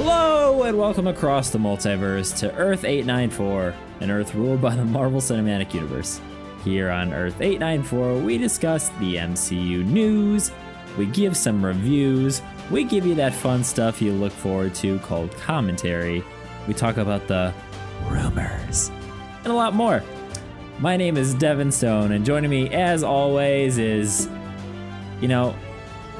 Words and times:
Hello 0.00 0.62
and 0.62 0.78
welcome 0.78 1.08
across 1.08 1.50
the 1.50 1.58
multiverse 1.58 2.38
to 2.38 2.54
Earth 2.54 2.84
894, 2.84 3.74
an 3.98 4.12
Earth 4.12 4.32
ruled 4.32 4.60
by 4.60 4.76
the 4.76 4.84
Marvel 4.84 5.20
Cinematic 5.20 5.74
Universe. 5.74 6.20
Here 6.62 6.88
on 6.88 7.12
Earth 7.12 7.40
894, 7.40 8.18
we 8.20 8.38
discuss 8.38 8.90
the 9.00 9.16
MCU 9.16 9.84
news, 9.84 10.52
we 10.96 11.06
give 11.06 11.36
some 11.36 11.64
reviews, 11.64 12.42
we 12.70 12.84
give 12.84 13.04
you 13.04 13.16
that 13.16 13.34
fun 13.34 13.64
stuff 13.64 14.00
you 14.00 14.12
look 14.12 14.32
forward 14.32 14.72
to 14.76 15.00
called 15.00 15.32
commentary, 15.32 16.22
we 16.68 16.74
talk 16.74 16.96
about 16.96 17.26
the 17.26 17.52
rumors, 18.06 18.92
and 19.42 19.48
a 19.48 19.56
lot 19.56 19.74
more. 19.74 20.00
My 20.78 20.96
name 20.96 21.16
is 21.16 21.34
Devin 21.34 21.72
Stone, 21.72 22.12
and 22.12 22.24
joining 22.24 22.50
me, 22.50 22.70
as 22.70 23.02
always, 23.02 23.78
is, 23.78 24.28
you 25.20 25.26
know, 25.26 25.56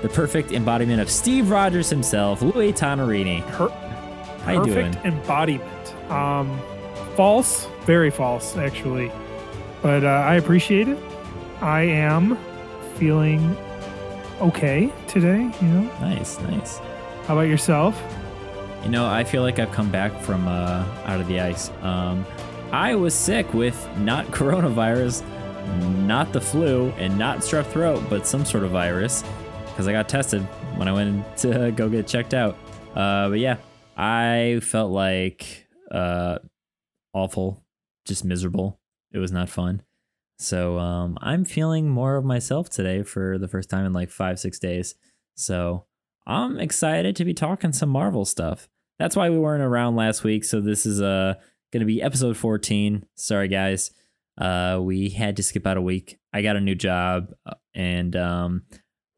the 0.02 0.08
perfect 0.08 0.52
embodiment 0.52 1.00
of 1.00 1.10
Steve 1.10 1.50
Rogers 1.50 1.90
himself, 1.90 2.40
Louis 2.42 2.72
Tonarini. 2.72 3.42
Per- 3.52 3.68
How 4.44 4.52
you 4.52 4.64
doing? 4.64 4.92
perfect 4.92 5.06
embodiment. 5.06 6.10
Um, 6.10 6.60
false, 7.16 7.66
very 7.84 8.10
false, 8.10 8.56
actually. 8.56 9.10
But 9.82 10.04
uh, 10.04 10.08
I 10.08 10.36
appreciate 10.36 10.88
it. 10.88 10.98
I 11.60 11.82
am 11.82 12.36
feeling 12.96 13.56
okay 14.40 14.92
today. 15.08 15.50
You 15.60 15.68
know, 15.68 15.82
Nice, 16.00 16.38
nice. 16.40 16.78
how 17.26 17.34
about 17.34 17.48
yourself? 17.48 18.00
You 18.84 18.90
know, 18.90 19.06
I 19.06 19.24
feel 19.24 19.42
like 19.42 19.58
I've 19.58 19.72
come 19.72 19.90
back 19.90 20.18
from 20.22 20.46
uh, 20.46 20.84
out 21.04 21.20
of 21.20 21.26
the 21.26 21.40
ice. 21.40 21.70
Um, 21.82 22.24
I 22.70 22.94
was 22.94 23.14
sick 23.14 23.52
with 23.52 23.88
not 23.98 24.26
coronavirus, 24.28 25.24
not 26.06 26.32
the 26.32 26.40
flu, 26.40 26.90
and 26.98 27.18
not 27.18 27.38
strep 27.38 27.66
throat, 27.66 28.04
but 28.08 28.26
some 28.26 28.44
sort 28.44 28.62
of 28.62 28.70
virus 28.70 29.24
because 29.78 29.86
I 29.86 29.92
got 29.92 30.08
tested 30.08 30.42
when 30.74 30.88
I 30.88 30.92
went 30.92 31.36
to 31.36 31.70
go 31.70 31.88
get 31.88 32.08
checked 32.08 32.34
out. 32.34 32.58
Uh, 32.96 33.28
but 33.28 33.38
yeah, 33.38 33.58
I 33.96 34.58
felt 34.60 34.90
like 34.90 35.68
uh, 35.92 36.40
awful, 37.14 37.62
just 38.04 38.24
miserable. 38.24 38.80
It 39.12 39.18
was 39.18 39.30
not 39.30 39.48
fun. 39.48 39.82
So 40.36 40.80
um, 40.80 41.16
I'm 41.20 41.44
feeling 41.44 41.88
more 41.88 42.16
of 42.16 42.24
myself 42.24 42.68
today 42.68 43.04
for 43.04 43.38
the 43.38 43.46
first 43.46 43.70
time 43.70 43.86
in 43.86 43.92
like 43.92 44.10
five, 44.10 44.40
six 44.40 44.58
days. 44.58 44.96
So 45.36 45.84
I'm 46.26 46.58
excited 46.58 47.14
to 47.14 47.24
be 47.24 47.32
talking 47.32 47.72
some 47.72 47.88
Marvel 47.88 48.24
stuff. 48.24 48.68
That's 48.98 49.14
why 49.14 49.30
we 49.30 49.38
weren't 49.38 49.62
around 49.62 49.94
last 49.94 50.24
week. 50.24 50.42
So 50.42 50.60
this 50.60 50.86
is 50.86 51.00
uh 51.00 51.34
going 51.72 51.82
to 51.82 51.86
be 51.86 52.02
episode 52.02 52.36
14. 52.36 53.06
Sorry 53.14 53.46
guys. 53.46 53.92
Uh 54.36 54.80
we 54.82 55.10
had 55.10 55.36
to 55.36 55.44
skip 55.44 55.68
out 55.68 55.76
a 55.76 55.82
week. 55.82 56.18
I 56.32 56.42
got 56.42 56.56
a 56.56 56.60
new 56.60 56.74
job 56.74 57.32
uh, 57.46 57.54
and 57.74 58.16
um 58.16 58.62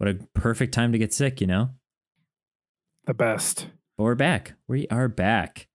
what 0.00 0.08
a 0.08 0.14
perfect 0.32 0.72
time 0.72 0.92
to 0.92 0.98
get 0.98 1.12
sick, 1.12 1.42
you 1.42 1.46
know? 1.46 1.68
The 3.04 3.12
best. 3.12 3.66
But 3.98 4.04
we're 4.04 4.14
back. 4.14 4.54
We 4.66 4.88
are 4.88 5.08
back. 5.08 5.68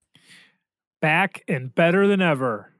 Back 1.00 1.44
and 1.46 1.72
better 1.72 2.08
than 2.08 2.20
ever. 2.20 2.72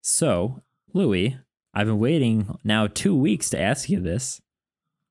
So, 0.00 0.62
Louis, 0.94 1.36
I've 1.74 1.88
been 1.88 1.98
waiting 1.98 2.56
now 2.62 2.86
2 2.86 3.16
weeks 3.16 3.50
to 3.50 3.60
ask 3.60 3.90
you 3.90 3.98
this. 3.98 4.40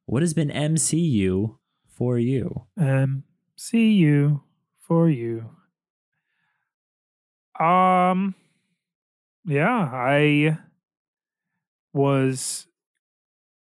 What 0.06 0.22
has 0.22 0.34
been 0.34 0.50
MCU 0.50 1.58
for 1.90 2.18
you? 2.18 2.66
Um, 2.80 3.26
see 3.58 3.92
you 3.92 4.44
for 4.80 5.10
you. 5.10 5.50
Um, 7.60 8.34
yeah, 9.46 9.90
I 9.92 10.58
was 11.92 12.66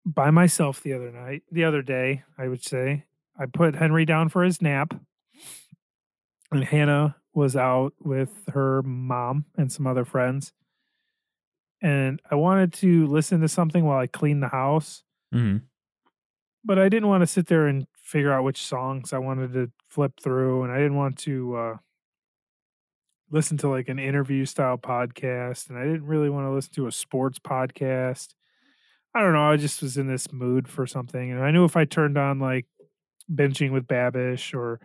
by 0.06 0.32
myself 0.32 0.82
the 0.82 0.94
other 0.94 1.12
night, 1.12 1.44
the 1.52 1.64
other 1.64 1.82
day, 1.82 2.24
I 2.38 2.48
would 2.48 2.64
say. 2.64 3.06
I 3.40 3.46
put 3.46 3.76
Henry 3.76 4.06
down 4.06 4.30
for 4.30 4.44
his 4.44 4.62
nap, 4.62 4.94
and 6.52 6.64
Hannah 6.64 7.16
was 7.34 7.56
out 7.56 7.94
with 8.00 8.30
her 8.54 8.84
mom 8.84 9.46
and 9.58 9.72
some 9.72 9.88
other 9.88 10.06
friends. 10.06 10.54
And 11.82 12.22
I 12.30 12.36
wanted 12.36 12.72
to 12.74 13.08
listen 13.08 13.42
to 13.42 13.48
something 13.48 13.84
while 13.86 13.98
I 13.98 14.08
cleaned 14.08 14.44
the 14.44 14.50
house 14.50 15.04
Mhm. 15.34 15.64
but 16.64 16.78
I 16.80 16.88
didn't 16.90 17.10
want 17.10 17.22
to 17.22 17.28
sit 17.28 17.48
there 17.48 17.66
and 17.68 17.88
figure 17.98 18.32
out 18.32 18.44
which 18.44 18.62
songs 18.62 19.12
I 19.14 19.18
wanted 19.18 19.52
to 19.54 19.72
flip 19.90 20.20
through, 20.22 20.64
and 20.64 20.72
I 20.72 20.78
didn't 20.78 20.96
want 20.96 21.18
to 21.20 21.56
uh, 21.56 21.78
listen 23.32 23.58
to 23.58 23.68
like 23.68 23.90
an 23.90 23.98
interview 24.00 24.46
style 24.46 24.78
podcast, 24.78 25.70
and 25.70 25.78
I 25.80 25.84
didn't 25.86 26.06
really 26.06 26.30
want 26.30 26.46
to 26.46 26.52
listen 26.52 26.74
to 26.76 26.88
a 26.88 26.92
sports 26.92 27.40
podcast. 27.40 28.36
I 29.16 29.22
don't 29.22 29.34
know. 29.34 29.52
I 29.52 29.58
just 29.58 29.82
was 29.82 29.98
in 29.98 30.08
this 30.08 30.32
mood 30.32 30.68
for 30.68 30.88
something, 30.88 31.32
and 31.32 31.44
I 31.44 31.52
knew 31.52 31.66
if 31.66 31.76
I 31.78 31.86
turned 31.86 32.18
on 32.18 32.40
like 32.40 32.66
Binging 33.34 33.72
with 33.72 33.88
Babish 33.88 34.54
or 34.54 34.80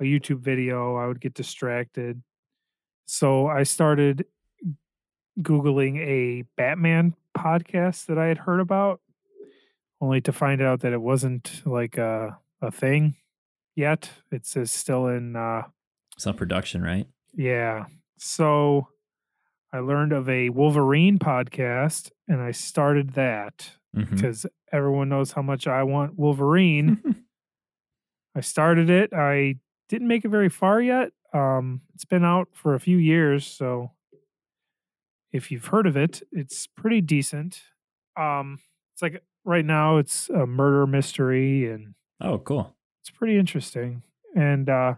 a 0.00 0.04
YouTube 0.04 0.40
video, 0.40 0.96
I 0.96 1.06
would 1.06 1.20
get 1.20 1.34
distracted. 1.34 2.22
So 3.06 3.46
I 3.46 3.62
started 3.62 4.26
googling 5.40 5.98
a 5.98 6.44
Batman 6.56 7.14
podcast 7.36 8.06
that 8.06 8.18
I 8.18 8.26
had 8.26 8.38
heard 8.38 8.60
about 8.60 9.00
only 10.00 10.20
to 10.22 10.32
find 10.32 10.60
out 10.60 10.80
that 10.80 10.92
it 10.92 11.00
wasn't 11.00 11.62
like 11.64 11.96
a 11.96 12.38
a 12.60 12.70
thing 12.70 13.14
yet. 13.74 14.10
It's, 14.30 14.50
says 14.50 14.70
still 14.70 15.06
in 15.06 15.34
uh 15.36 15.62
Some 16.18 16.36
production, 16.36 16.82
right? 16.82 17.06
yeah. 17.34 17.86
So 18.18 18.88
I 19.72 19.78
learned 19.80 20.12
of 20.12 20.28
a 20.28 20.50
Wolverine 20.50 21.18
podcast 21.18 22.10
and 22.28 22.40
I 22.40 22.50
started 22.50 23.10
that 23.14 23.72
Mhm. 23.96 24.10
because 24.10 24.46
everyone 24.70 25.08
knows 25.08 25.32
how 25.32 25.42
much 25.42 25.66
I 25.66 25.82
want 25.82 26.18
Wolverine. 26.18 27.00
I 28.34 28.40
started 28.40 28.88
it. 28.90 29.12
I 29.12 29.56
didn't 29.88 30.08
make 30.08 30.24
it 30.24 30.28
very 30.30 30.48
far 30.48 30.80
yet. 30.80 31.12
Um 31.32 31.82
it's 31.94 32.04
been 32.04 32.24
out 32.24 32.48
for 32.52 32.74
a 32.74 32.80
few 32.80 32.96
years, 32.98 33.46
so 33.46 33.92
if 35.32 35.50
you've 35.50 35.66
heard 35.66 35.86
of 35.86 35.96
it, 35.96 36.22
it's 36.32 36.66
pretty 36.66 37.00
decent. 37.00 37.62
Um 38.16 38.58
it's 38.94 39.02
like 39.02 39.22
right 39.44 39.64
now 39.64 39.96
it's 39.98 40.28
a 40.30 40.46
murder 40.46 40.86
mystery 40.86 41.70
and 41.70 41.94
oh, 42.20 42.38
cool. 42.38 42.76
it's 43.02 43.10
pretty 43.10 43.38
interesting. 43.38 44.02
And 44.36 44.68
uh 44.68 44.94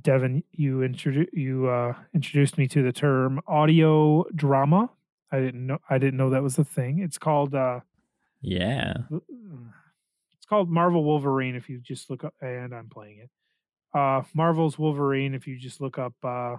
Devin, 0.00 0.44
you 0.52 0.78
introdu- 0.78 1.32
you 1.32 1.68
uh 1.68 1.94
introduced 2.14 2.56
me 2.58 2.68
to 2.68 2.82
the 2.82 2.92
term 2.92 3.40
audio 3.46 4.24
drama. 4.34 4.90
I 5.32 5.40
didn't 5.40 5.66
know 5.66 5.78
I 5.88 5.98
didn't 5.98 6.16
know 6.16 6.30
that 6.30 6.42
was 6.42 6.58
a 6.58 6.64
thing. 6.64 7.00
It's 7.00 7.18
called 7.18 7.54
uh 7.54 7.80
Yeah. 8.40 8.94
it's 9.10 10.46
called 10.48 10.70
Marvel 10.70 11.02
Wolverine 11.04 11.56
if 11.56 11.68
you 11.68 11.78
just 11.80 12.08
look 12.08 12.22
up 12.24 12.34
and 12.40 12.72
I'm 12.74 12.88
playing 12.88 13.18
it. 13.18 13.30
Uh 13.92 14.22
Marvel's 14.32 14.78
Wolverine 14.78 15.34
if 15.34 15.46
you 15.48 15.58
just 15.58 15.80
look 15.80 15.98
up 15.98 16.14
uh 16.22 16.56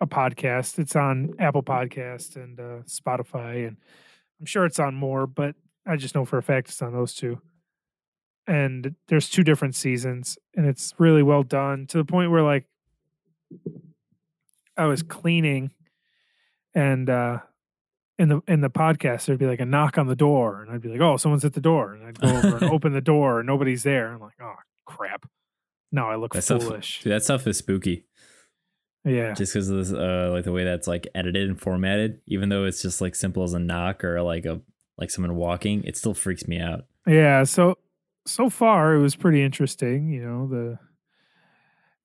a 0.00 0.06
podcast. 0.06 0.78
It's 0.78 0.96
on 0.96 1.34
Apple 1.38 1.62
Podcast 1.62 2.36
and 2.36 2.58
uh 2.58 2.82
Spotify 2.86 3.68
and 3.68 3.76
I'm 4.40 4.46
sure 4.46 4.64
it's 4.64 4.78
on 4.78 4.94
more, 4.94 5.26
but 5.26 5.54
I 5.86 5.96
just 5.96 6.14
know 6.14 6.24
for 6.24 6.38
a 6.38 6.42
fact 6.42 6.68
it's 6.68 6.80
on 6.82 6.92
those 6.94 7.14
two. 7.14 7.40
And 8.46 8.94
there's 9.08 9.30
two 9.30 9.42
different 9.42 9.74
seasons 9.74 10.36
and 10.54 10.66
it's 10.66 10.92
really 10.98 11.22
well 11.22 11.42
done 11.42 11.86
to 11.88 11.96
the 11.98 12.04
point 12.04 12.30
where 12.30 12.42
like 12.42 12.66
I 14.76 14.86
was 14.86 15.02
cleaning 15.02 15.70
and 16.74 17.08
uh 17.08 17.38
in 18.18 18.28
the 18.28 18.42
in 18.46 18.60
the 18.60 18.70
podcast 18.70 19.26
there'd 19.26 19.38
be 19.38 19.46
like 19.46 19.60
a 19.60 19.64
knock 19.64 19.98
on 19.98 20.06
the 20.06 20.16
door 20.16 20.62
and 20.62 20.70
I'd 20.70 20.80
be 20.82 20.88
like, 20.88 21.00
"Oh, 21.00 21.16
someone's 21.16 21.44
at 21.44 21.52
the 21.54 21.60
door." 21.60 21.94
And 21.94 22.06
I'd 22.06 22.20
go 22.20 22.28
over 22.28 22.56
and 22.58 22.64
open 22.72 22.92
the 22.92 23.00
door 23.00 23.40
and 23.40 23.46
nobody's 23.46 23.82
there. 23.82 24.12
I'm 24.12 24.20
like, 24.20 24.34
"Oh, 24.40 24.54
crap." 24.84 25.26
Now 25.90 26.10
I 26.10 26.16
look 26.16 26.32
That 26.34 26.42
stuff, 26.42 26.62
foolish. 26.62 27.02
dude, 27.02 27.12
that 27.12 27.22
stuff 27.24 27.46
is 27.46 27.56
spooky. 27.58 28.04
Yeah. 29.04 29.34
just 29.34 29.52
because 29.52 29.68
of 29.68 29.76
this, 29.76 29.92
uh, 29.92 30.30
like 30.32 30.44
the 30.44 30.52
way 30.52 30.64
that's 30.64 30.86
like 30.86 31.06
edited 31.14 31.48
and 31.48 31.60
formatted. 31.60 32.20
Even 32.26 32.48
though 32.48 32.64
it's 32.64 32.80
just 32.82 33.00
like 33.00 33.14
simple 33.14 33.42
as 33.42 33.52
a 33.52 33.58
knock 33.58 34.02
or 34.04 34.20
like 34.22 34.44
a 34.46 34.60
like 34.96 35.10
someone 35.10 35.34
walking, 35.34 35.82
it 35.84 35.96
still 35.96 36.14
freaks 36.14 36.46
me 36.48 36.58
out. 36.60 36.86
Yeah, 37.06 37.42
so 37.44 37.78
so 38.26 38.50
far 38.50 38.94
it 38.94 39.00
was 39.00 39.16
pretty 39.16 39.42
interesting, 39.42 40.10
you 40.10 40.22
know, 40.24 40.46
the 40.48 40.78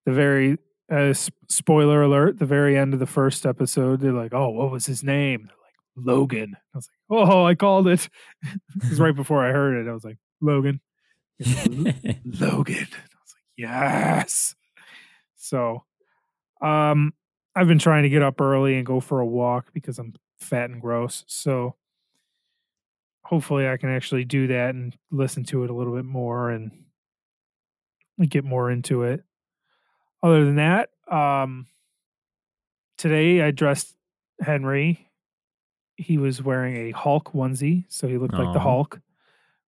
the 0.06 0.12
very 0.12 0.58
uh, 0.92 1.14
spoiler 1.48 2.02
alert, 2.02 2.40
the 2.40 2.46
very 2.46 2.78
end 2.78 2.94
of 2.94 3.00
the 3.00 3.06
first 3.06 3.46
episode, 3.46 4.00
they're 4.02 4.12
like, 4.14 4.34
"Oh, 4.34 4.50
what 4.50 4.72
was 4.72 4.86
his 4.86 5.04
name?" 5.04 5.46
They're 5.48 5.56
like, 5.64 5.76
"Logan." 6.08 6.56
I 6.74 6.78
was 6.78 6.90
like, 7.10 7.20
"Oh, 7.30 7.46
I 7.46 7.56
called 7.56 7.88
it." 7.88 8.10
Because 8.80 9.00
right 9.00 9.16
before 9.16 9.46
I 9.46 9.52
heard 9.52 9.86
it, 9.86 9.90
I 9.90 9.94
was 9.94 10.04
like, 10.04 10.18
"Logan." 10.42 10.82
Logan. 11.40 12.88
I 12.92 13.18
was 13.22 13.34
like, 13.36 13.46
yes. 13.58 14.56
So, 15.38 15.84
um, 16.62 17.14
I've 17.56 17.68
been 17.68 17.80
trying 17.80 18.04
to 18.04 18.10
get 18.10 18.24
up 18.24 18.42
early 18.42 18.78
and 18.78 18.86
go 18.86 19.00
for 19.00 19.20
a 19.22 19.26
walk 19.28 19.74
because 19.74 20.00
I'm 20.00 20.14
fat 20.40 20.70
and 20.72 20.82
gross. 20.82 21.26
So, 21.28 21.76
hopefully, 23.30 23.68
I 23.68 23.78
can 23.78 23.90
actually 23.90 24.26
do 24.26 24.48
that 24.48 24.74
and 24.74 24.98
listen 25.12 25.44
to 25.46 25.64
it 25.64 25.70
a 25.70 25.74
little 25.74 25.94
bit 25.94 26.06
more 26.06 26.50
and 26.50 26.72
get 28.28 28.44
more 28.44 28.72
into 28.72 29.04
it. 29.04 29.24
Other 30.24 30.44
than 30.46 30.56
that, 30.56 30.90
um, 31.10 31.68
today 32.98 33.42
I 33.42 33.52
dressed 33.52 33.96
Henry. 34.42 35.08
He 35.96 36.18
was 36.18 36.42
wearing 36.42 36.76
a 36.76 36.92
Hulk 36.92 37.34
onesie, 37.34 37.86
so 37.88 38.08
he 38.08 38.18
looked 38.18 38.34
like 38.34 38.52
the 38.54 38.60
Hulk 38.60 39.00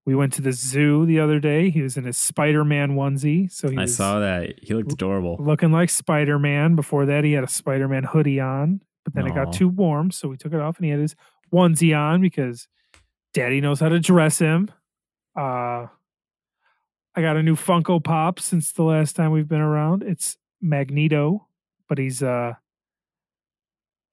We 0.05 0.15
went 0.15 0.33
to 0.33 0.41
the 0.41 0.53
zoo 0.53 1.05
the 1.05 1.19
other 1.19 1.39
day. 1.39 1.69
He 1.69 1.81
was 1.81 1.97
in 1.97 2.05
his 2.05 2.17
Spider 2.17 2.65
Man 2.65 2.95
onesie. 2.95 3.51
So 3.51 3.69
he 3.69 3.77
I 3.77 3.85
saw 3.85 4.19
that. 4.19 4.59
He 4.63 4.73
looked 4.73 4.91
adorable. 4.91 5.37
looking 5.39 5.71
like 5.71 5.91
Spider 5.91 6.39
Man. 6.39 6.75
Before 6.75 7.05
that, 7.05 7.23
he 7.23 7.33
had 7.33 7.43
a 7.43 7.49
Spider 7.49 7.87
Man 7.87 8.05
hoodie 8.05 8.39
on, 8.39 8.81
but 9.03 9.13
then 9.13 9.27
it 9.27 9.35
got 9.35 9.53
too 9.53 9.69
warm. 9.69 10.09
So 10.09 10.29
we 10.29 10.37
took 10.37 10.51
it 10.51 10.59
off 10.59 10.77
and 10.77 10.85
he 10.85 10.91
had 10.91 10.99
his 10.99 11.15
onesie 11.53 11.95
on 11.97 12.21
because 12.21 12.67
daddy 13.33 13.61
knows 13.61 13.79
how 13.79 13.89
to 13.89 13.99
dress 13.99 14.39
him. 14.39 14.69
Uh, 15.35 15.87
I 17.15 17.21
got 17.21 17.37
a 17.37 17.43
new 17.43 17.55
Funko 17.55 18.03
Pop 18.03 18.39
since 18.39 18.71
the 18.71 18.83
last 18.83 19.15
time 19.15 19.31
we've 19.31 19.47
been 19.47 19.61
around. 19.61 20.03
It's 20.03 20.37
Magneto, 20.61 21.47
but 21.87 21.97
he's, 21.97 22.23
uh, 22.23 22.53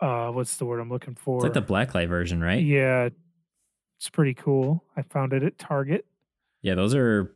uh, 0.01 0.31
what's 0.31 0.57
the 0.57 0.65
word 0.65 0.81
I'm 0.81 0.91
looking 0.91 1.15
for? 1.15 1.39
It's 1.39 1.55
like 1.55 1.67
the 1.67 1.73
blacklight 1.73 2.09
version, 2.09 2.41
right? 2.41 2.63
Yeah, 2.63 3.09
it's 3.99 4.11
pretty 4.11 4.35
cool. 4.35 4.85
I 4.97 5.03
found 5.03 5.33
it 5.33 5.43
at 5.43 5.59
Target. 5.59 6.07
Yeah, 6.63 6.75
those 6.75 6.95
are 6.95 7.35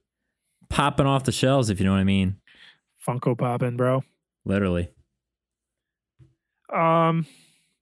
popping 0.69 1.07
off 1.07 1.25
the 1.25 1.33
shelves, 1.33 1.71
if 1.71 1.81
you 1.81 1.87
know 1.87 1.93
what 1.93 1.99
I 1.99 2.05
mean. 2.05 2.37
Funko 3.07 3.37
popping, 3.37 3.77
bro. 3.77 4.05
Literally. 4.45 4.91
Um, 6.73 7.27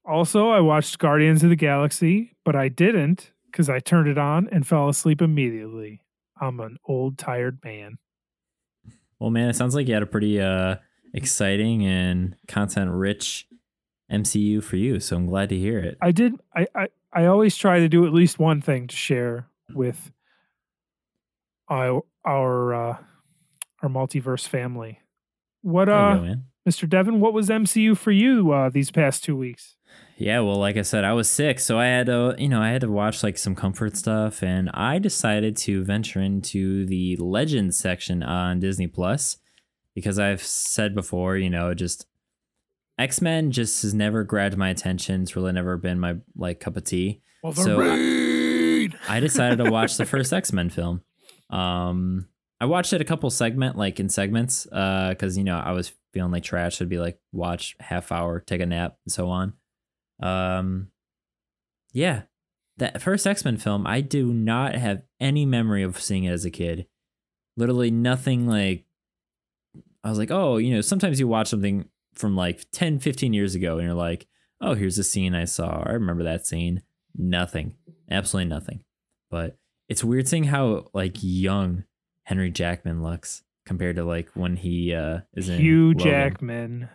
also, 0.05 0.49
I 0.49 0.61
watched 0.61 0.99
Guardians 0.99 1.43
of 1.43 1.51
the 1.51 1.57
Galaxy, 1.57 2.37
but 2.45 2.57
I 2.57 2.69
didn't 2.69 3.33
because 3.51 3.69
I 3.69 3.79
turned 3.79 4.09
it 4.09 4.19
on 4.19 4.49
and 4.51 4.67
fell 4.67 4.89
asleep 4.89 5.21
immediately. 5.23 6.03
I'm 6.41 6.61
an 6.61 6.79
old, 6.87 7.19
tired 7.19 7.59
man. 7.65 7.99
Well, 9.19 9.31
man, 9.31 9.51
it 9.51 9.57
sounds 9.57 9.75
like 9.75 9.87
you 9.89 9.95
had 9.95 10.03
a 10.03 10.07
pretty 10.07 10.41
uh, 10.41 10.77
exciting 11.13 11.85
and 11.85 12.37
content 12.49 12.91
rich 12.91 13.47
MCU 14.11 14.63
for 14.63 14.77
you. 14.77 15.01
So 15.01 15.17
I'm 15.17 15.27
glad 15.27 15.51
to 15.51 15.57
hear 15.57 15.79
it. 15.79 15.99
I 16.01 16.13
did. 16.13 16.35
I, 16.55 16.67
I 16.75 16.89
I 17.13 17.27
always 17.27 17.57
try 17.57 17.81
to 17.81 17.89
do 17.89 18.07
at 18.07 18.13
least 18.13 18.39
one 18.39 18.61
thing 18.61 18.87
to 18.87 18.97
share 18.97 19.49
with 19.75 20.11
our 21.69 22.03
our 22.25 22.75
uh, 22.75 22.97
our 23.83 23.89
multiverse 23.89 24.47
family. 24.47 25.01
What 25.63 25.89
uh, 25.89 26.17
go. 26.17 26.35
Mr. 26.69 26.89
Devin? 26.89 27.21
What 27.21 27.33
was 27.33 27.49
MCU 27.49 27.97
for 27.97 28.11
you 28.13 28.53
uh, 28.53 28.71
these 28.71 28.91
past 28.91 29.25
two 29.25 29.37
weeks? 29.37 29.77
Yeah, 30.21 30.41
well, 30.41 30.59
like 30.59 30.77
I 30.77 30.83
said, 30.83 31.03
I 31.03 31.15
was 31.15 31.31
sick, 31.31 31.59
so 31.59 31.79
I 31.79 31.87
had 31.87 32.07
to, 32.07 32.35
you 32.37 32.51
know, 32.51 32.61
I 32.61 32.69
had 32.69 32.83
to 32.83 32.91
watch 32.91 33.23
like 33.23 33.39
some 33.39 33.55
comfort 33.55 33.97
stuff, 33.97 34.43
and 34.43 34.69
I 34.75 34.99
decided 34.99 35.57
to 35.59 35.83
venture 35.83 36.21
into 36.21 36.85
the 36.85 37.17
Legends 37.17 37.79
section 37.79 38.23
on 38.23 38.61
Disney 38.61 38.87
Plus 38.87 39.39
because 39.95 40.19
I've 40.19 40.43
said 40.43 40.95
before, 40.95 41.39
you 41.39 41.49
know, 41.49 41.73
just 41.73 42.05
X 42.99 43.23
Men 43.23 43.51
just 43.51 43.81
has 43.81 43.95
never 43.95 44.23
grabbed 44.23 44.59
my 44.59 44.69
attention. 44.69 45.23
It's 45.23 45.37
really 45.37 45.53
never 45.53 45.79
been 45.79 45.99
my 45.99 46.17
like 46.37 46.61
cup 46.61 46.77
of 46.77 46.85
tea. 46.85 47.23
So 47.55 47.81
I, 47.81 48.91
I 49.09 49.21
decided 49.21 49.65
to 49.65 49.71
watch 49.71 49.97
the 49.97 50.05
first 50.05 50.35
X 50.35 50.53
Men 50.53 50.69
film. 50.69 51.01
Um, 51.49 52.29
I 52.61 52.67
watched 52.67 52.93
it 52.93 53.01
a 53.01 53.07
couple 53.07 53.31
segment 53.31 53.79
like 53.79 53.99
in 53.99 54.11
segments, 54.11 54.67
uh, 54.71 55.09
because 55.09 55.39
you 55.39 55.45
know 55.45 55.57
I 55.57 55.73
was 55.73 55.95
feeling 56.13 56.31
like 56.31 56.43
trash. 56.43 56.83
I'd 56.83 56.91
be 56.91 56.99
like 56.99 57.19
watch 57.33 57.75
half 57.81 58.13
hour, 58.13 58.39
take 58.41 58.61
a 58.61 58.67
nap, 58.67 58.99
and 59.07 59.13
so 59.13 59.31
on. 59.31 59.55
Um, 60.21 60.91
yeah, 61.93 62.23
that 62.77 63.01
first 63.03 63.27
X 63.27 63.45
Men 63.45 63.57
film, 63.57 63.87
I 63.87 64.01
do 64.01 64.33
not 64.33 64.75
have 64.75 65.03
any 65.19 65.45
memory 65.47 65.83
of 65.83 66.01
seeing 66.01 66.25
it 66.25 66.33
as 66.33 66.45
a 66.45 66.51
kid. 66.51 66.87
Literally 67.57 67.91
nothing 67.91 68.47
like. 68.47 68.85
I 70.03 70.09
was 70.09 70.19
like, 70.19 70.31
oh, 70.31 70.57
you 70.57 70.75
know, 70.75 70.81
sometimes 70.81 71.21
you 71.21 71.29
watch 71.29 71.49
something 71.49 71.87
from 72.15 72.35
like 72.35 72.65
10, 72.73 73.01
15 73.01 73.35
years 73.35 73.55
ago 73.55 73.77
and 73.77 73.87
you're 73.87 73.95
like, 73.95 74.27
oh, 74.61 74.73
here's 74.75 74.97
a 74.97 75.05
scene 75.05 75.35
I 75.35 75.45
saw. 75.45 75.83
I 75.85 75.93
remember 75.93 76.25
that 76.25 76.47
scene. 76.47 76.83
Nothing. 77.15 77.75
Absolutely 78.11 78.49
nothing. 78.49 78.83
But 79.31 79.59
it's 79.91 80.03
weird 80.03 80.27
seeing 80.27 80.45
how 80.45 80.87
like 80.95 81.17
young 81.21 81.85
Henry 82.25 82.51
Jackman 82.51 83.03
looks 83.03 83.43
compared 83.67 83.97
to 83.97 84.05
like 84.05 84.31
when 84.35 84.57
he 84.57 84.95
uh 84.95 85.21
is 85.35 85.49
in 85.49 85.61
Hugh. 85.61 85.95
Jackman. 85.95 86.89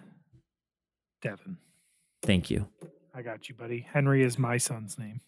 Devin, 1.22 1.58
Thank 2.22 2.50
you. 2.52 2.68
I 3.16 3.22
got 3.22 3.48
you, 3.50 3.56
buddy. 3.56 3.88
Henry 3.92 4.24
is 4.24 4.38
my 4.38 4.58
son's 4.58 5.00
name. 5.00 5.22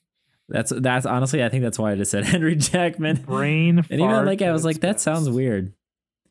That's 0.50 0.72
that's 0.76 1.06
honestly 1.06 1.44
I 1.44 1.50
think 1.50 1.64
that's 1.64 1.78
why 1.80 1.92
I 1.92 1.96
just 1.96 2.12
said 2.12 2.24
Henry 2.34 2.56
Jackman. 2.56 3.18
Brain. 3.24 3.80
And 3.90 4.02
even 4.02 4.26
like 4.26 4.42
I 4.42 4.52
was 4.52 4.66
like, 4.66 4.82
that 4.82 5.00
sounds 5.00 5.30
weird. 5.30 5.74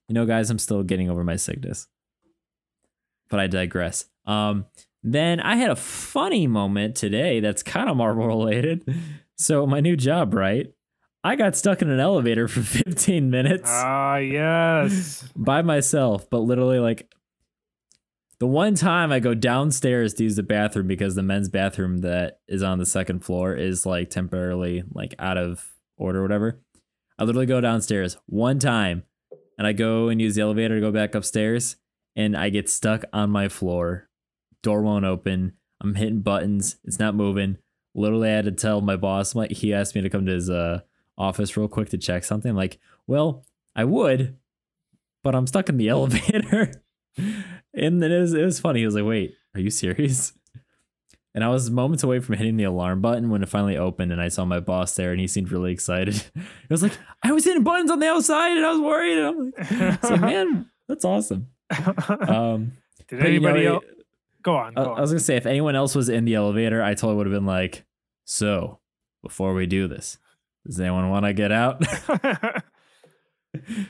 You 0.09 0.15
know, 0.15 0.25
guys, 0.27 0.51
I'm 0.51 0.59
still 0.59 0.83
getting 0.83 1.11
over 1.11 1.25
my 1.25 1.37
sickness. 1.37 1.89
But 3.29 3.41
I 3.41 3.47
digress. 3.49 4.05
Um, 4.25 4.67
then 5.03 5.41
I 5.41 5.57
had 5.57 5.71
a 5.71 5.77
funny 5.77 6.47
moment 6.47 6.95
today 6.97 7.41
that's 7.41 7.63
kind 7.63 7.89
of 7.91 7.97
Marvel 7.97 8.27
related. 8.27 8.89
So 9.37 9.67
my 9.67 9.81
new 9.81 9.97
job, 9.97 10.33
right? 10.35 10.73
I 11.25 11.35
got 11.35 11.57
stuck 11.57 11.83
in 11.83 11.91
an 11.91 11.99
elevator 11.99 12.47
for 12.47 12.61
15 12.63 13.31
minutes 13.31 13.69
Ah, 13.69 14.17
yes. 14.19 15.29
by 15.35 15.63
myself, 15.63 16.31
but 16.31 16.39
literally 16.39 16.79
like 16.79 17.13
the 18.39 18.47
one 18.47 18.75
time 18.75 19.13
I 19.13 19.21
go 19.21 19.35
downstairs 19.35 20.13
to 20.15 20.25
use 20.25 20.37
the 20.37 20.43
bathroom 20.43 20.87
because 20.87 21.15
the 21.15 21.23
men's 21.23 21.49
bathroom 21.49 21.99
that 21.99 22.41
is 22.49 22.63
on 22.63 22.79
the 22.79 22.87
second 22.87 23.25
floor 23.25 23.55
is 23.55 23.87
like 23.87 24.11
temporarily 24.11 24.85
like 24.93 25.15
out 25.19 25.39
of 25.39 25.73
order 25.97 26.21
or 26.21 26.23
whatever. 26.23 26.61
I 27.19 27.25
literally 27.25 27.47
go 27.47 27.61
downstairs 27.61 28.19
one 28.27 28.59
time 28.59 29.05
and 29.57 29.67
I 29.67 29.73
go 29.73 30.09
and 30.09 30.21
use 30.21 30.35
the 30.35 30.43
elevator 30.43 30.75
to 30.75 30.81
go 30.81 30.93
back 30.93 31.15
upstairs 31.15 31.77
and 32.15 32.37
I 32.37 32.51
get 32.51 32.69
stuck 32.69 33.05
on 33.13 33.31
my 33.31 33.49
floor. 33.49 34.09
Door 34.63 34.83
won't 34.83 35.05
open. 35.07 35.55
I'm 35.81 35.95
hitting 35.95 36.21
buttons. 36.21 36.77
It's 36.85 36.99
not 36.99 37.15
moving. 37.15 37.57
Literally, 37.95 38.29
I 38.29 38.37
had 38.37 38.45
to 38.45 38.53
tell 38.53 38.83
my 38.83 38.97
boss. 38.97 39.35
Like 39.35 39.53
he 39.53 39.73
asked 39.73 39.95
me 39.95 40.03
to 40.03 40.11
come 40.11 40.27
to 40.27 40.33
his 40.33 40.51
uh, 40.51 40.81
office 41.17 41.57
real 41.57 41.69
quick 41.69 41.89
to 41.91 41.99
check 41.99 42.25
something. 42.25 42.51
I'm 42.51 42.57
like, 42.57 42.79
well, 43.07 43.45
I 43.75 43.85
would, 43.85 44.37
but 45.23 45.35
I'm 45.35 45.47
stuck 45.47 45.71
in 45.71 45.79
the 45.79 45.89
elevator. 45.91 46.73
And 47.77 48.03
then 48.03 48.11
it 48.11 48.21
was, 48.21 48.35
it 48.35 48.45
was 48.45 48.61
funny. 48.61 48.81
He 48.81 48.87
was 48.87 48.95
like, 48.95 49.05
wait, 49.05 49.35
are 49.55 49.61
you 49.61 49.71
serious? 49.71 50.33
And 51.37 51.45
I 51.45 51.49
was 51.49 51.71
moments 51.71 52.03
away 52.03 52.21
from 52.21 52.37
hitting 52.37 52.57
the 52.57 52.65
alarm 52.65 53.03
button 53.03 53.29
when 53.29 53.43
it 53.43 53.51
finally 53.51 53.77
opened, 53.77 54.11
and 54.11 54.23
I 54.23 54.29
saw 54.29 54.47
my 54.47 54.59
boss 54.59 54.97
there, 54.97 55.13
and 55.13 55.21
he 55.21 55.27
seemed 55.27 55.53
really 55.53 55.71
excited. 55.71 56.25
It 56.35 56.71
was 56.71 56.83
like, 56.83 56.97
I 57.23 57.33
was 57.33 57.45
hitting 57.45 57.63
buttons 57.63 57.91
on 57.91 57.99
the 58.01 58.09
outside, 58.09 58.57
and 58.57 58.65
I 58.65 58.73
was 58.73 58.81
worried. 58.81 59.19
And 59.19 59.27
I'm 59.27 59.91
like, 59.91 60.03
so 60.03 60.17
man, 60.27 60.71
that's 60.89 61.05
awesome. 61.05 61.49
Um, 62.09 62.73
Did 63.07 63.19
but, 63.21 63.31
you 63.33 63.41
know, 63.41 63.49
anybody 63.49 63.67
else? 63.67 63.85
Go 64.41 64.57
on. 64.57 64.79
I, 64.79 64.85
Go 64.85 64.95
I 64.95 65.01
was 65.03 65.11
gonna 65.11 65.21
say, 65.21 65.37
if 65.37 65.45
anyone 65.45 65.77
else 65.77 65.95
was 65.95 66.09
in 66.09 66.25
the 66.25 66.37
elevator, 66.37 66.83
I 66.83 66.95
totally 66.95 67.17
would 67.17 67.27
have 67.27 67.35
been 67.35 67.45
like, 67.45 67.85
"So, 68.25 68.79
before 69.23 69.53
we 69.53 69.67
do 69.67 69.89
this, 69.89 70.17
does 70.67 70.81
anyone 70.81 71.11
want 71.11 71.27
to 71.27 71.35
get 71.35 71.53
out?" 71.53 71.85
I 72.15 72.63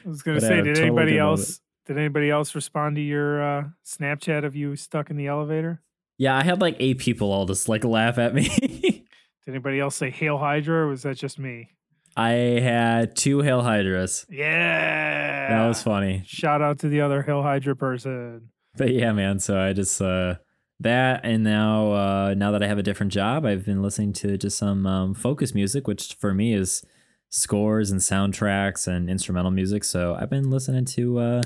was 0.05 0.23
gonna 0.23 0.41
say, 0.41 0.57
did 0.63 0.75
totally 0.75 0.83
anybody 0.83 1.19
else? 1.19 1.61
Did 1.87 1.99
anybody 1.99 2.31
else 2.31 2.55
respond 2.55 2.97
to 2.97 3.03
your 3.03 3.43
uh, 3.43 3.65
Snapchat 3.85 4.45
of 4.45 4.57
you 4.57 4.75
stuck 4.77 5.11
in 5.11 5.17
the 5.17 5.27
elevator? 5.29 5.83
yeah, 6.19 6.37
I 6.37 6.43
had 6.43 6.61
like 6.61 6.77
eight 6.81 6.99
people 6.99 7.31
all 7.33 7.47
just 7.47 7.69
like 7.69 7.85
laugh 7.85 8.19
at 8.19 8.35
me. 8.35 8.49
Did 9.45 9.53
anybody 9.55 9.79
else 9.79 9.95
say 9.97 10.11
"Hail 10.11 10.39
Hydra"? 10.39 10.85
Or 10.85 10.89
was 10.89 11.03
that 11.03 11.17
just 11.17 11.39
me? 11.39 11.71
I 12.17 12.31
had 12.31 13.15
two 13.15 13.41
Hail 13.43 13.61
Hydras. 13.63 14.25
Yeah, 14.31 15.49
That 15.51 15.69
was 15.69 15.83
funny. 15.83 16.23
Shout 16.27 16.63
out 16.63 16.79
to 16.81 16.89
the 16.89 17.03
other 17.03 17.23
Hail 17.23 17.43
Hydra 17.43 17.77
person. 17.77 18.49
But 18.77 18.93
yeah, 18.93 19.13
man. 19.13 19.39
So 19.39 19.61
I 19.61 19.73
just 19.75 20.01
uh 20.03 20.37
that 20.81 21.21
and 21.25 21.45
now 21.45 21.93
uh 21.93 22.35
now 22.37 22.51
that 22.53 22.63
I 22.63 22.67
have 22.67 22.79
a 22.79 22.83
different 22.83 23.13
job, 23.13 23.45
I've 23.45 23.65
been 23.67 23.83
listening 23.83 24.13
to 24.15 24.37
just 24.39 24.59
some 24.59 24.87
um, 24.87 25.15
focus 25.15 25.55
music, 25.55 25.87
which 25.87 26.15
for 26.15 26.35
me 26.35 26.55
is 26.55 26.83
scores 27.29 27.91
and 27.91 28.01
soundtracks 28.01 28.87
and 28.89 29.09
instrumental 29.11 29.51
music. 29.51 29.85
So 29.85 30.17
I've 30.19 30.31
been 30.31 30.51
listening 30.51 30.87
to 30.87 31.19
uh 31.19 31.43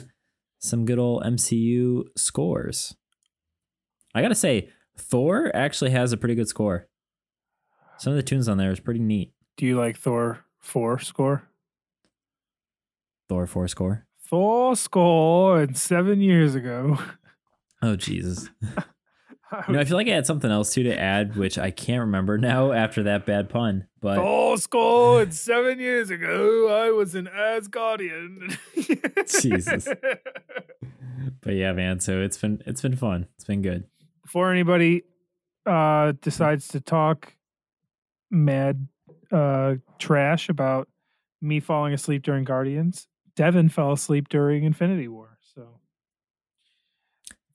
some 0.60 0.84
good 0.84 0.98
old 0.98 1.24
MCU 1.24 2.04
scores. 2.16 2.94
I 4.14 4.22
gotta 4.22 4.34
say, 4.34 4.68
Thor 4.96 5.50
actually 5.54 5.90
has 5.90 6.12
a 6.12 6.16
pretty 6.16 6.34
good 6.34 6.48
score. 6.48 6.86
Some 7.98 8.12
of 8.12 8.16
the 8.16 8.22
tunes 8.22 8.48
on 8.48 8.58
there 8.58 8.70
is 8.70 8.80
pretty 8.80 9.00
neat. 9.00 9.32
Do 9.56 9.66
you 9.66 9.76
like 9.76 9.96
Thor 9.96 10.44
four 10.58 10.98
score? 10.98 11.42
Thor 13.28 13.46
four 13.46 13.66
score. 13.68 14.06
Thor 14.22 14.76
score 14.76 15.60
and 15.60 15.76
seven 15.76 16.20
years 16.20 16.54
ago. 16.54 16.98
Oh 17.82 17.96
Jesus. 17.96 18.50
You 19.66 19.74
know, 19.74 19.80
I 19.80 19.84
feel 19.84 19.96
like 19.96 20.06
I 20.06 20.12
had 20.12 20.26
something 20.26 20.50
else 20.50 20.72
too 20.72 20.84
to 20.84 20.98
add, 20.98 21.36
which 21.36 21.58
I 21.58 21.70
can't 21.70 22.00
remember 22.00 22.38
now 22.38 22.72
after 22.72 23.02
that 23.04 23.26
bad 23.26 23.48
pun. 23.48 23.86
But 24.00 24.16
Thor 24.16 24.56
score 24.58 25.22
and 25.22 25.34
seven 25.34 25.80
years 25.80 26.10
ago, 26.10 26.68
I 26.68 26.90
was 26.90 27.14
an 27.14 27.26
Asgardian. 27.26 28.56
Jesus. 29.42 29.88
but 31.40 31.54
yeah, 31.54 31.72
man. 31.72 32.00
So 32.00 32.20
it's 32.20 32.38
been 32.38 32.62
it's 32.66 32.80
been 32.80 32.96
fun. 32.96 33.26
It's 33.34 33.44
been 33.44 33.62
good. 33.62 33.84
Before 34.22 34.52
anybody 34.52 35.02
uh, 35.66 36.12
decides 36.22 36.68
to 36.68 36.80
talk 36.80 37.34
mad 38.30 38.86
uh, 39.32 39.76
trash 39.98 40.48
about 40.48 40.88
me 41.40 41.58
falling 41.60 41.92
asleep 41.92 42.22
during 42.22 42.44
Guardians, 42.44 43.08
Devin 43.34 43.68
fell 43.68 43.92
asleep 43.92 44.28
during 44.28 44.64
Infinity 44.64 45.08
War. 45.08 45.38
So 45.54 45.80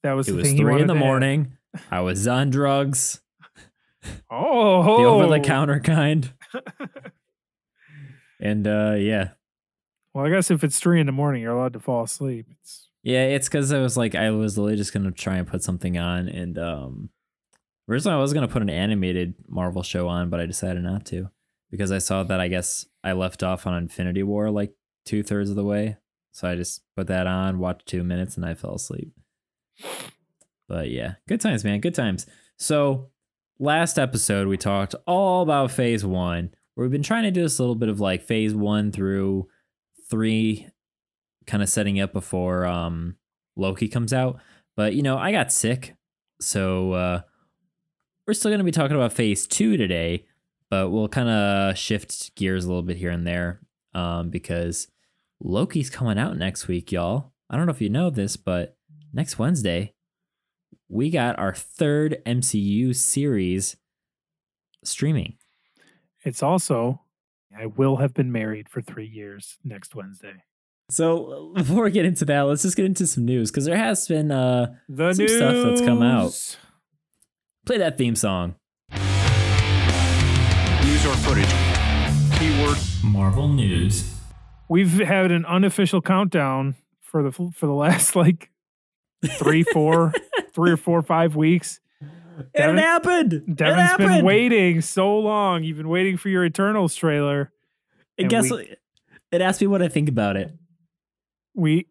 that 0.04 0.14
was 0.14 0.28
It 0.28 0.32
the 0.32 0.38
was 0.38 0.48
thing 0.48 0.58
he 0.58 0.62
three 0.64 0.82
in 0.82 0.88
the 0.88 0.94
to 0.94 1.00
add. 1.00 1.58
I 1.92 2.02
was 2.02 2.28
on 2.28 2.50
drugs, 2.50 3.22
Oh, 4.30 4.98
the 4.98 5.04
over 5.06 5.28
the 5.28 5.40
counter 5.40 5.80
kind. 5.80 6.32
And 8.40 8.68
uh 8.68 8.96
yeah. 8.98 9.30
Well, 10.14 10.26
I 10.26 10.30
guess 10.30 10.52
if 10.52 10.64
it's 10.64 10.80
three 10.80 11.00
in 11.00 11.06
the 11.06 11.12
morning, 11.12 11.42
you're 11.42 11.54
allowed 11.56 11.74
to 11.74 11.80
fall 11.80 12.04
asleep. 12.04 12.48
It's 12.52 12.90
Yeah, 13.04 13.24
it's 13.24 13.48
because 13.48 13.72
I 13.72 13.80
was 13.80 13.98
like, 13.98 14.14
I 14.16 14.30
was 14.32 14.58
literally 14.58 14.78
just 14.78 14.94
gonna 14.94 15.12
try 15.12 15.38
and 15.38 15.48
put 15.48 15.64
something 15.64 15.98
on, 15.98 16.28
and 16.28 16.58
um, 16.58 17.10
originally 17.90 18.18
I 18.18 18.22
was 18.22 18.34
gonna 18.34 18.48
put 18.48 18.62
an 18.62 18.70
animated 18.70 19.36
Marvel 19.48 19.84
show 19.84 20.08
on, 20.08 20.30
but 20.30 20.40
I 20.40 20.46
decided 20.46 20.84
not 20.84 21.06
to 21.08 21.30
because 21.72 21.92
I 21.92 21.98
saw 21.98 22.24
that 22.24 22.40
I 22.40 22.48
guess 22.48 22.86
I 23.04 23.14
left 23.14 23.42
off 23.42 23.66
on 23.66 23.76
Infinity 23.76 24.24
War 24.24 24.52
like 24.52 24.74
two 25.06 25.24
thirds 25.24 25.50
of 25.50 25.56
the 25.56 25.64
way, 25.64 25.98
so 26.32 26.48
I 26.50 26.56
just 26.56 26.82
put 26.96 27.08
that 27.08 27.26
on, 27.28 27.60
watched 27.60 27.88
two 27.88 28.04
minutes, 28.04 28.36
and 28.36 28.46
I 28.46 28.54
fell 28.54 28.76
asleep. 28.76 29.12
But 30.68 30.90
yeah, 30.90 31.16
good 31.28 31.42
times, 31.42 31.64
man, 31.64 31.80
good 31.80 31.96
times. 31.96 32.26
So 32.58 33.10
last 33.60 34.00
episode 34.00 34.48
we 34.48 34.58
talked 34.58 34.96
all 35.06 35.42
about 35.42 35.72
Phase 35.72 36.06
One. 36.06 36.52
Where 36.74 36.86
We've 36.86 36.92
been 36.92 37.04
trying 37.04 37.24
to 37.24 37.32
do 37.32 37.44
this 37.44 37.60
little 37.60 37.76
bit 37.76 37.90
of 37.90 38.00
like 38.00 38.24
Phase 38.24 38.54
One 38.54 38.92
through 38.92 39.48
three 40.10 40.68
kind 41.48 41.64
of 41.64 41.70
setting 41.70 42.00
up 42.00 42.14
before 42.14 42.66
um 42.66 43.16
Loki 43.56 43.88
comes 43.88 44.14
out. 44.14 44.40
But 44.76 44.94
you 44.96 45.04
know, 45.04 45.18
I 45.18 45.32
got 45.32 45.52
sick. 45.52 45.96
So 46.42 46.94
uh 46.94 47.22
we're 48.28 48.34
still 48.34 48.52
gonna 48.52 48.64
be 48.64 48.72
talking 48.72 48.96
about 48.96 49.14
phase 49.14 49.46
two 49.46 49.78
today, 49.78 50.26
but 50.70 50.90
we'll 50.90 51.08
kind 51.08 51.30
of 51.30 51.78
shift 51.78 52.36
gears 52.36 52.66
a 52.66 52.68
little 52.68 52.84
bit 52.84 52.98
here 52.98 53.12
and 53.12 53.26
there. 53.26 53.62
Um, 53.94 54.30
because 54.30 54.88
Loki's 55.40 55.90
coming 55.90 56.18
out 56.18 56.38
next 56.38 56.68
week, 56.68 56.92
y'all. 56.92 57.32
I 57.50 57.56
don't 57.56 57.66
know 57.66 57.72
if 57.72 57.82
you 57.82 57.90
know 57.90 58.10
this, 58.10 58.36
but 58.36 58.78
next 59.14 59.40
Wednesday, 59.40 59.94
we 60.90 61.10
got 61.10 61.38
our 61.40 61.54
third 61.54 62.18
MCU 62.26 62.96
series 62.96 63.76
streaming. 64.84 65.38
it's 66.24 66.44
also 66.44 67.02
I 67.58 67.66
will 67.68 67.98
have 67.98 68.14
been 68.14 68.32
married 68.32 68.68
for 68.70 68.82
three 68.82 69.08
years 69.08 69.58
next 69.64 69.96
Wednesday. 69.96 70.44
So 70.90 71.54
before 71.56 71.86
we 71.86 71.92
get 71.92 72.06
into 72.06 72.26
that, 72.26 72.42
let's 72.42 72.62
just 72.64 72.76
get 72.76 72.86
into 72.86 73.08
some 73.08 73.26
news 73.26 73.50
because 73.50 73.66
there 73.66 73.78
has 73.78 74.08
been 74.08 74.32
uh 74.32 74.76
The 74.90 75.14
Some 75.14 75.28
stuff 75.28 75.66
that's 75.66 75.82
come 75.82 76.02
out. 76.04 76.58
play 77.66 77.78
that 77.80 77.98
theme 77.98 78.16
song. 78.16 78.56
News 80.84 81.06
or 81.06 81.16
footage. 81.16 81.54
Keyword 82.40 82.78
Marvel 83.04 83.48
News. 83.48 84.14
We've 84.70 85.00
had 85.00 85.32
an 85.32 85.46
unofficial 85.46 86.02
countdown 86.02 86.76
for 87.02 87.24
the 87.24 87.32
for 87.32 87.66
the 87.66 87.74
last 87.74 88.16
like 88.16 88.52
three, 89.40 89.64
four, 89.64 90.14
three 90.56 90.72
or 90.72 90.78
four, 90.78 91.02
five 91.04 91.36
weeks. 91.36 91.80
Devin- 92.56 92.78
it 92.78 92.82
happened. 92.82 93.34
it 93.34 93.56
Devin's 93.56 93.82
happened. 93.82 94.10
been 94.10 94.26
waiting 94.26 94.82
so 94.82 95.20
long. 95.20 95.64
You've 95.64 95.78
been 95.78 95.90
waiting 95.90 96.18
for 96.18 96.30
your 96.30 96.44
Eternals 96.44 96.96
trailer. 96.96 97.52
And 98.18 98.26
and 98.26 98.30
guess 98.30 98.44
we- 98.46 98.52
what? 98.52 98.68
It 99.32 99.42
asked 99.42 99.62
me 99.62 99.68
what 99.68 99.82
I 99.82 99.88
think 99.90 100.10
about 100.10 100.36
it. 100.38 100.54
We 101.54 101.88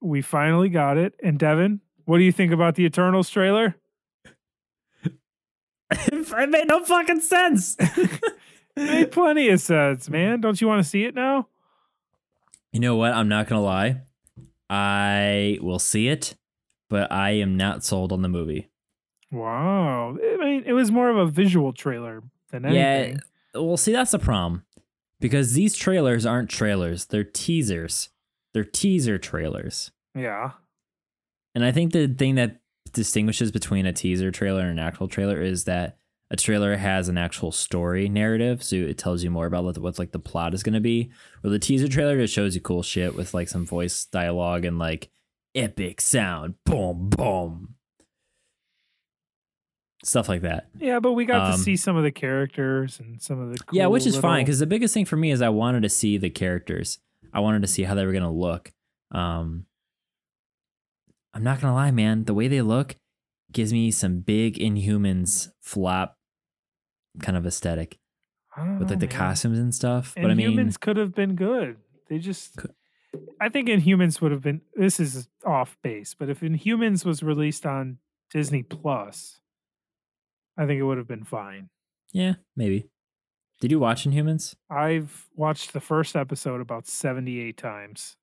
we 0.00 0.22
finally 0.22 0.68
got 0.68 0.96
it. 0.96 1.14
And 1.22 1.38
Devin, 1.38 1.80
what 2.04 2.18
do 2.18 2.24
you 2.24 2.32
think 2.32 2.52
about 2.52 2.74
the 2.76 2.84
Eternals 2.84 3.28
trailer? 3.30 3.76
it 5.90 6.48
made 6.50 6.68
no 6.68 6.84
fucking 6.84 7.20
sense. 7.20 7.76
Made 8.76 9.12
plenty 9.12 9.48
of 9.50 9.60
sense, 9.60 10.10
man. 10.10 10.40
Don't 10.40 10.60
you 10.60 10.66
want 10.66 10.82
to 10.82 10.88
see 10.88 11.04
it 11.04 11.14
now? 11.14 11.46
you 12.72 12.80
know 12.80 12.96
what? 12.96 13.12
I'm 13.12 13.28
not 13.28 13.46
gonna 13.46 13.62
lie. 13.62 14.00
I 14.68 15.58
will 15.62 15.78
see 15.78 16.08
it, 16.08 16.34
but 16.94 17.10
I 17.10 17.30
am 17.30 17.56
not 17.56 17.82
sold 17.82 18.12
on 18.12 18.22
the 18.22 18.28
movie. 18.28 18.70
Wow. 19.32 20.10
I 20.16 20.36
mean, 20.36 20.62
it 20.64 20.74
was 20.74 20.92
more 20.92 21.10
of 21.10 21.16
a 21.16 21.26
visual 21.26 21.72
trailer 21.72 22.22
than 22.52 22.64
anything. 22.64 23.18
Yeah. 23.52 23.60
Well, 23.60 23.76
see, 23.76 23.90
that's 23.90 24.12
the 24.12 24.20
problem 24.20 24.64
because 25.18 25.54
these 25.54 25.74
trailers 25.74 26.24
aren't 26.24 26.50
trailers; 26.50 27.06
they're 27.06 27.24
teasers. 27.24 28.10
They're 28.52 28.62
teaser 28.62 29.18
trailers. 29.18 29.90
Yeah. 30.14 30.52
And 31.56 31.64
I 31.64 31.72
think 31.72 31.92
the 31.92 32.06
thing 32.06 32.36
that 32.36 32.60
distinguishes 32.92 33.50
between 33.50 33.86
a 33.86 33.92
teaser 33.92 34.30
trailer 34.30 34.60
and 34.60 34.78
an 34.78 34.78
actual 34.78 35.08
trailer 35.08 35.42
is 35.42 35.64
that 35.64 35.98
a 36.30 36.36
trailer 36.36 36.76
has 36.76 37.08
an 37.08 37.18
actual 37.18 37.50
story 37.50 38.08
narrative, 38.08 38.62
so 38.62 38.76
it 38.76 38.98
tells 38.98 39.24
you 39.24 39.32
more 39.32 39.46
about 39.46 39.64
what, 39.64 39.78
what's 39.78 39.98
like 39.98 40.12
the 40.12 40.20
plot 40.20 40.54
is 40.54 40.62
going 40.62 40.74
to 40.74 40.80
be. 40.80 41.10
Where 41.40 41.50
the 41.50 41.58
teaser 41.58 41.88
trailer 41.88 42.18
just 42.18 42.34
shows 42.34 42.54
you 42.54 42.60
cool 42.60 42.84
shit 42.84 43.16
with 43.16 43.34
like 43.34 43.48
some 43.48 43.66
voice 43.66 44.04
dialogue 44.04 44.64
and 44.64 44.78
like 44.78 45.10
epic 45.54 46.00
sound, 46.00 46.54
boom, 46.64 47.08
boom, 47.10 47.74
stuff 50.02 50.28
like 50.28 50.42
that. 50.42 50.68
Yeah, 50.78 51.00
but 51.00 51.12
we 51.12 51.24
got 51.24 51.46
to 51.48 51.52
Um, 51.54 51.58
see 51.58 51.76
some 51.76 51.96
of 51.96 52.02
the 52.02 52.10
characters 52.12 53.00
and 53.00 53.20
some 53.22 53.40
of 53.40 53.52
the 53.52 53.58
cool 53.64 53.76
yeah, 53.78 53.86
which 53.86 54.06
is 54.06 54.16
fine 54.16 54.44
because 54.44 54.58
the 54.58 54.66
biggest 54.66 54.92
thing 54.94 55.04
for 55.04 55.16
me 55.16 55.30
is 55.30 55.40
I 55.42 55.48
wanted 55.48 55.82
to 55.82 55.88
see 55.88 56.18
the 56.18 56.30
characters. 56.30 56.98
I 57.32 57.40
wanted 57.40 57.62
to 57.62 57.68
see 57.68 57.82
how 57.84 57.94
they 57.94 58.04
were 58.06 58.12
gonna 58.12 58.32
look. 58.32 58.72
Um, 59.10 59.66
I'm 61.32 61.42
not 61.42 61.60
gonna 61.60 61.74
lie, 61.74 61.90
man. 61.90 62.24
The 62.24 62.34
way 62.34 62.48
they 62.48 62.62
look 62.62 62.96
gives 63.52 63.72
me 63.72 63.90
some 63.90 64.20
big 64.20 64.56
Inhumans 64.58 65.48
flop 65.60 66.18
kind 67.20 67.36
of 67.36 67.46
aesthetic 67.46 67.98
with 68.56 68.66
like 68.66 68.80
know, 68.80 68.86
the 68.96 69.06
man. 69.06 69.08
costumes 69.08 69.58
and 69.58 69.74
stuff. 69.74 70.14
but 70.16 70.30
I 70.30 70.34
mean, 70.34 70.50
Inhumans 70.56 70.78
could 70.78 70.96
have 70.96 71.14
been 71.14 71.34
good. 71.34 71.76
They 72.08 72.18
just 72.18 72.56
Could- 72.56 72.74
I 73.40 73.48
think 73.48 73.68
Inhumans 73.68 74.20
would 74.20 74.32
have 74.32 74.42
been 74.42 74.60
this 74.74 74.98
is 75.00 75.28
off 75.44 75.76
base, 75.82 76.14
but 76.18 76.28
if 76.30 76.40
Inhumans 76.40 77.04
was 77.04 77.22
released 77.22 77.66
on 77.66 77.98
Disney 78.30 78.62
Plus, 78.62 79.40
I 80.56 80.66
think 80.66 80.78
it 80.80 80.84
would 80.84 80.98
have 80.98 81.08
been 81.08 81.24
fine. 81.24 81.68
yeah, 82.12 82.34
maybe. 82.56 82.86
Did 83.60 83.70
you 83.70 83.78
watch 83.78 84.04
Inhumans? 84.04 84.54
I've 84.68 85.26
watched 85.34 85.72
the 85.72 85.80
first 85.80 86.16
episode 86.16 86.60
about 86.60 86.86
78 86.86 87.56
times. 87.56 88.16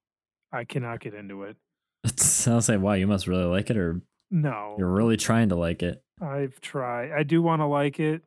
I 0.51 0.65
cannot 0.65 0.99
get 0.99 1.13
into 1.13 1.43
it. 1.43 1.55
I 2.05 2.55
was 2.55 2.67
like, 2.69 2.79
wow, 2.81 2.93
you 2.93 3.07
must 3.07 3.27
really 3.27 3.45
like 3.45 3.69
it, 3.69 3.77
or 3.77 4.01
No. 4.29 4.75
you're 4.77 4.91
really 4.91 5.17
trying 5.17 5.49
to 5.49 5.55
like 5.55 5.81
it. 5.83 6.03
I've 6.21 6.59
tried. 6.61 7.11
I 7.11 7.23
do 7.23 7.41
want 7.41 7.61
to 7.61 7.65
like 7.65 7.99
it. 7.99 8.23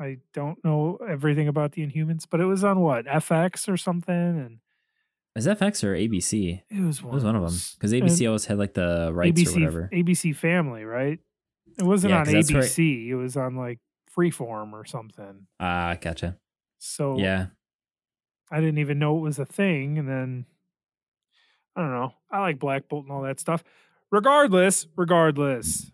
I 0.00 0.18
don't 0.32 0.62
know 0.64 0.98
everything 1.08 1.46
about 1.48 1.72
the 1.72 1.86
Inhumans, 1.86 2.26
but 2.28 2.40
it 2.40 2.44
was 2.46 2.64
on 2.64 2.80
what 2.80 3.06
FX 3.06 3.68
or 3.68 3.76
something, 3.76 4.14
and 4.14 4.58
Is 5.36 5.46
it 5.46 5.58
FX 5.58 5.84
or 5.84 5.94
ABC? 5.94 6.62
it 6.70 6.80
was 6.80 6.98
It 6.98 7.04
one. 7.04 7.14
was 7.14 7.24
one 7.24 7.36
of 7.36 7.42
them 7.42 7.58
because 7.74 7.92
ABC 7.92 8.26
always 8.26 8.46
had 8.46 8.58
like 8.58 8.74
the 8.74 9.10
rights 9.12 9.38
ABC 9.40 9.50
or 9.50 9.60
whatever. 9.60 9.90
ABC 9.92 10.34
Family, 10.34 10.84
right? 10.84 11.18
It 11.78 11.82
wasn't 11.84 12.12
Yeah, 12.12 12.20
on 12.20 12.24
'cause 12.24 12.32
that's 12.34 12.52
where- 12.52 12.62
ABC. 12.62 13.08
It 13.10 13.14
was 13.16 13.36
on 13.36 13.54
like 13.56 13.78
Freeform 14.16 14.72
or 14.72 14.84
something. 14.86 15.46
Ah, 15.60 15.96
gotcha. 16.00 16.38
So 16.78 17.18
Yeah, 17.18 17.48
I 18.50 18.60
didn't 18.60 18.78
even 18.78 18.98
know 18.98 19.18
it 19.18 19.20
was 19.20 19.38
a 19.38 19.44
thing, 19.44 19.98
and 19.98 20.08
then 20.08 20.46
I 21.74 21.82
don't 21.82 21.90
know. 21.92 22.14
I 22.30 22.40
like 22.40 22.58
Black 22.58 22.88
Bolt 22.88 23.04
and 23.04 23.12
all 23.12 23.22
that 23.22 23.38
stuff. 23.38 23.62
Regardless, 24.10 24.86
regardless, 24.96 25.90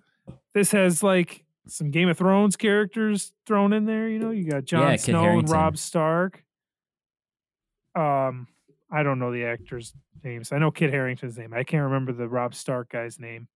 this 0.54 0.70
has 0.70 1.02
like 1.02 1.44
some 1.66 1.90
Game 1.90 2.08
of 2.08 2.16
Thrones 2.18 2.54
characters 2.56 3.32
thrown 3.46 3.72
in 3.72 3.87
there. 3.87 4.08
You 4.08 4.18
know, 4.20 4.30
you 4.30 4.49
got 4.49 4.64
Jon 4.66 4.82
Yeah, 4.90 4.96
Snow 4.96 5.38
and 5.40 5.50
Robb 5.50 5.76
Stark. 5.78 6.44
Um, 7.96 8.46
I 8.92 9.02
don't 9.02 9.18
know 9.18 9.32
the 9.32 9.44
actors' 9.44 9.94
names. 10.22 10.52
I 10.52 10.58
know 10.58 10.70
Kit 10.70 10.92
Harington's 10.92 11.38
name. 11.38 11.54
I 11.54 11.64
can't 11.64 11.84
remember 11.84 12.12
the 12.12 12.28
Robb 12.28 12.54
Stark 12.54 12.90
guy's 12.90 13.18
name. 13.18 13.49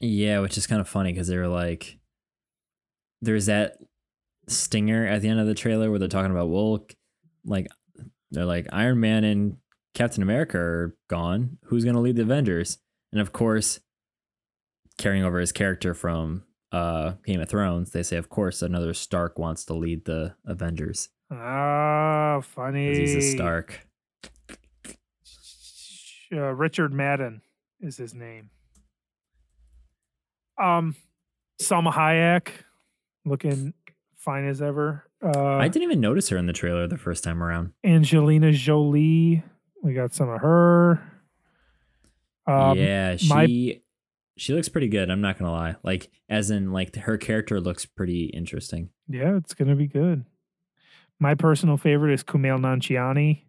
Yeah, 0.00 0.40
which 0.40 0.56
is 0.56 0.66
kind 0.66 0.80
of 0.80 0.88
funny 0.88 1.12
because 1.12 1.28
they 1.28 1.36
were 1.36 1.48
like, 1.48 1.98
there's 3.20 3.46
that 3.46 3.78
stinger 4.48 5.06
at 5.06 5.22
the 5.22 5.28
end 5.28 5.40
of 5.40 5.46
the 5.46 5.54
trailer 5.54 5.90
where 5.90 5.98
they're 5.98 6.08
talking 6.08 6.30
about, 6.30 6.50
well, 6.50 6.86
like, 7.44 7.66
they're 8.30 8.44
like, 8.44 8.66
Iron 8.72 9.00
Man 9.00 9.24
and 9.24 9.56
Captain 9.94 10.22
America 10.22 10.58
are 10.58 10.96
gone. 11.08 11.58
Who's 11.64 11.84
going 11.84 11.96
to 11.96 12.00
lead 12.00 12.16
the 12.16 12.22
Avengers? 12.22 12.78
And 13.12 13.20
of 13.20 13.32
course, 13.32 13.80
carrying 14.98 15.24
over 15.24 15.40
his 15.40 15.52
character 15.52 15.94
from 15.94 16.44
uh, 16.72 17.12
Game 17.24 17.40
of 17.40 17.48
Thrones, 17.48 17.90
they 17.90 18.02
say, 18.02 18.16
of 18.16 18.28
course, 18.28 18.62
another 18.62 18.94
Stark 18.94 19.38
wants 19.38 19.64
to 19.64 19.74
lead 19.74 20.04
the 20.04 20.34
Avengers. 20.44 21.08
Ah, 21.30 22.40
funny. 22.42 22.94
He's 22.94 23.14
a 23.14 23.20
Stark. 23.20 23.86
Uh, 26.32 26.52
Richard 26.54 26.92
Madden 26.92 27.42
is 27.80 27.96
his 27.96 28.14
name. 28.14 28.50
Um, 30.60 30.96
Salma 31.60 31.92
Hayek, 31.92 32.48
looking 33.24 33.74
fine 34.16 34.46
as 34.48 34.62
ever. 34.62 35.04
Uh, 35.22 35.56
I 35.56 35.68
didn't 35.68 35.84
even 35.84 36.00
notice 36.00 36.28
her 36.30 36.36
in 36.36 36.46
the 36.46 36.52
trailer 36.52 36.86
the 36.86 36.98
first 36.98 37.24
time 37.24 37.42
around. 37.42 37.72
Angelina 37.84 38.52
Jolie, 38.52 39.42
we 39.82 39.94
got 39.94 40.14
some 40.14 40.28
of 40.28 40.40
her. 40.40 41.00
Um, 42.46 42.78
yeah, 42.78 43.16
my- 43.28 43.46
she 43.46 43.82
she 44.38 44.52
looks 44.52 44.68
pretty 44.68 44.88
good. 44.88 45.10
I'm 45.10 45.20
not 45.22 45.38
gonna 45.38 45.50
lie. 45.52 45.76
Like, 45.82 46.10
as 46.28 46.50
in, 46.50 46.72
like 46.72 46.94
her 46.96 47.16
character 47.16 47.60
looks 47.60 47.86
pretty 47.86 48.26
interesting. 48.26 48.90
yeah, 49.08 49.36
it's 49.36 49.54
gonna 49.54 49.76
be 49.76 49.86
good. 49.86 50.24
My 51.18 51.34
personal 51.34 51.76
favorite 51.78 52.12
is 52.12 52.22
Kumail 52.22 52.58
Nanjiani. 52.60 53.42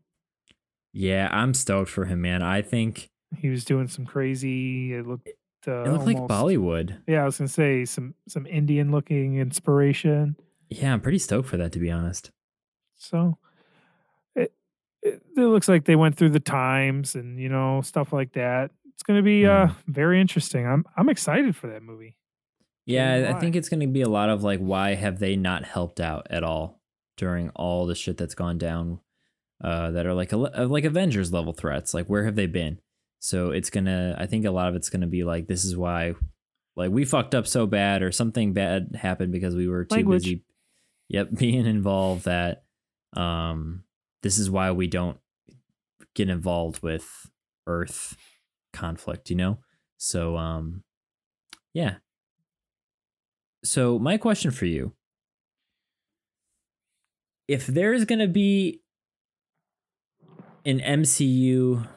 Yeah, 0.98 1.30
I'm 1.32 1.54
stoked 1.54 1.92
for 1.92 2.06
him, 2.06 2.22
man. 2.22 2.42
I 2.42 2.64
think 2.64 3.12
He 3.38 3.50
was 3.50 3.64
doing 3.64 3.88
some 3.88 4.04
crazy. 4.04 4.94
It 4.94 5.06
looked. 5.06 5.30
Uh, 5.68 5.84
it 5.84 5.92
looked 5.92 6.06
like 6.06 6.18
Bollywood. 6.18 6.98
Yeah, 7.06 7.22
I 7.22 7.26
was 7.26 7.38
gonna 7.38 7.50
say 7.50 7.86
some 7.86 8.16
some 8.28 8.48
Indian 8.48 8.90
looking 8.90 9.38
inspiration. 9.38 10.38
Yeah, 10.70 10.94
I'm 10.94 11.02
pretty 11.02 11.20
stoked 11.20 11.50
for 11.50 11.58
that, 11.58 11.72
to 11.74 11.80
be 11.80 11.92
honest. 11.92 12.32
So 12.96 13.38
it 14.36 14.52
it, 15.04 15.22
it 15.36 15.42
looks 15.42 15.68
like 15.68 15.86
they 15.86 15.96
went 15.96 16.16
through 16.18 16.32
the 16.32 16.40
times 16.40 17.14
and 17.14 17.40
you 17.40 17.50
know 17.50 17.82
stuff 17.82 18.12
like 18.12 18.34
that. 18.34 18.72
It's 18.88 19.04
going 19.04 19.20
to 19.20 19.24
be 19.24 19.46
uh 19.46 19.68
very 19.86 20.20
interesting. 20.20 20.66
I'm 20.66 20.84
I'm 20.98 21.10
excited 21.10 21.56
for 21.56 21.68
that 21.68 21.84
movie. 21.84 22.16
Yeah, 22.88 23.34
I 23.36 23.40
think 23.40 23.56
it's 23.56 23.70
going 23.70 23.82
to 23.82 23.88
be 23.88 24.02
a 24.02 24.10
lot 24.10 24.30
of 24.30 24.44
like, 24.44 24.62
why 24.62 24.96
have 24.96 25.20
they 25.20 25.36
not 25.36 25.64
helped 25.66 26.00
out 26.00 26.26
at 26.32 26.44
all 26.44 26.82
during 27.18 27.50
all 27.50 27.86
the 27.86 27.94
shit 27.94 28.18
that's 28.18 28.34
gone 28.34 28.58
down? 28.58 29.02
Uh, 29.64 29.92
that 29.92 30.06
are 30.06 30.14
like 30.14 30.32
a, 30.34 30.38
like 30.38 30.84
Avengers 30.84 31.34
level 31.34 31.54
threats. 31.54 31.94
Like, 31.94 32.08
where 32.08 32.26
have 32.26 32.36
they 32.36 32.46
been? 32.46 32.80
So 33.20 33.52
it's 33.52 33.70
gonna. 33.70 34.16
I 34.18 34.28
think 34.28 34.46
a 34.46 34.52
lot 34.52 34.70
of 34.70 34.76
it's 34.76 34.90
gonna 34.90 35.08
be 35.08 35.24
like, 35.24 35.48
this 35.48 35.66
is 35.66 35.76
why, 35.76 36.14
like, 36.76 36.92
we 36.92 37.06
fucked 37.06 37.34
up 37.34 37.48
so 37.48 37.66
bad, 37.66 38.04
or 38.04 38.12
something 38.12 38.54
bad 38.54 38.96
happened 39.00 39.32
because 39.32 39.56
we 39.56 39.68
were 39.68 39.86
too 39.86 39.96
Language. 39.96 40.24
busy. 40.24 40.44
Yep, 41.10 41.30
being 41.38 41.66
involved. 41.66 42.26
That, 42.26 42.64
um, 43.14 43.84
this 44.24 44.38
is 44.38 44.50
why 44.50 44.72
we 44.72 44.88
don't 44.88 45.18
get 46.14 46.30
involved 46.30 46.84
with 46.84 47.28
Earth 47.66 48.16
conflict. 48.74 49.30
You 49.30 49.38
know. 49.38 49.58
So, 49.98 50.38
um, 50.38 50.84
yeah, 51.74 51.96
so 53.64 54.00
my 54.00 54.18
question 54.18 54.52
for 54.52 54.66
you 54.66 54.94
if 57.48 57.68
there's 57.68 58.06
going 58.06 58.20
to 58.20 58.28
be 58.28 58.82
an 60.68 60.80
MCU 60.80 61.88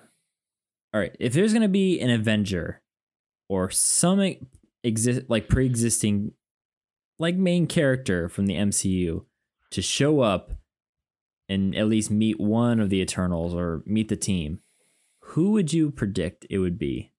all 0.95 1.00
right 1.00 1.15
if 1.21 1.33
there's 1.35 1.53
going 1.53 1.62
to 1.62 1.69
be 1.69 2.00
an 2.00 2.09
Avenger 2.11 2.81
or 3.49 3.69
some 3.71 4.35
exist 4.83 5.23
like 5.29 5.49
pre-existing 5.49 6.33
like 7.19 7.37
main 7.37 7.67
character 7.67 8.29
from 8.31 8.47
the 8.47 8.55
MCU 8.55 9.25
to 9.71 9.83
show 9.83 10.21
up 10.21 10.53
and 11.49 11.75
at 11.77 11.87
least 11.89 12.11
meet 12.11 12.41
one 12.41 12.81
of 12.81 12.89
the 12.91 13.00
Eternals 13.00 13.55
or 13.55 13.83
meet 13.85 14.09
the 14.09 14.17
team 14.17 14.61
who 15.21 15.50
would 15.53 15.73
you 15.73 15.91
predict 15.91 16.47
it 16.49 16.59
would 16.59 16.79
be 16.79 17.12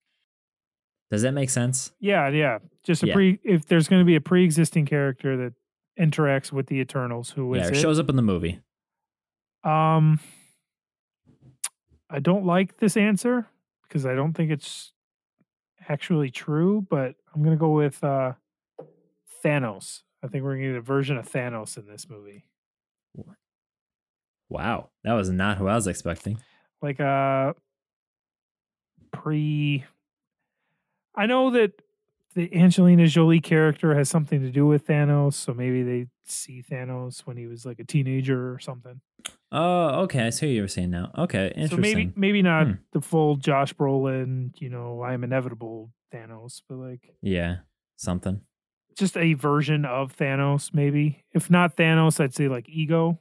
does 1.10 1.22
that 1.22 1.32
make 1.32 1.50
sense 1.50 1.92
Yeah, 2.00 2.28
yeah. 2.30 2.58
Just 2.84 3.02
a 3.02 3.06
Yeah. 3.08 3.14
pre. 3.14 3.38
If 3.44 3.66
there's 3.66 3.86
going 3.86 4.00
to 4.00 4.06
be 4.06 4.16
a 4.16 4.20
pre-existing 4.20 4.86
character 4.86 5.36
that 5.36 5.52
interacts 6.00 6.50
with 6.50 6.66
the 6.68 6.76
Eternals, 6.80 7.30
who 7.30 7.52
is 7.54 7.60
yeah 7.62 7.68
it? 7.68 7.80
shows 7.80 7.98
up 7.98 8.08
in 8.08 8.16
the 8.16 8.22
movie 8.22 8.60
Um, 9.62 10.18
I 12.14 12.18
don't 12.20 12.44
like 12.44 12.76
this 12.76 12.96
answer 12.96 13.46
because 13.88 14.04
I 14.04 14.14
don't 14.14 14.34
think 14.34 14.50
it's 14.50 14.92
actually 15.88 16.30
true, 16.30 16.86
but 16.90 17.14
I'm 17.34 17.42
gonna 17.42 17.56
go 17.56 17.70
with 17.70 18.04
uh 18.04 18.34
Thanos. 19.42 20.02
I 20.22 20.28
think 20.28 20.44
we're 20.44 20.56
gonna 20.56 20.68
get 20.68 20.76
a 20.76 20.80
version 20.82 21.16
of 21.16 21.28
Thanos 21.28 21.76
in 21.78 21.86
this 21.86 22.08
movie, 22.08 22.44
Wow, 24.48 24.90
that 25.04 25.14
was 25.14 25.30
not 25.30 25.56
who 25.56 25.66
I 25.66 25.74
was 25.74 25.86
expecting. 25.86 26.38
like 26.82 27.00
a 27.00 27.54
pre. 29.12 29.84
I 31.14 31.26
know 31.26 31.50
that 31.52 31.72
the 32.34 32.54
Angelina 32.54 33.06
Jolie 33.06 33.40
character 33.40 33.94
has 33.94 34.08
something 34.08 34.40
to 34.40 34.50
do 34.50 34.66
with 34.66 34.86
Thanos, 34.86 35.34
so 35.34 35.52
maybe 35.54 35.82
they 35.82 36.06
see 36.24 36.62
Thanos 36.68 37.20
when 37.20 37.36
he 37.36 37.46
was 37.46 37.64
like 37.66 37.78
a 37.78 37.84
teenager 37.84 38.52
or 38.52 38.58
something. 38.58 39.00
Oh, 39.50 40.00
okay. 40.02 40.26
I 40.26 40.30
see 40.30 40.46
what 40.46 40.52
you 40.52 40.62
were 40.62 40.68
saying 40.68 40.90
now. 40.90 41.10
Okay, 41.16 41.48
interesting. 41.54 41.76
So 41.78 41.80
maybe 41.82 42.12
maybe 42.16 42.42
not 42.42 42.66
Hmm. 42.66 42.72
the 42.92 43.00
full 43.00 43.36
Josh 43.36 43.72
Brolin, 43.74 44.52
you 44.60 44.68
know, 44.70 45.00
I 45.02 45.12
am 45.14 45.24
inevitable 45.24 45.92
Thanos, 46.12 46.62
but 46.68 46.76
like 46.76 47.14
yeah, 47.22 47.56
something. 47.96 48.40
just 48.98 49.16
a 49.16 49.34
version 49.34 49.84
of 49.84 50.16
Thanos, 50.16 50.72
maybe. 50.74 51.24
If 51.32 51.50
not 51.50 51.76
Thanos, 51.76 52.18
I'd 52.20 52.34
say 52.34 52.48
like 52.48 52.68
Ego 52.68 53.18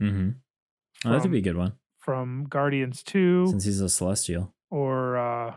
Mm-hmm. 0.00 0.30
Oh, 1.04 1.12
that'd 1.12 1.30
be 1.30 1.38
a 1.38 1.42
good 1.42 1.56
one 1.56 1.72
from 1.98 2.46
Guardians 2.48 3.02
2 3.02 3.48
since 3.48 3.64
he's 3.64 3.80
a 3.80 3.88
celestial. 3.88 4.54
or 4.70 5.16
uh 5.18 5.56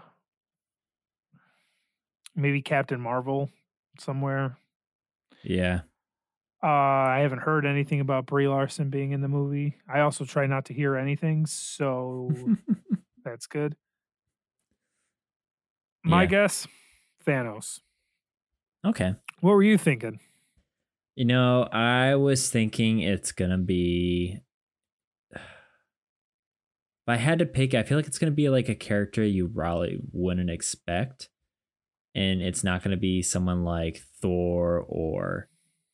maybe 2.35 2.61
Captain 2.61 2.99
Marvel 2.99 3.49
somewhere. 3.99 4.57
Yeah. 5.43 5.81
Uh 6.63 6.67
I 6.67 7.19
haven't 7.21 7.39
heard 7.39 7.65
anything 7.65 7.99
about 8.01 8.25
Brie 8.27 8.47
Larson 8.47 8.89
being 8.89 9.11
in 9.11 9.21
the 9.21 9.27
movie. 9.27 9.75
I 9.91 10.01
also 10.01 10.25
try 10.25 10.45
not 10.47 10.65
to 10.65 10.73
hear 10.73 10.95
anything, 10.95 11.45
so 11.47 12.31
that's 13.25 13.47
good. 13.47 13.75
My 16.03 16.23
Yeah. 16.23 16.27
guess, 16.29 16.67
Thanos. 17.25 17.79
okay. 18.85 19.15
What 19.39 19.51
were 19.53 19.63
you 19.63 19.77
thinking? 19.77 20.19
You 21.15 21.25
know, 21.25 21.63
I 21.71 22.15
was 22.15 22.49
thinking 22.49 22.99
it's 22.99 23.31
gonna 23.31 23.57
be. 23.57 24.39
If 25.35 27.09
I 27.09 27.15
had 27.15 27.39
to 27.39 27.47
pick, 27.47 27.73
I 27.73 27.81
feel 27.81 27.97
like 27.97 28.05
it's 28.05 28.19
gonna 28.19 28.31
be 28.31 28.49
like 28.49 28.69
a 28.69 28.75
character 28.75 29.23
you 29.25 29.49
probably 29.49 29.99
wouldn't 30.11 30.51
expect, 30.51 31.29
and 32.15 32.41
it's 32.41 32.63
not 32.63 32.84
gonna 32.84 32.97
be 32.97 33.21
someone 33.21 33.63
like 33.63 34.02
Thor 34.21 34.86
or 34.88 35.47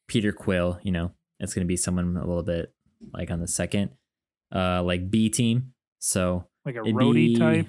Peter 0.08 0.32
Quill. 0.32 0.80
You 0.84 0.92
know, 0.92 1.12
it's 1.40 1.54
gonna 1.54 1.66
be 1.66 1.78
someone 1.78 2.18
a 2.18 2.26
little 2.26 2.44
bit 2.44 2.74
like 3.14 3.30
on 3.32 3.40
the 3.40 3.48
second, 3.48 3.92
uh, 4.54 4.82
like 4.84 5.10
B 5.10 5.30
team. 5.30 5.74
So 6.00 6.46
Like 6.66 6.76
a 6.76 6.80
roadie 6.80 7.14
be- 7.14 7.36
type? 7.38 7.68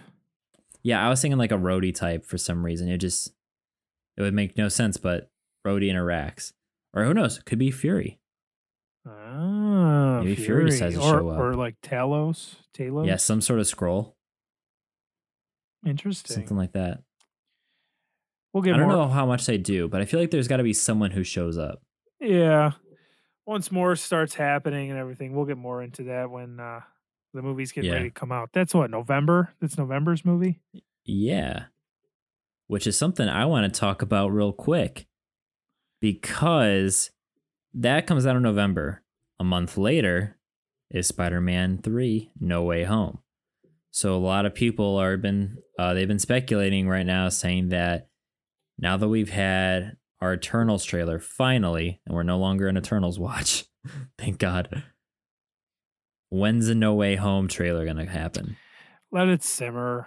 Yeah, 0.83 1.05
I 1.05 1.09
was 1.09 1.21
thinking 1.21 1.39
like 1.39 1.53
a 1.53 1.57
roadie 1.59 1.95
type 1.95 2.25
for 2.25 2.39
some 2.39 2.65
reason. 2.65 2.89
It 2.89 2.99
just 2.99 3.33
it 4.17 4.23
would 4.23 4.35
make 4.35 4.57
no 4.57 4.69
sense, 4.69 4.97
but 4.97 5.31
roadie 5.67 5.91
interacts. 5.93 6.53
Or 6.95 7.05
who 7.05 7.15
knows? 7.15 7.39
Could 7.41 7.59
be 7.59 7.71
Fury. 7.71 8.19
Ah, 9.07 10.21
Maybe 10.21 10.35
Fury 10.37 10.67
decides 10.67 10.95
to 10.95 11.01
or, 11.01 11.19
show 11.21 11.29
up. 11.29 11.39
Or 11.39 11.55
like 11.55 11.81
Talos. 11.83 12.57
Talos? 12.75 13.07
Yeah, 13.07 13.17
some 13.17 13.41
sort 13.41 13.61
of 13.61 13.67
scroll. 13.67 14.17
Interesting. 15.87 16.35
Something 16.35 16.57
like 16.57 16.73
that. 16.73 17.03
We'll 18.59 18.63
get 18.63 18.75
I 18.75 18.79
don't 18.79 18.89
more. 18.89 18.97
know 18.97 19.09
how 19.09 19.25
much 19.27 19.47
they 19.47 19.59
do, 19.59 19.89
but 19.89 20.01
I 20.01 20.05
feel 20.05 20.19
like 20.21 20.31
there's 20.31 20.49
gotta 20.49 20.63
be 20.63 20.73
someone 20.73 21.11
who 21.11 21.23
shows 21.25 21.57
up. 21.59 21.83
Yeah. 22.21 22.73
Once 23.47 23.71
more 23.73 23.97
starts 23.97 24.35
happening 24.35 24.91
and 24.91 24.99
everything, 24.99 25.35
we'll 25.35 25.45
get 25.47 25.57
more 25.57 25.83
into 25.83 26.03
that 26.05 26.31
when 26.31 26.61
uh, 26.61 26.81
the 27.33 27.41
movie's 27.43 27.73
getting 27.73 27.89
Yeah. 27.91 27.97
ready 27.97 28.09
to 28.11 28.15
come 28.15 28.33
out. 28.33 28.51
That's 28.53 28.75
what, 28.75 28.91
November? 28.91 29.55
That's 29.61 29.79
November's 29.79 30.25
movie? 30.25 30.61
Yeah. 31.05 31.65
Which 32.67 32.87
is 32.87 32.99
something 32.99 33.29
I 33.29 33.47
want 33.47 33.73
to 33.73 33.81
talk 33.81 34.03
about 34.03 34.29
real 34.33 34.53
quick. 34.53 35.07
Because 36.01 37.11
that 37.75 38.07
comes 38.07 38.27
out 38.27 38.37
in 38.37 38.43
November. 38.43 39.03
A 39.41 39.45
month 39.45 39.77
later 39.79 40.37
is 40.91 41.07
Spider-Man 41.07 41.79
3 41.83 42.31
No 42.41 42.63
Way 42.65 42.85
Home. 42.85 43.19
So 43.91 44.15
a 44.15 44.19
lot 44.19 44.47
of 44.47 44.55
people 44.55 44.97
are 44.97 45.17
been 45.17 45.59
uh, 45.79 45.95
they've 45.95 46.07
been 46.09 46.19
speculating 46.19 46.89
right 46.89 47.07
now 47.07 47.29
saying 47.31 47.71
that 47.71 48.08
now 48.79 48.97
that 48.97 49.09
we've 49.09 49.31
had 49.31 49.97
our 50.21 50.35
Eternals 50.35 50.85
trailer 50.85 51.19
finally 51.19 52.01
and 52.07 52.15
we're 52.15 52.23
no 52.23 52.39
longer 52.39 52.69
an 52.69 52.77
Eternals 52.77 53.19
watch. 53.19 53.65
Thank 54.19 54.39
God. 54.39 54.83
When's 56.31 56.67
the 56.67 56.75
No 56.75 56.95
Way 56.95 57.17
Home 57.17 57.49
trailer 57.49 57.85
going 57.85 57.97
to 57.97 58.07
happen? 58.07 58.57
Let 59.11 59.29
it 59.29 59.43
simmer. 59.43 60.07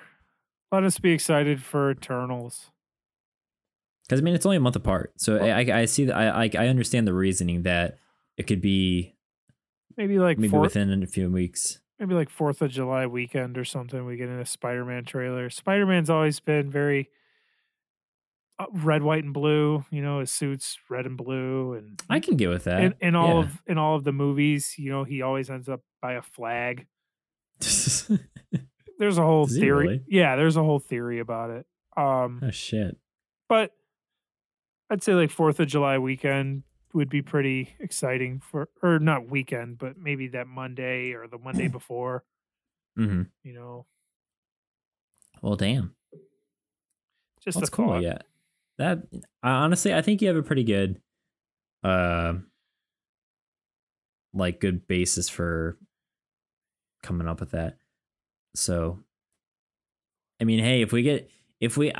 Let 0.71 0.83
us 0.83 0.99
be 0.99 1.11
excited 1.11 1.61
for 1.63 1.91
Eternals. 1.91 2.69
Because 4.07 4.21
I 4.21 4.23
mean, 4.23 4.35
it's 4.35 4.45
only 4.45 4.57
a 4.57 4.61
month 4.61 4.75
apart, 4.75 5.13
so 5.17 5.37
I, 5.37 5.61
I, 5.61 5.79
I 5.81 5.85
see 5.85 6.05
that 6.05 6.15
I, 6.15 6.43
I 6.43 6.49
I 6.57 6.67
understand 6.67 7.07
the 7.07 7.13
reasoning 7.13 7.63
that 7.63 7.97
it 8.37 8.43
could 8.43 8.61
be 8.61 9.15
Maybe 9.95 10.19
like 10.19 10.37
maybe 10.37 10.49
fourth, 10.51 10.75
within 10.75 11.01
a 11.01 11.07
few 11.07 11.29
weeks. 11.31 11.79
maybe 11.99 12.13
like 12.13 12.29
Fourth 12.29 12.61
of 12.61 12.71
July 12.71 13.05
weekend 13.07 13.57
or 13.57 13.63
something. 13.63 14.05
We 14.05 14.17
get 14.17 14.27
in 14.29 14.39
a 14.39 14.45
Spider-Man 14.45 15.05
trailer. 15.05 15.49
Spider-Man's 15.49 16.09
always 16.09 16.39
been 16.39 16.69
very 16.69 17.09
red, 18.71 19.03
white, 19.03 19.23
and 19.23 19.33
blue. 19.33 19.83
You 19.91 20.01
know, 20.01 20.19
his 20.19 20.31
suits 20.31 20.77
red 20.89 21.05
and 21.05 21.17
blue, 21.17 21.73
and 21.73 22.01
I 22.09 22.19
can 22.19 22.37
get 22.37 22.49
with 22.49 22.65
that. 22.65 22.81
in, 22.81 22.93
in 23.01 23.15
all 23.15 23.37
Yeah. 23.39 23.43
of 23.45 23.61
in 23.67 23.77
all 23.77 23.95
of 23.95 24.03
the 24.03 24.11
movies, 24.11 24.75
you 24.77 24.91
know, 24.91 25.03
he 25.03 25.21
always 25.21 25.49
ends 25.49 25.67
up 25.69 25.81
by 26.01 26.13
a 26.13 26.21
flag. 26.21 26.85
There's 28.99 29.17
a 29.17 29.23
whole 29.23 29.45
Does 29.47 29.57
theory. 29.57 29.87
really? 29.87 30.01
Yeah, 30.07 30.35
there's 30.35 30.57
a 30.57 30.63
whole 30.63 30.77
theory 30.79 31.19
about 31.19 31.49
it. 31.49 31.65
Um, 31.97 32.39
oh 32.43 32.51
shit! 32.51 32.97
but 33.49 33.71
I'd 34.91 35.01
say 35.03 35.13
like 35.13 35.31
Fourth 35.31 35.59
of 35.59 35.67
July 35.67 35.97
weekend 35.97 36.63
would 36.93 37.09
be 37.09 37.21
pretty 37.21 37.75
exciting 37.79 38.39
for, 38.41 38.69
or 38.83 38.99
not 38.99 39.27
weekend, 39.29 39.77
but 39.79 39.97
maybe 39.97 40.27
that 40.29 40.45
Monday 40.47 41.13
or 41.13 41.27
the 41.27 41.37
Monday 41.39 41.67
before. 41.79 42.23
hmm 42.95 43.23
You 43.43 43.53
know, 43.53 43.85
Well, 45.41 45.55
damn, 45.55 45.95
just 47.43 47.57
that's 47.59 47.69
a 47.69 47.71
cool. 47.71 48.01
Yeah, 48.01 48.19
that 48.81 48.99
honestly, 49.43 49.93
I 49.93 50.01
think 50.01 50.21
you 50.21 50.27
have 50.27 50.37
a 50.37 50.43
pretty 50.43 50.63
good, 50.63 50.99
uh, 51.83 52.33
like 54.33 54.59
good 54.59 54.87
basis 54.87 55.29
for 55.29 55.77
coming 57.03 57.27
up 57.27 57.39
with 57.39 57.51
that. 57.51 57.77
So, 58.55 58.99
I 60.39 60.45
mean, 60.45 60.59
hey, 60.59 60.81
if 60.81 60.91
we 60.91 61.03
get 61.03 61.29
if 61.59 61.77
we, 61.77 61.93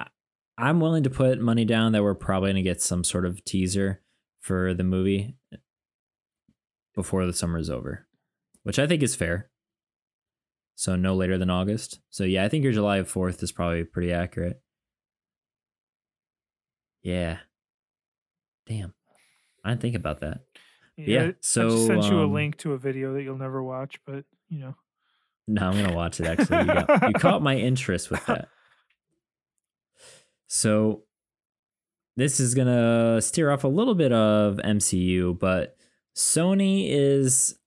I'm 0.57 0.79
willing 0.79 1.03
to 1.03 1.09
put 1.09 1.39
money 1.39 1.65
down 1.65 1.91
that 1.91 2.03
we're 2.03 2.15
probably 2.15 2.49
gonna 2.49 2.63
get 2.63 2.81
some 2.81 3.03
sort 3.03 3.25
of 3.25 3.43
teaser 3.45 4.01
for 4.39 4.73
the 4.73 4.83
movie 4.83 5.35
before 6.95 7.25
the 7.25 7.33
summer 7.33 7.59
is 7.59 7.69
over, 7.69 8.07
which 8.63 8.79
I 8.79 8.87
think 8.87 9.03
is 9.03 9.15
fair. 9.15 9.49
So 10.75 10.95
no 10.95 11.15
later 11.15 11.37
than 11.37 11.51
August. 11.51 11.99
So 12.09 12.23
yeah, 12.23 12.43
I 12.43 12.49
think 12.49 12.63
your 12.63 12.73
July 12.73 13.01
4th 13.01 13.43
is 13.43 13.51
probably 13.51 13.83
pretty 13.83 14.11
accurate. 14.11 14.61
Yeah. 17.03 17.37
Damn. 18.67 18.93
I 19.63 19.69
didn't 19.69 19.81
think 19.81 19.95
about 19.95 20.19
that. 20.21 20.41
Yeah, 20.97 21.23
I- 21.23 21.27
I 21.27 21.33
so, 21.41 21.69
just 21.69 21.87
sent 21.87 22.03
you 22.05 22.19
a 22.19 22.25
um, 22.25 22.33
link 22.33 22.57
to 22.57 22.73
a 22.73 22.77
video 22.77 23.13
that 23.13 23.23
you'll 23.23 23.37
never 23.37 23.63
watch, 23.63 23.99
but 24.05 24.25
you 24.49 24.59
know. 24.59 24.75
No, 25.47 25.69
I'm 25.69 25.81
gonna 25.81 25.95
watch 25.95 26.19
it 26.19 26.27
actually. 26.27 26.59
You, 26.59 26.65
got, 26.65 27.07
you 27.07 27.13
caught 27.13 27.41
my 27.41 27.55
interest 27.55 28.11
with 28.11 28.25
that. 28.27 28.47
So 30.47 31.03
this 32.17 32.39
is 32.39 32.53
gonna 32.53 33.21
steer 33.21 33.51
off 33.51 33.63
a 33.63 33.69
little 33.69 33.95
bit 33.95 34.11
of 34.11 34.57
MCU, 34.57 35.37
but 35.39 35.75
Sony 36.15 36.87
is 36.89 37.57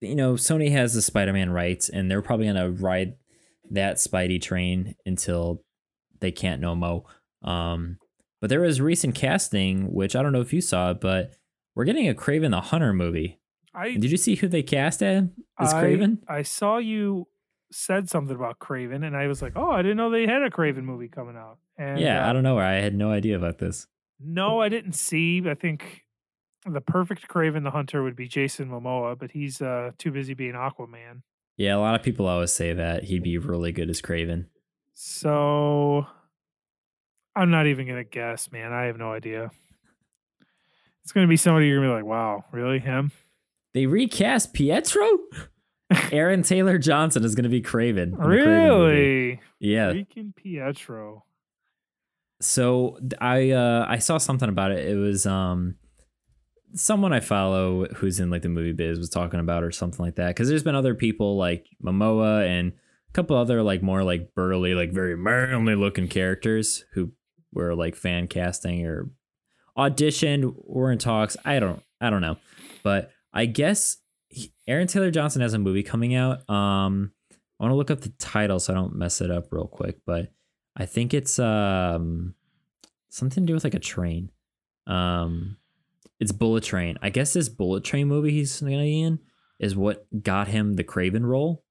you 0.00 0.14
know, 0.14 0.34
Sony 0.34 0.70
has 0.70 0.94
the 0.94 1.02
Spider-Man 1.02 1.50
rights 1.50 1.88
and 1.88 2.08
they're 2.08 2.22
probably 2.22 2.46
gonna 2.46 2.70
ride 2.70 3.14
that 3.70 3.96
Spidey 3.96 4.40
train 4.40 4.94
until 5.04 5.64
they 6.20 6.30
can't 6.30 6.60
no 6.60 6.74
mo. 6.74 7.06
Um 7.42 7.98
but 8.40 8.50
there 8.50 8.60
was 8.60 8.80
recent 8.80 9.14
casting, 9.14 9.92
which 9.92 10.14
I 10.16 10.22
don't 10.22 10.32
know 10.32 10.40
if 10.40 10.52
you 10.52 10.60
saw 10.60 10.90
it, 10.92 11.00
but 11.00 11.32
we're 11.74 11.84
getting 11.84 12.08
a 12.08 12.14
Kraven 12.14 12.50
the 12.50 12.60
Hunter 12.60 12.92
movie. 12.92 13.38
I 13.74 13.92
Did 13.92 14.10
you 14.10 14.16
see 14.16 14.34
who 14.36 14.48
they 14.48 14.62
cast 14.62 15.02
as 15.02 15.24
as 15.58 15.72
I- 15.72 15.84
Kraven? 15.84 16.18
I 16.28 16.42
saw 16.42 16.78
you 16.78 17.28
said 17.70 18.08
something 18.08 18.34
about 18.34 18.58
Kraven, 18.58 19.06
and 19.06 19.14
I 19.16 19.26
was 19.26 19.42
like, 19.42 19.52
"Oh, 19.56 19.70
I 19.70 19.82
didn't 19.82 19.98
know 19.98 20.10
they 20.10 20.26
had 20.26 20.42
a 20.42 20.50
Kraven 20.50 20.84
movie 20.84 21.08
coming 21.08 21.36
out." 21.36 21.58
And 21.76 22.00
yeah, 22.00 22.26
uh, 22.26 22.30
I 22.30 22.32
don't 22.32 22.42
know. 22.42 22.54
Where 22.56 22.64
I 22.64 22.76
had 22.76 22.94
no 22.94 23.10
idea 23.12 23.36
about 23.36 23.58
this. 23.58 23.86
No, 24.18 24.60
I 24.60 24.68
didn't 24.68 24.94
see. 24.94 25.42
I 25.48 25.54
think 25.54 26.04
the 26.64 26.80
perfect 26.80 27.28
Kraven 27.28 27.62
the 27.62 27.70
Hunter 27.70 28.02
would 28.02 28.16
be 28.16 28.26
Jason 28.26 28.68
Momoa, 28.68 29.16
but 29.18 29.30
he's 29.30 29.60
uh, 29.62 29.92
too 29.98 30.10
busy 30.10 30.34
being 30.34 30.54
Aquaman. 30.54 31.22
Yeah, 31.56 31.76
a 31.76 31.78
lot 31.78 31.94
of 31.94 32.02
people 32.02 32.26
always 32.26 32.52
say 32.52 32.72
that 32.72 33.04
he'd 33.04 33.22
be 33.22 33.36
really 33.38 33.70
good 33.72 33.90
as 33.90 34.00
Kraven. 34.02 34.46
So 34.94 36.06
I'm 37.38 37.50
not 37.50 37.66
even 37.66 37.86
gonna 37.86 38.04
guess, 38.04 38.50
man. 38.50 38.72
I 38.72 38.84
have 38.84 38.98
no 38.98 39.12
idea. 39.12 39.50
It's 41.02 41.12
gonna 41.12 41.28
be 41.28 41.36
somebody 41.36 41.68
you're 41.68 41.78
gonna 41.78 41.88
be 41.88 41.94
like, 41.94 42.04
"Wow, 42.04 42.44
really 42.52 42.80
him?" 42.80 43.12
They 43.74 43.86
recast 43.86 44.52
Pietro. 44.52 45.06
Aaron 46.12 46.42
Taylor 46.42 46.78
Johnson 46.78 47.24
is 47.24 47.34
going 47.34 47.44
to 47.44 47.48
be 47.48 47.62
Kraven. 47.62 48.10
the 48.10 48.16
Kraven. 48.16 48.28
Really? 48.28 49.40
Yeah. 49.58 49.92
Freaking 49.92 50.34
Pietro. 50.34 51.24
So 52.40 52.98
I 53.20 53.50
uh 53.50 53.86
I 53.88 53.98
saw 53.98 54.18
something 54.18 54.48
about 54.48 54.70
it. 54.72 54.88
It 54.88 54.96
was 54.96 55.26
um 55.26 55.76
someone 56.74 57.12
I 57.12 57.20
follow 57.20 57.86
who's 57.96 58.20
in 58.20 58.30
like 58.30 58.42
the 58.42 58.48
movie 58.48 58.72
biz 58.72 58.98
was 58.98 59.08
talking 59.08 59.40
about 59.40 59.64
or 59.64 59.70
something 59.72 60.04
like 60.04 60.16
that. 60.16 60.28
Because 60.28 60.48
there's 60.48 60.62
been 60.62 60.74
other 60.74 60.94
people 60.94 61.36
like 61.36 61.66
Momoa 61.82 62.46
and 62.46 62.72
a 62.72 63.12
couple 63.12 63.36
other 63.36 63.62
like 63.62 63.82
more 63.82 64.04
like 64.04 64.34
burly, 64.34 64.74
like 64.74 64.92
very 64.92 65.16
manly 65.16 65.74
looking 65.74 66.06
characters 66.06 66.84
who 66.92 67.12
were 67.52 67.74
like 67.74 67.96
fan 67.96 68.28
casting 68.28 68.86
or 68.86 69.10
auditioned 69.76 70.54
or 70.66 70.92
in 70.92 70.98
talks. 70.98 71.36
I 71.44 71.58
don't 71.58 71.82
I 72.00 72.10
don't 72.10 72.20
know, 72.20 72.36
but 72.82 73.10
I 73.32 73.46
guess 73.46 73.98
he- 74.28 74.52
Aaron 74.66 74.86
Taylor 74.86 75.10
Johnson 75.10 75.42
has 75.42 75.54
a 75.54 75.58
movie 75.58 75.82
coming 75.82 76.14
out. 76.14 76.48
Um, 76.50 77.12
I 77.60 77.64
want 77.64 77.72
to 77.72 77.76
look 77.76 77.90
up 77.90 78.00
the 78.00 78.10
title 78.18 78.60
so 78.60 78.72
I 78.72 78.76
don't 78.76 78.94
mess 78.94 79.20
it 79.20 79.30
up 79.30 79.52
real 79.52 79.66
quick, 79.66 79.98
but 80.06 80.30
I 80.76 80.86
think 80.86 81.12
it's 81.14 81.38
um 81.38 82.34
something 83.08 83.44
to 83.44 83.46
do 83.46 83.54
with 83.54 83.64
like 83.64 83.74
a 83.74 83.78
train. 83.80 84.30
Um, 84.86 85.56
it's 86.20 86.32
Bullet 86.32 86.64
Train. 86.64 86.98
I 87.02 87.10
guess 87.10 87.32
this 87.32 87.48
Bullet 87.48 87.84
Train 87.84 88.08
movie 88.08 88.30
he's 88.32 88.60
gonna 88.60 88.78
be 88.78 89.00
in 89.02 89.18
is 89.58 89.76
what 89.76 90.06
got 90.22 90.48
him 90.48 90.74
the 90.74 90.84
Kraven 90.84 91.24
role. 91.24 91.64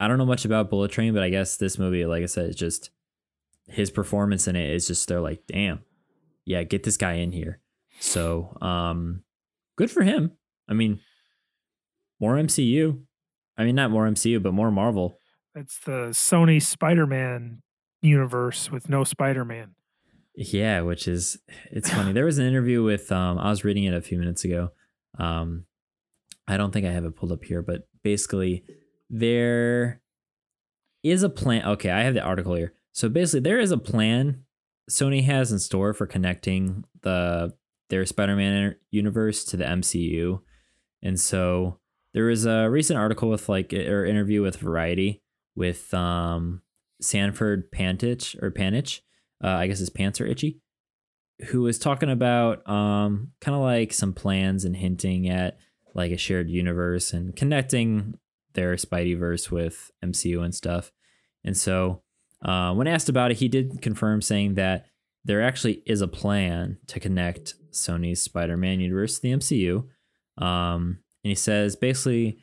I 0.00 0.08
don't 0.08 0.18
know 0.18 0.26
much 0.26 0.44
about 0.44 0.68
Bullet 0.70 0.90
Train, 0.90 1.14
but 1.14 1.22
I 1.22 1.28
guess 1.28 1.56
this 1.56 1.78
movie, 1.78 2.04
like 2.06 2.22
I 2.22 2.26
said, 2.26 2.50
is 2.50 2.56
just 2.56 2.90
his 3.66 3.90
performance 3.90 4.48
in 4.48 4.56
it 4.56 4.70
is 4.70 4.86
just 4.86 5.08
they're 5.08 5.20
like, 5.20 5.42
damn, 5.46 5.80
yeah, 6.44 6.62
get 6.62 6.82
this 6.82 6.96
guy 6.96 7.14
in 7.14 7.32
here. 7.32 7.60
So, 8.00 8.56
um, 8.60 9.22
good 9.76 9.90
for 9.90 10.02
him. 10.02 10.32
I 10.68 10.74
mean, 10.74 11.00
more 12.20 12.36
MCU. 12.36 13.00
I 13.56 13.64
mean, 13.64 13.74
not 13.74 13.90
more 13.90 14.06
MCU, 14.06 14.42
but 14.42 14.54
more 14.54 14.70
Marvel. 14.70 15.18
It's 15.54 15.78
the 15.80 16.10
Sony 16.10 16.62
Spider-Man 16.62 17.62
universe 18.00 18.70
with 18.70 18.88
no 18.88 19.04
Spider-Man. 19.04 19.74
Yeah, 20.34 20.80
which 20.80 21.06
is 21.06 21.38
it's 21.70 21.90
funny. 21.90 22.12
There 22.12 22.24
was 22.24 22.38
an 22.38 22.46
interview 22.46 22.82
with 22.82 23.12
um 23.12 23.38
I 23.38 23.50
was 23.50 23.64
reading 23.64 23.84
it 23.84 23.92
a 23.92 24.00
few 24.00 24.18
minutes 24.18 24.44
ago. 24.44 24.70
Um 25.18 25.66
I 26.48 26.56
don't 26.56 26.72
think 26.72 26.86
I 26.86 26.90
have 26.90 27.04
it 27.04 27.16
pulled 27.16 27.32
up 27.32 27.44
here, 27.44 27.60
but 27.60 27.86
basically 28.02 28.64
there 29.10 30.00
is 31.02 31.22
a 31.22 31.28
plan. 31.28 31.66
Okay, 31.66 31.90
I 31.90 32.02
have 32.02 32.14
the 32.14 32.22
article 32.22 32.54
here. 32.54 32.72
So 32.92 33.08
basically 33.08 33.40
there 33.40 33.60
is 33.60 33.70
a 33.70 33.78
plan 33.78 34.44
Sony 34.90 35.24
has 35.24 35.52
in 35.52 35.58
store 35.58 35.94
for 35.94 36.06
connecting 36.06 36.84
the 37.02 37.54
their 37.88 38.06
Spider-Man 38.06 38.76
universe 38.90 39.44
to 39.44 39.56
the 39.56 39.64
MCU. 39.64 40.40
And 41.02 41.20
so 41.20 41.78
there 42.14 42.24
was 42.24 42.46
a 42.46 42.68
recent 42.70 42.98
article 42.98 43.28
with 43.28 43.48
like 43.48 43.72
or 43.72 44.04
interview 44.04 44.42
with 44.42 44.56
Variety 44.56 45.22
with 45.54 45.92
um 45.94 46.62
Sanford 47.00 47.70
Pantich 47.72 48.40
or 48.42 48.50
Panitch 48.50 49.00
uh, 49.42 49.48
I 49.48 49.66
guess 49.66 49.78
his 49.78 49.90
pants 49.90 50.20
are 50.20 50.26
itchy, 50.26 50.60
who 51.46 51.62
was 51.62 51.78
talking 51.78 52.10
about 52.10 52.68
um, 52.68 53.32
kind 53.40 53.56
of 53.56 53.62
like 53.62 53.92
some 53.92 54.12
plans 54.12 54.64
and 54.64 54.76
hinting 54.76 55.28
at 55.28 55.58
like 55.94 56.12
a 56.12 56.16
shared 56.16 56.48
universe 56.48 57.12
and 57.12 57.34
connecting 57.34 58.14
their 58.54 58.74
Spideyverse 58.76 59.50
with 59.50 59.90
MCU 60.04 60.42
and 60.42 60.54
stuff. 60.54 60.92
And 61.44 61.56
so 61.56 62.02
uh, 62.42 62.74
when 62.74 62.86
asked 62.86 63.08
about 63.08 63.30
it, 63.30 63.38
he 63.38 63.48
did 63.48 63.80
confirm 63.82 64.20
saying 64.20 64.54
that 64.54 64.86
there 65.24 65.42
actually 65.42 65.82
is 65.86 66.00
a 66.00 66.08
plan 66.08 66.78
to 66.88 66.98
connect 66.98 67.54
Sony's 67.72 68.20
Spider-Man 68.20 68.80
universe 68.80 69.16
to 69.16 69.22
the 69.22 69.32
MCU. 69.32 69.84
Um, 70.42 70.98
and 71.22 71.30
he 71.30 71.34
says 71.34 71.76
basically 71.76 72.38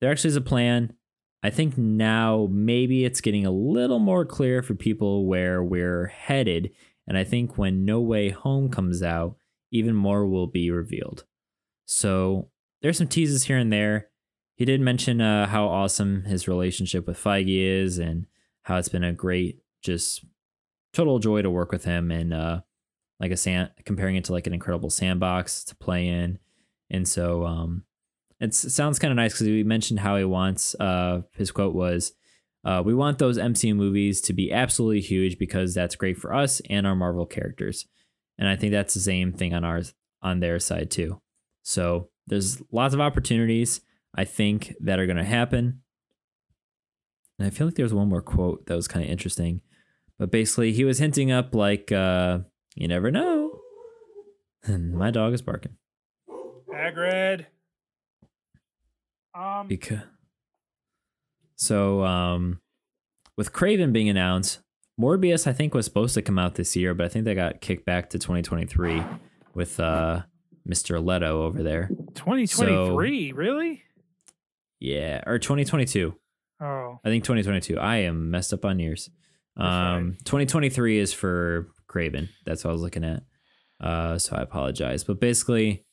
there 0.00 0.10
actually 0.10 0.28
is 0.28 0.36
a 0.36 0.40
plan. 0.40 0.94
I 1.42 1.50
think 1.50 1.78
now 1.78 2.48
maybe 2.50 3.04
it's 3.04 3.20
getting 3.20 3.46
a 3.46 3.50
little 3.50 4.00
more 4.00 4.24
clear 4.24 4.62
for 4.62 4.74
people 4.74 5.26
where 5.26 5.62
we're 5.62 6.06
headed. 6.06 6.72
And 7.06 7.16
I 7.16 7.24
think 7.24 7.56
when 7.56 7.84
No 7.84 8.00
Way 8.00 8.30
Home 8.30 8.68
comes 8.68 9.02
out, 9.02 9.36
even 9.70 9.94
more 9.94 10.26
will 10.26 10.48
be 10.48 10.70
revealed. 10.70 11.24
So 11.84 12.50
there's 12.82 12.98
some 12.98 13.06
teases 13.06 13.44
here 13.44 13.58
and 13.58 13.72
there. 13.72 14.08
He 14.56 14.64
did 14.64 14.80
mention 14.80 15.20
uh, 15.20 15.46
how 15.46 15.66
awesome 15.66 16.24
his 16.24 16.48
relationship 16.48 17.06
with 17.06 17.22
Feige 17.22 17.82
is 17.82 17.98
and 17.98 18.26
how 18.66 18.76
it's 18.78 18.88
been 18.88 19.04
a 19.04 19.12
great, 19.12 19.60
just 19.80 20.24
total 20.92 21.20
joy 21.20 21.40
to 21.40 21.48
work 21.48 21.70
with 21.70 21.84
him 21.84 22.10
and 22.10 22.34
uh, 22.34 22.60
like 23.20 23.30
a 23.30 23.36
sand, 23.36 23.70
comparing 23.84 24.16
it 24.16 24.24
to 24.24 24.32
like 24.32 24.48
an 24.48 24.52
incredible 24.52 24.90
sandbox 24.90 25.62
to 25.62 25.76
play 25.76 26.08
in. 26.08 26.40
And 26.90 27.06
so 27.06 27.46
um, 27.46 27.84
it 28.40 28.54
sounds 28.54 28.98
kind 28.98 29.12
of 29.12 29.16
nice 29.16 29.34
because 29.34 29.46
we 29.46 29.62
mentioned 29.62 30.00
how 30.00 30.16
he 30.16 30.24
wants, 30.24 30.74
uh, 30.80 31.22
his 31.34 31.52
quote 31.52 31.76
was, 31.76 32.12
uh, 32.64 32.82
we 32.84 32.92
want 32.92 33.18
those 33.18 33.38
MCU 33.38 33.76
movies 33.76 34.20
to 34.22 34.32
be 34.32 34.52
absolutely 34.52 35.00
huge 35.00 35.38
because 35.38 35.72
that's 35.72 35.94
great 35.94 36.18
for 36.18 36.34
us 36.34 36.60
and 36.68 36.88
our 36.88 36.96
Marvel 36.96 37.24
characters. 37.24 37.86
And 38.36 38.48
I 38.48 38.56
think 38.56 38.72
that's 38.72 38.94
the 38.94 39.00
same 39.00 39.32
thing 39.32 39.54
on 39.54 39.64
ours 39.64 39.94
on 40.22 40.40
their 40.40 40.58
side 40.58 40.90
too. 40.90 41.20
So 41.62 42.08
there's 42.26 42.60
lots 42.72 42.94
of 42.94 43.00
opportunities 43.00 43.80
I 44.12 44.24
think 44.24 44.74
that 44.80 44.98
are 44.98 45.06
going 45.06 45.18
to 45.18 45.24
happen. 45.24 45.82
And 47.38 47.46
I 47.46 47.50
feel 47.50 47.66
like 47.66 47.74
there's 47.76 47.92
one 47.94 48.08
more 48.08 48.22
quote 48.22 48.66
that 48.66 48.74
was 48.76 48.88
kind 48.88 49.04
of 49.04 49.10
interesting. 49.10 49.60
But 50.18 50.30
basically 50.30 50.72
he 50.72 50.84
was 50.84 50.98
hinting 50.98 51.30
up 51.30 51.54
like 51.54 51.92
uh 51.92 52.38
you 52.74 52.88
never 52.88 53.10
know. 53.10 53.60
And 54.64 54.94
my 54.94 55.10
dog 55.10 55.32
is 55.34 55.42
barking. 55.42 55.76
Hagrid. 56.72 57.46
Um, 59.34 59.68
Because 59.68 60.00
so 61.56 62.02
um 62.04 62.60
with 63.36 63.52
Kraven 63.52 63.92
being 63.92 64.08
announced, 64.08 64.60
Morbius 65.00 65.46
I 65.46 65.52
think 65.52 65.74
was 65.74 65.84
supposed 65.84 66.14
to 66.14 66.22
come 66.22 66.38
out 66.38 66.54
this 66.54 66.74
year, 66.74 66.94
but 66.94 67.04
I 67.04 67.08
think 67.08 67.24
they 67.26 67.34
got 67.34 67.60
kicked 67.60 67.84
back 67.84 68.10
to 68.10 68.18
2023 68.18 69.02
with 69.54 69.78
uh 69.78 70.22
Mr. 70.68 71.04
Leto 71.04 71.42
over 71.44 71.62
there. 71.62 71.88
2023, 72.14 73.32
really? 73.32 73.82
Yeah, 74.80 75.22
or 75.26 75.38
2022. 75.38 76.14
Oh, 76.60 77.00
I 77.04 77.08
think 77.08 77.24
2022. 77.24 77.78
I 77.78 77.96
am 77.98 78.30
messed 78.30 78.52
up 78.52 78.64
on 78.64 78.78
years. 78.78 79.10
Um 79.56 80.16
2023 80.24 80.98
is 80.98 81.12
for 81.12 81.68
Kraven. 81.88 82.28
That's 82.44 82.64
what 82.64 82.70
I 82.70 82.72
was 82.72 82.82
looking 82.82 83.04
at. 83.04 83.22
Uh 83.80 84.18
so 84.18 84.36
I 84.36 84.42
apologize. 84.42 85.04
But 85.04 85.20
basically 85.20 85.84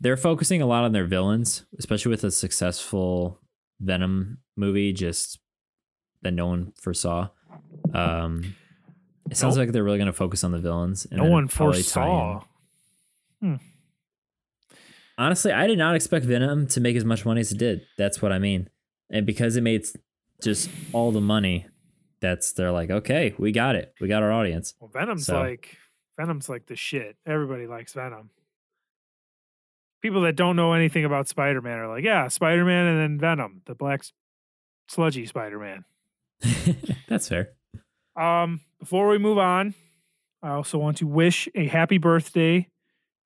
they're 0.00 0.16
focusing 0.16 0.62
a 0.62 0.66
lot 0.66 0.84
on 0.84 0.92
their 0.92 1.06
villains, 1.06 1.64
especially 1.78 2.10
with 2.10 2.24
a 2.24 2.30
successful 2.30 3.40
Venom 3.80 4.38
movie 4.56 4.92
just 4.92 5.38
that 6.22 6.32
no 6.32 6.46
one 6.46 6.72
foresaw. 6.80 7.28
Um 7.94 8.56
it 9.30 9.36
sounds 9.36 9.56
Nope. 9.56 9.66
like 9.66 9.72
they're 9.72 9.84
really 9.84 9.98
going 9.98 10.06
to 10.06 10.12
focus 10.12 10.42
on 10.42 10.50
the 10.50 10.58
villains 10.58 11.06
and 11.06 11.20
no 11.22 11.30
one 11.30 11.46
probably 11.46 11.82
tie 11.84 12.02
in- 12.06 12.40
foresaw. 13.42 13.60
Honestly, 15.18 15.52
I 15.52 15.66
did 15.66 15.78
not 15.78 15.94
expect 15.94 16.24
Venom 16.24 16.66
to 16.68 16.80
make 16.80 16.96
as 16.96 17.04
much 17.04 17.24
money 17.26 17.40
as 17.40 17.52
it 17.52 17.58
did. 17.58 17.82
That's 17.98 18.22
what 18.22 18.32
I 18.32 18.38
mean. 18.38 18.68
And 19.10 19.26
because 19.26 19.56
it 19.56 19.62
made 19.62 19.84
just 20.42 20.70
all 20.92 21.12
the 21.12 21.20
money, 21.20 21.66
that's 22.20 22.52
they're 22.52 22.72
like, 22.72 22.90
okay, 22.90 23.34
we 23.38 23.52
got 23.52 23.76
it, 23.76 23.94
we 24.00 24.08
got 24.08 24.22
our 24.22 24.32
audience. 24.32 24.74
Well, 24.80 24.90
Venom's 24.92 25.26
So- 25.26 25.40
like 25.40 25.76
Venom's 26.18 26.48
like 26.48 26.66
the 26.66 26.76
shit. 26.76 27.16
Everybody 27.26 27.66
likes 27.66 27.94
Venom. 27.94 28.30
People 30.02 30.22
that 30.22 30.34
don't 30.36 30.56
know 30.56 30.72
anything 30.72 31.04
about 31.04 31.28
Spider 31.28 31.60
Man 31.60 31.78
are 31.78 31.88
like, 31.88 32.04
yeah, 32.04 32.28
Spider 32.28 32.64
Man 32.64 32.86
and 32.86 32.98
then 33.00 33.18
Venom, 33.18 33.62
the 33.66 33.74
black 33.74 34.02
sludgy 34.88 35.26
Spider 35.26 35.58
Man. 35.58 35.84
that's 37.08 37.28
fair. 37.28 37.50
Um, 38.16 38.60
before 38.78 39.08
we 39.08 39.18
move 39.18 39.36
on, 39.38 39.74
I 40.42 40.50
also 40.50 40.78
want 40.78 40.96
to 40.98 41.06
wish 41.06 41.48
a 41.54 41.66
happy 41.66 41.98
birthday 41.98 42.68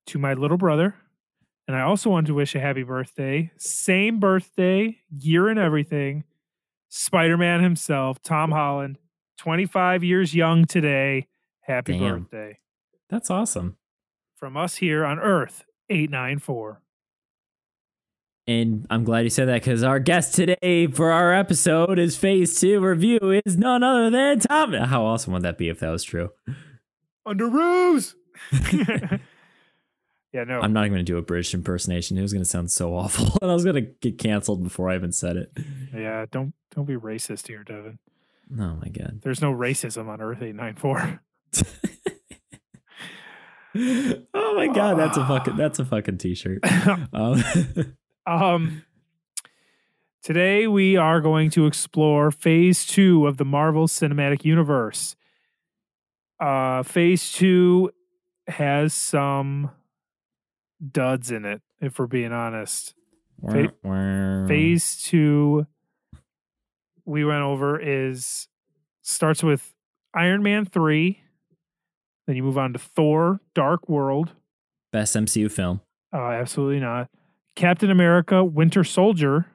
to 0.07 0.19
my 0.19 0.33
little 0.33 0.57
brother. 0.57 0.95
And 1.67 1.75
I 1.75 1.81
also 1.81 2.09
want 2.09 2.27
to 2.27 2.33
wish 2.33 2.53
a 2.53 2.59
happy 2.59 2.83
birthday, 2.83 3.51
same 3.57 4.19
birthday, 4.19 4.99
year 5.17 5.47
and 5.47 5.59
everything, 5.59 6.23
Spider 6.89 7.37
Man 7.37 7.63
himself, 7.63 8.21
Tom 8.21 8.51
Holland, 8.51 8.99
25 9.39 10.03
years 10.03 10.35
young 10.35 10.65
today. 10.65 11.27
Happy 11.61 11.97
Damn. 11.97 12.23
birthday. 12.23 12.59
That's 13.09 13.31
awesome. 13.31 13.77
From 14.35 14.55
us 14.55 14.75
here 14.75 15.05
on 15.05 15.17
Earth 15.17 15.63
894. 15.89 16.81
And 18.47 18.85
I'm 18.91 19.03
glad 19.03 19.21
you 19.21 19.31
said 19.31 19.47
that 19.47 19.63
because 19.63 19.81
our 19.81 19.97
guest 19.97 20.35
today 20.35 20.85
for 20.85 21.11
our 21.11 21.33
episode 21.33 21.97
is 21.97 22.15
Phase 22.15 22.59
Two 22.59 22.79
review 22.79 23.41
is 23.43 23.57
none 23.57 23.81
other 23.81 24.11
than 24.11 24.39
Tom. 24.39 24.73
How 24.73 25.03
awesome 25.03 25.33
would 25.33 25.41
that 25.41 25.57
be 25.57 25.69
if 25.69 25.79
that 25.79 25.89
was 25.89 26.03
true? 26.03 26.29
Under 27.25 27.47
ruse. 27.49 28.15
yeah, 30.35 30.43
no. 30.43 30.59
I'm 30.59 30.73
not 30.73 30.81
even 30.81 30.95
going 30.97 31.05
to 31.05 31.11
do 31.11 31.17
a 31.17 31.21
British 31.21 31.53
impersonation. 31.53 32.17
It 32.17 32.21
was 32.21 32.33
going 32.33 32.43
to 32.43 32.49
sound 32.49 32.69
so 32.69 32.93
awful, 32.93 33.37
and 33.41 33.49
I 33.49 33.53
was 33.53 33.63
going 33.63 33.75
to 33.77 33.81
get 34.01 34.17
canceled 34.17 34.63
before 34.63 34.89
I 34.89 34.95
even 34.95 35.13
said 35.13 35.37
it. 35.37 35.51
yeah, 35.95 36.25
don't 36.29 36.53
don't 36.75 36.85
be 36.85 36.95
racist 36.95 37.47
here, 37.47 37.63
Devin. 37.63 37.99
Oh 38.59 38.75
my 38.75 38.89
god. 38.89 39.21
There's 39.23 39.41
no 39.41 39.53
racism 39.53 40.07
on 40.09 40.19
Earth 40.21 40.41
894. 40.41 41.21
oh 44.33 44.55
my 44.55 44.67
god, 44.67 44.97
that's 44.99 45.17
a 45.17 45.25
fucking 45.25 45.55
that's 45.57 45.79
a 45.79 45.85
fucking 45.85 46.17
t-shirt. 46.17 46.59
Um, 47.13 47.43
Um, 48.27 48.83
today 50.23 50.67
we 50.67 50.97
are 50.97 51.21
going 51.21 51.49
to 51.51 51.65
explore 51.67 52.29
phase 52.31 52.85
two 52.85 53.25
of 53.27 53.37
the 53.37 53.45
Marvel 53.45 53.87
Cinematic 53.87 54.43
Universe. 54.43 55.15
Uh, 56.39 56.83
phase 56.83 57.31
two 57.31 57.91
has 58.47 58.93
some 58.93 59.71
duds 60.91 61.31
in 61.31 61.45
it, 61.45 61.61
if 61.81 61.99
we're 61.99 62.07
being 62.07 62.31
honest. 62.31 62.93
Fa-. 63.49 63.73
Phase 64.47 65.01
two 65.01 65.67
we 67.05 67.23
went 67.23 67.41
over 67.41 67.79
is 67.79 68.47
starts 69.01 69.43
with 69.43 69.73
Iron 70.13 70.41
Man 70.41 70.65
three, 70.65 71.21
then 72.25 72.35
you 72.35 72.43
move 72.43 72.57
on 72.57 72.73
to 72.73 72.79
Thor: 72.79 73.41
Dark 73.53 73.87
World. 73.87 74.31
best 74.91 75.15
MCU 75.15 75.51
film. 75.51 75.81
Uh, 76.13 76.31
absolutely 76.31 76.79
not. 76.79 77.09
Captain 77.55 77.91
America, 77.91 78.43
Winter 78.43 78.83
Soldier, 78.83 79.45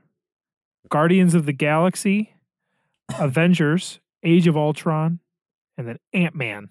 Guardians 0.88 1.34
of 1.34 1.46
the 1.46 1.52
Galaxy, 1.52 2.34
Avengers, 3.18 4.00
Age 4.22 4.46
of 4.46 4.56
Ultron, 4.56 5.20
and 5.76 5.88
then 5.88 5.98
Ant 6.12 6.34
Man 6.34 6.68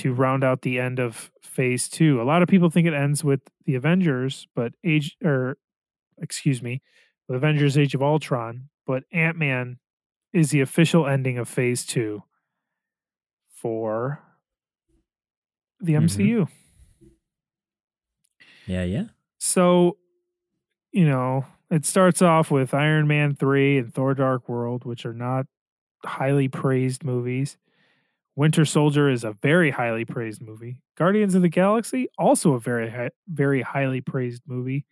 to 0.00 0.12
round 0.12 0.44
out 0.44 0.62
the 0.62 0.78
end 0.78 0.98
of 0.98 1.30
phase 1.42 1.88
two. 1.88 2.20
A 2.20 2.24
lot 2.24 2.42
of 2.42 2.48
people 2.48 2.70
think 2.70 2.86
it 2.86 2.94
ends 2.94 3.22
with 3.22 3.40
the 3.64 3.74
Avengers, 3.74 4.46
but 4.54 4.72
Age, 4.84 5.16
or 5.24 5.56
excuse 6.18 6.62
me, 6.62 6.82
with 7.28 7.36
Avengers 7.36 7.76
Age 7.76 7.94
of 7.94 8.02
Ultron, 8.02 8.68
but 8.86 9.04
Ant 9.12 9.36
Man 9.36 9.78
is 10.32 10.50
the 10.50 10.60
official 10.60 11.06
ending 11.06 11.38
of 11.38 11.48
phase 11.48 11.84
two 11.84 12.22
for 13.52 14.20
the. 15.80 15.94
Mm-hmm. 15.94 16.04
MCU. 16.04 16.48
Yeah, 18.66 18.84
yeah. 18.84 19.04
So, 19.38 19.96
you 20.92 21.04
know, 21.04 21.44
it 21.70 21.84
starts 21.84 22.22
off 22.22 22.50
with 22.50 22.72
Iron 22.72 23.08
Man 23.08 23.34
3 23.34 23.78
and 23.78 23.94
Thor 23.94 24.14
Dark 24.14 24.48
World, 24.48 24.84
which 24.84 25.04
are 25.04 25.14
not 25.14 25.46
highly 26.04 26.48
praised 26.48 27.04
movies. 27.04 27.56
Winter 28.36 28.64
Soldier 28.64 29.08
is 29.10 29.24
a 29.24 29.32
very 29.42 29.70
highly 29.70 30.04
praised 30.04 30.40
movie. 30.40 30.78
Guardians 30.96 31.34
of 31.34 31.42
the 31.42 31.48
Galaxy, 31.48 32.08
also 32.18 32.54
a 32.54 32.60
very 32.60 32.90
hi- 32.90 33.10
very 33.28 33.62
highly 33.62 34.00
praised 34.00 34.42
movie. 34.46 34.86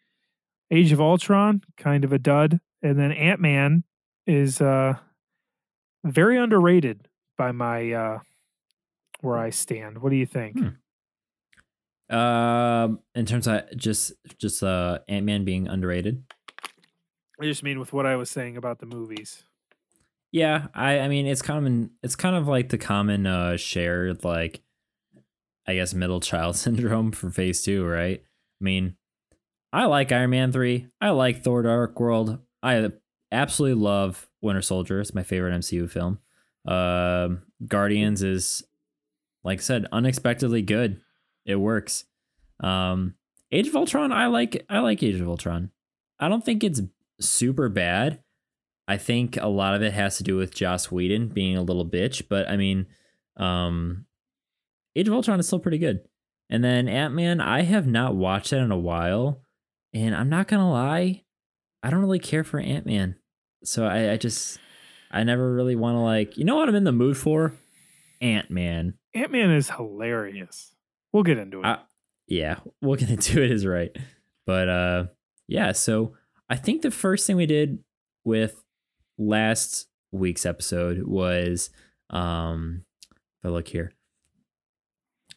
Age 0.71 0.93
of 0.93 1.01
Ultron, 1.01 1.63
kind 1.77 2.05
of 2.05 2.13
a 2.13 2.19
dud, 2.19 2.61
and 2.83 2.99
then 2.99 3.13
Ant-Man 3.13 3.85
is 4.27 4.61
uh 4.61 4.95
very 6.05 6.37
underrated 6.37 7.09
by 7.39 7.53
my 7.53 7.93
uh 7.93 8.19
where 9.21 9.39
I 9.39 9.51
stand. 9.51 9.99
What 9.99 10.11
do 10.11 10.17
you 10.17 10.27
think? 10.27 10.59
Hmm. 10.59 12.15
Um, 12.15 13.01
in 13.15 13.27
terms 13.27 13.47
of 13.47 13.63
just 13.77 14.13
just 14.39 14.63
uh 14.63 14.99
Ant 15.09 15.25
Man 15.25 15.45
being 15.45 15.69
underrated. 15.69 16.23
I 17.41 17.45
just 17.45 17.63
mean 17.63 17.79
with 17.79 17.93
what 17.93 18.05
I 18.05 18.17
was 18.17 18.31
saying 18.31 18.57
about 18.57 18.81
the 18.81 18.87
movies. 18.87 19.45
Yeah, 20.31 20.67
I 20.75 21.01
I 21.01 21.09
mean 21.09 21.27
it's 21.27 21.43
common 21.43 21.91
it's 22.03 22.17
kind 22.17 22.37
of 22.37 22.47
like 22.47 22.69
the 22.69 22.79
common 22.79 23.27
uh 23.27 23.57
shared 23.57 24.25
like 24.25 24.63
I 25.67 25.75
guess 25.75 25.95
middle 25.95 26.21
child 26.21 26.57
syndrome 26.57 27.13
for 27.13 27.31
phase 27.31 27.63
2, 27.63 27.85
right? 27.85 28.23
I 28.23 28.65
mean, 28.65 28.97
I 29.73 29.85
like 29.85 30.13
Iron 30.13 30.31
Man 30.31 30.53
3. 30.53 30.87
I 31.01 31.11
like 31.11 31.45
Thor 31.45 31.63
Dark 31.63 31.99
World. 32.01 32.39
I 32.63 32.91
absolutely 33.31 33.83
love 33.83 34.29
Winter 34.41 34.63
Soldier. 34.63 35.01
It's 35.01 35.15
my 35.15 35.23
favorite 35.23 35.59
MCU 35.59 35.91
film. 35.91 36.19
Um 36.67 37.43
Guardians 37.67 38.23
is 38.23 38.63
like 39.45 39.61
I 39.61 39.63
said 39.63 39.87
unexpectedly 39.93 40.63
good. 40.63 41.01
It 41.47 41.57
works. 41.57 42.05
Um 42.61 43.15
Age 43.51 43.69
of 43.69 43.77
Ultron, 43.77 44.13
I 44.13 44.27
like 44.27 44.67
I 44.69 44.81
like 44.81 45.03
Age 45.03 45.21
of 45.21 45.29
Ultron. 45.29 45.71
I 46.21 46.29
don't 46.29 46.45
think 46.45 46.63
it's 46.63 46.83
super 47.21 47.71
bad. 47.71 48.21
I 48.89 48.97
think 48.97 49.37
a 49.37 49.47
lot 49.49 49.75
of 49.75 49.83
it 49.83 49.93
has 49.93 50.17
to 50.17 50.23
do 50.25 50.37
with 50.37 50.55
Joss 50.55 50.91
Whedon 50.91 51.29
being 51.29 51.57
a 51.57 51.63
little 51.63 51.87
bitch, 51.87 52.23
but 52.29 52.49
I 52.49 52.57
mean, 52.57 52.87
um, 53.37 54.07
Age 54.97 55.07
of 55.07 55.15
Ultron 55.15 55.39
is 55.39 55.47
still 55.47 55.59
pretty 55.59 55.79
good. 55.79 56.01
And 56.51 56.65
then 56.65 56.89
Ant 56.89 57.13
Man, 57.15 57.41
I 57.41 57.63
have 57.63 57.87
not 57.87 58.17
watched 58.17 58.51
that 58.51 58.61
in 58.61 58.73
a 58.73 58.79
while, 58.79 59.43
and 59.93 60.15
I'm 60.15 60.31
not 60.31 60.49
gonna 60.49 60.71
lie, 60.71 61.23
I 61.83 61.91
don't 61.91 62.01
really 62.01 62.19
care 62.19 62.43
for 62.45 62.59
Ant 62.59 62.87
Man. 62.87 63.17
So 63.63 63.85
I, 63.85 64.13
I 64.13 64.17
just, 64.17 64.59
I 65.11 65.23
never 65.23 65.53
really 65.55 65.77
want 65.77 65.97
to 65.97 66.01
like, 66.01 66.39
you 66.39 66.45
know 66.45 66.57
what 66.57 66.69
I'm 66.69 66.75
in 66.75 66.85
the 66.85 66.93
mood 66.93 67.17
for? 67.19 67.53
Ant 68.23 68.51
Man. 68.51 68.95
Ant 69.15 69.31
Man 69.31 69.51
is 69.51 69.69
hilarious. 69.71 70.75
We'll 71.13 71.23
get 71.25 71.39
into 71.39 71.61
it. 71.61 71.67
I- 71.67 71.83
yeah, 72.27 72.57
we'll 72.83 72.97
get 72.97 73.11
into 73.11 73.43
it 73.43 73.51
is 73.51 73.65
right. 73.67 73.95
But 74.47 74.69
uh 74.69 75.05
yeah, 75.47 75.73
so 75.73 76.15
I 76.49 76.57
think 76.57 76.81
the 76.83 76.91
first 76.91 77.27
thing 77.27 77.37
we 77.37 77.47
did 77.47 77.79
with 78.25 78.63
last 79.19 79.87
week's 80.13 80.47
episode 80.47 81.03
was 81.03 81.71
um 82.11 82.85
if 83.09 83.47
I 83.47 83.49
look 83.49 83.69
here. 83.69 83.93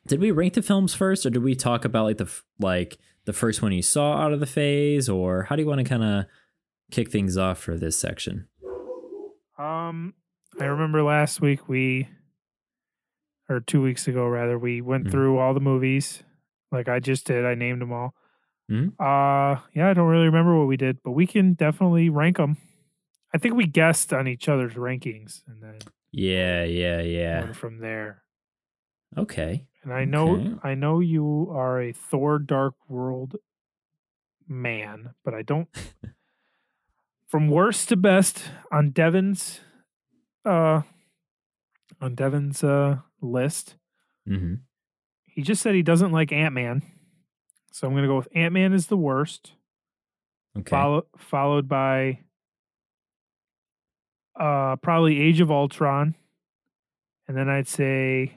Did 0.08 0.20
we 0.20 0.32
rank 0.32 0.54
the 0.54 0.62
films 0.62 0.94
first 0.94 1.26
or 1.26 1.30
did 1.30 1.44
we 1.44 1.56
talk 1.56 1.84
about 1.86 2.06
like 2.06 2.18
the 2.18 2.32
like 2.60 2.98
the 3.26 3.34
first 3.34 3.62
one 3.62 3.72
you 3.72 3.82
saw 3.82 4.14
out 4.18 4.34
of 4.34 4.40
the 4.40 4.46
phase 4.48 5.08
or 5.10 5.44
how 5.44 5.56
do 5.56 5.62
you 5.62 5.68
want 5.68 5.80
to 5.80 5.84
kind 5.86 6.04
of 6.04 6.26
kick 6.92 7.12
things 7.12 7.38
off 7.38 7.60
for 7.60 7.78
this 7.78 8.00
section? 8.00 8.48
um, 9.60 10.14
I 10.60 10.66
remember 10.66 11.04
last 11.04 11.40
week 11.40 11.70
we, 11.70 12.10
or 13.48 13.60
two 13.60 13.82
weeks 13.82 14.08
ago 14.08 14.26
rather, 14.28 14.58
we 14.58 14.82
went 14.82 15.06
Mhm. 15.06 15.12
through 15.12 15.38
all 15.38 15.54
the 15.54 15.60
movies, 15.60 16.24
like 16.72 16.88
I 16.88 17.00
just 17.00 17.28
did. 17.28 17.46
I 17.46 17.54
named 17.54 17.80
them 17.82 17.94
all. 17.94 18.16
Mhm. 18.72 18.94
Uh, 19.00 19.62
yeah, 19.76 19.90
I 19.90 19.94
don't 19.94 20.10
really 20.10 20.26
remember 20.26 20.58
what 20.58 20.68
we 20.68 20.78
did, 20.78 20.98
but 21.04 21.12
we 21.12 21.28
can 21.28 21.54
definitely 21.54 22.10
rank 22.10 22.38
them. 22.38 22.58
I 23.34 23.38
think 23.38 23.56
we 23.56 23.66
guessed 23.66 24.12
on 24.14 24.28
each 24.28 24.50
other's 24.50 24.74
rankings, 24.74 25.42
and 25.48 25.62
then 25.64 25.80
Yeah, 26.12 26.64
yeah, 26.64 27.02
yeah. 27.02 27.52
from 27.54 27.80
there. 27.80 28.24
Okay. 29.18 29.68
And 29.84 29.94
I 29.94 30.06
know, 30.06 30.36
Okay. 30.36 30.54
I 30.64 30.76
know 30.76 31.00
you 31.00 31.48
are 31.52 31.82
a 31.82 31.92
Thor: 31.94 32.40
Dark 32.40 32.76
World 32.90 33.38
man, 34.48 35.14
but 35.24 35.34
I 35.34 35.42
don't. 35.44 35.70
from 37.28 37.48
worst 37.48 37.90
to 37.90 37.96
best 37.96 38.44
on 38.72 38.92
Devin's, 38.92 39.62
uh, 40.46 40.82
on 42.02 42.16
Devin's 42.16 42.64
uh 42.64 43.00
list, 43.22 43.76
Mhm. 44.28 44.62
he 45.24 45.42
just 45.42 45.62
said 45.62 45.76
he 45.76 45.84
doesn't 45.84 46.12
like 46.12 46.32
Ant 46.32 46.54
Man, 46.54 46.82
so 47.72 47.88
I'm 47.88 47.94
gonna 47.96 48.08
go 48.08 48.18
with 48.18 48.28
Ant 48.36 48.54
Man 48.54 48.74
is 48.74 48.88
the 48.88 48.98
worst, 48.98 49.54
Okay. 50.58 50.70
follow, 50.70 51.06
followed 51.18 51.68
by 51.70 52.20
uh 54.40 54.76
probably 54.78 55.20
Age 55.20 55.42
of 55.42 55.52
Ultron, 55.52 56.16
and 57.28 57.36
then 57.38 57.50
I'd 57.50 57.68
say 57.68 58.34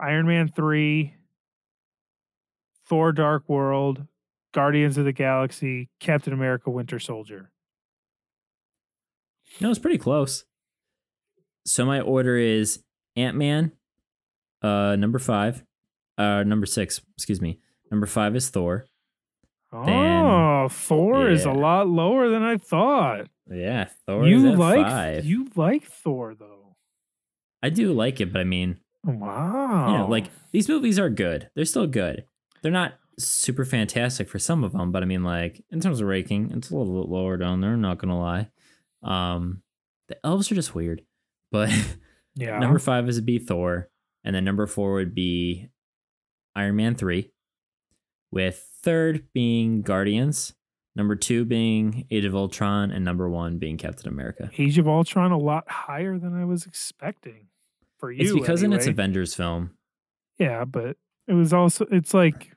Iron 0.00 0.26
Man 0.26 0.48
three, 0.48 1.14
Thor: 2.86 3.12
Dark 3.12 3.48
World, 3.48 4.06
Guardians 4.52 4.98
of 4.98 5.04
the 5.04 5.12
Galaxy, 5.12 5.88
Captain 6.00 6.32
America, 6.32 6.70
Winter 6.70 6.98
Soldier. 6.98 7.50
No, 9.60 9.70
it's 9.70 9.78
pretty 9.78 9.98
close. 9.98 10.44
So 11.64 11.84
my 11.84 12.00
order 12.00 12.36
is 12.36 12.82
Ant 13.16 13.36
Man, 13.36 13.72
uh, 14.62 14.96
number 14.96 15.18
five, 15.18 15.64
uh, 16.16 16.42
number 16.44 16.66
six. 16.66 17.00
Excuse 17.16 17.40
me. 17.40 17.58
Number 17.90 18.06
five 18.06 18.36
is 18.36 18.50
Thor. 18.50 18.86
Oh, 19.72 20.68
Thor 20.70 21.28
is 21.30 21.44
a 21.44 21.52
lot 21.52 21.88
lower 21.88 22.28
than 22.28 22.42
I 22.42 22.56
thought. 22.56 23.28
Yeah, 23.50 23.88
Thor 24.06 24.24
is 24.26 24.30
you 24.30 24.52
like 24.56 24.86
five. 24.86 25.24
you 25.24 25.48
like 25.56 25.84
Thor 25.84 26.34
though. 26.34 26.76
I 27.62 27.70
do 27.70 27.92
like 27.92 28.20
it, 28.20 28.32
but 28.32 28.40
I 28.40 28.44
mean, 28.44 28.78
Wow. 29.04 29.90
you 29.92 29.98
know, 29.98 30.06
like 30.06 30.30
these 30.52 30.68
movies 30.68 30.98
are 30.98 31.10
good. 31.10 31.50
They're 31.54 31.64
still 31.64 31.86
good. 31.86 32.24
They're 32.62 32.72
not 32.72 32.94
super 33.18 33.64
fantastic 33.64 34.28
for 34.28 34.38
some 34.38 34.64
of 34.64 34.72
them, 34.72 34.92
but 34.92 35.02
I 35.02 35.06
mean, 35.06 35.22
like 35.24 35.62
in 35.70 35.80
terms 35.80 36.00
of 36.00 36.06
ranking, 36.08 36.50
it's 36.54 36.70
a 36.70 36.76
little 36.76 37.02
bit 37.02 37.10
lower 37.10 37.36
down 37.36 37.60
there. 37.60 37.76
Not 37.76 37.98
gonna 37.98 38.18
lie. 38.18 38.48
Um, 39.02 39.62
the 40.08 40.16
elves 40.24 40.50
are 40.50 40.54
just 40.54 40.74
weird, 40.74 41.02
but 41.52 41.70
yeah. 42.34 42.58
number 42.58 42.78
five 42.78 43.08
is 43.08 43.20
be 43.20 43.38
Thor, 43.38 43.88
and 44.24 44.34
then 44.34 44.44
number 44.44 44.66
four 44.66 44.94
would 44.94 45.14
be 45.14 45.68
Iron 46.54 46.76
Man 46.76 46.94
three, 46.94 47.32
with 48.30 48.66
third 48.82 49.28
being 49.32 49.82
Guardians, 49.82 50.54
number 50.94 51.16
two 51.16 51.44
being 51.44 52.06
Age 52.10 52.24
of 52.24 52.34
Ultron, 52.34 52.90
and 52.90 53.04
number 53.04 53.28
one 53.28 53.58
being 53.58 53.76
Captain 53.76 54.08
America. 54.08 54.50
Age 54.58 54.78
of 54.78 54.88
Ultron 54.88 55.32
a 55.32 55.38
lot 55.38 55.70
higher 55.70 56.18
than 56.18 56.34
I 56.34 56.44
was 56.44 56.66
expecting. 56.66 57.48
For 57.98 58.12
you, 58.12 58.22
it's 58.22 58.32
because 58.32 58.62
in 58.62 58.72
its 58.72 58.84
anyway. 58.84 58.92
Avengers 58.92 59.34
film. 59.34 59.70
Yeah, 60.38 60.64
but 60.64 60.96
it 61.26 61.32
was 61.32 61.52
also 61.52 61.84
it's 61.90 62.14
like 62.14 62.52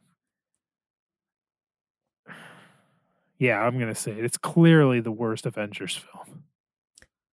Yeah, 3.39 3.59
I'm 3.59 3.79
gonna 3.79 3.95
say 3.95 4.11
it. 4.11 4.23
It's 4.23 4.37
clearly 4.37 4.99
the 4.99 5.11
worst 5.11 5.47
Avengers 5.47 5.95
film. 5.95 6.43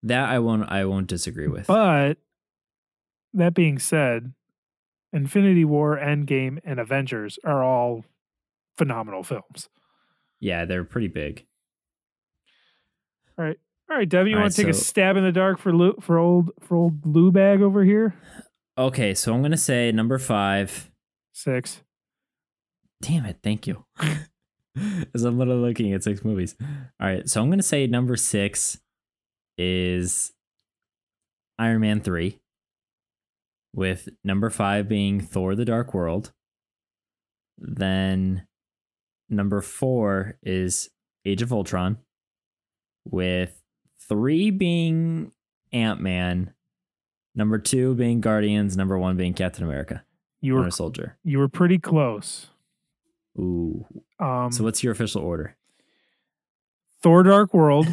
That 0.02 0.30
I 0.30 0.38
won't 0.38 0.70
I 0.70 0.86
won't 0.86 1.06
disagree 1.06 1.48
with. 1.48 1.66
But 1.66 2.16
that 3.34 3.52
being 3.52 3.78
said, 3.78 4.32
Infinity 5.12 5.66
War, 5.66 5.98
Endgame, 5.98 6.60
and 6.64 6.80
Avengers 6.80 7.38
are 7.44 7.62
all 7.62 8.06
phenomenal 8.78 9.22
films. 9.22 9.68
yeah, 10.40 10.64
they're 10.64 10.84
pretty 10.84 11.08
big. 11.08 11.44
All 13.38 13.44
right. 13.44 13.58
All 13.90 13.96
right, 13.96 14.08
Devin, 14.08 14.28
you 14.28 14.36
want 14.36 14.44
right, 14.44 14.52
to 14.52 14.62
take 14.64 14.70
a 14.70 14.74
stab 14.74 15.16
in 15.16 15.24
the 15.24 15.32
dark 15.32 15.58
for 15.58 15.74
Lou, 15.74 15.94
for 16.00 16.18
old 16.18 16.50
for 16.60 16.76
old 16.76 17.06
Lou 17.06 17.32
bag 17.32 17.62
over 17.62 17.84
here? 17.84 18.14
Okay, 18.76 19.14
so 19.14 19.32
I'm 19.32 19.40
gonna 19.40 19.56
say 19.56 19.90
number 19.92 20.18
five. 20.18 20.90
Six. 21.32 21.82
Damn 23.00 23.24
it, 23.24 23.38
thank 23.42 23.66
you. 23.66 23.84
As 25.14 25.24
I'm 25.24 25.38
literally 25.38 25.66
looking 25.68 25.92
at 25.92 26.04
six 26.04 26.22
movies. 26.24 26.54
All 26.60 27.06
right, 27.08 27.28
so 27.28 27.40
I'm 27.40 27.48
gonna 27.48 27.62
say 27.62 27.86
number 27.86 28.16
six 28.16 28.78
is 29.56 30.32
Iron 31.58 31.80
Man 31.80 32.00
three, 32.00 32.38
with 33.74 34.08
number 34.22 34.50
five 34.50 34.86
being 34.86 35.20
Thor: 35.20 35.54
The 35.54 35.64
Dark 35.64 35.94
World. 35.94 36.32
Then 37.56 38.46
number 39.28 39.60
four 39.60 40.36
is 40.42 40.88
Age 41.24 41.42
of 41.42 41.52
Ultron, 41.52 41.98
with 43.04 43.60
three 44.08 44.50
being 44.50 45.32
Ant 45.72 46.00
Man, 46.00 46.52
number 47.34 47.58
two 47.58 47.94
being 47.94 48.20
Guardians, 48.20 48.76
number 48.76 48.98
one 48.98 49.16
being 49.16 49.34
Captain 49.34 49.64
America, 49.64 50.02
You 50.40 50.54
were 50.54 50.60
Winter 50.60 50.70
Soldier. 50.76 51.18
you 51.24 51.38
were 51.38 51.48
pretty 51.48 51.78
close. 51.78 52.46
Ooh. 53.38 53.86
Um, 54.18 54.50
So 54.50 54.64
what's 54.64 54.82
your 54.82 54.92
official 54.92 55.22
order? 55.22 55.56
Thor: 57.02 57.22
Dark 57.22 57.54
World 57.54 57.86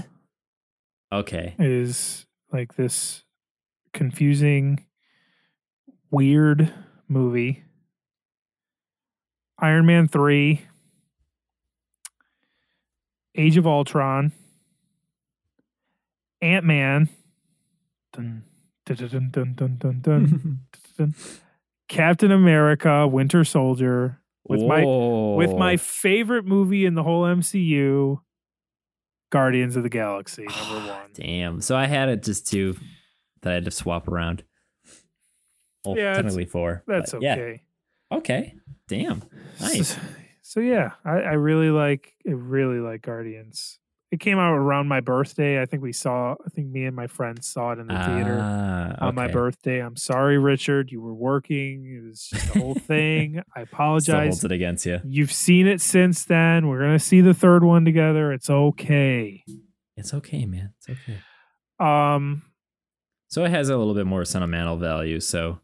Okay. 1.11 1.55
is 1.59 2.25
like 2.51 2.75
this 2.75 3.23
confusing, 3.93 4.85
weird 6.09 6.73
movie. 7.07 7.63
Iron 9.59 9.85
Man 9.85 10.07
three, 10.07 10.61
Age 13.35 13.57
of 13.57 13.67
Ultron, 13.67 14.31
Ant 16.41 16.65
Man, 16.65 17.09
Captain 21.87 22.31
America, 22.31 23.07
Winter 23.07 23.43
Soldier, 23.43 24.21
with 24.47 24.61
Whoa. 24.61 24.67
my 24.67 25.37
with 25.37 25.57
my 25.57 25.77
favorite 25.77 26.45
movie 26.45 26.85
in 26.85 26.93
the 26.95 27.03
whole 27.03 27.23
MCU, 27.23 28.21
Guardians 29.31 29.75
of 29.75 29.83
the 29.83 29.89
Galaxy, 29.89 30.45
number 30.71 30.87
one. 30.87 31.09
Damn. 31.13 31.61
So 31.61 31.75
I 31.75 31.85
had 31.87 32.09
it 32.09 32.23
just 32.23 32.47
two 32.47 32.77
that 33.41 33.51
I 33.51 33.53
had 33.55 33.65
to 33.65 33.71
swap 33.71 34.07
around. 34.07 34.43
Well, 35.85 35.97
yeah, 35.97 36.13
technically 36.13 36.45
four. 36.45 36.83
That's 36.87 37.13
okay. 37.13 37.61
Yeah. 38.11 38.17
Okay. 38.17 38.55
Damn. 38.87 39.23
Nice. 39.59 39.97
So, 40.55 40.61
yeah, 40.61 40.91
I, 41.03 41.17
I 41.19 41.33
really 41.33 41.69
like 41.69 42.13
I 42.27 42.31
really 42.31 42.79
like 42.79 43.01
Guardians. 43.01 43.77
It 44.11 44.21
came 44.21 44.37
out 44.39 44.53
around 44.55 44.87
my 44.87 45.01
birthday. 45.01 45.61
I 45.61 45.65
think 45.65 45.83
we 45.83 45.91
saw. 45.91 46.35
I 46.45 46.49
think 46.49 46.69
me 46.69 46.85
and 46.85 46.95
my 46.95 47.07
friends 47.07 47.45
saw 47.47 47.71
it 47.73 47.79
in 47.79 47.87
the 47.87 47.93
theater 47.95 48.39
Ah, 48.41 49.07
on 49.07 49.15
my 49.15 49.27
birthday. 49.27 49.79
I'm 49.83 49.97
sorry, 49.97 50.37
Richard. 50.37 50.91
You 50.93 51.01
were 51.01 51.13
working. 51.13 51.85
It 51.85 52.07
was 52.07 52.27
just 52.29 52.55
a 52.55 52.59
whole 52.59 52.75
thing. 52.87 53.39
I 53.53 53.63
Still 53.65 53.73
apologize. 53.73 54.27
holds 54.27 54.45
it 54.45 54.51
against 54.53 54.85
you. 54.85 55.01
You've 55.03 55.33
seen 55.33 55.67
it 55.67 55.81
since 55.81 56.23
then. 56.23 56.69
We're 56.69 56.79
gonna 56.79 56.99
see 56.99 57.19
the 57.19 57.33
third 57.33 57.65
one 57.65 57.83
together. 57.83 58.31
It's 58.31 58.49
okay. 58.49 59.43
It's 59.97 60.13
okay, 60.13 60.45
man. 60.45 60.73
It's 60.77 60.89
okay. 60.89 61.17
Um, 61.85 62.43
So 63.27 63.43
it 63.43 63.51
has 63.51 63.67
a 63.67 63.75
little 63.75 63.95
bit 63.95 64.05
more 64.05 64.23
sentimental 64.23 64.77
value. 64.77 65.19
So 65.19 65.59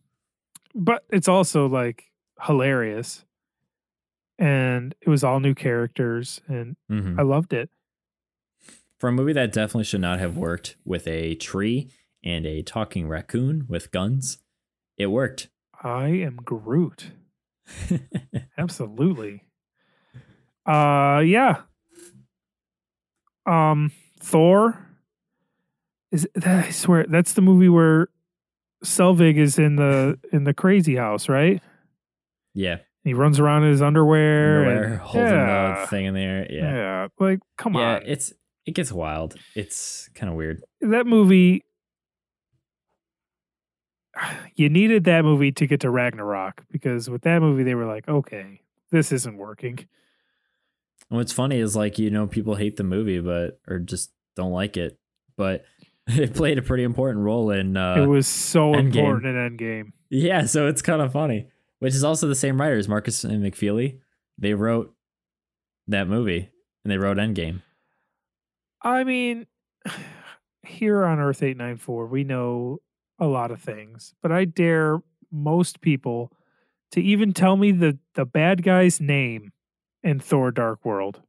but 0.75 1.03
it's 1.09 1.29
also 1.29 1.67
like 1.69 2.05
hilarious, 2.41 3.23
and 4.41 4.93
it 5.01 5.09
was 5.09 5.23
all 5.23 5.39
new 5.39 5.53
characters, 5.55 6.41
and 6.47 6.75
mhm. 6.91 7.17
I 7.17 7.21
loved 7.23 7.53
it. 7.53 7.69
for 8.99 9.07
a 9.09 9.11
movie 9.11 9.33
that 9.33 9.53
definitely 9.53 9.83
should 9.85 10.01
not 10.01 10.19
have 10.19 10.35
worked 10.37 10.75
with 10.85 11.07
a 11.07 11.35
tree 11.35 11.89
and 12.23 12.45
a 12.45 12.61
talking 12.61 13.07
raccoon 13.07 13.65
with 13.69 13.91
guns, 13.91 14.39
it 14.97 15.07
worked. 15.07 15.49
I 15.83 16.07
am 16.09 16.35
Groot. 16.43 17.11
Absolutely. 18.57 19.43
Uh 20.65 21.21
yeah. 21.25 21.61
Um 23.45 23.91
Thor 24.19 24.87
is 26.11 26.27
that 26.35 26.65
I 26.67 26.69
swear 26.71 27.05
that's 27.07 27.33
the 27.33 27.41
movie 27.41 27.69
where 27.69 28.09
Selvig 28.85 29.37
is 29.37 29.57
in 29.57 29.75
the 29.77 30.19
in 30.31 30.43
the 30.43 30.53
crazy 30.53 30.95
house, 30.95 31.29
right? 31.29 31.61
yeah. 32.53 32.79
He 33.03 33.13
runs 33.15 33.39
around 33.39 33.63
in 33.63 33.71
his 33.71 33.81
underwear, 33.81 34.59
Underwear, 34.59 34.83
and- 34.93 35.01
holding 35.01 35.31
yeah, 35.31 35.81
the 35.81 35.87
thing 35.87 36.05
in 36.05 36.13
there. 36.13 36.45
Yeah. 36.51 36.73
yeah. 36.75 37.07
Like, 37.19 37.39
come 37.57 37.73
yeah, 37.73 37.95
on. 37.95 38.01
it's 38.05 38.31
it 38.65 38.75
gets 38.75 38.91
wild. 38.91 39.35
It's 39.55 40.09
kind 40.13 40.29
of 40.29 40.35
weird. 40.35 40.61
that 40.81 41.07
movie 41.07 41.63
you 44.55 44.69
needed 44.69 45.05
that 45.05 45.23
movie 45.23 45.51
to 45.53 45.65
get 45.65 45.79
to 45.81 45.89
Ragnarok 45.89 46.63
because 46.69 47.09
with 47.09 47.21
that 47.23 47.41
movie 47.41 47.63
they 47.63 47.75
were 47.75 47.85
like, 47.85 48.07
okay, 48.07 48.59
this 48.91 49.11
isn't 49.11 49.37
working. 49.37 49.79
And 51.09 51.17
what's 51.17 51.31
funny 51.33 51.59
is 51.59 51.75
like 51.75 51.97
you 51.97 52.09
know 52.09 52.27
people 52.27 52.55
hate 52.55 52.77
the 52.77 52.83
movie, 52.83 53.19
but 53.19 53.59
or 53.67 53.79
just 53.79 54.11
don't 54.35 54.51
like 54.51 54.77
it, 54.77 54.99
but 55.37 55.63
it 56.07 56.33
played 56.33 56.57
a 56.57 56.61
pretty 56.61 56.83
important 56.83 57.23
role 57.23 57.51
in. 57.51 57.77
uh 57.77 57.95
it 57.95 58.05
was 58.05 58.27
so 58.27 58.73
Endgame. 58.73 58.95
important 58.97 59.25
in 59.35 59.57
Endgame. 59.57 59.91
Yeah, 60.09 60.45
so 60.45 60.67
it's 60.67 60.81
kind 60.81 61.01
of 61.01 61.13
funny. 61.13 61.47
Which 61.81 61.95
is 61.95 62.03
also 62.03 62.27
the 62.27 62.35
same 62.35 62.61
writers, 62.61 62.87
Markus 62.87 63.23
and 63.23 63.43
McFeely. 63.43 63.97
They 64.37 64.53
wrote 64.53 64.93
that 65.87 66.07
movie 66.07 66.51
and 66.85 66.91
they 66.91 66.97
wrote 66.97 67.17
Endgame. 67.17 67.63
I 68.83 69.03
mean, 69.03 69.47
here 70.63 71.03
on 71.03 71.19
Earth 71.19 71.41
894, 71.41 72.05
we 72.05 72.23
know 72.23 72.77
a 73.17 73.25
lot 73.25 73.49
of 73.49 73.59
things, 73.59 74.13
but 74.21 74.31
I 74.31 74.45
dare 74.45 75.01
most 75.31 75.81
people 75.81 76.31
to 76.91 77.01
even 77.01 77.33
tell 77.33 77.57
me 77.57 77.71
the, 77.71 77.97
the 78.13 78.25
bad 78.25 78.61
guy's 78.61 79.01
name 79.01 79.51
in 80.03 80.19
Thor 80.19 80.51
Dark 80.51 80.85
World. 80.85 81.23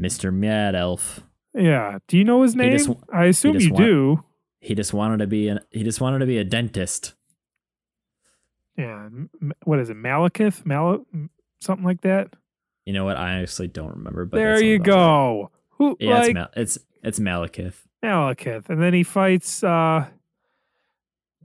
Mr. 0.00 0.34
Mad 0.34 0.74
Elf. 0.74 1.20
Yeah. 1.54 2.00
Do 2.08 2.18
you 2.18 2.24
know 2.24 2.42
his 2.42 2.56
name? 2.56 2.76
just 2.76 2.90
I 3.12 3.26
assume 3.26 3.60
you 3.60 3.72
wa- 3.72 3.78
do. 3.78 4.24
He 4.66 4.74
just 4.74 4.92
wanted 4.92 5.18
to 5.18 5.28
be 5.28 5.46
an 5.46 5.60
he 5.70 5.84
just 5.84 6.00
wanted 6.00 6.18
to 6.18 6.26
be 6.26 6.38
a 6.38 6.44
dentist. 6.44 7.14
Yeah. 8.76 9.08
What 9.62 9.78
is 9.78 9.90
it? 9.90 9.96
Malekith? 9.96 10.66
Mal- 10.66 11.06
something 11.60 11.84
like 11.84 12.00
that? 12.00 12.34
You 12.84 12.92
know 12.92 13.04
what? 13.04 13.16
I 13.16 13.34
honestly 13.36 13.68
don't 13.68 13.90
remember. 13.94 14.24
But 14.24 14.38
there 14.38 14.60
you 14.60 14.80
go. 14.80 15.52
Who, 15.78 15.96
Yeah, 16.00 16.14
like, 16.18 16.24
it's 16.30 16.34
Mal- 16.34 16.50
it's 16.56 16.78
it's 17.04 17.18
Malekith. 17.20 17.74
Malekith. 18.04 18.68
And 18.68 18.82
then 18.82 18.92
he 18.92 19.04
fights 19.04 19.62
uh 19.62 20.06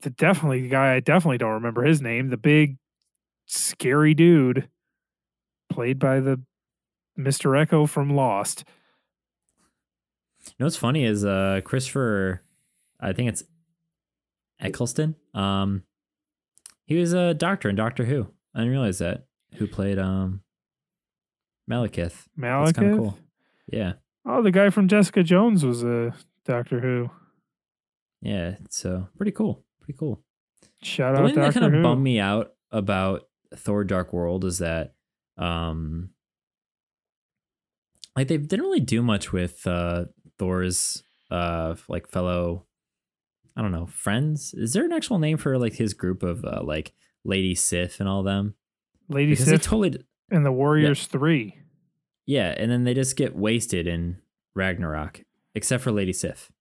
the 0.02 0.10
definitely 0.10 0.62
the 0.62 0.70
guy 0.70 0.96
I 0.96 1.00
definitely 1.00 1.38
don't 1.38 1.54
remember 1.54 1.84
his 1.84 2.02
name, 2.02 2.30
the 2.30 2.38
big 2.38 2.78
scary 3.46 4.16
dude 4.16 4.68
played 5.70 6.00
by 6.00 6.20
the 6.22 6.42
Mr. 7.20 7.52
Eko 7.68 7.88
from 7.88 8.16
Lost. 8.16 8.64
You 10.48 10.54
know 10.60 10.66
what's 10.66 10.76
funny 10.76 11.06
is 11.06 11.24
uh 11.24 11.62
Christopher, 11.64 12.42
I 13.02 13.14
think 13.14 13.30
it's 13.30 13.44
Eccleston. 14.60 15.16
Um, 15.34 15.84
he 16.86 16.96
was 16.98 17.14
a 17.14 17.34
doctor 17.34 17.70
in 17.70 17.76
Doctor 17.76 18.06
Who. 18.06 18.28
I 18.54 18.60
didn't 18.60 18.72
realize 18.72 19.00
that. 19.00 19.26
Who 19.56 19.68
played 19.68 19.98
um 20.00 20.42
Malekith? 21.70 22.28
That's 22.38 22.72
kind 22.74 22.92
of 22.92 22.98
cool. 22.98 23.18
Yeah, 23.72 23.94
Oh, 24.26 24.42
the 24.44 24.52
guy 24.52 24.70
from 24.70 24.88
Jessica 24.88 25.24
Jones 25.24 25.66
was 25.66 25.84
a 25.84 26.14
Doctor 26.46 26.80
Who. 26.80 27.10
yeah. 28.22 28.56
So 28.70 29.08
pretty 29.18 29.32
cool. 29.32 29.64
Pretty 29.82 29.98
cool. 29.98 30.22
Shout 30.84 31.14
the 31.14 31.20
out 31.20 31.24
only 31.24 31.34
thing 31.34 31.42
that 31.44 31.54
kind 31.54 31.76
of 31.76 31.82
bummed 31.84 32.04
me 32.04 32.20
out 32.20 32.54
about 32.72 33.28
Thor: 33.56 33.84
Dark 33.84 34.14
World 34.14 34.46
is 34.46 34.60
that, 34.60 34.94
um, 35.38 36.10
like 38.16 38.28
they 38.28 38.38
didn't 38.38 38.66
really 38.66 38.80
do 38.80 39.02
much 39.02 39.32
with 39.32 39.66
uh 39.68 40.06
Thor's 40.38 41.04
uh 41.30 41.76
like 41.88 42.08
fellow, 42.08 42.66
I 43.62 43.64
don't 43.64 43.72
know, 43.74 43.86
friends. 43.86 44.56
Is 44.56 44.74
there 44.74 44.84
an 44.86 44.92
actual 44.92 45.20
name 45.20 45.38
for 45.38 45.56
like 45.60 45.74
his 45.76 45.94
group 45.94 46.24
of 46.24 46.44
uh, 46.44 46.62
like 46.64 46.94
Lady 47.24 47.54
Sif 47.54 48.00
and 48.00 48.10
all 48.10 48.24
them? 48.24 48.56
Lady 49.08 49.34
Because 49.34 49.46
Sif 49.46 49.62
totally, 49.62 49.92
d- 49.92 50.00
and 50.32 50.44
the 50.44 50.52
Warriors 50.52 51.06
Three. 51.06 51.60
yeah, 52.26 52.56
and 52.58 52.72
then 52.72 52.86
they 52.86 52.96
just 52.96 53.16
get 53.16 53.36
wasted 53.36 53.86
in 53.86 54.18
Ragnarok, 54.56 55.22
except 55.54 55.84
for 55.84 55.92
Lady 55.92 56.12
Sif. 56.12 56.52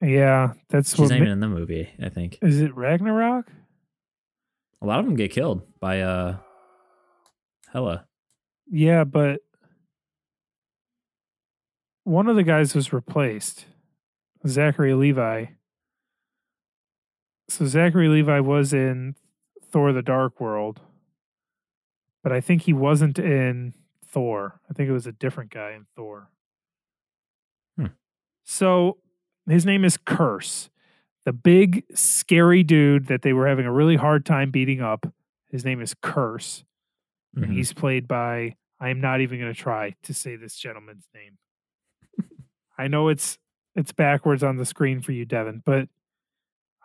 Yeah, 0.00 0.54
that's 0.70 0.92
She's 0.92 1.00
what. 1.00 1.10
not 1.10 1.16
ma- 1.18 1.24
even 1.24 1.28
in 1.32 1.40
the 1.40 1.48
movie. 1.48 1.90
I 2.02 2.08
think 2.08 2.38
Is 2.40 2.58
it 2.62 2.74
Ragnarok? 2.74 3.50
a 4.80 4.86
lot 4.86 5.00
of 5.00 5.04
them 5.04 5.16
get 5.16 5.30
killed 5.30 5.60
by 5.78 6.00
uh 6.00 6.38
Hela. 7.70 8.06
Yeah, 8.70 9.04
but 9.04 9.40
one 12.04 12.28
of 12.28 12.36
the 12.36 12.42
guys 12.44 12.74
was 12.74 12.94
replaced. 12.94 13.66
Zachary 14.46 14.94
Levi. 14.94 15.46
So 17.48 17.66
Zachary 17.66 18.08
Levi 18.08 18.40
was 18.40 18.72
in 18.72 19.16
Thor 19.62 19.92
the 19.92 20.02
Dark 20.02 20.40
World. 20.40 20.80
But 22.22 22.32
I 22.32 22.40
think 22.40 22.62
he 22.62 22.72
wasn't 22.72 23.18
in 23.18 23.74
Thor. 24.06 24.60
I 24.70 24.72
think 24.72 24.88
it 24.88 24.92
was 24.92 25.06
a 25.06 25.12
different 25.12 25.50
guy 25.50 25.72
in 25.72 25.86
Thor. 25.94 26.30
Hmm. 27.76 27.86
So 28.44 28.98
his 29.46 29.66
name 29.66 29.84
is 29.84 29.98
Kurse. 29.98 30.70
The 31.26 31.32
big 31.32 31.84
scary 31.94 32.62
dude 32.62 33.06
that 33.06 33.22
they 33.22 33.32
were 33.32 33.46
having 33.46 33.66
a 33.66 33.72
really 33.72 33.96
hard 33.96 34.24
time 34.24 34.50
beating 34.50 34.80
up. 34.80 35.06
His 35.50 35.64
name 35.64 35.80
is 35.80 35.94
Kurse 35.94 36.64
and 37.34 37.46
Mhm. 37.46 37.52
he's 37.54 37.72
played 37.72 38.06
by 38.08 38.56
I'm 38.80 39.00
not 39.00 39.20
even 39.20 39.38
going 39.38 39.52
to 39.52 39.58
try 39.58 39.94
to 40.02 40.12
say 40.12 40.36
this 40.36 40.56
gentleman's 40.56 41.08
name. 41.14 41.38
I 42.78 42.88
know 42.88 43.08
it's 43.08 43.38
it's 43.76 43.92
backwards 43.92 44.42
on 44.42 44.56
the 44.56 44.64
screen 44.66 45.00
for 45.00 45.12
you, 45.12 45.24
Devin, 45.24 45.62
but 45.64 45.88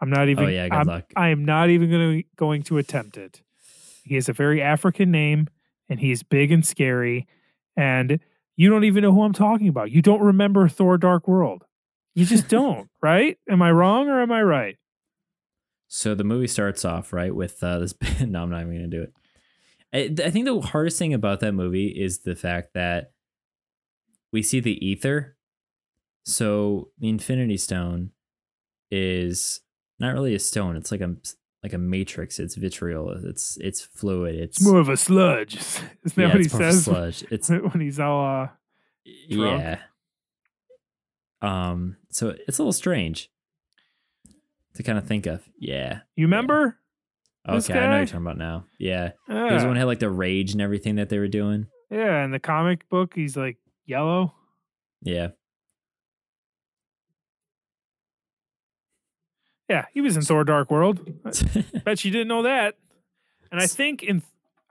I'm 0.02 0.10
not 0.10 0.30
even. 0.30 0.46
Oh, 0.46 0.48
yeah, 0.48 0.70
good 0.70 0.76
I'm, 0.76 0.88
luck. 0.88 1.06
I 1.16 1.30
am 1.30 1.46
not 1.46 1.70
even 1.70 1.90
going 1.90 2.20
to 2.20 2.28
going 2.36 2.64
to 2.64 2.78
attempt 2.78 3.18
it. 3.18 3.42
He 4.04 4.16
has 4.16 4.30
a 4.30 4.34
very 4.34 4.62
African 4.62 5.12
name, 5.12 5.48
and 5.90 6.00
he's 6.00 6.24
big 6.24 6.52
and 6.52 6.66
scary, 6.66 7.28
and 7.76 8.20
you 8.56 8.70
don't 8.70 8.84
even 8.84 9.04
know 9.04 9.12
who 9.12 9.24
I'm 9.24 9.34
talking 9.34 9.68
about. 9.68 9.92
You 9.92 10.02
don't 10.02 10.22
remember 10.22 10.68
Thor: 10.68 10.98
Dark 10.98 11.28
World. 11.28 11.66
You 12.16 12.26
just 12.26 12.48
don't, 12.50 12.90
right? 13.02 13.38
Am 13.50 13.62
I 13.62 13.72
wrong 13.72 14.08
or 14.08 14.22
am 14.22 14.32
I 14.32 14.42
right? 14.42 14.78
So 15.88 16.14
the 16.14 16.24
movie 16.24 16.48
starts 16.48 16.86
off 16.86 17.12
right 17.12 17.34
with 17.34 17.64
uh, 17.64 17.80
this. 17.80 17.94
no, 18.22 18.44
I'm 18.44 18.50
not 18.50 18.62
even 18.62 18.74
going 18.74 18.90
to 18.90 18.98
do 18.98 19.04
it. 19.04 19.14
I, 19.92 20.28
I 20.28 20.30
think 20.30 20.46
the 20.46 20.60
hardest 20.62 21.00
thing 21.00 21.14
about 21.14 21.40
that 21.40 21.54
movie 21.54 21.88
is 21.88 22.20
the 22.20 22.36
fact 22.36 22.74
that 22.76 23.12
we 24.32 24.44
see 24.44 24.60
the 24.60 24.86
ether. 24.86 25.36
So 26.26 26.90
the 27.00 27.10
Infinity 27.10 27.58
Stone 27.58 28.12
is 28.92 29.62
not 30.00 30.14
really 30.14 30.36
a 30.36 30.40
stone. 30.40 30.76
It's 30.76 30.92
like 30.92 31.02
a 31.02 31.16
like 31.64 31.74
a 31.74 31.78
matrix. 31.78 32.40
It's 32.40 32.56
vitriol. 32.56 33.10
It's 33.26 33.58
it's 33.60 33.82
fluid. 33.82 34.36
It's, 34.36 34.58
It's 34.58 34.66
more 34.66 34.80
of 34.80 34.90
a 34.90 34.98
sludge. 34.98 35.56
Isn't 35.58 36.16
that 36.16 36.18
yeah, 36.18 36.28
what 36.28 36.38
he 36.40 36.46
it's 36.46 36.54
more 36.54 36.62
of 36.64 36.68
a 36.70 36.72
says 36.74 36.84
sludge. 36.86 37.26
It's 37.32 37.50
when 37.50 37.82
he's 37.82 38.00
all 38.00 38.26
uh, 38.44 38.48
drunk. 39.30 39.62
yeah. 39.62 39.80
Um. 41.42 41.98
So 42.12 42.36
it's 42.48 42.60
a 42.60 42.62
little 42.62 42.74
strange 42.74 43.30
to 44.76 44.84
kind 44.84 44.98
of 44.98 45.06
think 45.08 45.26
of. 45.26 45.48
Yeah. 45.60 46.00
You 46.16 46.26
remember? 46.26 46.78
This 47.48 47.70
Okay, 47.70 47.80
I 47.80 47.84
know 47.84 47.90
what 47.92 47.98
you're 47.98 48.06
talking 48.08 48.22
about 48.22 48.38
now. 48.38 48.66
Yeah. 48.78 49.12
He 49.28 49.34
was 49.34 49.64
the 49.64 49.68
one 49.68 49.78
had 49.78 49.86
like 49.86 50.00
the 50.00 50.10
rage 50.10 50.52
and 50.52 50.62
everything 50.62 50.96
that 50.98 51.10
they 51.10 51.18
were 51.18 51.28
doing. 51.30 51.68
yeah, 51.90 52.24
in 52.24 52.32
the 52.32 52.40
comic 52.40 52.88
book, 52.90 53.14
he's 53.16 53.36
like 53.38 53.58
yellow. 53.86 54.34
Yeah. 55.02 55.30
Yeah, 59.70 59.86
he 59.94 60.02
was 60.02 60.16
in 60.18 60.24
Thor: 60.24 60.44
Dark 60.44 60.72
World. 60.72 61.00
I 61.26 61.80
bet 61.86 62.04
you 62.04 62.12
didn't 62.12 62.28
know 62.28 62.44
that. 62.44 62.76
And 63.52 63.62
I 63.62 63.68
think 63.68 64.04
in 64.04 64.24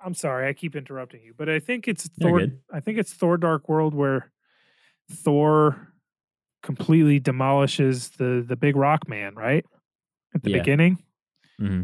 I'm 0.05 0.14
sorry, 0.14 0.49
I 0.49 0.53
keep 0.53 0.76
interrupting 0.76 1.22
you, 1.22 1.34
but 1.36 1.49
I 1.49 1.59
think 1.61 1.88
it's 1.88 2.09
You're 2.16 2.30
Thor. 2.30 2.40
good. 2.40 2.59
I 2.72 2.80
think 2.80 2.99
it's 2.99 3.12
Thor: 3.12 3.36
Dark 3.36 3.68
World 3.68 3.94
where 3.94 4.30
Thor 5.11 5.92
completely 6.62 7.18
demolishes 7.20 8.11
the 8.11 8.44
the 8.46 8.57
big 8.57 8.76
rock 8.76 9.09
man, 9.09 9.34
right? 9.34 9.64
At 10.34 10.42
the 10.42 10.51
Yeah. 10.51 10.59
beginning, 10.59 11.03
hmm 11.59 11.82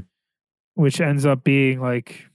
which 0.77 1.01
ends 1.01 1.25
up 1.25 1.45
being 1.45 1.81
like 1.81 2.27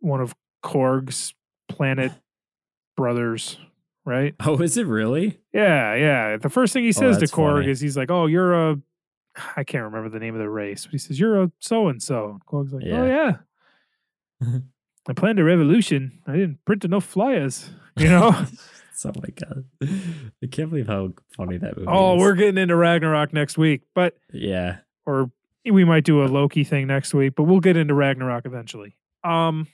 one 0.00 0.22
of 0.22 0.34
Korg's 0.64 1.34
planet 1.68 2.12
brothers, 2.96 3.58
right? 4.06 4.34
Oh, 4.40 4.56
is 4.58 4.76
it 4.78 4.86
really? 4.86 5.38
Yeah, 5.52 5.94
yeah. 5.94 6.36
The 6.38 6.48
first 6.48 6.72
thing 6.72 6.84
he 6.84 6.92
says 6.92 7.00
to 7.00 7.06
Oh, 7.16 7.20
that's 7.20 7.32
Korg 7.32 7.58
funny. 7.60 7.70
is 7.70 7.80
he's 7.80 7.96
like, 7.96 8.10
"Oh, 8.10 8.24
you're 8.26 8.54
a 8.54 8.80
I 9.56 9.64
can't 9.64 9.84
remember 9.84 10.08
the 10.08 10.18
name 10.18 10.34
of 10.34 10.40
the 10.40 10.48
race, 10.50 10.84
but 10.84 10.92
he 10.92 10.98
says 10.98 11.18
you're 11.18 11.42
a 11.42 11.52
so 11.60 11.88
and 11.88 12.02
so." 12.02 12.38
Korg's 12.46 12.72
like, 12.72 12.84
"Oh 12.86 13.06
Yeah. 13.06 13.36
yeah, 14.42 14.58
I 15.08 15.12
planned 15.12 15.38
a 15.38 15.44
revolution. 15.44 16.20
I 16.26 16.32
didn't 16.32 16.64
print 16.64 16.84
enough 16.84 17.04
flyers, 17.04 17.70
you 17.96 18.08
know." 18.08 18.30
oh 19.04 19.12
my 19.14 19.28
god! 19.34 19.64
I 20.42 20.46
can't 20.50 20.70
believe 20.70 20.88
how 20.88 21.12
funny 21.36 21.56
that 21.58 21.76
movie. 21.76 21.88
oh, 21.88 22.16
is. 22.16 22.20
we're 22.20 22.34
getting 22.34 22.58
into 22.58 22.74
Ragnarok 22.76 23.32
next 23.32 23.56
week, 23.56 23.82
but 23.94 24.16
yeah. 24.32 24.78
or 25.06 25.30
we 25.70 25.84
might 25.84 26.04
do 26.04 26.22
a 26.24 26.26
Loki 26.26 26.64
thing 26.64 26.86
next 26.86 27.14
week, 27.14 27.34
but 27.36 27.44
we'll 27.44 27.60
get 27.60 27.76
into 27.76 27.94
Ragnarok 27.94 28.44
eventually. 28.46 28.96
Um. 29.24 29.66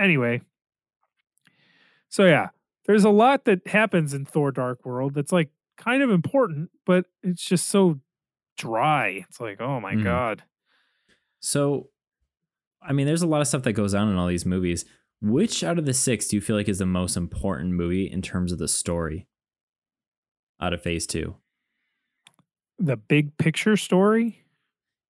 Anyway, 0.00 0.40
so 2.08 2.24
yeah, 2.24 2.48
there's 2.86 3.04
a 3.04 3.10
lot 3.10 3.44
that 3.44 3.66
happens 3.66 4.14
in 4.14 4.24
Thor: 4.24 4.50
Dark 4.50 4.84
World 4.84 5.14
that's 5.14 5.32
like 5.32 5.50
kind 5.82 6.02
of 6.02 6.10
important, 6.10 6.70
but 6.86 7.06
it's 7.22 7.44
just 7.44 7.68
so 7.68 7.98
dry. 8.56 9.24
It's 9.28 9.40
like, 9.40 9.60
oh 9.60 9.80
my 9.80 9.94
Mhm. 9.94 10.04
god. 10.04 10.42
So, 11.40 11.88
I 12.80 12.92
mean, 12.92 13.06
there's 13.06 13.22
a 13.22 13.26
lot 13.26 13.40
of 13.40 13.46
stuff 13.48 13.62
that 13.64 13.72
goes 13.72 13.94
on 13.94 14.08
in 14.08 14.16
all 14.16 14.28
these 14.28 14.46
movies. 14.46 14.84
Which 15.20 15.62
out 15.64 15.78
of 15.78 15.86
the 15.86 15.94
six 15.94 16.28
do 16.28 16.36
you 16.36 16.40
feel 16.40 16.56
like 16.56 16.68
is 16.68 16.78
the 16.78 16.86
most 16.86 17.16
important 17.16 17.72
movie 17.74 18.10
in 18.10 18.22
terms 18.22 18.52
of 18.52 18.58
the 18.58 18.68
story? 18.68 19.26
Out 20.60 20.72
of 20.72 20.82
Phase 20.82 21.06
Two. 21.06 21.36
The 22.78 22.96
big 22.96 23.36
picture 23.38 23.76
story, 23.76 24.44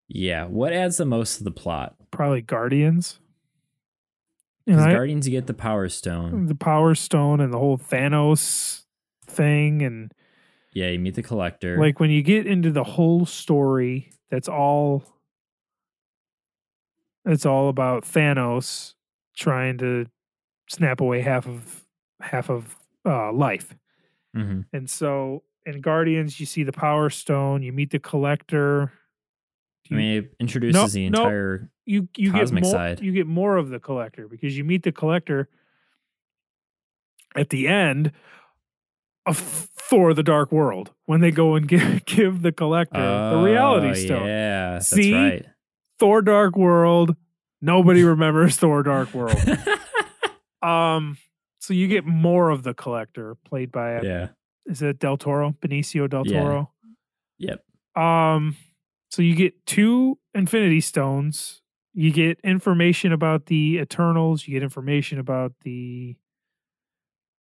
Yeah. 0.09 0.45
What 0.47 0.73
adds 0.75 0.99
the 0.99 1.07
most 1.07 1.39
to 1.39 1.45
the 1.45 1.51
plot? 1.51 1.97
probably 2.11 2.43
Guardians. 2.43 3.19
Because 4.67 4.85
Guardians, 4.85 5.27
you 5.27 5.33
get 5.33 5.47
the 5.47 5.55
Power 5.55 5.89
Stone. 5.89 6.47
the 6.47 6.55
Power 6.55 6.95
Stone 6.95 7.41
and 7.41 7.53
the 7.53 7.59
whole 7.59 7.79
Thanos 7.79 8.85
thing, 9.27 9.83
and 9.83 10.13
Yeah, 10.75 10.89
you 10.89 10.99
meet 10.99 11.15
the 11.15 11.23
Collector. 11.23 11.79
like 11.79 12.01
when 12.01 12.11
you 12.11 12.23
get 12.23 12.47
into 12.47 12.71
the 12.71 12.85
whole 12.85 13.27
story 13.27 14.11
that's 14.31 14.49
all 14.49 15.05
it's 17.25 17.47
all 17.47 17.69
about 17.69 18.05
thanos 18.05 18.95
trying 19.37 19.79
to 19.79 20.07
snap 20.69 21.01
away 21.01 21.21
half 21.21 21.47
of 21.47 21.85
half 22.21 22.51
of 22.51 22.77
uh, 23.05 23.33
life 23.33 23.75
Mhm. 24.37 24.65
and 24.73 24.89
so 24.89 25.43
in 25.67 25.81
guardians 25.81 26.41
you 26.41 26.47
see 26.47 26.63
the 26.63 26.73
power 26.73 27.11
stone 27.11 27.63
you 27.63 27.73
meet 27.73 27.91
the 27.91 27.99
collector 27.99 28.93
I 29.91 29.95
mean, 29.95 30.17
it 30.23 30.35
introduces 30.41 30.93
the 30.95 31.11
no. 31.11 31.19
entire. 31.25 31.71
you 31.85 32.09
you 32.17 32.33
get 32.33 32.51
more 32.53 32.65
side. 32.71 33.01
you 33.01 33.13
get 33.13 33.27
more 33.27 33.57
of 33.59 33.69
the 33.69 33.79
collector 33.81 34.27
because 34.29 34.57
you 34.57 34.65
meet 34.65 34.85
the 34.85 34.93
collector 34.93 35.49
at 37.37 37.51
the 37.51 37.67
end 37.69 38.13
of 39.27 39.39
Thor: 39.39 40.15
The 40.15 40.23
Dark 40.23 40.51
World 40.53 40.91
when 41.07 41.21
they 41.21 41.31
go 41.31 41.55
and 41.55 41.67
give 41.69 42.05
give 42.05 42.43
the 42.43 42.53
collector 42.53 43.01
the 43.01 43.41
reality 43.43 43.89
Oh, 43.91 43.95
stone. 43.95 44.27
Yeah, 44.27 44.71
that's 44.73 44.89
See? 44.89 45.15
right. 45.15 45.47
Thor 45.99 46.23
Dark 46.23 46.57
World. 46.57 47.17
Nobody 47.61 48.03
remembers 48.05 48.57
Thor 48.57 48.83
Dark 48.83 49.13
World. 49.15 49.37
Um, 50.63 51.19
so 51.59 51.75
you 51.75 51.89
get 51.89 52.05
more 52.07 52.51
of 52.51 52.63
the 52.63 52.73
collector 52.73 53.35
played 53.45 53.73
by 53.73 54.01
yeah. 54.01 54.29
is 54.65 54.81
it 54.81 55.01
Del 55.01 55.17
Toro, 55.17 55.57
Benicio 55.61 56.09
Del 56.09 56.23
Yeah. 56.25 56.41
Toro. 56.41 56.71
Yep. 57.39 57.65
Um, 57.97 58.57
so 59.11 59.23
you 59.23 59.35
get 59.35 59.67
two 59.67 60.19
Infinity 60.35 60.81
Stones 60.81 61.63
you 61.95 62.13
get 62.13 62.39
information 62.45 63.13
about 63.13 63.47
the 63.47 63.79
Eternals. 63.79 64.47
You 64.47 64.55
get 64.55 64.63
information 64.63 65.19
about 65.19 65.53
the 65.63 66.17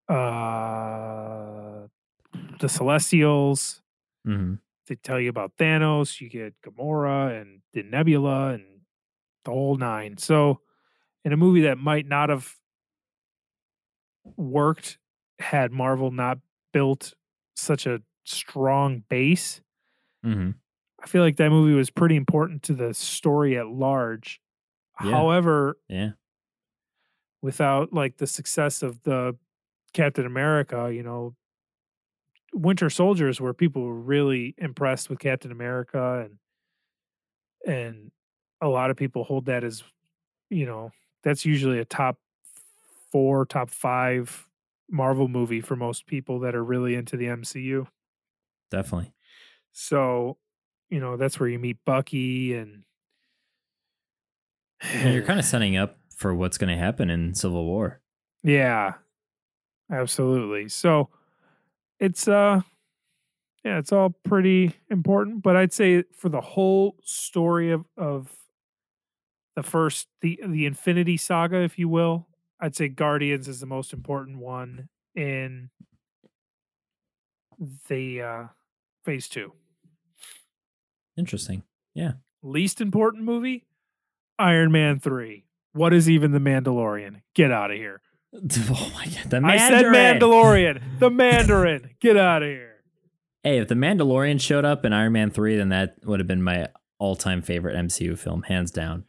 uh 0.09 1.32
the 2.63 2.71
Celestials. 2.71 3.83
hmm 4.25 4.55
They 4.87 4.97
tell 4.97 5.21
you 5.21 5.29
about 5.31 5.57
Thanos. 5.59 6.21
You 6.21 6.31
get 6.31 6.55
Gamora 6.63 7.41
and 7.41 7.63
the 7.73 7.83
Nebula 7.83 8.51
and 8.55 8.83
the 9.45 9.53
whole 9.53 9.77
nine. 9.77 10.19
So, 10.19 10.61
in 11.25 11.33
a 11.33 11.37
movie 11.37 11.63
that 11.63 11.79
might 11.79 12.07
not 12.07 12.31
have 12.31 12.57
worked 14.37 14.99
had 15.39 15.73
Marvel 15.73 16.11
not 16.11 16.39
built 16.73 17.15
such 17.57 17.87
a 17.87 18.03
strong 18.25 19.03
base, 19.09 19.61
hmm 20.23 20.51
I 21.03 21.07
feel 21.09 21.23
like 21.23 21.37
that 21.37 21.51
movie 21.51 21.75
was 21.75 21.91
pretty 21.91 22.15
important 22.15 22.63
to 22.65 22.75
the 22.75 22.95
story 22.95 23.59
at 23.59 23.67
large. 23.67 24.41
Yeah. 25.01 25.11
However, 25.13 25.79
Yeah. 25.89 26.13
without 27.41 27.93
like 27.93 28.17
the 28.19 28.27
success 28.27 28.83
of 28.83 29.03
the 29.03 29.37
Captain 29.93 30.27
America, 30.27 30.91
you 30.93 31.03
know, 31.03 31.35
Winter 32.53 32.91
Soldiers 32.91 33.41
where 33.41 33.55
people 33.55 33.83
were 33.83 34.01
really 34.01 34.55
impressed 34.59 35.09
with 35.11 35.19
Captain 35.19 35.51
America 35.53 36.27
and 36.27 36.39
and 37.67 38.11
a 38.61 38.69
lot 38.69 38.91
of 38.91 38.97
people 38.97 39.25
hold 39.25 39.47
that 39.47 39.65
as 39.65 39.83
you 40.51 40.67
know, 40.67 40.91
that's 41.23 41.45
usually 41.45 41.79
a 41.79 41.85
top 41.85 42.19
4, 43.13 43.47
top 43.47 43.71
5 43.71 44.49
Marvel 44.91 45.29
movie 45.29 45.61
for 45.61 45.77
most 45.77 46.07
people 46.07 46.41
that 46.41 46.55
are 46.55 46.65
really 46.65 46.95
into 46.95 47.17
the 47.17 47.29
MCU. 47.29 47.89
Definitely. 48.71 49.13
So, 49.73 50.39
you 50.91 51.01
know, 51.01 51.17
that's 51.17 51.41
where 51.41 51.49
you 51.49 51.59
meet 51.59 51.79
Bucky 51.85 52.55
and 52.55 52.85
And 54.93 55.13
you're 55.13 55.23
kind 55.23 55.39
of 55.39 55.45
setting 55.45 55.77
up 55.77 55.99
for 56.17 56.35
what's 56.35 56.59
going 56.59 56.71
to 56.71 56.77
happen 56.77 57.11
in 57.11 57.35
Civil 57.35 57.65
War. 57.67 58.01
Yeah. 58.43 58.95
Absolutely. 59.91 60.69
So 60.69 61.11
it's 62.03 62.27
uh 62.27 62.61
yeah, 63.65 63.79
it's 63.79 63.93
all 63.93 64.11
pretty 64.11 64.75
important, 64.91 65.41
but 65.41 65.57
I'd 65.57 65.73
say 65.73 66.03
for 66.17 66.29
the 66.29 66.41
whole 66.41 66.97
story 67.05 67.71
of 67.71 67.87
of 67.97 68.33
the 69.55 69.63
first 69.63 70.09
the 70.21 70.41
the 70.45 70.67
Infinity 70.67 71.17
Saga, 71.17 71.59
if 71.63 71.79
you 71.79 71.89
will, 71.89 72.27
I'd 72.61 72.75
say 72.75 72.89
Guardians 72.89 73.47
is 73.47 73.61
the 73.61 73.67
most 73.67 73.93
important 73.93 74.39
one 74.39 74.89
in 75.15 75.71
the 77.89 78.21
uh 78.21 78.45
phase 79.05 79.29
2. 79.29 79.53
Interesting. 81.17 81.63
Yeah. 81.95 82.13
Least 82.43 82.81
important 82.81 83.23
movie, 83.23 83.65
Iron 84.39 84.73
Man 84.73 84.99
3. 84.99 85.45
What 85.73 85.93
is 85.95 86.11
even 86.11 86.33
the 86.33 86.41
Mandalorian? 86.41 87.23
Get 87.35 87.53
out 87.53 87.71
of 87.71 87.77
here. 87.77 88.01
Oh 88.71 88.93
my 88.95 89.05
god, 89.05 89.31
the 89.31 89.41
I 89.45 89.57
said 89.59 89.85
Mandalorian. 89.87 90.81
the 90.99 91.11
Mandarin. 91.11 91.91
Get 92.01 92.17
out 92.17 92.43
of 92.43 92.49
here. 92.49 92.77
Hey, 93.43 93.59
if 93.59 93.69
the 93.69 93.75
Mandalorian 93.75 94.41
showed 94.41 94.65
up 94.65 94.85
in 94.85 94.93
Iron 94.93 95.13
Man 95.13 95.31
3, 95.31 95.57
then 95.57 95.69
that 95.71 95.97
would 96.05 96.21
have 96.21 96.27
been 96.27 96.43
my 96.43 96.69
all-time 96.99 97.43
favorite 97.43 97.77
MCU 97.77 98.17
film, 98.17 98.45
hands 98.45 98.71
down. 98.71 99.05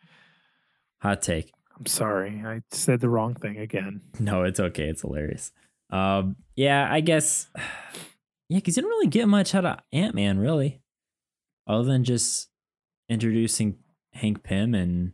Hot 1.02 1.22
take. 1.22 1.54
I'm 1.78 1.86
sorry. 1.86 2.42
I 2.46 2.62
said 2.72 3.00
the 3.00 3.10
wrong 3.10 3.36
thing 3.36 3.58
again. 3.58 4.02
No, 4.20 4.44
it's 4.44 4.60
okay. 4.60 4.90
It's 4.90 5.02
hilarious. 5.02 5.52
Um, 5.90 6.36
yeah, 6.56 6.88
I 6.92 7.00
guess. 7.02 7.48
Yeah, 8.50 8.58
because 8.58 8.76
you 8.76 8.84
didn't 8.84 8.92
really 8.92 9.08
get 9.08 9.28
much 9.28 9.56
out 9.56 9.66
of 9.66 9.80
Ant 9.94 10.14
Man, 10.14 10.38
really, 10.38 10.82
other 11.66 11.86
than 11.86 12.04
just 12.04 12.50
introducing 13.10 13.78
Hank 14.12 14.44
Pym 14.44 14.76
and 14.76 15.14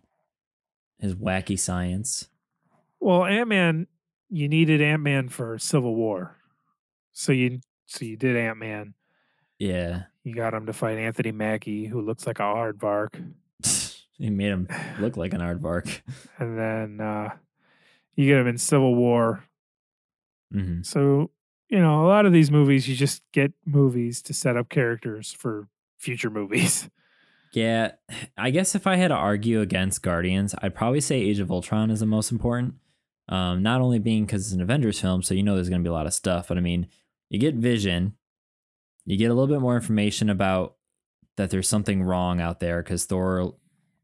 his 1.00 1.16
wacky 1.16 1.58
science. 1.58 2.28
Well, 3.00 3.26
Ant 3.26 3.48
Man, 3.48 3.88
you 4.30 4.48
needed 4.48 4.82
Ant 4.82 5.02
Man 5.02 5.30
for 5.30 5.58
Civil 5.58 5.96
War, 5.96 6.38
so 7.14 7.32
you 7.32 7.60
so 7.86 8.06
you 8.06 8.16
did 8.18 8.36
Ant 8.38 8.58
Man. 8.58 8.94
Yeah, 9.58 10.04
You 10.24 10.34
got 10.36 10.54
him 10.54 10.68
to 10.68 10.74
fight 10.74 10.98
Anthony 10.98 11.32
Mackie, 11.34 11.86
who 11.88 12.02
looks 12.02 12.26
like 12.26 12.40
a 12.40 12.44
aardvark, 12.44 13.34
he 14.18 14.30
made 14.30 14.50
him 14.52 14.68
look 15.00 15.18
like 15.18 15.34
an 15.34 15.42
aardvark. 15.42 16.02
and 16.38 16.58
then 16.58 17.02
uh, 17.06 17.30
you 18.16 18.26
get 18.28 18.40
him 18.40 18.48
in 18.48 18.58
Civil 18.58 18.96
War. 18.96 19.44
hmm 20.52 20.82
So 20.84 21.32
you 21.70 21.80
know, 21.80 22.04
a 22.04 22.08
lot 22.08 22.26
of 22.26 22.34
these 22.34 22.50
movies, 22.50 22.88
you 22.88 22.96
just 22.96 23.22
get 23.32 23.54
movies 23.66 24.22
to 24.24 24.34
set 24.34 24.58
up 24.58 24.70
characters 24.70 25.32
for 25.32 25.68
future 25.98 26.30
movies. 26.30 26.90
Yeah, 27.52 27.94
I 28.38 28.52
guess 28.52 28.76
if 28.76 28.86
I 28.86 28.96
had 28.98 29.08
to 29.08 29.16
argue 29.16 29.60
against 29.62 30.04
Guardians, 30.04 30.54
I'd 30.62 30.76
probably 30.76 31.02
say 31.02 31.20
Age 31.20 31.40
of 31.40 31.50
Ultron 31.52 31.90
is 31.90 32.00
the 32.00 32.06
most 32.06 32.32
important. 32.32 32.76
Um, 33.30 33.62
not 33.62 33.82
only 33.82 34.00
being 34.00 34.26
because 34.26 34.48
it's 34.48 34.56
an 34.56 34.62
Avengers 34.62 35.00
film, 35.00 35.22
so 35.22 35.34
you 35.34 35.44
know 35.44 35.56
there's 35.56 35.70
going 35.70 35.82
to 35.82 35.88
be 35.88 35.92
a 35.92 35.94
lot 35.94 36.08
of 36.08 36.14
stuff, 36.14 36.48
but 36.48 36.58
I 36.58 36.62
mean, 36.62 36.88
you 37.30 37.40
get 37.40 37.56
Vision, 37.56 38.16
you 39.06 39.18
get 39.18 39.30
a 39.30 39.34
little 39.34 39.48
bit 39.48 39.62
more 39.62 39.76
information 39.76 40.30
about 40.30 40.76
that 41.38 41.52
there's 41.52 41.70
something 41.70 42.04
wrong 42.04 42.42
out 42.42 42.60
there 42.60 42.82
because 42.82 43.06
Thor 43.06 43.56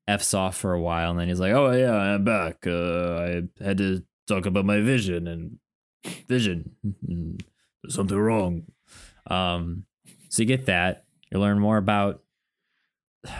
f's 0.08 0.34
off 0.34 0.56
for 0.56 0.74
a 0.74 0.82
while, 0.82 1.12
and 1.12 1.20
then 1.20 1.28
he's 1.28 1.40
like, 1.40 1.54
"Oh 1.54 1.72
yeah, 1.72 1.96
I'm 1.96 2.24
back. 2.24 2.66
Uh, 2.68 3.18
I 3.18 3.64
had 3.64 3.80
to 3.80 4.04
talk 4.28 4.46
about 4.46 4.66
my 4.66 4.80
vision 4.80 5.28
and 5.28 5.58
vision. 6.28 6.76
There's 7.02 7.96
something 7.96 8.18
wrong." 8.18 8.64
Um, 9.28 9.86
so 10.30 10.44
you 10.44 10.48
get 10.48 10.68
that. 10.68 11.06
You 11.32 11.40
learn 11.40 11.60
more 11.60 11.78
about 11.78 12.22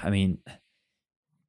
I 0.04 0.10
mean, 0.10 0.40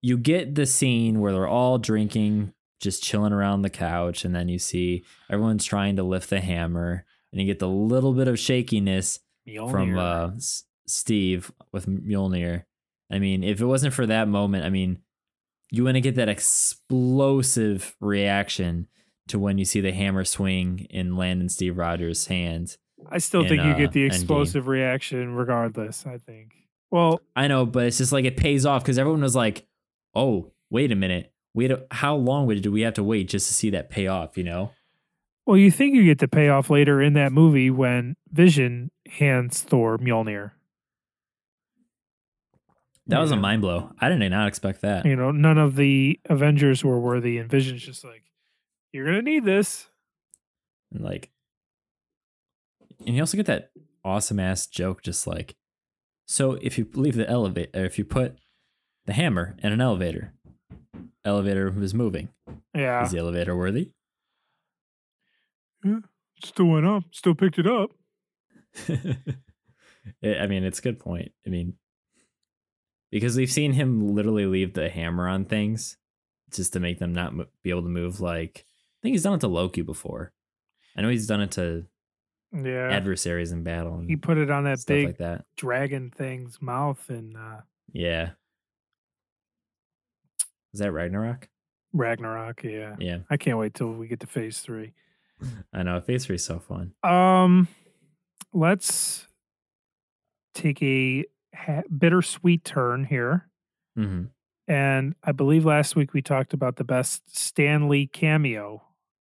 you 0.03 0.19
get 0.19 0.55
the 0.55 0.67
scene 0.67 1.21
where 1.21 1.33
they're 1.33 1.49
all 1.49 1.79
drinking, 1.79 2.53
just 2.81 3.03
chilling 3.03 3.33
around 3.33 3.63
the 3.63 3.71
couch, 3.71 4.25
and 4.25 4.35
then 4.35 4.49
you 4.49 4.59
see 4.59 5.05
everyone's 5.31 5.65
trying 5.65 5.97
to 5.97 6.03
lift 6.03 6.31
the 6.31 6.41
hammer, 6.41 7.05
and 7.33 7.41
you 7.41 7.47
get 7.47 7.59
the 7.59 7.69
little 7.69 8.13
bit 8.13 8.29
of 8.29 8.39
shakiness 8.39 9.21
from 9.71 9.97
uh, 9.99 10.31
S- 10.37 10.65
Steve 10.87 11.51
with 11.73 11.87
Mjolnir. 11.87 12.65
I 13.11 13.19
mean, 13.19 13.45
if 13.45 13.61
it 13.61 13.67
wasn't 13.67 13.95
for 13.95 14.07
that 14.07 14.29
moment, 14.29 14.65
I 14.65 14.71
mean, 14.71 14.99
you 15.71 15.85
want 15.85 15.95
to 15.97 16.01
get 16.01 16.17
that 16.17 16.29
explosive 16.29 17.97
reaction 18.01 18.89
to 19.29 19.39
when 19.39 19.59
you 19.59 19.65
see 19.65 19.81
the 19.81 19.93
hammer 19.93 20.25
swing 20.25 20.87
and 20.91 21.17
land 21.17 21.41
in 21.43 21.49
Steve 21.49 21.77
Rogers' 21.77 22.27
hands. 22.27 22.79
I 23.11 23.19
still 23.19 23.43
in, 23.43 23.49
think 23.49 23.63
you 23.63 23.71
uh, 23.71 23.77
get 23.77 23.93
the 23.93 24.07
Endgame. 24.07 24.15
explosive 24.15 24.67
reaction 24.69 25.35
regardless. 25.35 26.07
I 26.07 26.19
think. 26.19 26.53
Well, 26.91 27.21
I 27.35 27.49
know, 27.49 27.67
but 27.67 27.87
it's 27.87 27.99
just 27.99 28.13
like 28.13 28.25
it 28.25 28.37
pays 28.37 28.65
off 28.65 28.83
because 28.83 28.99
everyone 28.99 29.23
was 29.23 29.37
like, 29.37 29.67
"Oh, 30.15 30.53
wait 30.71 30.93
a 30.93 30.97
minute, 30.97 31.33
wait, 31.57 31.73
a, 31.73 31.85
how 31.91 32.15
long 32.15 32.47
would 32.47 32.63
do 32.63 32.71
we 32.71 32.83
have 32.83 32.95
to 32.95 33.03
wait 33.03 33.29
just 33.29 33.49
to 33.49 33.55
see 33.55 33.71
that 33.71 33.91
pay 33.91 34.07
off?" 34.07 34.39
You 34.39 34.45
know? 34.45 34.71
well, 35.47 35.57
you 35.57 35.71
think 35.71 35.95
you 35.95 36.05
get 36.05 36.19
the 36.19 36.29
payoff 36.29 36.71
later 36.71 37.01
in 37.01 37.13
that 37.13 37.33
movie 37.33 37.71
when 37.71 38.17
Vision 38.31 38.91
hands 39.09 39.63
Thor 39.63 39.97
Mjolnir. 39.97 40.51
That 43.07 43.21
was 43.21 43.31
a 43.31 43.37
mind 43.37 43.63
blow. 43.63 43.93
I 44.01 44.09
did 44.09 44.19
not 44.19 44.49
expect 44.49 44.81
that. 44.83 45.07
You 45.07 45.15
know, 45.15 45.31
none 45.31 45.59
of 45.59 45.77
the 45.77 46.19
Avengers 46.29 46.85
were 46.85 46.99
worthy, 46.99 47.39
and 47.39 47.49
Vision's 47.49 47.83
just 47.83 48.05
like, 48.05 48.25
"You're 48.93 49.07
gonna 49.07 49.23
need 49.23 49.45
this." 49.45 49.89
And 50.91 51.05
like, 51.05 51.31
and 53.07 53.15
you 53.15 53.23
also 53.23 53.37
get 53.37 53.47
that 53.47 53.71
awesome 54.05 54.41
ass 54.41 54.67
joke, 54.67 55.03
just 55.03 55.25
like, 55.25 55.55
so 56.27 56.53
if 56.63 56.79
you 56.79 56.89
leave 56.95 57.15
the 57.15 57.29
elevator, 57.31 57.85
if 57.85 57.97
you 57.97 58.05
put 58.05 58.39
the 59.05 59.13
hammer 59.13 59.57
in 59.63 59.73
an 59.73 59.81
elevator, 59.81 60.35
elevator 61.27 61.71
was 61.71 61.93
moving. 61.93 62.29
Yeah, 62.75 63.05
Is 63.05 63.11
the 63.11 63.19
elevator 63.19 63.55
worthy? 63.57 63.91
Yeah, 65.85 65.99
still 66.43 66.67
went 66.67 66.87
up, 66.87 67.05
still 67.13 67.35
picked 67.35 67.59
it 67.59 67.67
up. 67.67 67.91
I 68.89 70.47
mean, 70.47 70.65
it's 70.65 70.79
a 70.79 70.83
good 70.83 70.99
point. 70.99 71.33
I 71.47 71.51
mean, 71.51 71.75
because 73.11 73.37
we've 73.37 73.51
seen 73.51 73.73
him 73.73 74.15
literally 74.15 74.47
leave 74.47 74.75
the 74.75 74.89
hammer 74.89 75.29
on 75.29 75.45
things 75.45 75.97
just 76.53 76.73
to 76.75 76.81
make 76.81 76.99
them 76.99 77.13
not 77.13 77.35
mo- 77.35 77.47
be 77.63 77.71
able 77.71 77.83
to 77.83 77.89
move. 77.89 78.21
Like, 78.21 78.65
I 78.67 78.99
think 79.03 79.15
he's 79.15 79.23
done 79.23 79.35
it 79.35 79.41
to 79.41 79.49
Loki 79.49 79.83
before. 79.83 80.33
I 80.97 81.03
know 81.03 81.09
he's 81.09 81.27
done 81.27 81.41
it 81.43 81.51
to 81.53 81.85
Yeah, 82.53 82.91
adversaries 82.91 83.53
in 83.53 83.63
battle 83.65 84.03
he 84.07 84.17
put 84.17 84.39
it 84.39 84.51
on 84.51 84.65
that 84.65 84.79
big 84.87 85.07
like 85.07 85.19
that. 85.19 85.45
dragon 85.57 86.11
thing's 86.11 86.61
mouth 86.63 87.05
and 87.11 87.37
uh, 87.37 87.61
Yeah. 87.93 88.31
Is 90.77 90.81
that 90.81 90.93
Ragnarok? 90.93 91.49
Ragnarok. 91.95 92.63
Yeah, 92.65 92.97
Yeah, 92.99 93.19
I 93.31 93.39
can't 93.39 93.57
wait 93.57 93.73
till 93.73 93.93
we 93.93 94.09
get 94.09 94.21
to 94.21 94.27
Phase 94.27 94.59
Three. 94.61 94.93
I 95.73 95.83
know. 95.83 95.99
Phase 96.03 96.27
three 96.27 96.35
is 96.37 96.45
so 96.45 96.59
fun. 96.59 96.93
Um, 97.03 97.67
let's 98.53 99.27
take 100.53 100.83
a 100.83 101.25
ha- 101.55 101.81
bittersweet 101.97 102.63
turn 102.63 103.05
here. 103.05 103.49
hmm 103.95 104.25
And 104.69 105.15
I 105.25 105.33
believe 105.33 105.65
last 105.65 105.97
week 105.97 106.13
we 106.13 106.21
talked 106.21 106.53
about 106.53 106.77
the 106.77 106.85
best 106.85 107.23
Stan 107.35 107.89
Lee 107.89 108.07
cameo 108.07 108.83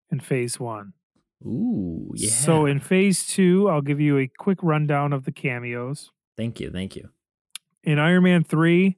in 0.10 0.22
phase 0.22 0.58
one. 0.58 0.94
Ooh, 1.46 2.12
yeah. 2.16 2.30
So 2.30 2.66
in 2.66 2.80
phase 2.80 3.28
two, 3.28 3.68
I'll 3.70 3.82
give 3.82 4.00
you 4.00 4.18
a 4.18 4.30
quick 4.40 4.60
rundown 4.62 5.12
of 5.12 5.26
the 5.26 5.34
cameos. 5.34 6.12
thank 6.38 6.62
you, 6.62 6.72
thank 6.72 6.96
you. 6.96 7.10
In 7.84 8.00
Iron 8.00 8.24
Man 8.24 8.46
3, 8.46 8.96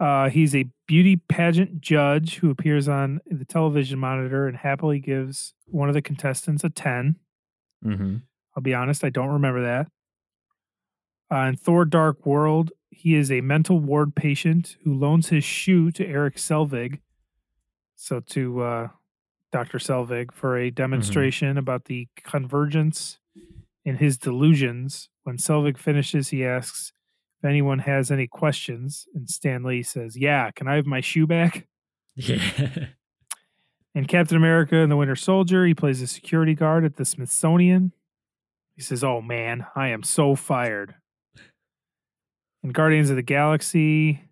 uh, 0.00 0.30
he's 0.30 0.54
a 0.54 0.64
beauty 0.92 1.16
pageant 1.16 1.80
judge 1.80 2.36
who 2.36 2.50
appears 2.50 2.86
on 2.86 3.18
the 3.24 3.46
television 3.46 3.98
monitor 3.98 4.46
and 4.46 4.58
happily 4.58 4.98
gives 4.98 5.54
one 5.64 5.88
of 5.88 5.94
the 5.94 6.02
contestants 6.02 6.64
a 6.64 6.68
10. 6.68 7.16
Mm-hmm. 7.82 8.16
I'll 8.54 8.62
be 8.62 8.74
honest, 8.74 9.02
I 9.02 9.08
don't 9.08 9.30
remember 9.30 9.62
that. 9.62 9.86
Uh, 11.34 11.48
in 11.48 11.56
Thor 11.56 11.86
Dark 11.86 12.26
World, 12.26 12.72
he 12.90 13.14
is 13.14 13.32
a 13.32 13.40
mental 13.40 13.80
ward 13.80 14.14
patient 14.14 14.76
who 14.84 14.92
loans 14.92 15.30
his 15.30 15.44
shoe 15.44 15.90
to 15.92 16.06
Erik 16.06 16.36
Selvig. 16.36 17.00
So, 17.96 18.20
to 18.20 18.60
uh, 18.60 18.88
Dr. 19.50 19.78
Selvig 19.78 20.30
for 20.30 20.58
a 20.58 20.70
demonstration 20.70 21.56
about 21.56 21.86
the 21.86 22.06
convergence 22.22 23.18
in 23.82 23.96
his 23.96 24.18
delusions. 24.18 25.08
When 25.22 25.38
Selvig 25.38 25.78
finishes, 25.78 26.28
he 26.28 26.44
asks 26.44 26.92
if 27.42 27.48
anyone 27.48 27.80
has 27.80 28.10
any 28.10 28.26
questions. 28.26 29.06
And 29.14 29.28
Stan 29.28 29.64
Lee 29.64 29.82
says, 29.82 30.16
Yeah, 30.16 30.50
can 30.52 30.68
I 30.68 30.76
have 30.76 30.86
my 30.86 31.00
shoe 31.00 31.26
back? 31.26 31.66
Yeah. 32.14 32.40
In 33.94 34.06
Captain 34.06 34.36
America 34.36 34.76
and 34.76 34.90
the 34.90 34.96
Winter 34.96 35.16
Soldier, 35.16 35.66
he 35.66 35.74
plays 35.74 36.00
a 36.00 36.06
security 36.06 36.54
guard 36.54 36.84
at 36.84 36.96
the 36.96 37.04
Smithsonian. 37.04 37.92
He 38.76 38.82
says, 38.82 39.02
Oh 39.02 39.20
man, 39.20 39.66
I 39.74 39.88
am 39.88 40.02
so 40.02 40.34
fired. 40.34 40.94
In 42.62 42.70
Guardians 42.70 43.10
of 43.10 43.16
the 43.16 43.22
Galaxy, 43.22 44.22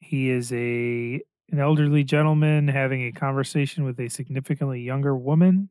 he 0.00 0.28
is 0.28 0.52
a 0.52 1.22
an 1.50 1.60
elderly 1.60 2.02
gentleman 2.02 2.68
having 2.68 3.04
a 3.04 3.12
conversation 3.12 3.84
with 3.84 4.00
a 4.00 4.08
significantly 4.08 4.80
younger 4.80 5.14
woman. 5.14 5.68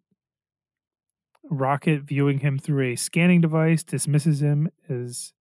Rocket, 1.50 2.04
viewing 2.04 2.40
him 2.40 2.58
through 2.58 2.92
a 2.92 2.96
scanning 2.96 3.42
device, 3.42 3.84
dismisses 3.84 4.42
him 4.42 4.70
as 4.88 5.34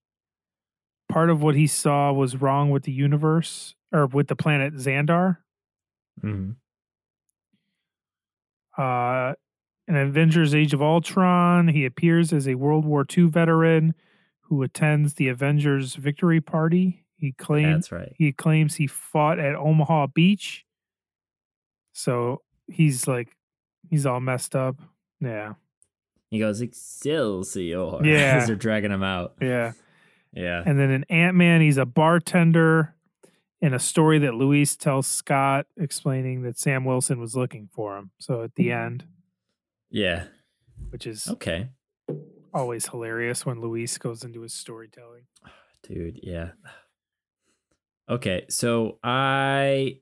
part 1.10 1.30
of 1.30 1.42
what 1.42 1.54
he 1.54 1.66
saw 1.66 2.12
was 2.12 2.36
wrong 2.36 2.70
with 2.70 2.84
the 2.84 2.92
universe 2.92 3.74
or 3.92 4.06
with 4.06 4.28
the 4.28 4.36
planet 4.36 4.74
Xandar. 4.74 5.38
hmm 6.20 6.50
Uh, 8.76 9.34
in 9.88 9.96
Avengers 9.96 10.54
Age 10.54 10.72
of 10.72 10.80
Ultron, 10.80 11.68
he 11.68 11.84
appears 11.84 12.32
as 12.32 12.46
a 12.46 12.54
World 12.54 12.84
War 12.84 13.04
II 13.16 13.24
veteran 13.24 13.94
who 14.42 14.62
attends 14.62 15.14
the 15.14 15.28
Avengers 15.28 15.96
victory 15.96 16.40
party. 16.40 17.04
He 17.16 17.32
claims 17.32 17.92
right. 17.92 18.12
he 18.16 18.32
claims 18.32 18.76
he 18.76 18.86
fought 18.86 19.38
at 19.38 19.54
Omaha 19.54 20.06
Beach. 20.08 20.64
So 21.92 22.42
he's 22.66 23.06
like 23.06 23.36
he's 23.90 24.06
all 24.06 24.20
messed 24.20 24.56
up. 24.56 24.76
Yeah. 25.20 25.54
He 26.30 26.38
goes 26.38 26.60
Excelsior. 26.60 28.00
Yeah. 28.04 28.38
As 28.38 28.46
they're 28.46 28.56
dragging 28.56 28.92
him 28.92 29.02
out. 29.02 29.34
Yeah. 29.40 29.72
Yeah. 30.32 30.62
And 30.64 30.78
then 30.78 30.90
in 30.90 31.04
Ant 31.04 31.36
Man, 31.36 31.60
he's 31.60 31.76
a 31.76 31.86
bartender 31.86 32.94
in 33.60 33.74
a 33.74 33.78
story 33.78 34.18
that 34.20 34.34
Luis 34.34 34.76
tells 34.76 35.06
Scott 35.06 35.66
explaining 35.76 36.42
that 36.42 36.58
Sam 36.58 36.84
Wilson 36.84 37.20
was 37.20 37.34
looking 37.36 37.68
for 37.72 37.98
him. 37.98 38.10
So 38.18 38.42
at 38.42 38.54
the 38.54 38.72
end, 38.72 39.04
Yeah. 39.90 40.26
which 40.90 41.06
is 41.06 41.28
Okay. 41.28 41.68
always 42.54 42.86
hilarious 42.88 43.44
when 43.44 43.60
Luis 43.60 43.98
goes 43.98 44.24
into 44.24 44.40
his 44.42 44.54
storytelling. 44.54 45.24
Dude, 45.82 46.20
yeah. 46.22 46.52
Okay, 48.08 48.44
so 48.48 48.98
I 49.04 50.00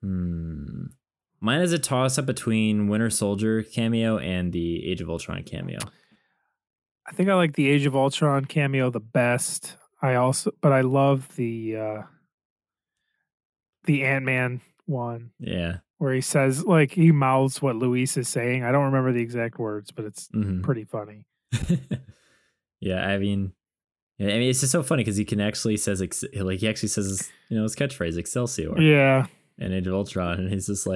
hmm 0.00 0.84
mine 1.40 1.60
is 1.60 1.72
a 1.72 1.78
toss 1.78 2.18
up 2.18 2.26
between 2.26 2.86
Winter 2.88 3.10
Soldier 3.10 3.62
cameo 3.64 4.16
and 4.18 4.52
the 4.52 4.88
Age 4.88 5.00
of 5.00 5.10
Ultron 5.10 5.42
cameo. 5.42 5.78
I 7.06 7.12
think 7.12 7.28
I 7.28 7.34
like 7.34 7.54
the 7.54 7.68
Age 7.68 7.86
of 7.86 7.94
Ultron 7.94 8.44
cameo 8.46 8.90
the 8.90 9.00
best. 9.00 9.76
I 10.00 10.14
also, 10.14 10.52
but 10.60 10.72
I 10.72 10.80
love 10.82 11.34
the 11.36 11.76
uh 11.76 12.02
the 13.84 14.04
Ant 14.04 14.24
Man 14.24 14.60
one 14.86 15.30
Yeah. 15.38 15.78
where 15.98 16.14
he 16.14 16.20
says 16.20 16.64
like 16.64 16.92
he 16.92 17.12
mouths 17.12 17.60
what 17.62 17.76
Luis 17.76 18.16
is 18.16 18.28
saying. 18.28 18.64
I 18.64 18.72
don't 18.72 18.84
remember 18.86 19.12
the 19.12 19.20
exact 19.22 19.58
words, 19.58 19.90
but 19.90 20.04
it's 20.04 20.28
hmm 20.32 20.62
pretty 20.62 20.84
funny. 20.84 21.26
yeah, 22.80 23.06
I 23.06 23.18
mean 23.18 23.52
I 24.20 24.24
mean 24.24 24.50
it's 24.50 24.60
just 24.60 24.72
so 24.72 24.82
funny 24.82 25.02
because 25.02 25.16
he 25.16 25.24
can 25.24 25.40
actually 25.40 25.76
says 25.76 26.00
like 26.00 26.58
he 26.60 26.68
actually 26.68 26.88
says 26.88 27.30
you 27.48 27.56
know 27.56 27.62
his 27.62 27.76
catchphrase 27.76 28.16
Excelsior 28.16 28.80
Yeah, 28.80 29.26
And 29.58 29.72
Age 29.74 29.86
of 29.86 29.94
Ultron 29.94 30.38
and 30.40 30.50
he's 30.50 30.66
just 30.66 30.86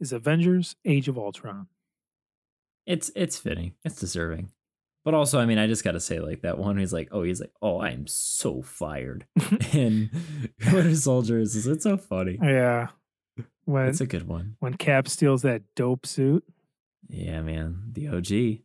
is 0.00 0.12
Avengers: 0.12 0.76
Age 0.84 1.08
of 1.08 1.18
Ultron. 1.18 1.68
it's 2.86 3.10
it's 3.16 3.38
fitting 3.38 3.74
it's 3.84 4.00
deserving 4.00 4.50
but 5.04 5.14
also 5.14 5.38
i 5.40 5.46
mean 5.46 5.58
i 5.58 5.66
just 5.66 5.82
gotta 5.84 5.98
say 6.00 6.20
like 6.20 6.42
that 6.42 6.58
one 6.58 6.76
he's 6.78 6.92
like 6.92 7.08
oh 7.12 7.22
he's 7.22 7.40
like 7.40 7.52
oh 7.62 7.80
i'm 7.80 8.06
so 8.06 8.62
fired 8.62 9.26
and 9.72 10.10
winter 10.72 10.94
soldier 10.94 11.38
is 11.38 11.66
it's 11.66 11.82
so 11.84 11.96
funny 11.96 12.38
Yeah, 12.40 12.88
when 13.64 13.88
it's 13.88 14.00
a 14.00 14.06
good 14.06 14.28
one 14.28 14.56
when 14.60 14.74
Cap 14.74 15.08
steals 15.08 15.42
that 15.42 15.62
dope 15.74 16.06
suit. 16.06 16.44
yeah 17.08 17.40
man 17.42 17.90
the 17.92 18.06
og 18.08 18.24
the 18.24 18.62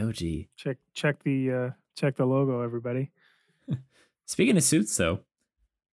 og 0.00 0.14
Check 0.56 0.78
check 0.94 1.22
the 1.24 1.50
uh 1.50 1.70
check 2.00 2.16
the 2.16 2.24
logo, 2.26 2.62
everybody. 2.62 3.10
speaking 4.26 4.56
of 4.56 4.62
suits 4.62 4.96
though 4.96 5.20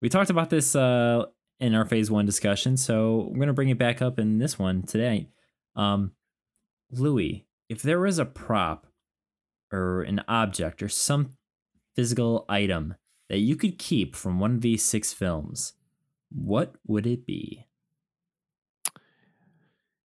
we 0.01 0.09
talked 0.09 0.31
about 0.31 0.51
this 0.51 0.77
uh 0.77 1.25
in 1.59 1.75
our 1.75 1.85
phase 1.85 2.11
one 2.11 2.27
discussion 2.27 2.77
so 2.77 3.29
i'm 3.33 3.39
gonna 3.41 3.53
bring 3.53 3.71
it 3.71 3.79
back 3.79 4.01
up 4.01 4.19
in 4.19 4.39
this 4.39 4.59
one 4.59 4.83
today 4.83 5.29
um 5.75 6.13
louis 6.91 7.47
if 7.69 7.83
there 7.83 7.99
was 7.99 8.19
a 8.19 8.25
prop 8.25 8.87
or 9.73 10.03
an 10.03 10.23
object 10.29 10.83
or 10.83 10.89
some 10.89 11.31
physical 11.95 12.45
item 12.49 12.95
that 13.29 13.39
you 13.39 13.57
could 13.57 13.79
keep 13.79 14.15
from 14.15 14.39
one 14.39 14.53
of 14.53 14.61
these 14.61 14.85
six 14.85 15.13
films, 15.13 15.73
what 16.31 16.75
would 16.87 17.07
it 17.07 17.27
be? 17.27 17.67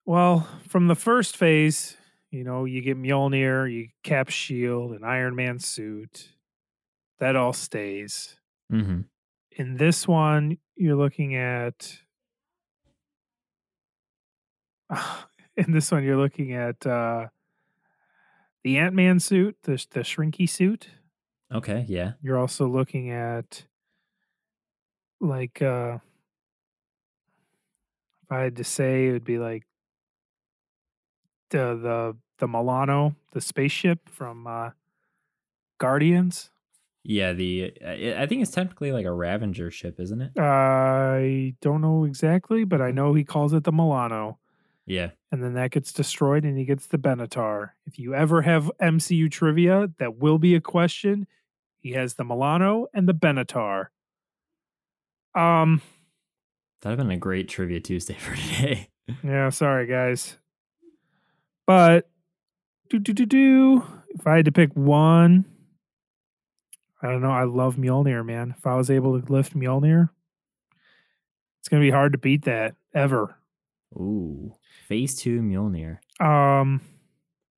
Well, 0.05 0.47
from 0.67 0.87
the 0.87 0.95
first 0.95 1.37
phase, 1.37 1.95
you 2.31 2.43
know, 2.43 2.65
you 2.65 2.81
get 2.81 2.97
Mjolnir, 2.97 3.71
you 3.71 3.89
Cap 4.03 4.29
shield, 4.29 4.93
an 4.93 5.03
Iron 5.03 5.35
Man 5.35 5.59
suit. 5.59 6.29
That 7.19 7.35
all 7.35 7.53
stays. 7.53 8.37
Mm-hmm. 8.71 9.01
In 9.51 9.77
this 9.77 10.07
one, 10.07 10.57
you're 10.75 10.95
looking 10.95 11.35
at. 11.35 11.99
In 15.57 15.73
this 15.73 15.91
one, 15.91 16.03
you're 16.03 16.17
looking 16.17 16.53
at 16.53 16.87
uh, 16.87 17.27
the 18.63 18.77
Ant 18.77 18.95
Man 18.95 19.19
suit, 19.19 19.57
the 19.63 19.85
the 19.91 19.99
Shrinky 19.99 20.49
suit. 20.49 20.87
Okay, 21.53 21.85
yeah. 21.87 22.13
You're 22.21 22.37
also 22.37 22.67
looking 22.67 23.11
at 23.11 23.65
like 25.19 25.61
uh 25.61 25.97
if 28.23 28.31
I 28.31 28.39
had 28.39 28.55
to 28.55 28.63
say 28.63 29.07
it 29.07 29.11
would 29.11 29.25
be 29.25 29.37
like 29.37 29.63
the 31.51 31.75
the 31.75 32.17
the 32.39 32.47
Milano, 32.47 33.15
the 33.31 33.41
spaceship 33.41 34.09
from 34.09 34.47
uh 34.47 34.71
Guardians. 35.77 36.49
Yeah, 37.03 37.33
the 37.33 37.73
I 37.85 38.23
I 38.23 38.25
think 38.27 38.41
it's 38.41 38.51
technically 38.51 38.91
like 38.91 39.05
a 39.05 39.09
Ravenger 39.09 39.71
ship, 39.71 39.99
isn't 39.99 40.21
it? 40.21 40.39
I 40.39 41.55
don't 41.61 41.81
know 41.81 42.03
exactly, 42.03 42.63
but 42.63 42.81
I 42.81 42.91
know 42.91 43.13
he 43.13 43.23
calls 43.23 43.53
it 43.53 43.63
the 43.63 43.71
Milano. 43.71 44.39
Yeah. 44.85 45.11
And 45.31 45.43
then 45.43 45.53
that 45.53 45.71
gets 45.71 45.93
destroyed 45.93 46.43
and 46.43 46.57
he 46.57 46.65
gets 46.65 46.87
the 46.87 46.97
Benatar. 46.97 47.71
If 47.85 47.97
you 47.97 48.13
ever 48.13 48.41
have 48.41 48.71
MCU 48.81 49.31
trivia, 49.31 49.89
that 49.99 50.17
will 50.17 50.37
be 50.37 50.55
a 50.55 50.61
question. 50.61 51.27
He 51.79 51.91
has 51.91 52.15
the 52.15 52.23
Milano 52.25 52.87
and 52.93 53.07
the 53.07 53.13
Benatar. 53.13 53.87
Um 55.33 55.81
That'd 56.81 56.97
have 56.97 57.07
been 57.07 57.15
a 57.15 57.19
great 57.19 57.47
trivia 57.47 57.79
Tuesday 57.79 58.13
for 58.19 58.35
today. 58.35 58.89
Yeah, 59.23 59.49
sorry 59.49 59.87
guys. 59.87 60.37
But 61.71 62.09
do 62.89 62.99
do 62.99 63.13
do 63.13 63.25
do. 63.25 63.83
If 64.09 64.27
I 64.27 64.35
had 64.35 64.45
to 64.45 64.51
pick 64.51 64.71
one, 64.73 65.45
I 67.01 67.07
don't 67.07 67.21
know. 67.21 67.31
I 67.31 67.45
love 67.45 67.77
Mjolnir, 67.77 68.25
man. 68.25 68.53
If 68.57 68.67
I 68.67 68.75
was 68.75 68.89
able 68.89 69.19
to 69.21 69.31
lift 69.31 69.55
Mjolnir, 69.55 70.09
it's 71.59 71.69
gonna 71.69 71.81
be 71.81 71.91
hard 71.91 72.11
to 72.11 72.17
beat 72.17 72.43
that 72.43 72.75
ever. 72.93 73.37
Ooh. 73.95 74.53
Phase 74.87 75.15
two 75.15 75.39
Mjolnir. 75.41 75.99
Um, 76.19 76.81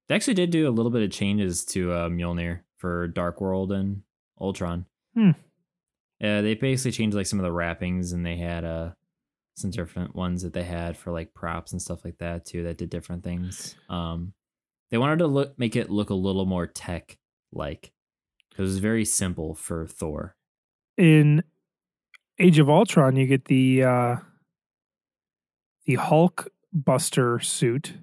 They 0.07 0.13
actually 0.15 0.35
did 0.35 0.51
do 0.51 0.67
a 0.67 0.71
little 0.71 0.91
bit 0.91 1.01
of 1.01 1.09
changes 1.09 1.65
to 1.65 1.91
uh, 1.91 2.09
Mjolnir 2.09 2.59
for 2.77 3.07
Dark 3.07 3.41
World 3.41 3.71
and 3.71 4.03
Ultron. 4.39 4.85
Hmm. 5.15 5.31
Yeah, 6.19 6.41
they 6.41 6.53
basically 6.53 6.91
changed 6.91 7.17
like 7.17 7.25
some 7.25 7.39
of 7.39 7.43
the 7.43 7.51
wrappings, 7.51 8.11
and 8.11 8.23
they 8.23 8.37
had 8.37 8.63
uh 8.63 8.91
some 9.55 9.69
different 9.69 10.15
ones 10.15 10.41
that 10.41 10.53
they 10.53 10.63
had 10.63 10.97
for 10.97 11.11
like 11.11 11.33
props 11.33 11.71
and 11.71 11.81
stuff 11.81 12.03
like 12.03 12.17
that 12.17 12.45
too. 12.45 12.63
That 12.63 12.77
did 12.77 12.89
different 12.89 13.23
things. 13.23 13.75
Um, 13.89 14.33
they 14.89 14.97
wanted 14.97 15.19
to 15.19 15.27
look 15.27 15.57
make 15.57 15.75
it 15.75 15.89
look 15.89 16.09
a 16.09 16.15
little 16.15 16.45
more 16.45 16.67
tech 16.67 17.17
like. 17.51 17.91
It 18.57 18.61
was 18.61 18.77
very 18.77 19.05
simple 19.05 19.55
for 19.55 19.87
Thor. 19.87 20.35
in 20.97 21.43
Age 22.39 22.59
of 22.59 22.69
Ultron, 22.69 23.15
you 23.15 23.25
get 23.27 23.45
the 23.45 23.83
uh 23.83 24.15
the 25.85 25.95
Hulk 25.95 26.49
Buster 26.71 27.39
suit. 27.39 27.93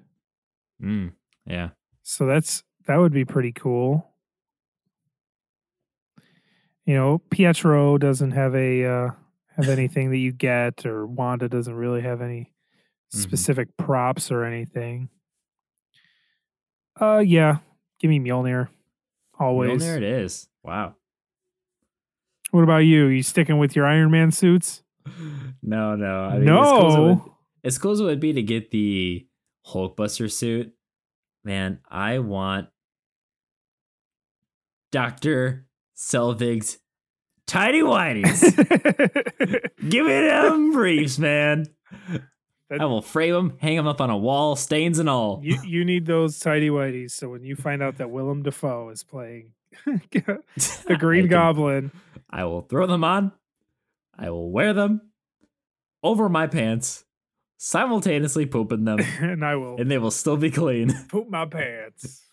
Mm, 0.81 1.13
yeah. 1.45 1.69
So 2.03 2.25
that's 2.25 2.63
that 2.87 2.97
would 2.97 3.13
be 3.13 3.25
pretty 3.25 3.51
cool. 3.51 4.07
You 6.85 6.95
know, 6.95 7.19
Pietro 7.29 7.97
doesn't 7.97 8.31
have 8.31 8.55
a 8.55 8.85
uh, 8.85 9.09
have 9.61 9.77
anything 9.77 10.11
that 10.11 10.17
you 10.17 10.31
get, 10.31 10.85
or 10.85 11.05
Wanda 11.05 11.47
doesn't 11.49 11.73
really 11.73 12.01
have 12.01 12.21
any 12.21 12.51
Mhm. 13.13 13.19
specific 13.21 13.75
props 13.77 14.31
or 14.31 14.43
anything. 14.43 15.09
Uh, 16.99 17.23
yeah, 17.25 17.59
give 17.99 18.09
me 18.09 18.19
Mjolnir. 18.19 18.69
Always. 19.39 19.81
Mjolnir 19.81 19.97
it 19.97 20.03
is. 20.03 20.47
Wow. 20.63 20.95
What 22.51 22.63
about 22.63 22.79
you? 22.79 23.05
You 23.07 23.23
sticking 23.23 23.57
with 23.57 23.75
your 23.75 23.85
Iron 23.85 24.11
Man 24.11 24.31
suits? 24.31 24.83
No, 25.63 25.95
no. 25.95 26.25
I 26.25 26.37
mean, 26.39 26.49
as 26.49 26.67
cool 26.67 26.87
as 26.87 26.97
would- 26.97 27.17
no. 27.17 27.37
as 27.63 27.77
cool 27.77 27.91
as 27.91 27.99
it 28.01 28.03
would 28.03 28.19
be 28.19 28.33
to 28.33 28.43
get 28.43 28.71
the 28.71 29.27
Hulkbuster 29.67 30.29
suit, 30.31 30.73
man, 31.43 31.79
I 31.89 32.19
want 32.19 32.69
Dr. 34.91 35.67
Selvig's 35.95 36.79
Tidy 37.51 37.81
Whities. 37.81 38.41
Give 39.89 40.05
me 40.05 40.11
them 40.11 40.71
briefs, 40.71 41.19
man. 41.19 41.65
That- 42.69 42.79
I 42.79 42.85
will 42.85 43.01
frame 43.01 43.33
them, 43.33 43.57
hang 43.59 43.75
them 43.75 43.87
up 43.87 43.99
on 43.99 44.09
a 44.09 44.17
wall, 44.17 44.55
stains 44.55 44.99
and 44.99 45.09
all. 45.09 45.41
you 45.43 45.57
you 45.65 45.83
need 45.83 46.05
those 46.05 46.39
tidy 46.39 46.69
whities. 46.69 47.11
So 47.11 47.27
when 47.27 47.43
you 47.43 47.57
find 47.57 47.83
out 47.83 47.97
that 47.97 48.09
Willem 48.09 48.43
Dafoe 48.43 48.89
is 48.89 49.03
playing 49.03 49.51
the 49.85 50.39
I 50.87 50.93
Green 50.95 51.23
can- 51.23 51.29
Goblin, 51.31 51.91
I 52.29 52.45
will 52.45 52.61
throw 52.61 52.87
them 52.87 53.03
on. 53.03 53.33
I 54.17 54.29
will 54.29 54.49
wear 54.49 54.71
them 54.73 55.01
over 56.01 56.29
my 56.29 56.47
pants, 56.47 57.03
simultaneously 57.57 58.45
pooping 58.45 58.85
them, 58.85 58.99
and 59.19 59.43
I 59.43 59.57
will 59.57 59.75
and 59.75 59.91
they 59.91 59.97
will 59.97 60.09
still 60.11 60.37
be 60.37 60.49
clean. 60.51 60.93
poop 61.09 61.29
my 61.29 61.45
pants. 61.45 62.25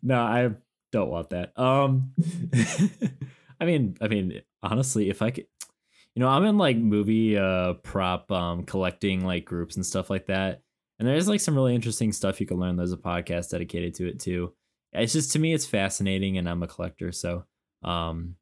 no, 0.00 0.20
I 0.20 0.50
don't 0.92 1.10
want 1.10 1.30
that. 1.30 1.52
Um, 1.58 2.12
I 3.60 3.64
mean, 3.64 3.96
I 4.00 4.08
mean, 4.08 4.42
honestly, 4.62 5.08
if 5.10 5.22
I 5.22 5.30
could, 5.30 5.46
you 6.14 6.20
know, 6.20 6.28
I'm 6.28 6.44
in 6.44 6.58
like 6.58 6.76
movie 6.76 7.36
uh 7.36 7.74
prop 7.74 8.30
um 8.32 8.64
collecting 8.64 9.24
like 9.24 9.44
groups 9.44 9.76
and 9.76 9.84
stuff 9.84 10.10
like 10.10 10.26
that, 10.26 10.62
and 10.98 11.08
there's 11.08 11.28
like 11.28 11.40
some 11.40 11.54
really 11.54 11.74
interesting 11.74 12.12
stuff 12.12 12.40
you 12.40 12.46
can 12.46 12.58
learn. 12.58 12.76
There's 12.76 12.92
a 12.92 12.96
podcast 12.96 13.50
dedicated 13.50 13.94
to 13.94 14.08
it 14.08 14.20
too. 14.20 14.54
It's 14.92 15.12
just 15.12 15.32
to 15.32 15.38
me, 15.38 15.52
it's 15.52 15.66
fascinating, 15.66 16.38
and 16.38 16.48
I'm 16.48 16.62
a 16.62 16.66
collector, 16.66 17.12
so 17.12 17.44
um, 17.82 18.36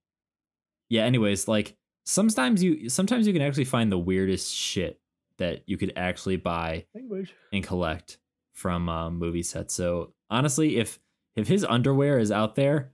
yeah. 0.89 1.05
Anyways, 1.05 1.49
like 1.49 1.77
sometimes 2.05 2.63
you 2.63 2.89
sometimes 2.89 3.27
you 3.27 3.33
can 3.33 3.43
actually 3.43 3.65
find 3.65 3.91
the 3.91 3.99
weirdest 3.99 4.55
shit 4.55 5.01
that 5.39 5.63
you 5.67 5.77
could 5.77 5.93
actually 5.97 6.37
buy 6.37 6.87
Language. 6.95 7.35
and 7.53 7.65
collect 7.65 8.19
from 8.53 8.89
um, 8.89 9.19
movie 9.19 9.43
sets. 9.43 9.75
So 9.75 10.13
honestly, 10.31 10.77
if 10.77 11.01
if 11.35 11.49
his 11.49 11.65
underwear 11.65 12.19
is 12.19 12.31
out 12.31 12.55
there, 12.55 12.93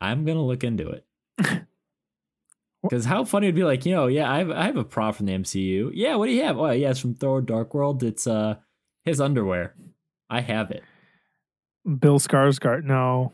I'm 0.00 0.24
gonna 0.24 0.44
look 0.44 0.64
into 0.64 0.88
it. 0.88 1.04
Because 2.82 3.04
how 3.04 3.24
funny 3.24 3.48
it'd 3.48 3.56
be 3.56 3.64
like, 3.64 3.84
you 3.84 3.94
know, 3.94 4.06
yeah, 4.06 4.30
I 4.30 4.38
have, 4.38 4.50
I 4.50 4.64
have 4.66 4.76
a 4.76 4.84
prop 4.84 5.16
from 5.16 5.26
the 5.26 5.32
MCU. 5.32 5.90
Yeah, 5.92 6.14
what 6.14 6.26
do 6.26 6.32
you 6.32 6.44
have? 6.44 6.56
Oh, 6.58 6.70
yeah, 6.70 6.90
it's 6.90 7.00
from 7.00 7.14
Thor: 7.14 7.40
Dark 7.40 7.74
World. 7.74 8.02
It's 8.02 8.26
uh 8.26 8.56
his 9.04 9.20
underwear. 9.20 9.74
I 10.30 10.40
have 10.40 10.70
it. 10.70 10.84
Bill 11.98 12.18
Skarsgård. 12.18 12.84
No, 12.84 13.32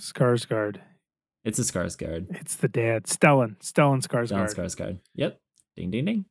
Skarsgård. 0.00 0.78
It's 1.44 1.58
a 1.58 1.62
Skarsgård. 1.62 2.26
It's 2.40 2.56
the 2.56 2.68
dad. 2.68 3.04
Stellan. 3.04 3.56
Stellan 3.60 4.00
Skarsgård. 4.06 4.54
Skarsgård. 4.54 5.00
Yep. 5.14 5.38
Ding 5.76 5.90
ding 5.90 6.04
ding. 6.04 6.24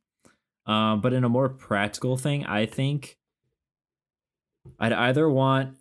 Um, 0.66 1.00
but 1.00 1.12
in 1.12 1.22
a 1.24 1.28
more 1.28 1.48
practical 1.48 2.16
thing, 2.16 2.44
I 2.44 2.66
think 2.66 3.18
I'd 4.80 4.92
either 4.92 5.28
want 5.30 5.76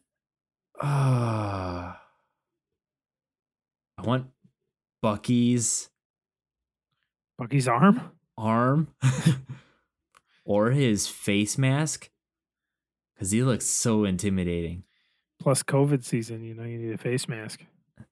uh, 0.81 0.85
I 3.97 4.01
want 4.03 4.27
Bucky's 5.05 5.89
Bucky's 7.37 7.67
arm. 7.67 8.01
arm 8.39 8.87
or 10.45 10.71
his 10.71 11.07
face 11.07 11.59
mask 11.59 12.09
because 13.13 13.29
he 13.29 13.43
looks 13.43 13.67
so 13.67 14.03
intimidating. 14.03 14.81
Plus 15.39 15.61
COVID 15.61 16.03
season. 16.03 16.43
You 16.43 16.55
know, 16.55 16.63
you 16.63 16.79
need 16.79 16.91
a 16.91 16.97
face 16.97 17.27
mask. 17.27 17.63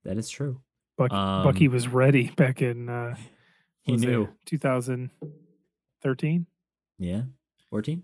That 0.04 0.20
is 0.20 0.30
true. 0.30 0.62
Bucky, 0.96 1.16
Um, 1.16 1.44
Bucky 1.46 1.68
was 1.68 1.88
ready 1.88 2.30
back 2.38 2.62
in. 2.62 2.89
Uh, 2.89 3.16
He 3.82 3.98
knew. 3.98 4.30
2013. 4.46 6.46
Yeah. 7.00 7.24
14? 7.72 8.04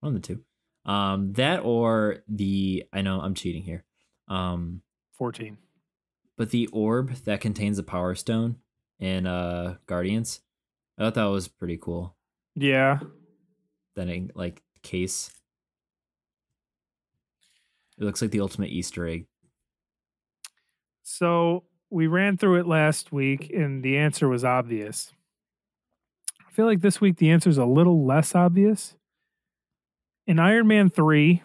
One 0.00 0.14
of 0.14 0.20
the 0.22 0.26
two. 0.28 0.42
Um, 0.84 1.32
that 1.32 1.60
or 1.64 2.18
the 2.28 2.84
I 2.92 3.00
know 3.00 3.22
I'm 3.22 3.32
cheating 3.34 3.62
here. 3.62 3.84
Um, 4.28 4.82
14. 5.16 5.56
But 6.36 6.50
the 6.50 6.68
orb 6.68 7.14
that 7.24 7.40
contains 7.40 7.76
the 7.76 7.82
power 7.82 8.14
stone 8.14 8.56
in 8.98 9.26
uh 9.26 9.76
Guardians, 9.86 10.40
I 10.98 11.02
thought 11.02 11.14
that 11.14 11.24
was 11.24 11.48
pretty 11.48 11.78
cool. 11.80 12.16
Yeah. 12.54 13.00
That 13.96 14.08
in, 14.08 14.30
like 14.34 14.62
case. 14.82 15.30
It 17.98 18.04
looks 18.04 18.22
like 18.22 18.30
the 18.30 18.40
ultimate 18.40 18.70
Easter 18.70 19.06
egg. 19.06 19.26
So 21.02 21.64
we 21.90 22.06
ran 22.06 22.36
through 22.36 22.60
it 22.60 22.66
last 22.66 23.12
week, 23.12 23.50
and 23.54 23.82
the 23.82 23.96
answer 23.96 24.28
was 24.28 24.44
obvious. 24.44 25.12
I 26.46 26.50
feel 26.50 26.66
like 26.66 26.80
this 26.80 27.00
week 27.00 27.16
the 27.18 27.30
answer 27.30 27.50
is 27.50 27.58
a 27.58 27.64
little 27.64 28.04
less 28.04 28.34
obvious. 28.34 28.96
In 30.26 30.38
Iron 30.38 30.66
Man 30.66 30.90
3, 30.90 31.42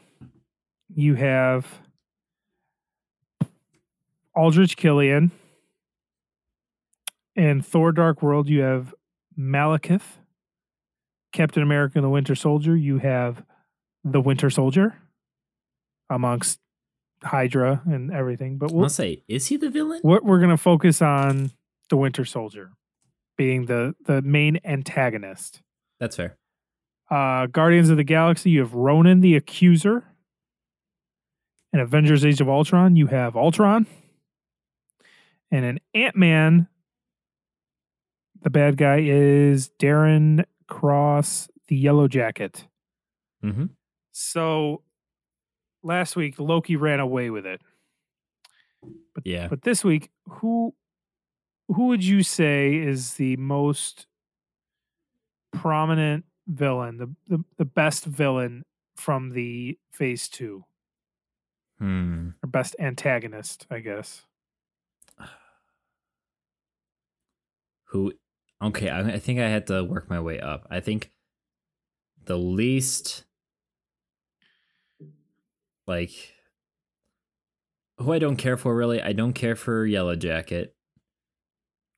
you 0.96 1.16
have 1.16 1.68
Aldrich 4.40 4.78
Killian. 4.78 5.32
In 7.36 7.62
Thor 7.62 7.92
Dark 7.92 8.22
World, 8.22 8.48
you 8.48 8.62
have 8.62 8.96
Malekith. 9.38 10.18
Captain 11.34 11.62
America 11.62 11.98
and 11.98 12.06
the 12.06 12.10
Winter 12.10 12.36
Soldier, 12.36 12.76
you 12.76 13.00
have 13.00 13.44
the 14.06 14.22
Winter 14.22 14.50
Soldier 14.50 14.96
amongst 16.10 16.60
Hydra 17.22 17.82
and 17.86 18.12
everything. 18.12 18.58
But 18.58 18.72
we'll, 18.72 18.86
I'll 18.86 18.90
say, 18.90 19.24
is 19.28 19.48
he 19.48 19.58
the 19.58 19.70
villain? 19.70 20.00
we're, 20.06 20.22
we're 20.22 20.40
going 20.40 20.50
to 20.50 20.58
focus 20.58 21.02
on 21.02 21.52
the 21.90 21.98
Winter 21.98 22.24
Soldier 22.24 22.72
being 23.38 23.66
the 23.66 23.94
the 24.06 24.22
main 24.22 24.60
antagonist. 24.64 25.62
That's 26.00 26.16
fair. 26.16 26.38
Uh, 27.12 27.48
Guardians 27.48 27.90
of 27.90 27.98
the 27.98 28.04
Galaxy, 28.06 28.52
you 28.52 28.62
have 28.62 28.74
Ronan 28.74 29.20
the 29.20 29.36
Accuser. 29.36 30.06
In 31.74 31.82
Avengers: 31.82 32.24
Age 32.24 32.40
of 32.40 32.48
Ultron, 32.48 32.96
you 32.96 33.08
have 33.08 33.36
Ultron. 33.36 33.86
And 35.52 35.66
in 35.66 35.80
Ant 35.94 36.16
Man, 36.16 36.68
the 38.42 38.50
bad 38.50 38.78
guy 38.78 39.00
is 39.02 39.72
Darren 39.80 40.44
Cross, 40.68 41.50
the 41.68 41.76
Yellow 41.76 42.08
Jacket. 42.08 42.68
Mm-hmm. 43.44 43.66
So 44.12 44.84
last 45.84 46.16
week 46.16 46.40
Loki 46.40 46.76
ran 46.76 47.00
away 47.00 47.30
with 47.30 47.46
it. 47.46 47.62
But 49.14 49.26
Yeah. 49.26 49.48
But 49.48 49.64
this 49.64 49.84
week, 49.84 50.10
who 50.28 50.74
who 51.68 51.88
would 51.88 52.04
you 52.04 52.24
say 52.24 52.76
is 52.76 53.16
the 53.16 53.36
most 53.38 54.08
prominent 55.52 56.26
villain, 56.48 56.98
the 56.98 57.16
the, 57.28 57.44
the 57.58 57.66
best 57.66 58.06
villain 58.06 58.64
from 58.96 59.32
the 59.32 59.78
phase 59.92 60.28
two, 60.30 60.66
Hmm. 61.80 62.30
or 62.44 62.48
best 62.50 62.76
antagonist, 62.80 63.66
I 63.72 63.80
guess? 63.80 64.26
Who 67.90 68.14
okay 68.62 68.90
I, 68.90 69.00
I 69.14 69.20
think 69.20 69.40
i 69.40 69.48
had 69.48 69.68
to 69.68 69.84
work 69.84 70.10
my 70.10 70.20
way 70.20 70.40
up. 70.40 70.68
I 70.70 70.80
think 70.80 71.12
the 72.26 72.38
least 72.38 73.24
like 75.88 76.12
who 77.98 78.14
i 78.14 78.20
don't 78.20 78.36
care 78.36 78.58
for 78.58 78.76
really 78.76 79.02
i 79.02 79.14
don't 79.14 79.34
care 79.34 79.56
for 79.56 79.86
yellow 79.86 80.16
jacket. 80.16 80.76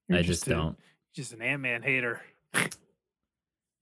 You're 0.08 0.20
i 0.20 0.22
just 0.24 0.48
a- 0.48 0.52
don't. 0.52 0.78
Just 1.14 1.34
an 1.34 1.42
Ant 1.42 1.62
Man 1.62 1.82
hater. 1.84 2.22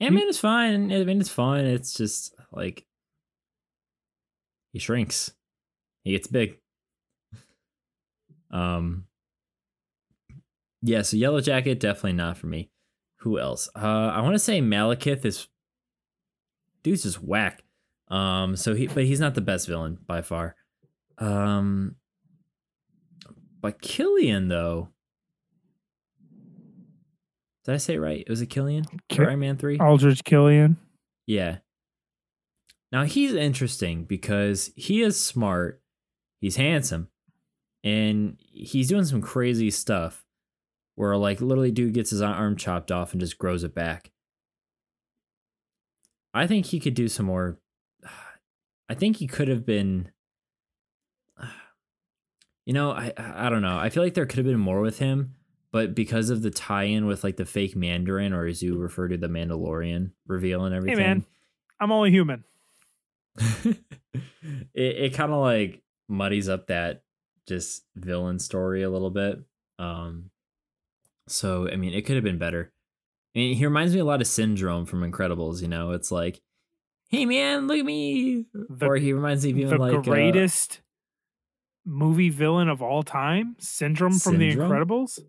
ant-man 0.02 0.28
is 0.30 0.40
fine. 0.40 0.92
I 0.92 1.04
mean 1.04 1.20
it's 1.20 1.30
fine. 1.30 1.66
It's 1.66 1.94
just 1.94 2.34
like 2.52 2.86
he 4.74 4.80
shrinks. 4.80 5.32
He 6.04 6.12
gets 6.14 6.28
big. 6.28 6.58
Um 8.52 9.06
yeah 10.82 11.02
so 11.02 11.18
yellow 11.18 11.42
jacket 11.42 11.80
definitely 11.80 12.14
not 12.14 12.38
for 12.38 12.48
me. 12.48 12.70
Who 13.18 13.40
else? 13.40 13.70
Uh 13.76 13.80
i 14.14 14.22
want 14.22 14.36
to 14.36 14.40
say 14.40 14.62
malekith 14.62 15.26
is 15.26 15.48
dude's 16.84 17.04
just 17.04 17.22
whack. 17.22 17.64
Um 18.10 18.56
so 18.56 18.74
he 18.74 18.88
but 18.88 19.04
he's 19.06 19.20
not 19.20 19.36
the 19.36 19.42
best 19.42 19.68
villain 19.68 19.98
by 20.08 20.22
far. 20.22 20.56
Um 21.18 21.96
but 23.62 23.82
killian 23.82 24.48
though. 24.48 24.90
Did 27.66 27.74
i 27.76 27.78
say 27.78 27.96
it 27.96 28.00
right? 28.00 28.24
It 28.26 28.30
was 28.30 28.42
a 28.42 28.46
killian? 28.46 28.86
For 29.14 29.28
iron 29.28 29.40
man 29.40 29.58
3 29.58 29.80
Aldrich 29.80 30.24
Killian. 30.24 30.78
Yeah. 31.28 31.58
Now 32.92 33.04
he's 33.04 33.34
interesting 33.34 34.06
because 34.06 34.72
he 34.76 35.04
is 35.04 35.24
smart, 35.24 35.82
he's 36.40 36.56
handsome, 36.56 37.10
and 37.84 38.38
he's 38.40 38.88
doing 38.88 39.06
some 39.06 39.22
crazy 39.22 39.70
stuff 39.70 40.26
where 41.00 41.16
like 41.16 41.40
literally 41.40 41.72
dude 41.72 41.94
gets 41.94 42.10
his 42.10 42.22
arm 42.22 42.58
chopped 42.58 42.92
off 42.92 43.14
and 43.14 43.22
just 43.22 43.38
grows 43.38 43.64
it 43.64 43.74
back. 43.74 44.12
I 46.34 46.46
think 46.46 46.66
he 46.66 46.80
could 46.82 46.94
do 46.94 47.08
some 47.08 47.26
more 47.26 47.58
I 48.90 48.96
think 48.96 49.16
he 49.16 49.26
could 49.26 49.48
have 49.48 49.66
been 49.66 50.12
you 52.66 52.74
know, 52.74 52.92
I 52.92 53.14
I 53.18 53.50
don't 53.50 53.62
know. 53.62 53.78
I 53.78 53.90
feel 53.90 54.04
like 54.04 54.14
there 54.14 54.26
could 54.26 54.40
have 54.40 54.46
been 54.46 54.60
more 54.60 54.82
with 54.82 55.00
him, 55.00 55.36
but 55.72 55.96
because 55.96 56.30
of 56.30 56.42
the 56.42 56.52
tie-in 56.52 57.06
with 57.06 57.24
like 57.24 57.38
the 57.38 57.46
fake 57.46 57.78
Mandarin 57.78 58.34
or 58.34 58.46
as 58.46 58.62
you 58.62 58.78
refer 58.78 59.08
to 59.08 59.16
the 59.16 59.30
Mandalorian 59.30 60.12
reveal 60.28 60.66
and 60.66 60.76
everything. 60.76 60.98
Hey 60.98 61.08
man, 61.08 61.26
I'm 61.80 61.94
only 61.94 62.12
human. 62.12 62.44
it 63.64 63.78
it 64.74 65.14
kind 65.14 65.32
of 65.32 65.40
like 65.40 65.82
muddies 66.10 66.50
up 66.50 66.68
that 66.68 67.04
just 67.48 67.86
villain 67.96 68.38
story 68.38 68.84
a 68.84 68.90
little 68.90 69.12
bit. 69.12 69.40
Um, 69.80 70.30
so 71.30 71.70
I 71.72 71.76
mean, 71.76 71.94
it 71.94 72.06
could 72.06 72.16
have 72.16 72.24
been 72.24 72.38
better. 72.38 72.72
I 73.36 73.40
mean, 73.40 73.56
he 73.56 73.66
reminds 73.66 73.94
me 73.94 74.00
a 74.00 74.06
lot 74.06 74.22
of 74.22 74.28
Syndrome 74.28 74.86
from 74.86 75.10
Incredibles. 75.10 75.62
You 75.62 75.68
know, 75.68 75.92
it's 75.92 76.12
like, 76.12 76.42
hey 77.10 77.26
man, 77.26 77.68
look 77.68 77.78
at 77.80 77.86
me. 77.86 78.46
The- 78.54 78.86
or 78.88 78.96
he 78.98 79.14
reminds 79.14 79.44
me 79.46 79.52
of 79.52 79.58
even 79.58 79.70
the 79.72 79.78
like 79.78 79.96
uh, 79.96 80.02
greatest 80.02 80.82
movie 81.86 82.30
villain 82.30 82.70
of 82.70 82.82
all 82.82 83.04
time, 83.04 83.56
Syndrome 83.60 84.12
from 84.20 84.38
Syndrome? 84.38 84.70
The 84.70 84.76
Incredibles. 84.76 85.20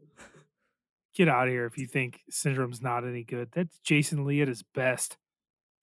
Get 1.15 1.29
out 1.29 1.49
of 1.49 1.53
here 1.53 1.67
if 1.67 1.77
you 1.77 1.87
think 1.87 2.21
Syndrome's 2.31 2.81
not 2.81 3.05
any 3.07 3.25
good. 3.25 3.49
That's 3.53 3.79
Jason 3.81 4.25
Lee 4.25 4.43
at 4.43 4.49
his 4.49 4.63
best. 4.63 5.17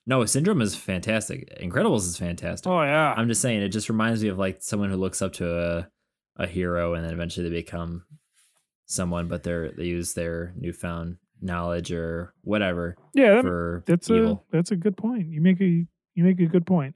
no, 0.06 0.24
Syndrome 0.26 0.62
is 0.62 0.76
fantastic. 0.76 1.56
Incredibles 1.62 2.08
is 2.08 2.18
fantastic. 2.18 2.66
Oh 2.68 2.82
yeah, 2.82 3.14
I'm 3.16 3.28
just 3.28 3.42
saying, 3.42 3.62
it 3.62 3.70
just 3.70 3.90
reminds 3.90 4.24
me 4.24 4.30
of 4.30 4.38
like 4.38 4.58
someone 4.62 4.90
who 4.90 4.96
looks 4.98 5.22
up 5.22 5.34
to 5.34 5.58
a 5.60 5.90
a 6.38 6.48
hero 6.48 6.94
and 6.94 7.04
then 7.04 7.14
eventually 7.14 7.50
they 7.50 7.56
become 7.56 8.04
someone, 8.88 9.28
but 9.28 9.44
they're 9.44 9.72
they 9.72 9.86
use 9.86 10.14
their 10.14 10.54
newfound 10.58 11.18
knowledge 11.40 11.92
or 11.92 12.34
whatever 12.42 12.96
yeah. 13.14 13.42
That, 13.44 13.84
that's 13.86 14.10
evil. 14.10 14.44
a 14.52 14.56
that's 14.56 14.72
a 14.72 14.76
good 14.76 14.98
point. 14.98 15.28
You 15.28 15.40
make 15.40 15.62
a 15.62 15.86
you 16.16 16.24
make 16.24 16.40
a 16.40 16.48
good 16.48 16.66
point. 16.66 16.96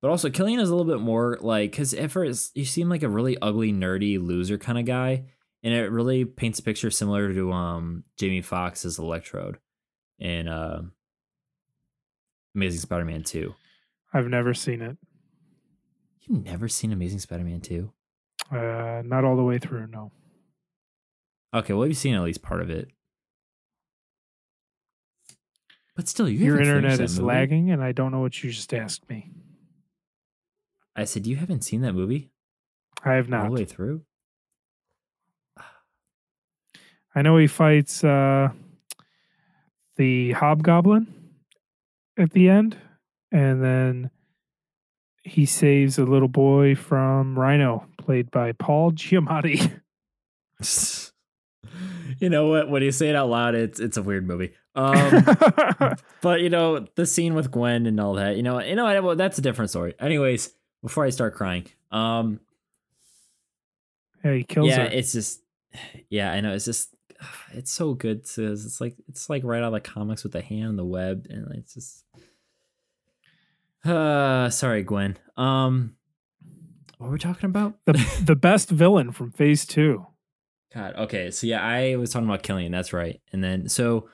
But 0.00 0.10
also, 0.10 0.30
Killian 0.30 0.60
is 0.60 0.70
a 0.70 0.74
little 0.74 0.90
bit 0.90 1.02
more 1.02 1.38
like 1.40 1.72
because 1.72 1.92
at 1.92 2.10
first 2.10 2.56
you 2.56 2.64
seem 2.64 2.88
like 2.88 3.02
a 3.02 3.08
really 3.08 3.36
ugly, 3.40 3.72
nerdy 3.72 4.24
loser 4.24 4.56
kind 4.56 4.78
of 4.78 4.84
guy, 4.84 5.24
and 5.62 5.74
it 5.74 5.90
really 5.90 6.24
paints 6.24 6.58
a 6.58 6.62
picture 6.62 6.90
similar 6.90 7.32
to 7.32 7.52
um 7.52 8.04
Jamie 8.18 8.42
Foxx's 8.42 8.98
Electrode 8.98 9.58
in 10.18 10.48
uh, 10.48 10.82
Amazing 12.54 12.80
Spider-Man 12.80 13.24
Two. 13.24 13.54
I've 14.12 14.28
never 14.28 14.54
seen 14.54 14.80
it. 14.80 14.96
You've 16.22 16.44
never 16.44 16.68
seen 16.68 16.92
Amazing 16.92 17.20
Spider-Man 17.20 17.60
Two? 17.60 17.92
Uh, 18.50 19.02
not 19.04 19.24
all 19.24 19.36
the 19.36 19.44
way 19.44 19.58
through. 19.58 19.86
No. 19.88 20.12
Okay, 21.54 21.72
well, 21.72 21.86
you've 21.86 21.96
seen 21.96 22.14
at 22.14 22.22
least 22.22 22.42
part 22.42 22.60
of 22.60 22.70
it. 22.70 22.90
But 25.94 26.08
still, 26.08 26.28
you 26.28 26.38
Your 26.38 26.56
haven't 26.56 26.66
finished 26.66 26.76
internet 26.76 26.98
that 26.98 27.04
is 27.04 27.18
movie. 27.20 27.26
lagging, 27.26 27.70
and 27.70 27.82
I 27.82 27.92
don't 27.92 28.12
know 28.12 28.20
what 28.20 28.42
you 28.44 28.50
just 28.50 28.74
asked 28.74 29.08
me. 29.08 29.30
I 30.94 31.04
said 31.04 31.26
you 31.26 31.36
haven't 31.36 31.62
seen 31.62 31.80
that 31.82 31.92
movie 31.94 32.30
I 33.04 33.14
have 33.14 33.28
not 33.28 33.38
all 33.38 33.42
not. 33.44 33.54
the 33.56 33.60
way 33.62 33.64
through. 33.66 34.02
I 37.14 37.22
know 37.22 37.38
he 37.38 37.46
fights 37.46 38.04
uh, 38.04 38.50
the 39.96 40.32
Hobgoblin 40.32 41.06
at 42.18 42.32
the 42.32 42.50
end, 42.50 42.76
and 43.32 43.62
then 43.62 44.10
he 45.22 45.46
saves 45.46 45.98
a 45.98 46.04
little 46.04 46.28
boy 46.28 46.74
from 46.74 47.38
Rhino, 47.38 47.86
played 47.96 48.30
by 48.30 48.52
Paul 48.52 48.92
Giamatti. 48.92 49.80
you 52.20 52.28
know 52.28 52.48
what? 52.48 52.70
When 52.70 52.82
you 52.82 52.92
say 52.92 53.08
it 53.08 53.16
out 53.16 53.28
loud, 53.28 53.54
it's 53.54 53.80
it's 53.80 53.96
a 53.96 54.02
weird 54.02 54.26
movie. 54.26 54.52
Um, 54.74 55.24
but 56.20 56.40
you 56.40 56.50
know 56.50 56.86
the 56.94 57.06
scene 57.06 57.34
with 57.34 57.50
Gwen 57.50 57.86
and 57.86 57.98
all 58.00 58.14
that. 58.14 58.36
You 58.36 58.42
know, 58.42 58.60
you 58.60 58.76
know 58.76 59.02
well, 59.02 59.16
that's 59.16 59.38
a 59.38 59.42
different 59.42 59.70
story. 59.70 59.94
Anyways, 59.98 60.52
before 60.82 61.04
I 61.04 61.10
start 61.10 61.34
crying, 61.34 61.66
um, 61.90 62.40
yeah, 64.24 64.34
he 64.34 64.44
kills 64.44 64.68
yeah, 64.68 64.80
her. 64.80 64.86
it's 64.86 65.12
just, 65.12 65.40
yeah, 66.08 66.32
I 66.32 66.40
know. 66.40 66.52
It's 66.52 66.64
just, 66.64 66.94
it's 67.52 67.70
so 67.70 67.94
good. 67.94 68.24
To, 68.26 68.52
it's 68.52 68.80
like 68.80 68.96
it's 69.08 69.30
like 69.30 69.44
right 69.44 69.62
out 69.62 69.68
of 69.68 69.72
the 69.72 69.80
comics 69.80 70.22
with 70.22 70.32
the 70.32 70.42
hand 70.42 70.68
on 70.68 70.76
the 70.76 70.84
web, 70.84 71.26
and 71.30 71.46
it's 71.54 71.74
just. 71.74 72.04
Uh, 73.84 74.50
sorry, 74.50 74.82
Gwen. 74.82 75.16
Um, 75.36 75.94
what 76.98 77.06
were 77.06 77.12
we 77.12 77.18
talking 77.18 77.48
about? 77.48 77.74
the 77.84 77.92
the 78.24 78.36
best 78.36 78.70
villain 78.70 79.12
from 79.12 79.30
Phase 79.30 79.64
Two. 79.64 80.06
God. 80.74 80.94
Okay. 80.96 81.30
So 81.30 81.46
yeah, 81.46 81.62
I 81.62 81.96
was 81.96 82.10
talking 82.10 82.28
about 82.28 82.42
Killian. 82.42 82.72
That's 82.72 82.92
right. 82.92 83.20
And 83.32 83.42
then 83.42 83.68
so 83.68 84.08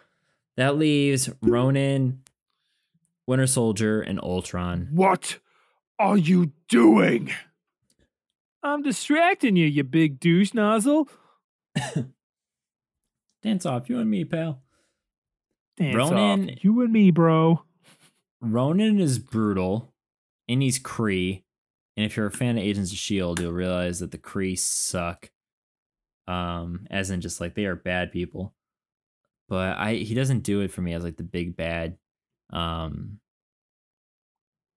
that 0.56 0.76
leaves 0.76 1.30
Ronan, 1.40 2.22
Winter 3.26 3.46
Soldier, 3.46 4.00
and 4.00 4.20
Ultron. 4.20 4.88
What 4.92 5.38
are 5.98 6.16
you 6.16 6.52
doing? 6.68 7.32
I'm 8.62 8.82
distracting 8.82 9.56
you, 9.56 9.66
you 9.66 9.82
big 9.82 10.20
douche 10.20 10.54
nozzle. 10.54 11.08
Dance 13.42 13.66
off, 13.66 13.90
you 13.90 13.98
and 13.98 14.08
me, 14.08 14.24
pal. 14.24 14.62
Dance 15.76 15.96
Ronan- 15.96 16.50
off. 16.50 16.64
You 16.64 16.80
and 16.82 16.92
me, 16.92 17.10
bro. 17.10 17.64
Ronan 18.40 19.00
is 19.00 19.18
brutal, 19.18 19.92
and 20.48 20.62
he's 20.62 20.78
Kree. 20.78 21.42
And 21.96 22.06
if 22.06 22.16
you're 22.16 22.26
a 22.26 22.30
fan 22.30 22.56
of 22.56 22.62
Agents 22.62 22.92
of 22.92 22.98
Shield, 22.98 23.40
you'll 23.40 23.52
realize 23.52 23.98
that 23.98 24.12
the 24.12 24.18
Kree 24.18 24.58
suck. 24.58 25.30
Um, 26.28 26.86
as 26.90 27.10
in 27.10 27.20
just 27.20 27.40
like 27.40 27.54
they 27.54 27.64
are 27.64 27.76
bad 27.76 28.12
people. 28.12 28.54
But 29.48 29.76
I 29.76 29.94
he 29.94 30.14
doesn't 30.14 30.40
do 30.40 30.60
it 30.60 30.70
for 30.70 30.80
me 30.80 30.92
as 30.94 31.04
like 31.04 31.16
the 31.16 31.22
big 31.22 31.56
bad. 31.56 31.98
Um 32.50 33.18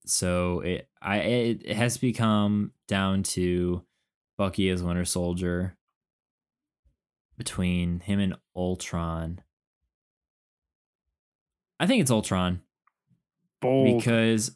so 0.05 0.61
it 0.61 0.89
I 1.01 1.17
it, 1.17 1.61
it 1.65 1.75
has 1.75 1.97
become 1.97 2.71
down 2.87 3.23
to 3.23 3.83
Bucky 4.37 4.69
as 4.69 4.83
Winter 4.83 5.05
Soldier 5.05 5.77
between 7.37 7.99
him 8.01 8.19
and 8.19 8.35
Ultron. 8.55 9.41
I 11.79 11.87
think 11.87 12.01
it's 12.01 12.11
Ultron 12.11 12.61
Bold. 13.61 13.97
because 13.97 14.51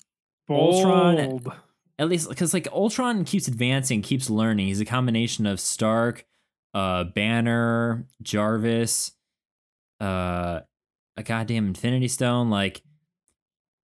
Bold. 0.47 0.85
Ultron- 0.85 1.51
at 1.97 2.07
least 2.07 2.29
because 2.29 2.53
like 2.53 2.67
Ultron 2.71 3.25
keeps 3.25 3.47
advancing, 3.47 4.01
keeps 4.01 4.29
learning. 4.29 4.67
He's 4.67 4.79
a 4.79 4.85
combination 4.85 5.45
of 5.45 5.59
Stark, 5.59 6.25
uh, 6.74 7.05
Banner, 7.05 8.07
Jarvis, 8.22 9.11
uh, 9.99 10.61
a 11.17 11.24
goddamn 11.24 11.67
Infinity 11.67 12.07
Stone. 12.07 12.49
Like 12.49 12.84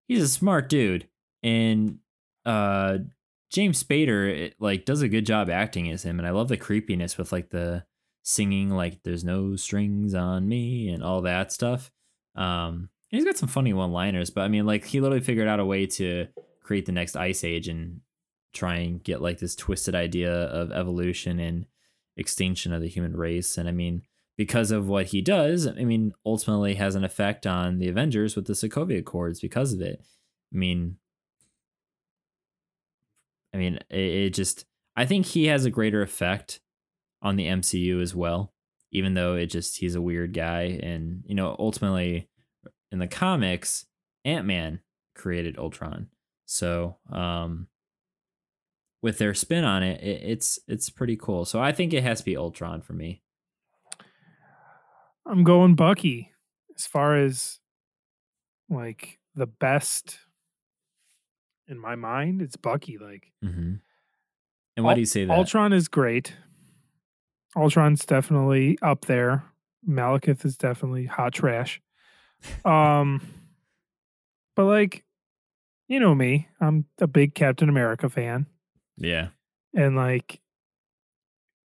he's 0.08 0.24
a 0.24 0.28
smart 0.28 0.70
dude, 0.70 1.08
and 1.44 2.00
uh, 2.46 3.00
James 3.52 3.84
Spader 3.84 4.30
it, 4.30 4.56
like 4.60 4.86
does 4.86 5.02
a 5.02 5.10
good 5.10 5.26
job 5.26 5.50
acting 5.50 5.90
as 5.90 6.04
him, 6.04 6.20
and 6.20 6.28
I 6.28 6.32
love 6.32 6.48
the 6.48 6.58
creepiness 6.58 7.18
with 7.18 7.32
like 7.32 7.50
the 7.50 7.84
singing 8.24 8.70
like 8.70 9.04
"There's 9.04 9.24
no 9.24 9.56
strings 9.56 10.14
on 10.14 10.48
me" 10.48 10.90
and 10.90 11.04
all 11.04 11.22
that 11.22 11.52
stuff. 11.52 11.92
Um, 12.36 12.90
and 13.12 13.20
he's 13.20 13.26
got 13.26 13.38
some 13.38 13.48
funny 13.50 13.72
one-liners, 13.72 14.30
but 14.30 14.42
I 14.42 14.48
mean, 14.48 14.66
like 14.66 14.86
he 14.86 15.00
literally 15.00 15.24
figured 15.24 15.48
out 15.48 15.60
a 15.60 15.66
way 15.66 15.86
to 15.86 16.28
create 16.64 16.86
the 16.86 16.92
next 16.92 17.16
ice 17.16 17.44
age 17.44 17.68
and 17.68 18.02
try 18.54 18.78
and 18.78 19.04
get 19.04 19.22
like 19.22 19.38
this 19.38 19.56
twisted 19.56 19.96
idea 19.96 20.34
of 20.34 20.72
evolution 20.72 21.40
and 21.40 21.66
extinction 22.18 22.74
of 22.74 22.82
the 22.82 22.90
human 22.90 23.16
race. 23.16 23.58
And 23.58 23.68
I 23.68 23.72
mean, 23.72 24.04
because 24.38 24.72
of 24.72 24.88
what 24.88 25.08
he 25.08 25.22
does, 25.22 25.68
I 25.68 25.84
mean, 25.84 26.14
ultimately 26.26 26.76
has 26.76 26.96
an 26.96 27.04
effect 27.04 27.48
on 27.48 27.80
the 27.80 27.88
Avengers 27.88 28.36
with 28.36 28.48
the 28.48 28.54
Sokovia 28.54 29.00
Accords 29.00 29.40
because 29.40 29.74
of 29.74 29.82
it. 29.82 30.02
I 30.54 30.58
mean, 30.58 30.98
I 33.54 33.58
mean, 33.58 33.80
it, 33.90 33.98
it 33.98 34.30
just, 34.34 34.66
I 34.96 35.06
think 35.06 35.26
he 35.26 35.46
has 35.46 35.64
a 35.66 35.72
greater 35.72 36.02
effect 36.02 36.60
on 37.22 37.38
the 37.38 37.48
MCU 37.48 38.02
as 38.02 38.14
well, 38.14 38.54
even 38.92 39.14
though 39.14 39.36
it 39.36 39.48
just, 39.48 39.78
he's 39.78 39.96
a 39.96 40.02
weird 40.02 40.34
guy. 40.34 40.80
And, 40.84 41.24
you 41.26 41.36
know, 41.36 41.56
ultimately 41.58 42.30
in 42.92 43.00
the 43.00 43.08
comics, 43.08 43.86
Ant 44.26 44.46
Man 44.46 44.82
created 45.16 45.58
Ultron. 45.58 46.08
So, 46.46 46.98
um, 47.12 47.68
with 49.06 49.20
their 49.20 49.36
spin 49.36 49.64
on 49.64 49.84
it, 49.84 50.02
it, 50.02 50.24
it's 50.24 50.58
it's 50.68 50.90
pretty 50.90 51.16
cool. 51.16 51.46
So 51.46 51.62
I 51.62 51.72
think 51.72 51.94
it 51.94 52.02
has 52.02 52.18
to 52.22 52.26
be 52.26 52.36
Ultron 52.36 52.82
for 52.82 52.94
me. 52.94 53.22
I'm 55.28 55.44
going 55.44 55.76
Bucky 55.76 56.32
as 56.76 56.88
far 56.88 57.16
as 57.16 57.60
like 58.68 59.20
the 59.36 59.46
best 59.46 60.18
in 61.68 61.78
my 61.78 61.94
mind. 61.94 62.42
It's 62.42 62.56
Bucky. 62.56 62.98
Like 62.98 63.32
Mm-hmm. 63.44 63.76
And 64.76 64.84
why 64.84 64.96
do 64.96 65.02
you 65.02 65.06
say 65.06 65.24
that? 65.24 65.38
Ultron 65.38 65.72
is 65.72 65.88
great. 65.88 66.34
Ultron's 67.56 68.06
definitely 68.06 68.80
up 68.82 69.06
there. 69.06 69.44
Malekith 69.88 70.44
is 70.46 70.58
definitely 70.58 71.06
hot 71.06 71.32
trash. 71.32 71.80
Um, 72.66 73.22
but 74.56 74.66
like 74.66 75.04
you 75.88 76.00
know 76.00 76.16
me. 76.16 76.48
I'm 76.60 76.86
a 77.00 77.08
big 77.08 77.36
Captain 77.36 77.70
America 77.70 78.10
fan. 78.10 78.48
Yeah. 78.98 79.30
And 79.74 79.96
like 79.96 80.40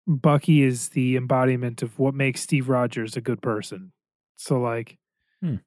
Bucky 0.08 0.62
is 0.64 0.90
the 0.90 1.18
embodiment 1.18 1.82
of 1.82 2.00
what 2.00 2.14
makes 2.14 2.42
Steve 2.42 2.70
Rogers 2.70 3.18
a 3.18 3.22
good 3.22 3.42
person. 3.42 3.92
So 4.38 4.60
like 4.60 4.98
Hmm. 5.42 5.58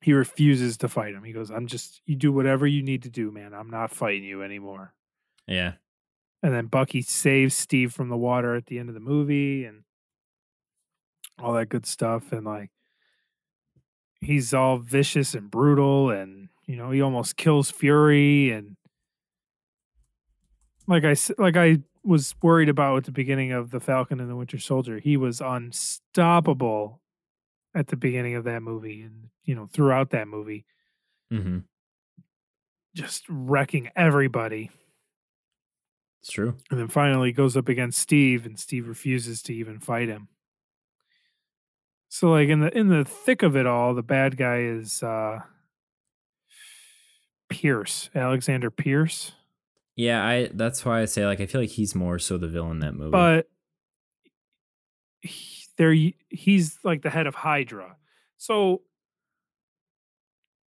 he 0.00 0.12
refuses 0.14 0.76
to 0.78 0.88
fight 0.88 1.14
him. 1.14 1.22
He 1.24 1.32
goes, 1.32 1.50
I'm 1.50 1.66
just 1.66 2.00
you 2.06 2.16
do 2.16 2.32
whatever 2.32 2.66
you 2.66 2.82
need 2.82 3.02
to 3.02 3.10
do, 3.10 3.30
man. 3.30 3.52
I'm 3.52 3.70
not 3.70 3.90
fighting 3.90 4.24
you 4.24 4.42
anymore. 4.42 4.94
Yeah. 5.46 5.74
And 6.42 6.52
then 6.54 6.66
Bucky 6.66 7.02
saves 7.02 7.54
Steve 7.54 7.92
from 7.92 8.08
the 8.08 8.16
water 8.16 8.54
at 8.54 8.66
the 8.66 8.78
end 8.78 8.88
of 8.88 8.94
the 8.94 9.00
movie 9.00 9.64
and 9.64 9.84
all 11.40 11.52
that 11.54 11.68
good 11.68 11.86
stuff. 11.86 12.32
And 12.32 12.44
like 12.44 12.70
he's 14.20 14.54
all 14.54 14.78
vicious 14.78 15.34
and 15.34 15.50
brutal 15.50 16.10
and 16.10 16.48
you 16.66 16.76
know, 16.76 16.90
he 16.92 17.00
almost 17.02 17.36
kills 17.36 17.70
Fury 17.70 18.50
and 18.52 18.76
like 20.86 21.04
I 21.04 21.14
like 21.38 21.56
I 21.56 21.78
was 22.04 22.34
worried 22.42 22.68
about 22.68 22.96
at 22.98 23.04
the 23.04 23.12
beginning 23.12 23.52
of 23.52 23.70
the 23.70 23.80
Falcon 23.80 24.20
and 24.20 24.28
the 24.28 24.36
Winter 24.36 24.58
Soldier. 24.58 24.98
He 24.98 25.16
was 25.16 25.40
unstoppable 25.40 27.00
at 27.74 27.86
the 27.88 27.96
beginning 27.96 28.34
of 28.34 28.44
that 28.44 28.62
movie 28.62 29.02
and 29.02 29.28
you 29.44 29.54
know, 29.54 29.66
throughout 29.72 30.10
that 30.10 30.28
movie, 30.28 30.64
Mm-hmm. 31.32 31.58
just 32.94 33.24
wrecking 33.28 33.90
everybody. 33.96 34.70
It's 36.20 36.30
true. 36.30 36.56
And 36.70 36.78
then 36.78 36.88
finally 36.88 37.32
goes 37.32 37.56
up 37.56 37.68
against 37.68 37.98
Steve 37.98 38.44
and 38.46 38.58
Steve 38.58 38.86
refuses 38.86 39.42
to 39.42 39.54
even 39.54 39.80
fight 39.80 40.08
him. 40.08 40.28
So 42.08 42.30
like 42.30 42.48
in 42.50 42.60
the 42.60 42.76
in 42.76 42.88
the 42.88 43.04
thick 43.04 43.42
of 43.42 43.56
it 43.56 43.66
all, 43.66 43.94
the 43.94 44.02
bad 44.02 44.36
guy 44.36 44.58
is 44.58 45.02
uh 45.02 45.40
Pierce, 47.48 48.10
Alexander 48.14 48.70
Pierce. 48.70 49.32
Yeah, 49.96 50.24
I 50.26 50.48
that's 50.52 50.84
why 50.84 51.02
I 51.02 51.04
say 51.04 51.26
like 51.26 51.40
I 51.40 51.46
feel 51.46 51.60
like 51.60 51.70
he's 51.70 51.94
more 51.94 52.18
so 52.18 52.38
the 52.38 52.48
villain 52.48 52.72
in 52.72 52.80
that 52.80 52.94
movie. 52.94 53.10
But 53.10 53.46
he, 55.20 55.66
there 55.76 55.94
he's 56.30 56.78
like 56.84 57.02
the 57.02 57.10
head 57.10 57.26
of 57.26 57.34
Hydra. 57.34 57.96
So 58.38 58.82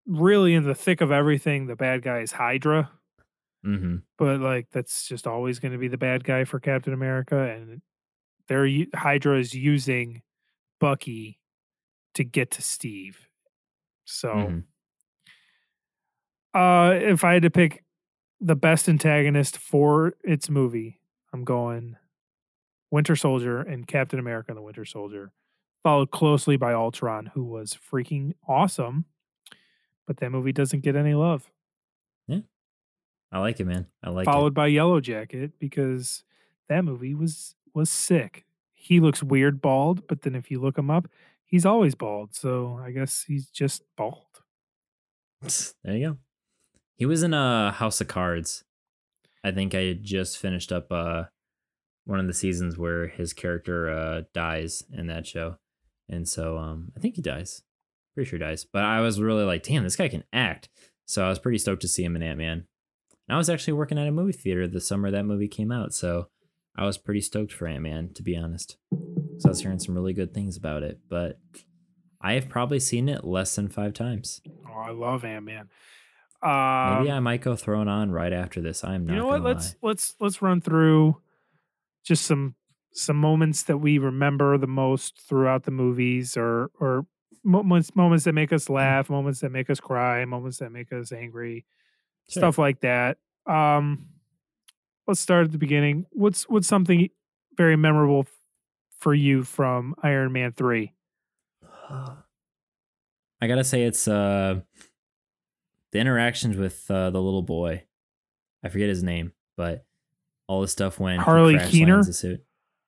really 0.06 0.54
in 0.54 0.64
the 0.64 0.74
thick 0.74 1.00
of 1.00 1.12
everything, 1.12 1.66
the 1.66 1.76
bad 1.76 2.02
guy 2.02 2.20
is 2.20 2.32
Hydra. 2.32 2.90
mm-hmm. 3.64 3.96
but 4.18 4.40
like 4.40 4.68
that's 4.72 5.06
just 5.06 5.26
always 5.26 5.58
going 5.58 5.72
to 5.72 5.78
be 5.78 5.88
the 5.88 5.98
bad 5.98 6.24
guy 6.24 6.44
for 6.44 6.58
Captain 6.60 6.92
America, 6.94 7.36
and 7.38 7.82
they're 8.48 8.66
Hydra 8.94 9.38
is 9.38 9.54
using 9.54 10.22
Bucky 10.80 11.38
to 12.14 12.24
get 12.24 12.52
to 12.52 12.62
Steve. 12.62 13.28
So, 14.06 14.32
Mhm. 14.32 14.64
uh, 16.54 16.94
if 16.98 17.22
I 17.22 17.34
had 17.34 17.42
to 17.42 17.50
pick 17.50 17.84
the 18.40 18.56
best 18.56 18.88
antagonist 18.88 19.58
for 19.58 20.14
its 20.24 20.48
movie, 20.48 21.00
I'm 21.32 21.44
going 21.44 21.96
Winter 22.90 23.14
Soldier 23.14 23.60
and 23.60 23.86
Captain 23.86 24.18
America 24.18 24.50
and 24.50 24.56
the 24.56 24.62
Winter 24.62 24.84
Soldier, 24.84 25.32
followed 25.82 26.10
closely 26.10 26.56
by 26.56 26.72
Ultron, 26.72 27.26
who 27.34 27.44
was 27.44 27.76
freaking 27.90 28.34
awesome. 28.48 29.04
But 30.06 30.16
that 30.18 30.30
movie 30.30 30.52
doesn't 30.52 30.80
get 30.80 30.96
any 30.96 31.14
love. 31.14 31.50
Yeah. 32.26 32.40
I 33.30 33.38
like 33.38 33.60
it, 33.60 33.66
man. 33.66 33.86
I 34.02 34.10
like 34.10 34.26
it. 34.26 34.30
followed 34.30 34.54
by 34.54 34.66
Yellow 34.66 35.00
Jacket 35.00 35.52
because 35.60 36.24
that 36.68 36.84
movie 36.84 37.14
was 37.14 37.54
was 37.72 37.90
sick. 37.90 38.44
He 38.72 38.98
looks 38.98 39.22
weird 39.22 39.60
bald, 39.60 40.08
but 40.08 40.22
then 40.22 40.34
if 40.34 40.50
you 40.50 40.60
look 40.60 40.76
him 40.78 40.90
up, 40.90 41.06
he's 41.44 41.64
always 41.66 41.94
bald. 41.94 42.34
So 42.34 42.80
I 42.82 42.90
guess 42.90 43.24
he's 43.28 43.48
just 43.50 43.82
bald. 43.96 44.42
There 45.84 45.96
you 45.96 46.08
go. 46.08 46.16
He 47.00 47.06
was 47.06 47.22
in 47.22 47.32
a 47.32 47.72
House 47.72 48.02
of 48.02 48.08
Cards. 48.08 48.62
I 49.42 49.52
think 49.52 49.74
I 49.74 49.94
just 49.94 50.36
finished 50.36 50.70
up 50.70 50.92
uh 50.92 51.24
one 52.04 52.20
of 52.20 52.26
the 52.26 52.34
seasons 52.34 52.76
where 52.76 53.08
his 53.08 53.32
character 53.32 53.88
uh 53.88 54.22
dies 54.34 54.84
in 54.92 55.06
that 55.06 55.26
show. 55.26 55.56
And 56.10 56.28
so 56.28 56.58
um 56.58 56.92
I 56.94 57.00
think 57.00 57.16
he 57.16 57.22
dies. 57.22 57.62
Pretty 58.14 58.28
sure 58.28 58.38
he 58.38 58.44
dies. 58.44 58.66
But 58.70 58.84
I 58.84 59.00
was 59.00 59.18
really 59.18 59.44
like, 59.44 59.62
damn, 59.62 59.82
this 59.82 59.96
guy 59.96 60.08
can 60.08 60.24
act. 60.30 60.68
So 61.06 61.24
I 61.24 61.30
was 61.30 61.38
pretty 61.38 61.56
stoked 61.56 61.80
to 61.80 61.88
see 61.88 62.04
him 62.04 62.16
in 62.16 62.22
Ant 62.22 62.36
Man. 62.36 62.66
And 63.26 63.34
I 63.34 63.38
was 63.38 63.48
actually 63.48 63.72
working 63.72 63.96
at 63.96 64.06
a 64.06 64.12
movie 64.12 64.32
theater 64.32 64.68
the 64.68 64.78
summer 64.78 65.10
that 65.10 65.24
movie 65.24 65.48
came 65.48 65.72
out. 65.72 65.94
So 65.94 66.28
I 66.76 66.84
was 66.84 66.98
pretty 66.98 67.22
stoked 67.22 67.54
for 67.54 67.66
Ant 67.66 67.82
Man, 67.82 68.12
to 68.12 68.22
be 68.22 68.36
honest. 68.36 68.76
So 69.38 69.46
I 69.46 69.48
was 69.48 69.62
hearing 69.62 69.78
some 69.78 69.94
really 69.94 70.12
good 70.12 70.34
things 70.34 70.58
about 70.58 70.82
it. 70.82 70.98
But 71.08 71.38
I 72.20 72.34
have 72.34 72.50
probably 72.50 72.78
seen 72.78 73.08
it 73.08 73.24
less 73.24 73.56
than 73.56 73.70
five 73.70 73.94
times. 73.94 74.42
Oh, 74.68 74.80
I 74.80 74.90
love 74.90 75.24
Ant 75.24 75.46
Man. 75.46 75.70
Um, 76.42 76.98
Maybe 77.00 77.12
I 77.12 77.20
might 77.20 77.42
go 77.42 77.54
throw 77.54 77.82
it 77.82 77.88
on 77.88 78.10
right 78.10 78.32
after 78.32 78.60
this. 78.60 78.82
I'm 78.82 79.06
not. 79.06 79.12
you 79.12 79.18
know 79.18 79.26
what? 79.26 79.42
Let's 79.42 79.76
let's 79.82 80.14
let's 80.20 80.40
run 80.40 80.60
through 80.60 81.20
just 82.04 82.24
some 82.24 82.54
some 82.92 83.16
moments 83.16 83.64
that 83.64 83.78
we 83.78 83.98
remember 83.98 84.56
the 84.58 84.66
most 84.66 85.20
throughout 85.20 85.64
the 85.64 85.70
movies, 85.70 86.36
or 86.36 86.70
or 86.80 87.06
moments 87.44 87.94
moments 87.94 88.24
that 88.24 88.32
make 88.32 88.52
us 88.52 88.70
laugh, 88.70 89.10
moments 89.10 89.40
that 89.40 89.50
make 89.50 89.68
us 89.68 89.80
cry, 89.80 90.24
moments 90.24 90.58
that 90.58 90.70
make 90.70 90.92
us 90.92 91.12
angry. 91.12 91.66
Sure. 92.28 92.42
stuff 92.42 92.58
like 92.58 92.80
that. 92.80 93.18
Um, 93.46 94.06
let's 95.08 95.18
start 95.20 95.46
at 95.46 95.52
the 95.52 95.58
beginning. 95.58 96.06
What's 96.10 96.48
what's 96.48 96.68
something 96.68 97.08
very 97.56 97.76
memorable 97.76 98.26
for 99.00 99.12
you 99.12 99.42
from 99.42 99.94
Iron 100.02 100.32
Man 100.32 100.52
three? 100.52 100.94
I 101.90 103.46
gotta 103.46 103.64
say 103.64 103.82
it's 103.82 104.06
uh 104.06 104.60
the 105.92 105.98
interactions 105.98 106.56
with 106.56 106.90
uh, 106.90 107.10
the 107.10 107.20
little 107.20 107.42
boy. 107.42 107.84
I 108.62 108.68
forget 108.68 108.88
his 108.88 109.02
name, 109.02 109.32
but 109.56 109.84
all 110.46 110.60
the 110.60 110.68
stuff 110.68 110.98
when 110.98 111.18
Harley 111.18 111.58
Keener? 111.58 112.02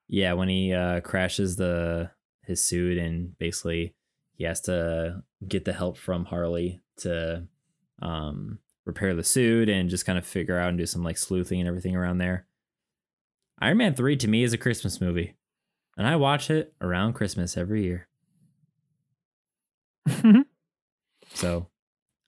Yeah, 0.09 0.35
when 0.35 0.49
he 0.49 0.73
uh, 0.73 1.01
crashes 1.01 1.57
the 1.57 2.11
his 2.45 2.63
suit 2.63 2.99
and 2.99 3.39
basically 3.39 3.95
he 4.35 4.45
has 4.45 4.61
to 4.63 5.23
get 5.47 5.65
the 5.65 5.73
help 5.73 5.97
from 5.97 6.25
Harley 6.25 6.81
to 6.99 7.47
um 8.01 8.59
repair 8.85 9.15
the 9.15 9.23
suit 9.23 9.69
and 9.69 9.89
just 9.89 10.05
kind 10.05 10.19
of 10.19 10.27
figure 10.27 10.59
out 10.59 10.71
and 10.71 10.79
do 10.79 10.87
some 10.87 11.05
like 11.05 11.17
sleuthing 11.17 11.61
and 11.61 11.69
everything 11.69 11.95
around 11.95 12.19
there. 12.19 12.47
Iron 13.61 13.79
Man 13.79 13.95
3 13.95 14.17
to 14.17 14.29
me 14.29 14.43
is 14.43 14.53
a 14.53 14.59
Christmas 14.59 15.01
movie. 15.01 15.37
And 15.97 16.07
I 16.07 16.17
watch 16.17 16.51
it 16.51 16.75
around 16.81 17.13
Christmas 17.13 17.57
every 17.57 17.85
year. 17.85 18.09
So 21.35 21.69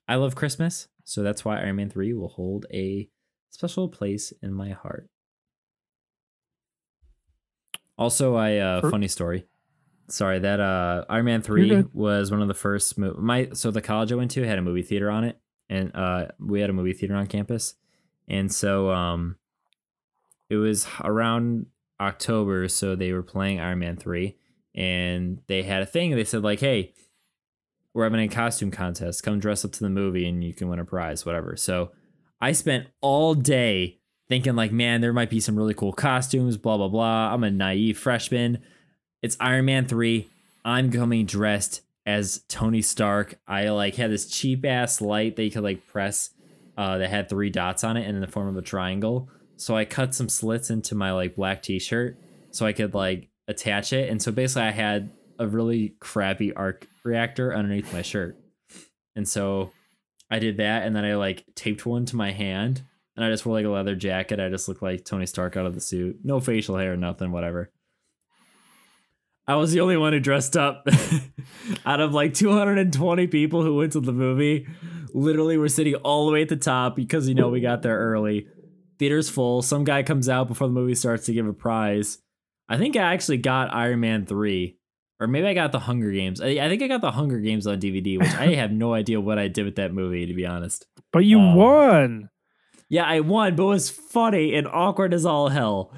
I 0.08 0.16
love 0.16 0.34
Christmas. 0.34 0.88
So 1.04 1.22
that's 1.22 1.44
why 1.44 1.60
Iron 1.60 1.76
Man 1.76 1.90
3 1.90 2.12
will 2.14 2.28
hold 2.28 2.66
a 2.72 3.08
special 3.50 3.88
place 3.88 4.32
in 4.42 4.52
my 4.52 4.70
heart. 4.70 5.08
Also, 7.96 8.34
I 8.34 8.56
uh 8.58 8.80
For- 8.80 8.90
funny 8.90 9.08
story. 9.08 9.44
Sorry, 10.08 10.38
that 10.38 10.60
uh 10.60 11.04
Iron 11.08 11.24
Man 11.26 11.42
3 11.42 11.84
was 11.92 12.30
one 12.30 12.42
of 12.42 12.48
the 12.48 12.54
first 12.54 12.98
mo- 12.98 13.16
my 13.18 13.48
so 13.52 13.70
the 13.70 13.80
college 13.80 14.12
I 14.12 14.16
went 14.16 14.30
to 14.32 14.42
had 14.42 14.58
a 14.58 14.62
movie 14.62 14.82
theater 14.82 15.10
on 15.10 15.24
it 15.24 15.38
and 15.70 15.94
uh 15.94 16.26
we 16.38 16.60
had 16.60 16.70
a 16.70 16.74
movie 16.74 16.92
theater 16.92 17.14
on 17.14 17.26
campus. 17.26 17.74
And 18.28 18.52
so 18.52 18.90
um 18.90 19.36
it 20.50 20.56
was 20.56 20.86
around 21.02 21.66
October 22.00 22.68
so 22.68 22.94
they 22.94 23.12
were 23.12 23.22
playing 23.22 23.60
Iron 23.60 23.78
Man 23.78 23.96
3 23.96 24.36
and 24.74 25.40
they 25.46 25.62
had 25.62 25.82
a 25.82 25.86
thing 25.86 26.10
they 26.10 26.24
said 26.24 26.42
like, 26.42 26.60
"Hey, 26.60 26.92
we're 27.94 28.04
having 28.04 28.20
a 28.20 28.28
costume 28.28 28.70
contest. 28.70 29.22
Come 29.22 29.38
dress 29.38 29.64
up 29.64 29.72
to 29.72 29.80
the 29.80 29.88
movie 29.88 30.28
and 30.28 30.42
you 30.42 30.52
can 30.52 30.68
win 30.68 30.80
a 30.80 30.84
prize, 30.84 31.24
whatever. 31.24 31.56
So 31.56 31.92
I 32.40 32.52
spent 32.52 32.88
all 33.00 33.34
day 33.34 34.00
thinking, 34.28 34.56
like, 34.56 34.72
man, 34.72 35.00
there 35.00 35.12
might 35.12 35.30
be 35.30 35.40
some 35.40 35.56
really 35.56 35.74
cool 35.74 35.92
costumes, 35.92 36.56
blah, 36.56 36.76
blah, 36.76 36.88
blah. 36.88 37.32
I'm 37.32 37.44
a 37.44 37.50
naive 37.50 37.96
freshman. 37.96 38.58
It's 39.22 39.36
Iron 39.38 39.66
Man 39.66 39.86
3. 39.86 40.28
I'm 40.64 40.90
coming 40.90 41.24
dressed 41.24 41.82
as 42.04 42.42
Tony 42.48 42.82
Stark. 42.82 43.38
I 43.46 43.68
like 43.68 43.94
had 43.94 44.10
this 44.10 44.26
cheap 44.26 44.64
ass 44.64 45.00
light 45.00 45.36
that 45.36 45.44
you 45.44 45.50
could 45.50 45.62
like 45.62 45.86
press 45.86 46.30
uh, 46.76 46.98
that 46.98 47.10
had 47.10 47.28
three 47.28 47.50
dots 47.50 47.84
on 47.84 47.96
it 47.96 48.06
and 48.06 48.16
in 48.16 48.20
the 48.20 48.26
form 48.26 48.48
of 48.48 48.56
a 48.56 48.62
triangle. 48.62 49.28
So 49.56 49.76
I 49.76 49.84
cut 49.84 50.14
some 50.14 50.28
slits 50.28 50.68
into 50.68 50.94
my 50.94 51.12
like 51.12 51.36
black 51.36 51.62
t-shirt 51.62 52.16
so 52.50 52.66
I 52.66 52.72
could 52.72 52.94
like 52.94 53.28
attach 53.46 53.92
it. 53.92 54.10
And 54.10 54.20
so 54.20 54.32
basically 54.32 54.62
I 54.62 54.72
had 54.72 55.10
a 55.38 55.46
really 55.46 55.94
crappy 56.00 56.52
arc 56.52 56.88
reactor 57.04 57.54
underneath 57.54 57.92
my 57.92 58.02
shirt. 58.02 58.36
And 59.14 59.28
so 59.28 59.70
I 60.30 60.38
did 60.38 60.56
that 60.56 60.84
and 60.84 60.96
then 60.96 61.04
I 61.04 61.14
like 61.14 61.44
taped 61.54 61.86
one 61.86 62.06
to 62.06 62.16
my 62.16 62.32
hand 62.32 62.82
and 63.16 63.24
I 63.24 63.30
just 63.30 63.46
wore 63.46 63.56
like 63.56 63.66
a 63.66 63.68
leather 63.68 63.94
jacket. 63.94 64.40
I 64.40 64.48
just 64.48 64.66
looked 64.66 64.82
like 64.82 65.04
Tony 65.04 65.26
Stark 65.26 65.56
out 65.56 65.66
of 65.66 65.74
the 65.74 65.80
suit. 65.80 66.18
No 66.24 66.40
facial 66.40 66.76
hair, 66.76 66.96
nothing, 66.96 67.30
whatever. 67.30 67.70
I 69.46 69.56
was 69.56 69.72
the 69.72 69.80
only 69.80 69.96
one 69.96 70.14
who 70.14 70.20
dressed 70.20 70.56
up 70.56 70.86
out 71.86 72.00
of 72.00 72.14
like 72.14 72.32
220 72.32 73.26
people 73.26 73.62
who 73.62 73.76
went 73.76 73.92
to 73.92 74.00
the 74.00 74.12
movie. 74.12 74.66
Literally, 75.12 75.58
we're 75.58 75.68
sitting 75.68 75.94
all 75.96 76.26
the 76.26 76.32
way 76.32 76.42
at 76.42 76.48
the 76.48 76.56
top 76.56 76.96
because 76.96 77.28
you 77.28 77.34
know 77.34 77.50
we 77.50 77.60
got 77.60 77.82
there 77.82 77.98
early. 77.98 78.48
Theater's 78.98 79.28
full. 79.28 79.60
Some 79.60 79.84
guy 79.84 80.02
comes 80.02 80.28
out 80.28 80.48
before 80.48 80.66
the 80.66 80.72
movie 80.72 80.94
starts 80.94 81.26
to 81.26 81.34
give 81.34 81.46
a 81.46 81.52
prize. 81.52 82.18
I 82.68 82.78
think 82.78 82.96
I 82.96 83.12
actually 83.12 83.36
got 83.36 83.72
Iron 83.74 84.00
Man 84.00 84.24
3 84.24 84.78
or 85.20 85.26
maybe 85.26 85.46
I 85.46 85.54
got 85.54 85.72
the 85.72 85.78
Hunger 85.80 86.10
Games. 86.10 86.40
I, 86.40 86.48
I 86.48 86.68
think 86.68 86.82
I 86.82 86.88
got 86.88 87.00
the 87.00 87.10
Hunger 87.12 87.38
Games 87.38 87.66
on 87.66 87.80
DVD, 87.80 88.18
which 88.18 88.34
I 88.34 88.54
have 88.56 88.72
no 88.72 88.94
idea 88.94 89.20
what 89.20 89.38
I 89.38 89.48
did 89.48 89.64
with 89.64 89.76
that 89.76 89.92
movie, 89.92 90.26
to 90.26 90.34
be 90.34 90.44
honest. 90.46 90.86
But 91.12 91.24
you 91.24 91.38
Um, 91.38 91.54
won. 91.54 92.30
Yeah, 92.88 93.04
I 93.04 93.20
won, 93.20 93.56
but 93.56 93.62
it 93.62 93.66
was 93.66 93.90
funny 93.90 94.54
and 94.54 94.66
awkward 94.66 95.14
as 95.14 95.24
all 95.24 95.48
hell. 95.48 95.92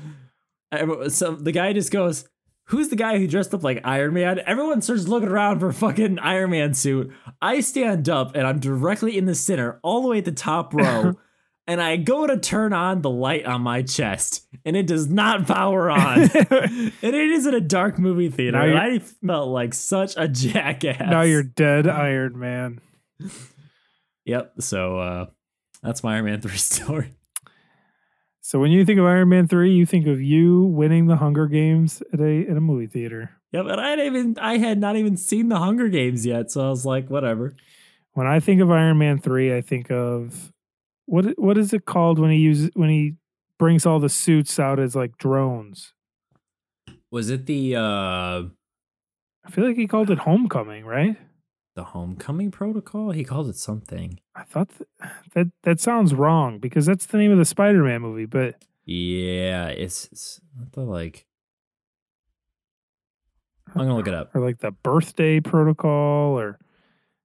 So 1.09 1.35
the 1.35 1.53
guy 1.53 1.73
just 1.73 1.91
goes, 1.93 2.29
Who's 2.71 2.89
the 2.89 2.97
guy 2.97 3.19
who 3.19 3.29
dressed 3.29 3.55
up 3.55 3.63
like 3.63 3.81
Iron 3.85 4.13
Man? 4.15 4.41
Everyone 4.45 4.83
starts 4.83 5.07
looking 5.07 5.29
around 5.29 5.61
for 5.61 5.69
a 5.69 5.73
fucking 5.73 6.19
Iron 6.19 6.51
Man 6.51 6.75
suit. 6.75 7.13
I 7.41 7.61
stand 7.61 8.09
up 8.09 8.35
and 8.35 8.45
I'm 8.45 8.59
directly 8.59 9.17
in 9.17 9.25
the 9.27 9.37
center, 9.37 9.79
all 9.85 10.03
the 10.03 10.09
way 10.09 10.19
at 10.19 10.25
the 10.25 10.33
top 10.33 10.75
row. 10.75 11.15
and 11.67 11.81
I 11.83 11.97
go 11.97 12.27
to 12.27 12.37
turn 12.39 12.73
on 12.73 13.03
the 13.03 13.11
light 13.11 13.45
on 13.47 13.63
my 13.63 13.83
chest, 13.83 14.47
and 14.65 14.77
it 14.77 14.87
does 14.87 15.09
not 15.09 15.47
power 15.47 15.91
on. 15.93 16.21
and 16.21 16.93
it 17.03 17.15
is 17.15 17.47
in 17.47 17.55
a 17.55 17.61
dark 17.61 17.99
movie 17.99 18.29
theater. 18.31 18.59
And 18.59 18.79
I 18.79 18.99
felt 18.99 19.49
like 19.49 19.75
such 19.75 20.15
a 20.17 20.29
jackass. 20.29 21.01
now 21.11 21.23
you're 21.23 21.43
dead, 21.43 21.87
Iron 21.87 22.39
Man. 22.39 22.81
Yep. 24.25 24.55
So 24.61 24.99
uh, 24.99 25.27
that's 25.83 26.03
my 26.03 26.15
Iron 26.15 26.25
Man 26.27 26.41
3 26.41 26.51
story. 26.57 27.15
So 28.41 28.61
when 28.61 28.71
you 28.71 28.85
think 28.85 29.01
of 29.01 29.07
Iron 29.07 29.29
Man 29.29 29.49
three, 29.49 29.73
you 29.73 29.85
think 29.87 30.07
of 30.07 30.23
you 30.23 30.63
winning 30.63 31.07
the 31.09 31.17
Hunger 31.17 31.49
Games 31.49 32.01
at 32.13 32.21
a 32.21 32.47
at 32.49 32.57
a 32.57 32.61
movie 32.61 32.87
theater. 32.87 33.33
Yep, 33.51 33.67
and 33.67 33.81
I 33.81 33.89
had 33.91 33.99
even 33.99 34.39
I 34.41 34.59
had 34.59 34.79
not 34.79 34.95
even 34.95 35.17
seen 35.17 35.49
the 35.49 35.59
Hunger 35.59 35.89
Games 35.89 36.25
yet, 36.25 36.53
so 36.53 36.65
I 36.65 36.71
was 36.71 36.87
like, 36.87 37.11
whatever. 37.11 37.57
When 38.13 38.29
I 38.29 38.39
think 38.39 38.61
of 38.61 38.71
Iron 38.71 38.99
Man 38.99 39.19
three, 39.19 39.53
I 39.53 39.63
think 39.63 39.91
of 39.91 40.53
what 41.07 41.39
what 41.39 41.57
is 41.59 41.73
it 41.73 41.85
called 41.87 42.19
when 42.19 42.31
he 42.31 42.39
uses 42.39 42.71
when 42.75 42.91
he 42.91 43.15
brings 43.59 43.87
all 43.87 43.99
the 43.99 44.09
suits 44.09 44.59
out 44.61 44.79
as 44.79 44.95
like 44.95 45.17
drones. 45.19 45.95
Was 47.11 47.31
it 47.31 47.47
the 47.47 47.75
uh 47.77 48.43
I 49.45 49.51
feel 49.51 49.65
like 49.67 49.77
he 49.77 49.87
called 49.87 50.11
it 50.11 50.19
Homecoming, 50.19 50.85
right? 50.85 51.17
the 51.77 51.85
Homecoming 51.85 52.51
Protocol? 52.51 53.11
He 53.11 53.23
called 53.23 53.49
it 53.51 53.57
something. 53.57 54.19
I 54.35 54.45
thought 54.45 54.71
th- 54.71 55.13
that 55.35 55.47
that 55.63 55.79
sounds 55.81 56.15
wrong 56.15 56.59
because 56.59 56.87
that's 56.87 57.05
the 57.07 57.19
name 57.19 57.31
of 57.33 57.39
the 57.39 57.45
Spider-Man 57.45 58.01
movie, 58.01 58.25
but 58.25 58.55
Yeah, 58.87 59.67
it's, 59.69 60.07
it's 60.11 60.41
not 60.59 60.73
the 60.73 60.81
like. 60.83 61.27
I'm 63.69 63.83
gonna 63.83 63.97
look 63.97 64.09
it 64.09 64.15
up. 64.15 64.35
or 64.35 64.41
like 64.41 64.59
the 64.61 64.71
birthday 64.71 65.41
protocol 65.41 66.39
or 66.39 66.59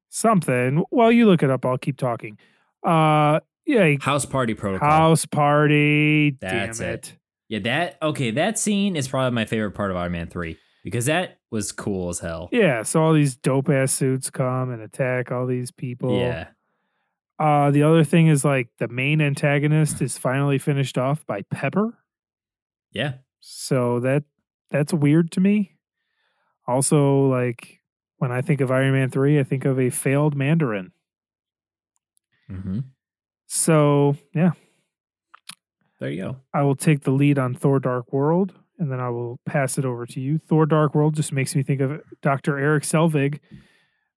something. 0.09 0.83
While 0.89 1.11
you 1.11 1.27
look 1.27 1.43
it 1.43 1.49
up, 1.49 1.65
I'll 1.65 1.77
keep 1.77 1.97
talking. 1.97 2.37
Uh 2.83 3.39
yeah, 3.71 3.95
House 4.01 4.25
Party 4.25 4.53
Protocol. 4.53 4.89
house 4.89 5.25
party. 5.25 6.31
That's 6.41 6.79
Damn 6.79 6.89
it. 6.89 6.93
it. 6.93 7.17
Yeah, 7.49 7.59
that 7.59 7.97
okay. 8.01 8.31
That 8.31 8.57
scene 8.59 8.95
is 8.95 9.07
probably 9.07 9.31
my 9.35 9.45
favorite 9.45 9.71
part 9.71 9.91
of 9.91 9.97
Iron 9.97 10.11
Man 10.13 10.27
Three 10.27 10.57
because 10.83 11.05
that 11.05 11.37
was 11.51 11.71
cool 11.71 12.09
as 12.09 12.19
hell. 12.19 12.49
Yeah, 12.51 12.83
so 12.83 13.01
all 13.03 13.13
these 13.13 13.35
dope 13.35 13.69
ass 13.69 13.91
suits 13.91 14.29
come 14.29 14.71
and 14.71 14.81
attack 14.81 15.31
all 15.31 15.45
these 15.45 15.69
people. 15.71 16.17
Yeah, 16.17 16.47
Uh 17.39 17.71
the 17.71 17.83
other 17.83 18.03
thing 18.03 18.27
is 18.27 18.45
like 18.45 18.69
the 18.79 18.87
main 18.87 19.19
antagonist 19.21 20.01
is 20.01 20.17
finally 20.17 20.57
finished 20.57 20.97
off 20.97 21.25
by 21.25 21.41
Pepper. 21.51 21.97
yeah. 22.91 23.13
So 23.41 23.99
that 24.01 24.23
that's 24.69 24.93
weird 24.93 25.31
to 25.33 25.41
me. 25.41 25.75
Also, 26.67 27.25
like 27.27 27.79
when 28.17 28.31
I 28.31 28.41
think 28.41 28.61
of 28.61 28.71
Iron 28.71 28.93
Man 28.93 29.09
3, 29.09 29.39
I 29.39 29.43
think 29.43 29.65
of 29.65 29.77
a 29.79 29.89
failed 29.89 30.35
Mandarin. 30.35 30.91
hmm 32.47 32.79
So, 33.53 34.15
yeah, 34.33 34.51
There 35.99 36.09
you 36.09 36.23
go. 36.23 36.37
I 36.53 36.63
will 36.63 36.77
take 36.77 37.01
the 37.01 37.11
lead 37.11 37.37
on 37.37 37.53
Thor 37.53 37.81
Dark 37.81 38.13
World 38.13 38.53
and 38.79 38.89
then 38.89 39.01
I 39.01 39.09
will 39.09 39.41
pass 39.45 39.77
it 39.77 39.83
over 39.83 40.05
to 40.05 40.21
you. 40.21 40.37
Thor 40.37 40.65
Dark 40.65 40.95
World 40.95 41.15
just 41.15 41.33
makes 41.33 41.53
me 41.53 41.61
think 41.61 41.81
of 41.81 41.99
Dr. 42.21 42.57
Erik 42.57 42.83
Selvig 42.83 43.39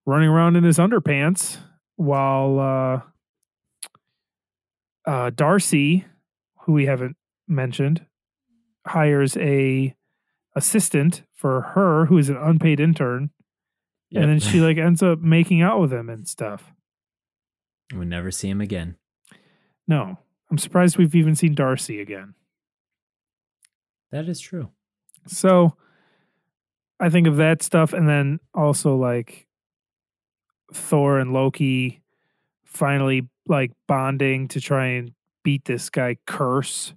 running 0.07 0.29
around 0.29 0.55
in 0.55 0.63
his 0.63 0.79
underpants 0.79 1.59
while 1.97 2.61
uh, 2.61 3.01
uh, 5.11 5.31
Darcy, 5.31 6.05
who 6.61 6.73
we 6.73 6.87
haven't 6.87 7.17
mentioned, 7.49 8.07
hires 8.87 9.37
a 9.39 9.97
assistant 10.55 11.25
for 11.35 11.61
her 11.75 12.07
who 12.07 12.19
is 12.19 12.29
an 12.29 12.37
unpaid 12.37 12.79
intern 12.79 13.31
and 14.15 14.31
then 14.31 14.39
she 14.39 14.61
like 14.61 14.77
ends 14.79 15.03
up 15.03 15.19
making 15.19 15.61
out 15.61 15.81
with 15.81 15.93
him 15.93 16.09
and 16.09 16.29
stuff. 16.29 16.73
we 17.93 18.05
never 18.05 18.31
see 18.31 18.49
him 18.49 18.61
again. 18.61 18.97
No, 19.87 20.19
I'm 20.51 20.59
surprised 20.59 20.97
we've 20.99 21.15
even 21.15 21.35
seen 21.35 21.55
Darcy 21.55 22.01
again. 22.01 22.35
That 24.11 24.29
is 24.29 24.41
true. 24.41 24.71
So 25.27 25.77
I 27.01 27.11
think 27.11 27.27
of 27.27 27.37
that 27.37 27.63
stuff 27.63 27.93
and 27.93 28.09
then 28.09 28.41
also 28.55 28.97
like 28.97 29.47
Thor 30.73 31.19
and 31.19 31.33
Loki 31.33 32.03
finally 32.65 33.29
like 33.47 33.73
bonding 33.87 34.49
to 34.49 34.61
try 34.61 34.87
and 34.87 35.13
beat 35.43 35.65
this 35.65 35.91
guy 35.91 36.17
Kurse 36.27 36.95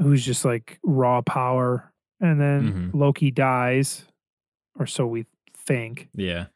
who's 0.00 0.24
just 0.24 0.44
like 0.44 0.78
raw 0.82 1.20
power 1.22 1.92
and 2.20 2.40
then 2.40 2.90
Mhm. 2.92 2.94
Loki 2.98 3.30
dies 3.30 4.06
or 4.78 4.86
so 4.86 5.06
we 5.06 5.26
think. 5.56 6.08
Yeah. 6.14 6.46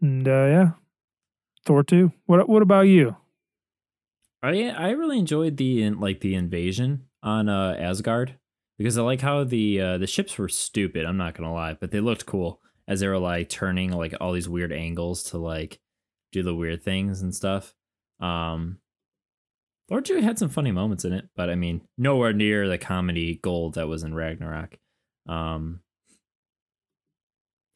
And 0.00 0.26
uh 0.28 0.30
yeah. 0.46 0.70
Thor 1.64 1.82
2. 1.82 2.12
What 2.26 2.48
what 2.48 2.62
about 2.62 2.82
you? 2.82 3.16
I 4.42 4.68
I 4.68 4.90
really 4.90 5.18
enjoyed 5.18 5.56
the 5.56 5.90
like 5.90 6.20
the 6.20 6.34
invasion 6.34 7.06
on 7.22 7.48
uh 7.48 7.76
Asgard 7.78 8.38
because 8.76 8.96
I 8.96 9.02
like 9.02 9.20
how 9.20 9.44
the 9.44 9.80
uh 9.80 9.98
the 9.98 10.06
ships 10.06 10.38
were 10.38 10.48
stupid, 10.48 11.04
I'm 11.04 11.16
not 11.16 11.34
to 11.36 11.50
lie, 11.50 11.74
but 11.74 11.90
they 11.90 12.00
looked 12.00 12.26
cool 12.26 12.60
as 12.86 13.00
they 13.00 13.08
were 13.08 13.18
like 13.18 13.48
turning 13.48 13.90
like 13.92 14.14
all 14.20 14.32
these 14.32 14.48
weird 14.48 14.72
angles 14.72 15.24
to 15.24 15.38
like 15.38 15.80
do 16.32 16.42
the 16.42 16.54
weird 16.54 16.82
things 16.82 17.22
and 17.22 17.34
stuff. 17.34 17.74
Um 18.20 18.78
Thor 19.88 20.00
2 20.02 20.20
had 20.20 20.38
some 20.38 20.50
funny 20.50 20.70
moments 20.70 21.06
in 21.06 21.14
it, 21.14 21.28
but 21.34 21.48
I 21.48 21.54
mean, 21.54 21.80
nowhere 21.96 22.34
near 22.34 22.68
the 22.68 22.76
comedy 22.76 23.40
gold 23.42 23.74
that 23.74 23.88
was 23.88 24.02
in 24.02 24.14
Ragnarok. 24.14 24.78
Um 25.26 25.80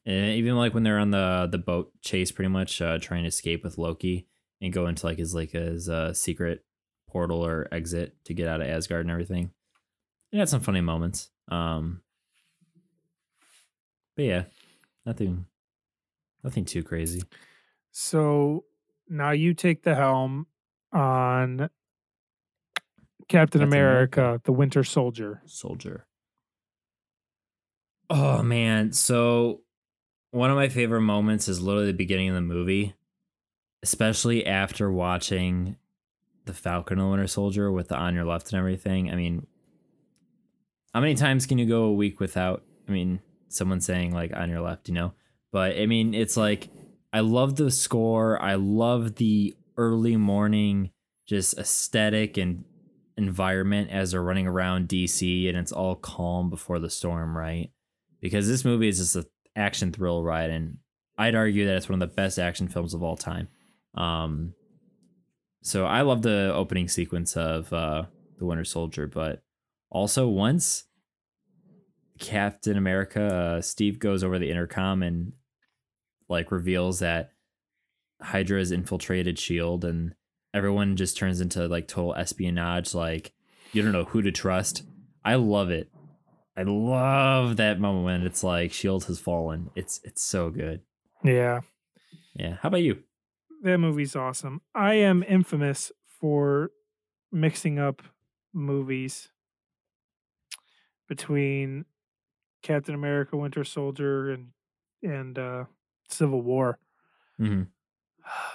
and 0.05 0.33
even 0.37 0.57
like 0.57 0.75
when 0.75 0.83
they're 0.83 0.99
on 0.99 1.11
the 1.11 1.49
the 1.51 1.59
boat 1.59 1.93
chase 2.03 2.31
pretty 2.31 2.49
much 2.49 2.81
uh 2.81 2.99
trying 2.99 3.23
to 3.23 3.29
escape 3.29 3.65
with 3.65 3.79
Loki 3.79 4.29
and 4.63 4.73
go 4.73 4.87
into 4.87 5.05
like 5.05 5.19
his 5.19 5.35
like 5.35 5.51
his 5.51 5.89
uh, 5.89 6.15
secret 6.15 6.65
portal 7.09 7.45
or 7.45 7.69
exit 7.73 8.15
to 8.25 8.33
get 8.33 8.49
out 8.49 8.63
of 8.63 8.69
Asgard 8.69 9.03
and 9.03 9.11
everything. 9.11 9.51
It 10.31 10.39
had 10.39 10.49
some 10.49 10.61
funny 10.61 10.81
moments. 10.81 11.31
Um, 11.49 12.01
but 14.17 14.25
yeah, 14.25 14.45
nothing, 15.05 15.45
nothing 16.43 16.65
too 16.65 16.83
crazy. 16.83 17.23
So 17.91 18.65
now 19.09 19.33
you 19.33 19.53
take 19.53 19.83
the 19.83 19.95
helm 19.95 20.47
on 20.93 21.59
Captain, 21.59 21.71
Captain 23.29 23.63
America, 23.63 24.21
America. 24.21 24.43
the 24.45 24.53
Winter 24.53 24.85
Soldier. 24.85 25.43
Soldier. 25.45 26.07
Oh 28.09 28.43
man, 28.43 28.93
so 28.93 29.63
one 30.31 30.51
of 30.51 30.57
my 30.57 30.69
favorite 30.69 31.01
moments 31.01 31.49
is 31.49 31.61
literally 31.61 31.87
the 31.87 31.93
beginning 31.93 32.29
of 32.29 32.35
the 32.35 32.41
movie, 32.43 32.95
especially 33.83 34.47
after 34.47 34.91
watching 34.91 35.77
the 36.45 36.53
Falcon 36.53 36.99
and 36.99 37.07
the 37.07 37.11
Winter 37.11 37.27
Soldier 37.27 37.71
with 37.71 37.89
the 37.89 37.97
on 37.97 38.15
your 38.15 38.25
left 38.25 38.53
and 38.53 38.59
everything. 38.59 39.11
I 39.11 39.15
mean, 39.15 39.47
how 40.93 41.01
many 41.01 41.15
times 41.15 41.47
can 41.47 41.59
you 41.59 41.67
go 41.67 41.85
a 41.85 41.93
week 41.93 42.21
without? 42.21 42.63
I 42.89 42.93
mean, 42.93 43.21
someone 43.49 43.81
saying 43.81 44.13
like 44.13 44.35
on 44.35 44.51
your 44.51 44.61
left, 44.61 44.89
you 44.89 44.95
know. 44.95 45.13
But 45.53 45.79
I 45.79 45.87
mean, 45.87 46.15
it's 46.15 46.37
like 46.37 46.69
I 47.13 47.21
love 47.21 47.57
the 47.57 47.71
score. 47.71 48.41
I 48.41 48.55
love 48.55 49.17
the 49.17 49.55
early 49.77 50.17
morning 50.17 50.91
just 51.27 51.57
aesthetic 51.59 52.37
and 52.37 52.65
environment 53.17 53.91
as 53.91 54.11
they're 54.11 54.23
running 54.23 54.47
around 54.47 54.89
DC 54.89 55.49
and 55.49 55.57
it's 55.57 55.73
all 55.73 55.95
calm 55.95 56.51
before 56.51 56.79
the 56.79 56.91
storm, 56.91 57.37
right? 57.37 57.71
Because 58.21 58.49
this 58.49 58.65
movie 58.65 58.89
is 58.89 58.99
just 58.99 59.17
an 59.17 59.25
action 59.57 59.93
thrill 59.93 60.23
ride, 60.23 60.51
and 60.51 60.79
I'd 61.19 61.35
argue 61.35 61.67
that 61.67 61.77
it's 61.77 61.89
one 61.89 62.01
of 62.01 62.09
the 62.09 62.15
best 62.15 62.39
action 62.39 62.69
films 62.69 62.95
of 62.95 63.03
all 63.03 63.17
time. 63.17 63.49
Um, 63.95 64.55
so 65.63 65.87
I 65.87 66.03
love 66.03 66.23
the 66.23 66.53
opening 66.55 66.89
sequence 66.89 67.37
of 67.37 67.73
uh, 67.73 68.05
the 68.39 68.47
Winter 68.47 68.65
Soldier, 68.65 69.07
but 69.07 69.43
also 69.91 70.27
once 70.29 70.85
Captain 72.19 72.77
America, 72.77 73.23
uh, 73.59 73.61
Steve 73.61 73.99
goes 73.99 74.25
over 74.25 74.39
the 74.39 74.51
intercom 74.51 75.03
and 75.03 75.33
like 76.29 76.51
reveals 76.51 77.01
that 77.01 77.33
Hydra 78.21 78.59
has 78.59 78.73
infiltrated 78.73 79.39
Shield, 79.39 79.85
and 79.85 80.15
everyone 80.55 80.97
just 80.97 81.17
turns 81.17 81.41
into 81.41 81.67
like 81.69 81.89
total 81.89 82.15
espionage. 82.15 82.95
Like 82.95 83.33
you 83.73 83.83
don't 83.83 83.93
know 83.93 84.05
who 84.05 84.23
to 84.23 84.33
trust. 84.33 84.85
I 85.25 85.37
love 85.37 85.71
it. 85.71 85.91
I 86.57 86.65
love 86.65 87.57
that 87.57 87.81
moment 87.81 88.05
when 88.05 88.23
it's 88.23 88.45
like 88.45 88.73
Shield 88.73 89.05
has 89.05 89.19
fallen. 89.19 89.71
It's 89.75 90.01
it's 90.05 90.23
so 90.23 90.51
good. 90.51 90.81
Yeah, 91.25 91.61
Yeah. 92.35 92.57
How 92.61 92.69
about 92.69 92.83
you? 92.83 93.03
That 93.63 93.79
movie's 93.79 94.17
awesome. 94.17 94.61
I 94.75 94.95
am 94.95 95.23
infamous 95.23 95.93
for 96.07 96.71
mixing 97.33 97.79
up 97.79 98.03
movies 98.53 99.31
between 101.09 101.85
Captain 102.63 102.95
America, 102.95 103.37
Winter 103.37 103.65
Soldier, 103.65 104.31
and 104.31 104.49
and 105.03 105.39
uh, 105.39 105.65
Civil 106.09 106.43
War. 106.43 106.79
Mhm. 107.41 107.69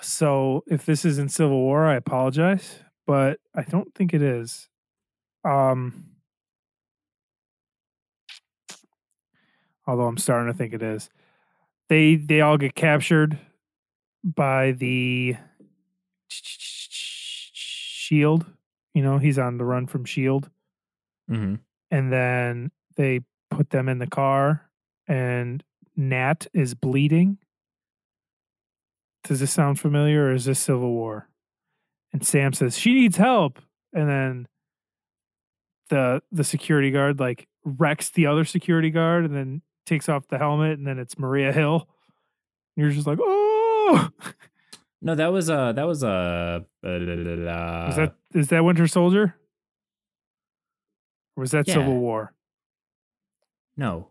So 0.01 0.63
if 0.67 0.85
this 0.85 1.05
is 1.05 1.19
in 1.19 1.29
Civil 1.29 1.59
War, 1.59 1.85
I 1.85 1.95
apologize, 1.95 2.79
but 3.05 3.39
I 3.55 3.63
don't 3.63 3.93
think 3.95 4.13
it 4.13 4.21
is. 4.21 4.69
Um, 5.45 6.05
although 9.85 10.07
I'm 10.07 10.17
starting 10.17 10.51
to 10.51 10.57
think 10.57 10.73
it 10.73 10.81
is. 10.83 11.09
They 11.89 12.15
they 12.15 12.41
all 12.41 12.57
get 12.57 12.75
captured 12.75 13.39
by 14.23 14.71
the 14.73 15.35
Shield. 17.53 18.45
You 18.93 19.03
know, 19.03 19.17
he's 19.17 19.37
on 19.37 19.57
the 19.57 19.65
run 19.65 19.87
from 19.87 20.05
Shield 20.05 20.49
hmm 21.27 21.55
and 21.89 22.11
then 22.11 22.71
they 22.97 23.21
put 23.49 23.69
them 23.69 23.87
in 23.87 23.99
the 23.99 24.07
car 24.07 24.69
and 25.07 25.63
Nat 25.95 26.47
is 26.53 26.73
bleeding. 26.73 27.37
Does 29.23 29.39
this 29.39 29.51
sound 29.51 29.79
familiar 29.79 30.25
or 30.25 30.33
is 30.33 30.45
this 30.45 30.59
Civil 30.59 30.91
War? 30.91 31.29
And 32.13 32.25
Sam 32.25 32.53
says 32.53 32.77
she 32.77 32.93
needs 32.93 33.17
help 33.17 33.59
and 33.93 34.09
then 34.09 34.47
the 35.89 36.21
the 36.31 36.43
security 36.43 36.91
guard 36.91 37.19
like 37.19 37.47
wrecks 37.63 38.09
the 38.09 38.25
other 38.27 38.45
security 38.45 38.89
guard 38.89 39.25
and 39.25 39.35
then 39.35 39.61
takes 39.85 40.09
off 40.09 40.27
the 40.27 40.37
helmet 40.37 40.77
and 40.77 40.85
then 40.87 40.99
it's 40.99 41.17
Maria 41.17 41.51
Hill. 41.53 41.87
And 42.75 42.83
you're 42.85 42.91
just 42.91 43.07
like, 43.07 43.19
"Oh!" 43.21 43.36
No, 45.01 45.13
that 45.15 45.31
was 45.31 45.49
uh 45.49 45.73
that 45.73 45.85
was 45.85 46.03
uh, 46.03 46.59
uh 46.83 46.89
is 46.89 47.95
that 47.95 48.15
is 48.33 48.47
that 48.47 48.63
Winter 48.63 48.87
Soldier? 48.87 49.35
Or 51.35 51.41
was 51.41 51.51
that 51.51 51.67
Yeah. 51.67 51.75
Civil 51.75 51.99
War? 51.99 52.33
no. 53.75 54.09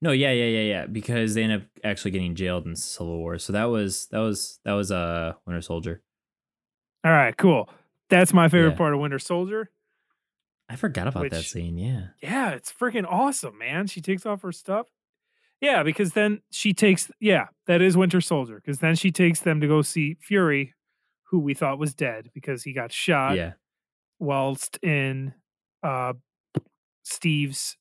No, 0.00 0.12
yeah, 0.12 0.30
yeah, 0.30 0.44
yeah, 0.44 0.60
yeah. 0.60 0.86
Because 0.86 1.34
they 1.34 1.42
end 1.42 1.52
up 1.54 1.62
actually 1.82 2.12
getting 2.12 2.36
jailed 2.36 2.66
in 2.66 2.76
Civil 2.76 3.18
War. 3.18 3.36
So 3.38 3.52
that 3.52 3.64
was 3.64 4.06
that 4.12 4.20
was 4.20 4.60
that 4.64 4.74
was 4.74 4.92
uh 4.92 5.32
Winter 5.46 5.60
Soldier. 5.62 6.02
All 7.04 7.10
right, 7.10 7.36
cool. 7.36 7.68
That's 8.10 8.32
my 8.32 8.48
favorite 8.48 8.72
Yeah. 8.72 8.76
part 8.76 8.94
of 8.94 9.00
Winter 9.00 9.18
Soldier. 9.18 9.70
I 10.68 10.76
forgot 10.76 11.08
about 11.08 11.30
that 11.30 11.42
scene. 11.44 11.78
Yeah. 11.78 12.08
Yeah, 12.22 12.50
it's 12.50 12.72
freaking 12.72 13.06
awesome, 13.10 13.56
man. 13.58 13.86
She 13.86 14.00
takes 14.00 14.24
off 14.26 14.42
her 14.42 14.52
stuff. 14.52 14.86
Yeah, 15.60 15.82
because 15.82 16.12
then 16.12 16.40
she 16.50 16.72
takes 16.72 17.10
yeah, 17.20 17.46
that 17.66 17.82
is 17.82 17.96
Winter 17.96 18.20
Soldier. 18.20 18.56
Because 18.64 18.78
then 18.78 18.94
she 18.94 19.10
takes 19.10 19.40
them 19.40 19.60
to 19.60 19.66
go 19.66 19.82
see 19.82 20.16
Fury, 20.20 20.74
who 21.30 21.38
we 21.40 21.54
thought 21.54 21.78
was 21.78 21.94
dead 21.94 22.30
because 22.34 22.62
he 22.62 22.72
got 22.72 22.92
shot 22.92 23.36
yeah. 23.36 23.52
whilst 24.18 24.78
in 24.82 25.34
uh 25.82 26.12
Steve's 27.02 27.76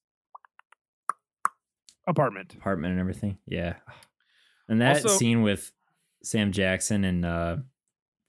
apartment. 2.08 2.56
Apartment 2.56 2.92
and 2.94 3.00
everything. 3.00 3.38
Yeah. 3.46 3.76
And 4.68 4.82
that 4.82 4.98
Also- 5.04 5.10
scene 5.10 5.42
with 5.42 5.72
Sam 6.24 6.52
Jackson 6.52 7.04
and 7.04 7.26
uh 7.26 7.58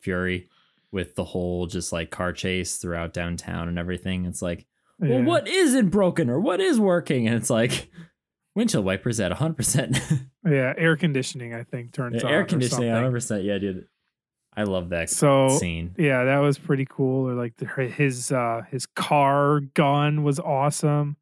Fury 0.01 0.49
with 0.93 1.15
the 1.15 1.25
whole 1.25 1.67
just 1.67 1.93
like 1.93 2.11
car 2.11 2.33
chase 2.33 2.77
throughout 2.77 3.13
downtown 3.13 3.69
and 3.69 3.79
everything. 3.79 4.25
It's 4.25 4.41
like, 4.43 4.67
well, 4.99 5.11
Yeah. 5.11 5.25
what 5.25 5.49
isn't 5.49 5.91
broken 5.91 6.31
or 6.31 6.41
what 6.41 6.61
is 6.61 6.81
working? 6.81 7.27
And 7.27 7.37
it's 7.37 7.51
like 7.51 7.91
windshield 8.59 8.85
wipers 8.85 9.19
at 9.21 9.33
100%. 9.33 10.21
Yeah, 10.49 10.73
air 10.79 10.97
conditioning, 10.97 11.53
I 11.53 11.63
think, 11.65 11.93
turns 11.93 12.25
on. 12.25 12.31
Air 12.31 12.45
conditioning 12.45 12.89
at 12.89 13.03
100%. 13.03 13.45
Yeah, 13.45 13.59
dude. 13.59 13.87
I 14.57 14.63
love 14.63 14.89
that 14.91 15.11
So 15.11 15.51
scene. 15.51 15.95
yeah, 15.99 16.25
that 16.25 16.39
was 16.39 16.57
pretty 16.59 16.87
cool. 16.89 17.29
Or 17.29 17.35
like 17.35 17.55
the, 17.59 17.67
his 17.67 18.33
uh 18.33 18.63
his 18.71 18.87
car 18.87 19.61
gun 19.61 20.23
was 20.23 20.41
awesome. 20.41 21.17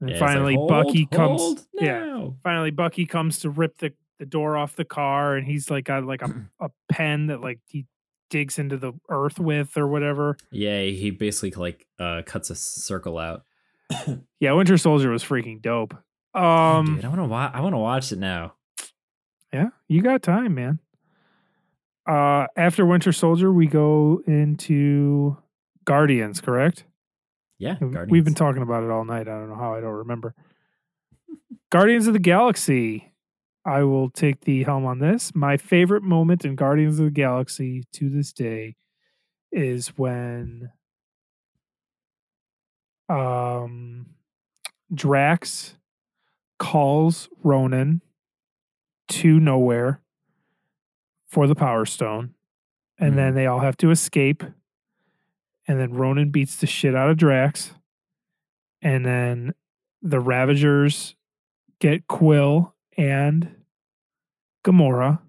And 0.00 0.10
Yeah, 0.10 0.14
it's 0.16 0.20
like, 0.20 0.30
finally 0.32 0.54
"Hold, 0.54 0.68
Bucky 0.70 1.06
comes 1.06 1.40
hold 1.40 1.66
yeah. 1.74 2.28
Finally 2.42 2.72
Bucky 2.72 3.06
comes 3.06 3.38
to 3.40 3.50
rip 3.50 3.78
the, 3.78 3.92
the 4.18 4.26
door 4.26 4.56
off 4.56 4.74
the 4.74 4.84
car 4.84 5.36
and 5.36 5.46
he's 5.46 5.70
like 5.70 5.84
got 5.84 6.02
like 6.04 6.22
a, 6.22 6.34
a 6.60 6.70
pen 6.90 7.28
that 7.28 7.40
like 7.40 7.60
he 7.68 7.86
digs 8.30 8.58
into 8.58 8.76
the 8.76 8.92
earth 9.08 9.38
with 9.38 9.76
or 9.78 9.86
whatever. 9.86 10.36
Yeah, 10.50 10.82
he 10.82 11.10
basically 11.12 11.52
like 11.52 11.86
uh 12.00 12.22
cuts 12.26 12.50
a 12.50 12.56
circle 12.56 13.18
out. 13.18 13.44
Yeah, 14.40 14.52
Winter 14.52 14.76
Soldier 14.78 15.10
was 15.10 15.22
freaking 15.22 15.62
dope. 15.62 15.94
Um 16.38 16.96
dude, 16.96 17.04
I 17.04 17.08
want 17.08 17.20
to 17.20 17.24
watch 17.24 17.52
I 17.54 17.60
want 17.60 17.72
to 17.74 17.78
watch 17.78 18.12
it 18.12 18.18
now. 18.18 18.54
yeah, 19.52 19.68
you 19.88 20.02
got 20.02 20.22
time, 20.22 20.54
man. 20.54 20.78
Uh 22.08 22.46
after 22.56 22.86
Winter 22.86 23.12
Soldier 23.12 23.52
we 23.52 23.66
go 23.66 24.22
into 24.26 25.36
Guardians, 25.84 26.40
correct? 26.40 26.84
Yeah, 27.58 27.74
We've 28.08 28.24
been 28.24 28.34
talking 28.34 28.62
about 28.62 28.84
it 28.84 28.90
all 28.90 29.04
night. 29.04 29.22
I 29.22 29.32
don't 29.32 29.48
know 29.48 29.56
how 29.56 29.74
I 29.74 29.80
don't 29.80 29.90
remember. 29.90 30.32
Guardians 31.70 32.06
of 32.06 32.12
the 32.12 32.20
Galaxy. 32.20 33.12
I 33.64 33.82
will 33.82 34.08
take 34.10 34.42
the 34.42 34.62
helm 34.62 34.86
on 34.86 35.00
this. 35.00 35.34
My 35.34 35.56
favorite 35.56 36.04
moment 36.04 36.44
in 36.44 36.54
Guardians 36.54 37.00
of 37.00 37.06
the 37.06 37.10
Galaxy 37.10 37.82
to 37.94 38.08
this 38.08 38.32
day 38.32 38.76
is 39.50 39.88
when 39.98 40.70
um 43.08 44.06
Drax 44.94 45.74
calls 46.58 47.28
Ronan 47.42 48.02
to 49.08 49.38
Knowhere 49.38 49.98
for 51.26 51.46
the 51.46 51.54
Power 51.54 51.84
Stone. 51.84 52.34
And 52.98 53.16
then 53.16 53.34
they 53.34 53.46
all 53.46 53.60
have 53.60 53.76
to 53.78 53.90
escape. 53.90 54.42
And 55.68 55.78
then 55.78 55.92
Ronan 55.92 56.30
beats 56.30 56.56
the 56.56 56.66
shit 56.66 56.94
out 56.96 57.10
of 57.10 57.16
Drax. 57.16 57.72
And 58.82 59.06
then 59.06 59.54
the 60.02 60.18
Ravagers 60.20 61.14
get 61.78 62.08
Quill 62.08 62.74
and 62.96 63.54
Gamora. 64.64 65.20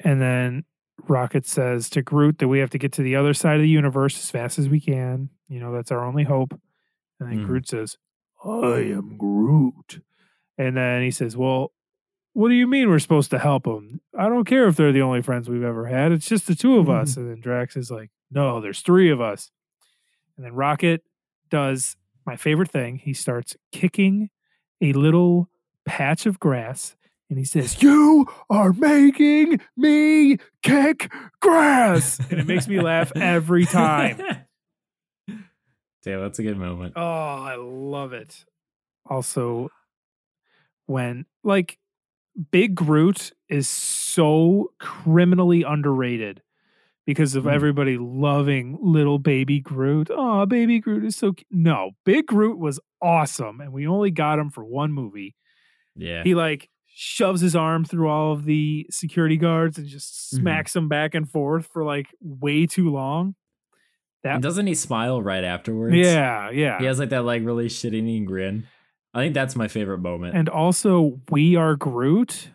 And 0.00 0.20
then 0.20 0.64
Rocket 1.06 1.46
says 1.46 1.88
to 1.90 2.02
Groot 2.02 2.38
that 2.38 2.48
we 2.48 2.58
have 2.58 2.70
to 2.70 2.78
get 2.78 2.92
to 2.94 3.02
the 3.02 3.14
other 3.16 3.34
side 3.34 3.56
of 3.56 3.62
the 3.62 3.68
universe 3.68 4.18
as 4.18 4.30
fast 4.30 4.58
as 4.58 4.68
we 4.68 4.80
can. 4.80 5.30
You 5.48 5.60
know, 5.60 5.72
that's 5.72 5.92
our 5.92 6.04
only 6.04 6.24
hope. 6.24 6.58
And 7.20 7.30
then 7.30 7.38
Mhm. 7.40 7.46
Groot 7.46 7.68
says, 7.68 7.98
I 8.44 8.80
am 8.92 9.16
Groot. 9.16 10.00
And 10.58 10.76
then 10.76 11.02
he 11.02 11.10
says, 11.10 11.36
Well, 11.36 11.72
what 12.34 12.48
do 12.48 12.54
you 12.54 12.66
mean 12.66 12.90
we're 12.90 12.98
supposed 12.98 13.30
to 13.30 13.38
help 13.38 13.64
them? 13.64 14.00
I 14.16 14.28
don't 14.28 14.44
care 14.44 14.66
if 14.66 14.76
they're 14.76 14.92
the 14.92 15.02
only 15.02 15.22
friends 15.22 15.48
we've 15.48 15.62
ever 15.62 15.86
had. 15.86 16.12
It's 16.12 16.26
just 16.26 16.46
the 16.46 16.54
two 16.54 16.78
of 16.78 16.90
us. 16.90 17.12
Mm-hmm. 17.12 17.20
And 17.20 17.30
then 17.30 17.40
Drax 17.40 17.76
is 17.76 17.90
like, 17.90 18.10
No, 18.30 18.60
there's 18.60 18.80
three 18.80 19.10
of 19.10 19.20
us. 19.20 19.50
And 20.36 20.44
then 20.44 20.52
Rocket 20.52 21.02
does 21.48 21.96
my 22.26 22.36
favorite 22.36 22.70
thing. 22.70 22.96
He 22.98 23.14
starts 23.14 23.56
kicking 23.72 24.30
a 24.80 24.92
little 24.92 25.48
patch 25.86 26.26
of 26.26 26.38
grass 26.38 26.96
and 27.30 27.38
he 27.38 27.44
says, 27.44 27.82
You 27.82 28.26
are 28.48 28.72
making 28.72 29.60
me 29.76 30.38
kick 30.62 31.12
grass. 31.40 32.20
And 32.30 32.40
it 32.40 32.46
makes 32.46 32.68
me 32.68 32.80
laugh 32.80 33.12
every 33.16 33.64
time. 33.64 34.18
Damn, 36.04 36.20
that's 36.20 36.38
a 36.38 36.42
good 36.42 36.56
moment. 36.56 36.94
Oh, 36.96 37.02
I 37.02 37.56
love 37.56 38.12
it. 38.12 38.44
Also, 39.06 39.70
when 40.88 41.24
like 41.44 41.78
Big 42.50 42.74
Groot 42.74 43.32
is 43.48 43.68
so 43.68 44.72
criminally 44.80 45.62
underrated 45.62 46.42
because 47.06 47.34
of 47.34 47.44
Mm. 47.44 47.52
everybody 47.52 47.96
loving 47.98 48.76
little 48.80 49.18
baby 49.18 49.60
Groot. 49.60 50.08
Oh, 50.12 50.44
baby 50.46 50.78
Groot 50.80 51.04
is 51.04 51.16
so 51.16 51.32
cute. 51.32 51.46
No, 51.50 51.92
Big 52.04 52.26
Groot 52.26 52.58
was 52.58 52.78
awesome, 53.00 53.60
and 53.60 53.72
we 53.72 53.86
only 53.86 54.10
got 54.10 54.38
him 54.38 54.50
for 54.50 54.64
one 54.64 54.92
movie. 54.92 55.34
Yeah. 55.96 56.22
He 56.24 56.34
like 56.34 56.68
shoves 56.86 57.40
his 57.40 57.54
arm 57.56 57.84
through 57.84 58.08
all 58.08 58.32
of 58.32 58.44
the 58.44 58.86
security 58.90 59.36
guards 59.36 59.78
and 59.78 59.86
just 59.86 60.12
Mhm. 60.34 60.38
smacks 60.40 60.72
them 60.72 60.88
back 60.88 61.14
and 61.14 61.28
forth 61.28 61.66
for 61.72 61.84
like 61.84 62.08
way 62.20 62.66
too 62.66 62.90
long. 62.90 63.34
and 64.24 64.42
doesn't 64.42 64.66
he 64.66 64.74
smile 64.74 65.22
right 65.22 65.44
afterwards? 65.44 65.94
Yeah, 65.96 66.50
yeah. 66.50 66.78
He 66.80 66.84
has 66.86 66.98
like 66.98 67.10
that 67.10 67.24
like 67.24 67.42
really 67.44 67.68
shit-eating 67.68 68.24
grin. 68.26 68.64
I 69.18 69.24
think 69.24 69.34
that's 69.34 69.56
my 69.56 69.68
favorite 69.68 69.98
moment. 69.98 70.36
And 70.36 70.48
also, 70.48 71.20
we 71.30 71.56
are 71.56 71.74
Groot. 71.76 72.50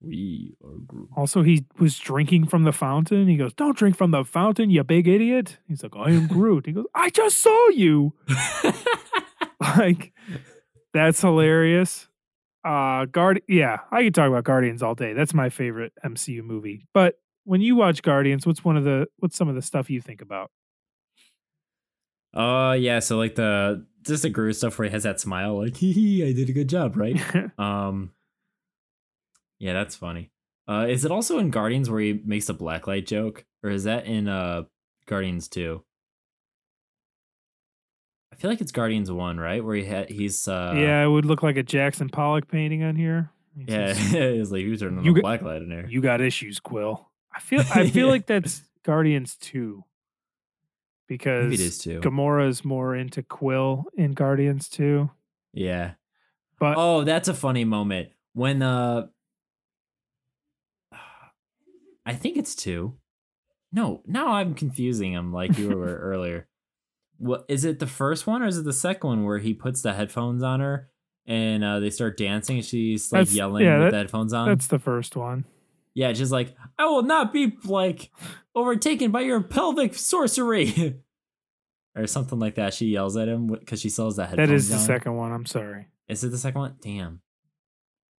we 0.00 0.54
are 0.64 0.78
Groot. 0.86 1.08
Also, 1.16 1.42
he 1.42 1.64
was 1.78 1.98
drinking 1.98 2.46
from 2.48 2.64
the 2.64 2.72
fountain. 2.72 3.28
He 3.28 3.36
goes, 3.36 3.54
Don't 3.54 3.76
drink 3.76 3.96
from 3.96 4.10
the 4.10 4.24
fountain, 4.24 4.70
you 4.70 4.82
big 4.84 5.06
idiot. 5.08 5.58
He's 5.68 5.82
like, 5.82 5.96
I 5.96 6.10
am 6.10 6.26
Groot. 6.36 6.66
He 6.66 6.72
goes, 6.72 6.86
I 6.94 7.10
just 7.10 7.38
saw 7.38 7.68
you. 7.68 8.12
like, 9.60 10.12
that's 10.92 11.20
hilarious. 11.20 12.08
Uh 12.64 13.06
Guard 13.06 13.42
yeah, 13.48 13.78
I 13.90 14.04
could 14.04 14.14
talk 14.14 14.28
about 14.28 14.44
Guardians 14.44 14.82
all 14.82 14.94
day. 14.94 15.14
That's 15.14 15.34
my 15.34 15.48
favorite 15.48 15.92
MCU 16.04 16.42
movie. 16.44 16.86
But 16.94 17.16
when 17.44 17.60
you 17.60 17.74
watch 17.74 18.02
Guardians, 18.02 18.46
what's 18.46 18.64
one 18.64 18.76
of 18.76 18.84
the 18.84 19.08
what's 19.18 19.36
some 19.36 19.48
of 19.48 19.56
the 19.56 19.62
stuff 19.62 19.90
you 19.90 20.00
think 20.00 20.22
about? 20.22 20.50
Oh 22.34 22.72
yeah, 22.72 23.00
so 23.00 23.18
like 23.18 23.34
the 23.34 23.86
just 24.02 24.22
the 24.22 24.30
Groot 24.30 24.56
stuff 24.56 24.78
where 24.78 24.88
he 24.88 24.92
has 24.92 25.02
that 25.02 25.20
smile, 25.20 25.58
like 25.62 25.76
hee 25.78 26.26
I 26.26 26.32
did 26.32 26.48
a 26.48 26.52
good 26.52 26.68
job, 26.68 26.96
right? 26.96 27.20
um, 27.58 28.12
yeah, 29.58 29.72
that's 29.72 29.94
funny. 29.94 30.30
Uh, 30.68 30.86
is 30.88 31.04
it 31.04 31.10
also 31.10 31.38
in 31.38 31.50
Guardians 31.50 31.90
where 31.90 32.00
he 32.00 32.20
makes 32.24 32.48
a 32.48 32.54
blacklight 32.54 33.06
joke, 33.06 33.44
or 33.62 33.70
is 33.70 33.84
that 33.84 34.06
in 34.06 34.28
uh 34.28 34.62
Guardians 35.06 35.48
two? 35.48 35.84
I 38.32 38.36
feel 38.36 38.50
like 38.50 38.60
it's 38.60 38.72
Guardians 38.72 39.10
one, 39.10 39.38
right? 39.38 39.62
Where 39.62 39.76
he 39.76 39.84
had 39.84 40.08
he's 40.08 40.48
uh 40.48 40.72
yeah, 40.76 41.04
it 41.04 41.08
would 41.08 41.24
look 41.24 41.42
like 41.42 41.56
a 41.56 41.62
Jackson 41.62 42.08
Pollock 42.08 42.48
painting 42.48 42.82
on 42.82 42.96
here. 42.96 43.30
He 43.56 43.64
yeah. 43.68 43.92
says, 43.92 44.14
it's 44.14 44.50
like 44.50 44.62
you 44.62 44.76
turning 44.76 44.98
on 44.98 45.04
the 45.04 45.12
get- 45.12 45.22
black 45.22 45.42
light 45.42 45.62
in 45.62 45.68
there. 45.68 45.86
you 45.86 46.00
got 46.00 46.20
issues, 46.20 46.58
Quill. 46.60 47.08
I 47.34 47.40
feel 47.40 47.62
I 47.74 47.88
feel 47.88 48.08
like 48.08 48.26
that's 48.26 48.62
Guardians 48.84 49.36
two. 49.36 49.84
Because 51.08 51.44
Maybe 51.50 51.54
it 51.54 51.60
is 51.60 51.78
too. 51.78 52.00
Gamora 52.00 52.48
is 52.48 52.64
more 52.64 52.94
into 52.94 53.22
Quill 53.22 53.84
in 53.96 54.12
Guardians 54.12 54.68
too. 54.68 55.10
Yeah. 55.52 55.92
But 56.58 56.76
Oh, 56.78 57.04
that's 57.04 57.28
a 57.28 57.34
funny 57.34 57.64
moment 57.64 58.10
when 58.32 58.62
uh 58.62 59.06
I 62.06 62.14
think 62.14 62.36
it's 62.36 62.54
two. 62.54 62.96
No, 63.72 64.02
now 64.06 64.28
I'm 64.32 64.54
confusing 64.54 65.12
him 65.12 65.32
like 65.32 65.56
you 65.58 65.68
were 65.70 65.96
earlier. 66.02 66.48
What 67.18 67.44
is 67.48 67.64
it 67.64 67.78
the 67.78 67.86
first 67.86 68.26
one 68.26 68.42
or 68.42 68.46
is 68.46 68.58
it 68.58 68.64
the 68.64 68.72
second 68.72 69.08
one 69.08 69.24
where 69.24 69.38
he 69.38 69.54
puts 69.54 69.82
the 69.82 69.92
headphones 69.94 70.42
on 70.42 70.60
her 70.60 70.88
and 71.26 71.62
uh, 71.62 71.78
they 71.78 71.90
start 71.90 72.16
dancing 72.16 72.56
and 72.56 72.64
she's 72.66 73.12
like 73.12 73.20
That's- 73.20 73.34
yelling 73.36 73.64
yeah, 73.64 73.74
with 73.78 73.86
that- 73.86 73.90
the 73.92 73.96
headphones 73.98 74.32
on? 74.32 74.48
that's 74.48 74.66
the 74.66 74.78
first 74.78 75.14
one. 75.16 75.44
Yeah, 75.94 76.12
she's 76.14 76.32
like, 76.32 76.54
I 76.78 76.86
will 76.86 77.02
not 77.02 77.32
be 77.34 77.52
like 77.64 78.10
overtaken 78.54 79.10
by 79.10 79.20
your 79.22 79.40
pelvic 79.40 79.94
sorcery. 79.94 81.00
or 81.96 82.06
something 82.06 82.38
like 82.38 82.54
that. 82.56 82.74
She 82.74 82.86
yells 82.86 83.16
at 83.16 83.28
him 83.28 83.48
because 83.48 83.80
she 83.80 83.88
sells 83.90 84.16
that 84.16 84.30
headphones. 84.30 84.48
That 84.48 84.54
is 84.54 84.68
the 84.68 84.76
on. 84.76 84.80
second 84.80 85.16
one. 85.16 85.32
I'm 85.32 85.46
sorry. 85.46 85.86
Is 86.08 86.24
it 86.24 86.30
the 86.30 86.38
second 86.38 86.60
one? 86.60 86.76
Damn. 86.80 87.20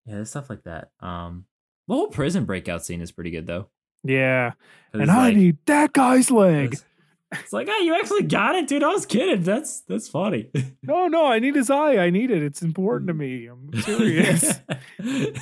Yeah, 0.06 0.16
there's 0.16 0.30
stuff 0.30 0.50
like 0.50 0.64
that. 0.64 0.92
Um, 1.00 1.46
the 1.88 1.94
whole 1.96 2.08
prison 2.08 2.46
breakout 2.46 2.86
scene 2.86 3.02
is 3.02 3.12
pretty 3.12 3.32
good 3.32 3.48
though. 3.48 3.68
Yeah, 4.04 4.52
And 4.92 5.10
I 5.10 5.28
like- 5.30 5.36
need 5.38 5.58
that 5.66 5.94
guy's 5.94 6.30
leg. 6.30 6.74
It's, 6.74 6.86
it's 7.32 7.54
like, 7.54 7.68
oh, 7.72 7.80
you 7.80 7.96
actually 7.96 8.24
got 8.24 8.54
it, 8.56 8.68
dude. 8.68 8.84
I 8.84 8.90
was 8.90 9.06
kidding. 9.06 9.44
That's 9.44 9.80
that's 9.82 10.08
funny. 10.08 10.50
No, 10.84 11.08
no, 11.08 11.26
I 11.26 11.40
need 11.40 11.56
his 11.56 11.70
eye. 11.70 11.96
I 11.98 12.10
need 12.10 12.30
it. 12.30 12.44
It's 12.44 12.62
important 12.62 13.08
to 13.08 13.14
me. 13.14 13.48
I'm 13.48 13.72
serious. 13.82 14.60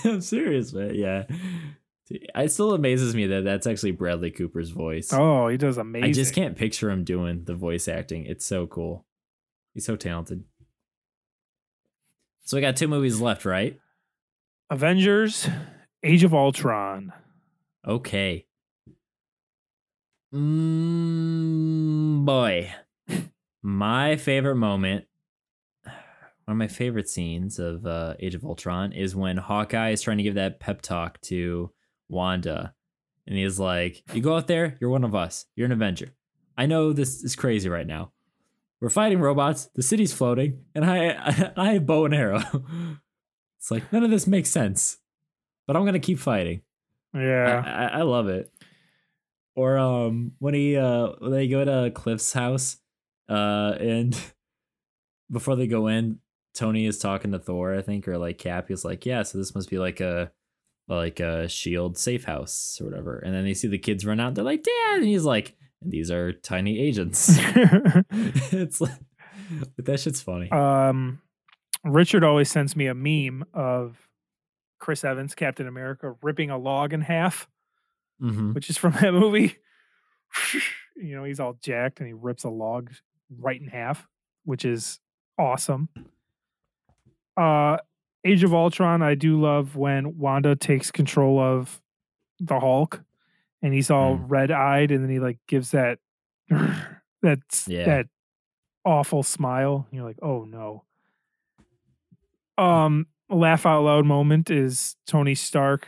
I'm 0.05 0.21
serious, 0.21 0.71
man. 0.71 0.93
Yeah. 0.93 1.23
It 2.35 2.51
still 2.51 2.73
amazes 2.73 3.15
me 3.15 3.27
that 3.27 3.43
that's 3.43 3.67
actually 3.67 3.91
Bradley 3.91 4.31
Cooper's 4.31 4.69
voice. 4.69 5.11
oh, 5.13 5.47
he 5.47 5.57
does 5.57 5.77
amazing. 5.77 6.09
I 6.09 6.11
just 6.11 6.33
can't 6.33 6.57
picture 6.57 6.89
him 6.89 7.03
doing 7.03 7.43
the 7.45 7.55
voice 7.55 7.87
acting. 7.87 8.25
It's 8.25 8.45
so 8.45 8.67
cool. 8.67 9.05
He's 9.73 9.85
so 9.85 9.95
talented. 9.95 10.43
So 12.43 12.57
we 12.57 12.61
got 12.61 12.75
two 12.75 12.87
movies 12.87 13.21
left, 13.21 13.45
right? 13.45 13.79
Avengers, 14.69 15.47
Age 16.03 16.23
of 16.23 16.33
Ultron. 16.33 17.13
Okay. 17.87 18.45
Mm, 20.33 22.25
boy, 22.25 22.73
my 23.61 24.15
favorite 24.15 24.55
moment, 24.55 25.05
one 25.83 25.93
of 26.47 26.57
my 26.57 26.67
favorite 26.67 27.09
scenes 27.09 27.59
of 27.59 27.85
uh, 27.85 28.15
Age 28.19 28.35
of 28.35 28.43
Ultron 28.45 28.93
is 28.93 29.15
when 29.15 29.37
Hawkeye 29.37 29.91
is 29.91 30.01
trying 30.01 30.17
to 30.17 30.23
give 30.23 30.35
that 30.35 30.59
pep 30.59 30.81
talk 30.81 31.19
to 31.21 31.71
Wanda, 32.11 32.75
and 33.25 33.37
he's 33.37 33.59
like, 33.59 34.03
"You 34.13 34.21
go 34.21 34.35
out 34.35 34.47
there, 34.47 34.77
you're 34.79 34.89
one 34.89 35.03
of 35.03 35.15
us. 35.15 35.45
You're 35.55 35.65
an 35.65 35.71
Avenger. 35.71 36.13
I 36.57 36.65
know 36.65 36.93
this 36.93 37.23
is 37.23 37.35
crazy 37.35 37.69
right 37.69 37.87
now. 37.87 38.11
We're 38.79 38.89
fighting 38.89 39.19
robots. 39.19 39.69
The 39.75 39.83
city's 39.83 40.13
floating, 40.13 40.65
and 40.75 40.85
I, 40.85 41.09
I, 41.09 41.51
I 41.57 41.73
have 41.73 41.85
bow 41.85 42.05
and 42.05 42.13
arrow. 42.13 42.43
it's 43.57 43.71
like 43.71 43.91
none 43.91 44.03
of 44.03 44.11
this 44.11 44.27
makes 44.27 44.49
sense, 44.49 44.97
but 45.65 45.75
I'm 45.75 45.85
gonna 45.85 45.99
keep 45.99 46.19
fighting." 46.19 46.61
Yeah. 47.13 47.63
I, 47.65 47.69
I, 47.69 47.99
I 47.99 48.01
love 48.03 48.27
it. 48.27 48.51
Or 49.55 49.77
um 49.77 50.33
when 50.39 50.53
he 50.53 50.77
uh 50.77 51.09
when 51.19 51.31
they 51.31 51.47
go 51.47 51.63
to 51.65 51.91
Clint's 51.91 52.33
house, 52.33 52.77
uh 53.29 53.75
and 53.79 54.17
before 55.31 55.55
they 55.55 55.67
go 55.67 55.87
in, 55.87 56.19
Tony 56.53 56.85
is 56.85 56.99
talking 56.99 57.31
to 57.31 57.39
Thor, 57.39 57.75
I 57.75 57.81
think, 57.81 58.07
or 58.07 58.17
like 58.17 58.37
Cap. 58.37 58.67
He's 58.69 58.85
like, 58.85 59.05
"Yeah, 59.05 59.23
so 59.23 59.37
this 59.37 59.53
must 59.55 59.69
be 59.69 59.77
like 59.77 59.99
a 59.99 60.31
like 60.87 61.19
a 61.19 61.47
shield 61.47 61.97
safe 61.97 62.25
house 62.25 62.77
or 62.81 62.85
whatever." 62.85 63.19
And 63.19 63.33
then 63.33 63.43
they 63.45 63.53
see 63.53 63.67
the 63.67 63.77
kids 63.77 64.05
run 64.05 64.19
out. 64.19 64.35
They're 64.35 64.43
like, 64.43 64.63
"Dad!" 64.63 64.97
And 64.99 65.05
he's 65.05 65.23
like, 65.25 65.55
"These 65.81 66.11
are 66.11 66.33
tiny 66.33 66.79
agents." 66.79 67.29
it's 68.51 68.81
like 68.81 68.91
but 69.75 69.85
that 69.85 69.99
shit's 69.99 70.21
funny. 70.21 70.49
um, 70.51 71.21
Richard 71.83 72.23
always 72.23 72.49
sends 72.49 72.75
me 72.75 72.87
a 72.87 72.93
meme 72.93 73.43
of 73.53 74.07
Chris 74.79 75.03
Evans, 75.03 75.35
Captain 75.35 75.67
America, 75.67 76.15
ripping 76.21 76.49
a 76.49 76.57
log 76.57 76.93
in 76.93 77.01
half, 77.01 77.47
hmm 78.19 78.53
which 78.53 78.69
is 78.69 78.77
from 78.77 78.93
that 79.01 79.11
movie. 79.13 79.55
you 80.95 81.15
know, 81.15 81.23
he's 81.23 81.39
all 81.39 81.57
jacked 81.61 81.99
and 81.99 82.07
he 82.07 82.13
rips 82.13 82.43
a 82.45 82.49
log 82.49 82.91
right 83.39 83.59
in 83.59 83.67
half, 83.67 84.07
which 84.45 84.63
is 84.63 84.99
awesome. 85.37 85.89
Uh 87.37 87.77
Age 88.23 88.43
of 88.43 88.53
Ultron, 88.53 89.01
I 89.01 89.15
do 89.15 89.39
love 89.39 89.75
when 89.75 90.17
Wanda 90.17 90.55
takes 90.55 90.91
control 90.91 91.39
of 91.39 91.81
the 92.39 92.59
Hulk 92.59 93.03
and 93.61 93.73
he's 93.73 93.89
all 93.89 94.17
Mm. 94.17 94.25
red-eyed 94.27 94.91
and 94.91 95.03
then 95.03 95.09
he 95.11 95.19
like 95.19 95.37
gives 95.47 95.71
that 95.71 95.99
that's 97.21 97.67
Yeah. 97.67 97.85
that 97.85 98.07
awful 98.85 99.23
smile. 99.23 99.87
You're 99.91 100.03
like, 100.03 100.17
"Oh 100.21 100.43
no." 100.45 100.83
Um 102.57 103.07
laugh 103.29 103.65
out 103.65 103.83
loud 103.83 104.05
moment 104.05 104.49
is 104.51 104.95
Tony 105.07 105.35
Stark 105.35 105.87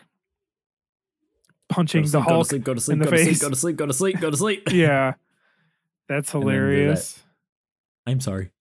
punching 1.69 2.03
the 2.05 2.19
go 2.19 2.23
to 2.23 2.30
Hulk 2.30 2.47
sleep, 2.47 2.64
go 2.64 2.73
to 2.73 2.77
in 2.77 2.81
sleep, 2.81 2.99
go 2.99 3.10
to 3.10 3.18
sleep, 3.18 3.39
go 3.41 3.49
to 3.49 3.55
sleep, 3.55 3.77
go 3.77 3.85
to 3.88 3.93
sleep, 3.93 4.19
go 4.19 4.30
to 4.31 4.38
sleep. 4.38 4.64
yeah. 4.72 5.14
That's 6.10 6.31
do 6.31 6.39
that. 6.39 6.45
hilarious. 6.45 7.22
I'm 8.05 8.19
sorry. 8.19 8.51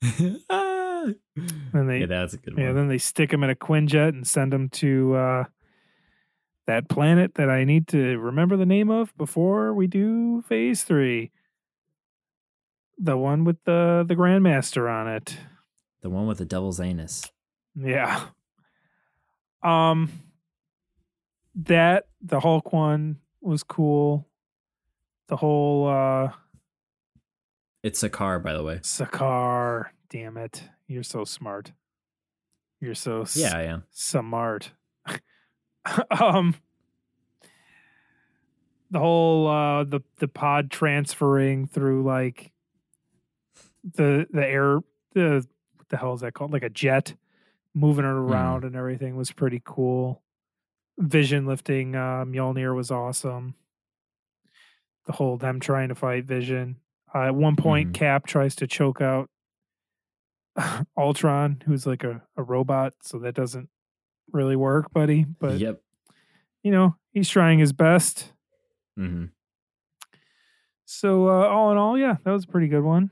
Ah. 1.07 1.12
And 1.73 1.89
they 1.89 2.01
yeah, 2.01 2.07
that's 2.07 2.35
a 2.35 2.37
good 2.37 2.55
yeah, 2.59 2.73
then 2.73 2.89
they 2.89 2.99
stick 2.99 3.33
him 3.33 3.43
in 3.43 3.51
a 3.51 3.55
Quinjet 3.55 4.11
and 4.11 4.27
send 4.27 4.53
him 4.53 4.69
to 4.70 5.15
uh 5.15 5.45
that 6.66 6.89
planet 6.89 7.35
that 7.35 7.49
I 7.51 7.65
need 7.65 7.89
to 7.89 8.19
remember 8.19 8.57
the 8.57 8.66
name 8.66 8.91
of 8.91 9.16
before 9.16 9.74
we 9.74 9.87
do 9.87 10.43
phase 10.43 10.85
3. 10.85 11.31
The 12.99 13.16
one 13.16 13.45
with 13.45 13.57
the 13.65 14.05
the 14.07 14.15
Grandmaster 14.15 14.91
on 14.91 15.09
it. 15.09 15.37
The 16.03 16.11
one 16.11 16.27
with 16.27 16.39
the 16.39 16.45
devil's 16.45 16.79
anus. 16.81 17.24
Yeah. 17.74 18.27
Um 19.62 20.11
that 21.55 22.07
the 22.20 22.41
Hulk 22.41 22.73
one 22.73 23.16
was 23.41 23.62
cool. 23.62 24.29
The 25.29 25.37
whole 25.37 25.89
uh 25.89 26.33
It's 27.83 28.03
a 28.03 28.11
car, 28.11 28.39
by 28.39 28.53
the 28.53 28.62
way. 28.62 28.77
Sakaar, 28.83 29.87
damn 30.11 30.37
it. 30.37 30.62
You're 30.93 31.02
so 31.02 31.24
smart. 31.24 31.73
You're 32.81 32.94
so 32.94 33.24
Yeah, 33.35 33.56
I 33.56 33.62
am. 33.62 33.85
smart. 33.90 34.73
um 36.20 36.55
the 38.90 38.98
whole 38.98 39.48
uh 39.48 39.85
the 39.85 40.01
the 40.19 40.28
pod 40.28 40.70
transferring 40.70 41.66
through 41.66 42.02
like 42.05 42.52
the 43.94 44.27
the 44.31 44.47
air 44.47 44.81
the 45.14 45.47
what 45.77 45.89
the 45.89 45.97
hell 45.97 46.14
is 46.14 46.20
that 46.20 46.35
called? 46.35 46.52
Like 46.52 46.62
a 46.62 46.69
jet 46.70 47.14
moving 47.74 48.05
it 48.05 48.09
around 48.09 48.64
and 48.64 48.77
everything 48.77 49.16
was 49.16 49.32
pretty 49.32 49.62
cool. 49.64 50.23
Vision 50.98 51.47
lifting 51.47 51.94
uh 51.94 52.24
Mjolnir 52.24 52.77
was 52.77 52.90
awesome. 52.90 53.55
The 55.06 55.12
whole 55.12 55.36
them 55.39 55.59
trying 55.59 55.89
to 55.89 55.94
fight 55.94 56.24
Vision. 56.27 56.77
Uh, 57.14 57.23
at 57.27 57.35
one 57.35 57.56
point 57.56 57.90
Mhm. 57.90 57.94
Cap 57.94 58.27
tries 58.27 58.55
to 58.56 58.66
choke 58.66 59.01
out 59.01 59.28
Ultron, 60.99 61.62
who's 61.66 61.87
like 61.87 62.05
a, 62.05 62.23
a 62.37 62.43
robot, 62.43 62.95
so 63.03 63.19
that 63.20 63.35
doesn't 63.35 63.69
really 64.33 64.57
work, 64.57 64.93
buddy. 64.93 65.24
But 65.24 65.59
yep. 65.59 65.81
you 66.62 66.70
know, 66.70 66.97
he's 67.12 67.29
trying 67.29 67.59
his 67.59 67.73
best. 67.73 68.33
hmm 68.97 69.27
So 70.85 71.29
uh, 71.29 71.49
all 71.49 71.73
in 71.73 71.79
all, 71.79 71.99
yeah, 71.99 72.16
that 72.24 72.31
was 72.31 72.45
a 72.45 72.49
pretty 72.49 72.69
good 72.69 72.85
one. 72.85 73.11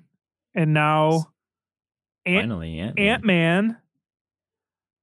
And 0.55 0.75
now 0.75 1.33
Ant 2.27 2.43
Finally, 2.43 2.79
Ant. 2.79 3.25
Man. 3.25 3.77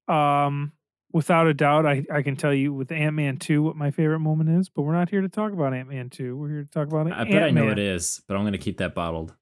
Um, 0.08 0.72
without 1.12 1.48
a 1.48 1.54
doubt, 1.54 1.86
I, 1.86 2.06
I 2.12 2.22
can 2.22 2.36
tell 2.36 2.54
you 2.54 2.74
with 2.74 2.92
Ant 2.92 3.16
Man 3.16 3.38
two 3.38 3.64
what 3.64 3.76
my 3.76 3.92
favorite 3.92 4.20
moment 4.20 4.50
is. 4.50 4.70
But 4.70 4.84
we're 4.84 4.94
not 4.94 5.10
here 5.10 5.22
to 5.22 5.30
talk 5.30 5.52
about 5.52 5.74
Ant 5.74 5.90
Man 5.90 6.10
two. 6.10 6.38
We're 6.38 6.50
here 6.50 6.64
to 6.64 6.70
talk 6.70 6.88
about 6.88 7.12
I 7.12 7.24
bet 7.24 7.44
I 7.44 7.50
know 7.50 7.70
it 7.70 7.80
is, 7.80 8.22
but 8.28 8.38
I'm 8.38 8.44
gonna 8.44 8.58
keep 8.58 8.78
that 8.78 8.94
bottled. 8.94 9.36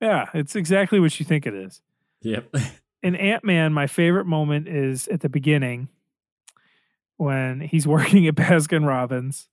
Yeah, 0.00 0.28
it's 0.34 0.56
exactly 0.56 1.00
what 1.00 1.18
you 1.18 1.26
think 1.26 1.46
it 1.46 1.54
is. 1.54 1.82
Yep. 2.26 2.54
in 3.02 3.14
Ant 3.14 3.44
Man, 3.44 3.72
my 3.72 3.86
favorite 3.86 4.26
moment 4.26 4.68
is 4.68 5.06
at 5.08 5.20
the 5.20 5.28
beginning 5.28 5.88
when 7.16 7.60
he's 7.60 7.86
working 7.86 8.26
at 8.26 8.34
Baskin 8.34 8.86
Robbins, 8.86 9.48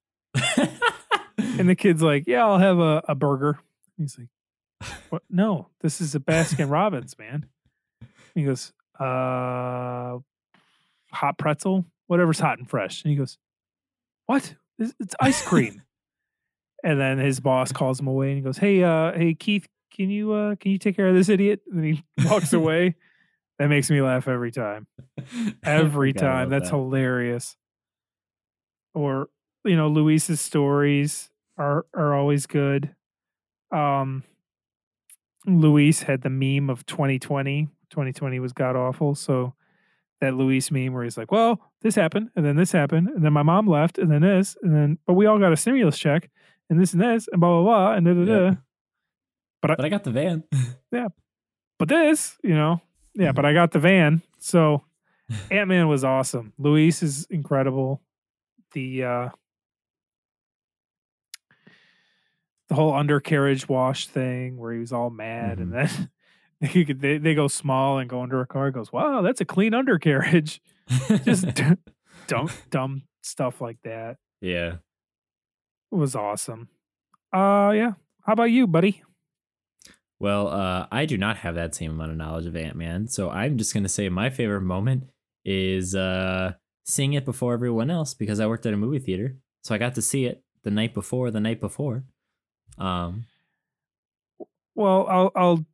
and 1.37 1.69
the 1.69 1.75
kid's 1.75 2.01
like, 2.01 2.23
"Yeah, 2.27 2.45
I'll 2.45 2.57
have 2.57 2.79
a, 2.79 3.03
a 3.07 3.15
burger." 3.15 3.59
He's 3.97 4.17
like, 4.17 4.89
"What? 5.09 5.23
No, 5.29 5.69
this 5.81 6.01
is 6.01 6.15
a 6.15 6.19
Baskin 6.19 6.69
Robbins, 6.71 7.17
man." 7.17 7.45
He 8.33 8.43
goes, 8.43 8.73
"Uh, 8.99 10.19
hot 11.11 11.37
pretzel, 11.37 11.85
whatever's 12.07 12.39
hot 12.39 12.57
and 12.57 12.69
fresh." 12.69 13.03
And 13.03 13.11
he 13.11 13.17
goes, 13.17 13.37
"What? 14.25 14.55
It's, 14.79 14.93
it's 14.99 15.15
ice 15.19 15.45
cream." 15.45 15.83
and 16.83 16.99
then 16.99 17.17
his 17.19 17.39
boss 17.39 17.71
calls 17.71 17.99
him 17.99 18.07
away 18.07 18.29
and 18.29 18.37
he 18.37 18.41
goes, 18.43 18.57
"Hey, 18.57 18.83
uh, 18.83 19.13
hey, 19.13 19.33
Keith, 19.35 19.67
can 19.93 20.09
you 20.09 20.33
uh 20.33 20.55
can 20.55 20.71
you 20.71 20.77
take 20.77 20.95
care 20.95 21.07
of 21.07 21.15
this 21.15 21.29
idiot?" 21.29 21.61
And 21.71 21.83
he 21.83 22.03
walks 22.25 22.53
away. 22.53 22.95
That 23.59 23.67
makes 23.67 23.89
me 23.89 24.01
laugh 24.01 24.27
every 24.27 24.51
time. 24.51 24.87
Every 25.63 26.11
time. 26.11 26.49
That's 26.49 26.69
that. 26.71 26.75
hilarious. 26.75 27.55
Or 28.95 29.29
you 29.63 29.77
know, 29.77 29.87
Luis's 29.87 30.41
stories 30.41 31.29
are 31.57 31.85
are 31.93 32.13
always 32.13 32.45
good. 32.47 32.95
Um 33.71 34.23
Luis 35.45 36.03
had 36.03 36.21
the 36.21 36.29
meme 36.29 36.69
of 36.69 36.85
2020. 36.85 37.67
2020 37.89 38.39
was 38.39 38.53
god 38.53 38.75
awful, 38.75 39.13
so 39.13 39.53
that 40.19 40.33
Luis 40.33 40.71
meme 40.71 40.93
where 40.93 41.03
he's 41.03 41.17
like, 41.17 41.31
"Well, 41.31 41.59
this 41.81 41.95
happened, 41.95 42.29
and 42.35 42.45
then 42.45 42.55
this 42.55 42.71
happened, 42.71 43.09
and 43.09 43.23
then 43.23 43.33
my 43.33 43.43
mom 43.43 43.67
left, 43.67 43.97
and 43.97 44.09
then 44.09 44.21
this, 44.21 44.57
and 44.63 44.73
then 44.73 44.97
but 45.05 45.13
we 45.13 45.25
all 45.25 45.37
got 45.37 45.53
a 45.53 45.57
stimulus 45.57 45.99
check, 45.99 46.29
and 46.69 46.79
this 46.79 46.93
and 46.93 47.01
this, 47.01 47.27
and 47.31 47.39
blah 47.39 47.61
blah 47.61 47.63
blah, 47.63 47.93
and 47.93 48.05
da 48.05 48.13
da 48.13 48.25
da." 48.25 48.55
Yeah. 49.69 49.75
But 49.75 49.85
I 49.85 49.89
got 49.89 50.03
the 50.03 50.11
van. 50.11 50.43
Yeah. 50.91 51.07
But 51.79 51.89
this, 51.89 52.37
you 52.43 52.53
know, 52.55 52.81
yeah. 53.15 53.27
Mm-hmm. 53.27 53.35
But 53.35 53.45
I 53.45 53.53
got 53.53 53.71
the 53.71 53.79
van, 53.79 54.21
so 54.39 54.83
Ant 55.51 55.67
Man 55.69 55.87
was 55.87 56.03
awesome. 56.03 56.53
Luis 56.57 57.01
is 57.01 57.25
incredible. 57.29 58.01
The 58.73 59.03
uh 59.03 59.29
the 62.69 62.75
whole 62.75 62.93
undercarriage 62.93 63.67
wash 63.69 64.07
thing 64.07 64.57
where 64.57 64.73
he 64.73 64.79
was 64.79 64.91
all 64.91 65.09
mad 65.09 65.59
and 65.59 65.73
then 65.73 66.09
could, 66.85 67.01
they, 67.01 67.17
they 67.17 67.35
go 67.35 67.47
small 67.47 67.99
and 67.99 68.09
go 68.09 68.21
under 68.21 68.41
a 68.41 68.47
car. 68.47 68.71
Goes, 68.71 68.91
wow, 68.91 69.21
that's 69.21 69.41
a 69.41 69.45
clean 69.45 69.73
undercarriage. 69.73 70.61
Just 71.23 71.45
dumb, 72.27 72.49
dumb 72.69 73.03
stuff 73.21 73.61
like 73.61 73.77
that. 73.83 74.17
yeah. 74.41 74.75
It 75.91 75.95
was 75.95 76.15
awesome. 76.15 76.69
Uh, 77.31 77.71
yeah. 77.75 77.91
How 78.25 78.33
about 78.33 78.45
you, 78.45 78.65
buddy? 78.65 79.03
Well, 80.23 80.47
uh, 80.47 80.87
I 80.89 81.05
do 81.05 81.17
not 81.17 81.35
have 81.39 81.55
that 81.55 81.75
same 81.75 81.91
amount 81.91 82.11
of 82.11 82.17
knowledge 82.17 82.45
of 82.45 82.55
Ant 82.55 82.77
Man, 82.77 83.09
so 83.09 83.29
I'm 83.29 83.57
just 83.57 83.73
gonna 83.73 83.89
say 83.89 84.07
my 84.07 84.29
favorite 84.29 84.61
moment 84.61 85.09
is 85.43 85.95
uh, 85.95 86.53
seeing 86.85 87.11
it 87.11 87.25
before 87.25 87.53
everyone 87.53 87.91
else 87.91 88.13
because 88.13 88.39
I 88.39 88.47
worked 88.47 88.65
at 88.65 88.73
a 88.73 88.77
movie 88.77 88.99
theater, 88.99 89.35
so 89.63 89.75
I 89.75 89.77
got 89.77 89.95
to 89.95 90.01
see 90.01 90.23
it 90.23 90.41
the 90.63 90.71
night 90.71 90.93
before. 90.93 91.29
The 91.29 91.41
night 91.41 91.59
before. 91.59 92.05
Um, 92.77 93.25
Well, 94.75 95.05
I'll, 95.09 95.31
I'll, 95.35 95.65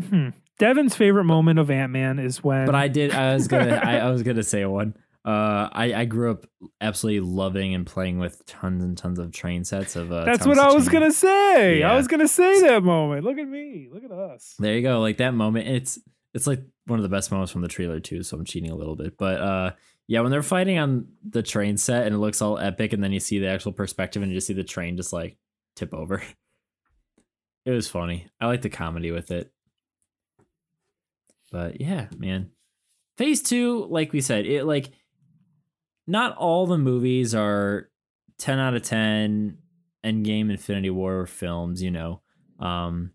hmm. 0.00 0.28
Devin's 0.60 0.94
favorite 0.94 1.24
moment 1.24 1.58
of 1.58 1.72
Ant 1.72 1.90
Man 1.90 2.20
is 2.20 2.44
when, 2.44 2.66
but 2.66 2.76
I 2.76 2.86
did. 2.86 3.10
I 3.10 3.34
was 3.34 3.48
gonna. 3.48 3.80
I, 3.82 3.96
I 3.96 4.10
was 4.12 4.22
gonna 4.22 4.44
say 4.44 4.64
one. 4.64 4.94
Uh, 5.24 5.68
I 5.72 5.92
I 5.94 6.04
grew 6.06 6.30
up 6.30 6.46
absolutely 6.80 7.20
loving 7.20 7.74
and 7.74 7.86
playing 7.86 8.18
with 8.18 8.44
tons 8.46 8.82
and 8.82 8.96
tons 8.96 9.18
of 9.18 9.32
train 9.32 9.64
sets 9.64 9.94
of. 9.94 10.10
Uh, 10.10 10.24
that's 10.24 10.46
what 10.46 10.58
I 10.58 10.72
was 10.72 10.88
gonna 10.88 11.12
say. 11.12 11.80
Yeah. 11.80 11.92
I 11.92 11.96
was 11.96 12.08
gonna 12.08 12.28
say 12.28 12.60
that 12.62 12.82
moment. 12.82 13.24
Look 13.24 13.36
at 13.36 13.46
me. 13.46 13.88
Look 13.92 14.04
at 14.04 14.10
us. 14.10 14.54
There 14.58 14.74
you 14.74 14.82
go. 14.82 15.00
Like 15.00 15.18
that 15.18 15.34
moment. 15.34 15.68
It's 15.68 15.98
it's 16.32 16.46
like 16.46 16.62
one 16.86 16.98
of 16.98 17.02
the 17.02 17.08
best 17.10 17.30
moments 17.30 17.52
from 17.52 17.60
the 17.60 17.68
trailer 17.68 18.00
too. 18.00 18.22
So 18.22 18.36
I'm 18.36 18.44
cheating 18.44 18.70
a 18.70 18.74
little 18.74 18.96
bit, 18.96 19.18
but 19.18 19.40
uh, 19.40 19.70
yeah, 20.08 20.20
when 20.22 20.30
they're 20.30 20.42
fighting 20.42 20.78
on 20.78 21.08
the 21.28 21.42
train 21.42 21.76
set 21.76 22.06
and 22.06 22.14
it 22.14 22.18
looks 22.18 22.40
all 22.40 22.58
epic, 22.58 22.92
and 22.94 23.04
then 23.04 23.12
you 23.12 23.20
see 23.20 23.38
the 23.38 23.48
actual 23.48 23.72
perspective 23.72 24.22
and 24.22 24.32
you 24.32 24.38
just 24.38 24.46
see 24.46 24.54
the 24.54 24.64
train 24.64 24.96
just 24.96 25.12
like 25.12 25.36
tip 25.76 25.94
over. 25.94 26.22
It 27.66 27.72
was 27.72 27.88
funny. 27.88 28.26
I 28.40 28.46
like 28.46 28.62
the 28.62 28.70
comedy 28.70 29.10
with 29.10 29.30
it. 29.30 29.52
But 31.52 31.78
yeah, 31.78 32.06
man. 32.16 32.52
Phase 33.18 33.42
two, 33.42 33.84
like 33.84 34.14
we 34.14 34.22
said, 34.22 34.46
it 34.46 34.64
like 34.64 34.90
not 36.06 36.36
all 36.36 36.66
the 36.66 36.78
movies 36.78 37.34
are 37.34 37.90
10 38.38 38.58
out 38.58 38.74
of 38.74 38.82
10 38.82 39.58
Endgame 40.04 40.50
Infinity 40.50 40.90
War 40.90 41.26
films, 41.26 41.82
you 41.82 41.90
know. 41.90 42.22
Um, 42.58 43.12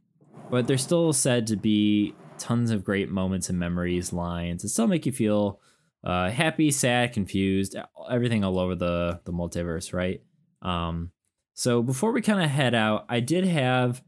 but 0.50 0.68
they're 0.68 0.78
still 0.78 1.14
said 1.14 1.48
to 1.48 1.56
be 1.56 2.14
tons 2.38 2.72
of 2.72 2.84
great 2.84 3.10
moments 3.10 3.50
and 3.50 3.60
memories, 3.60 4.14
lines, 4.14 4.64
and 4.64 4.72
still 4.72 4.88
make 4.88 5.06
you 5.06 5.12
feel 5.12 5.60
uh, 6.04 6.30
happy, 6.30 6.70
sad, 6.72 7.14
confused, 7.14 7.76
everything 8.10 8.44
all 8.44 8.60
over 8.60 8.76
the 8.76 9.20
the 9.26 9.34
multiverse, 9.34 9.94
right? 9.94 10.22
Um, 10.62 11.12
so 11.54 11.82
before 11.82 12.12
we 12.12 12.22
kind 12.22 12.44
of 12.44 12.50
head 12.50 12.76
out, 12.76 13.06
I 13.10 13.20
did 13.20 13.46
have 13.46 14.04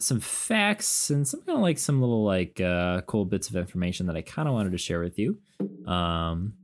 some 0.00 0.20
facts 0.20 1.10
and 1.10 1.26
some 1.26 1.42
kind 1.42 1.56
of 1.56 1.62
like 1.62 1.78
some 1.78 2.00
little 2.00 2.24
like 2.24 2.60
uh, 2.60 3.02
cool 3.02 3.24
bits 3.24 3.50
of 3.50 3.56
information 3.56 4.06
that 4.06 4.16
I 4.16 4.22
kind 4.22 4.48
of 4.48 4.54
wanted 4.54 4.72
to 4.72 4.78
share 4.78 5.00
with 5.00 5.18
you. 5.18 5.38
Um, 5.86 6.54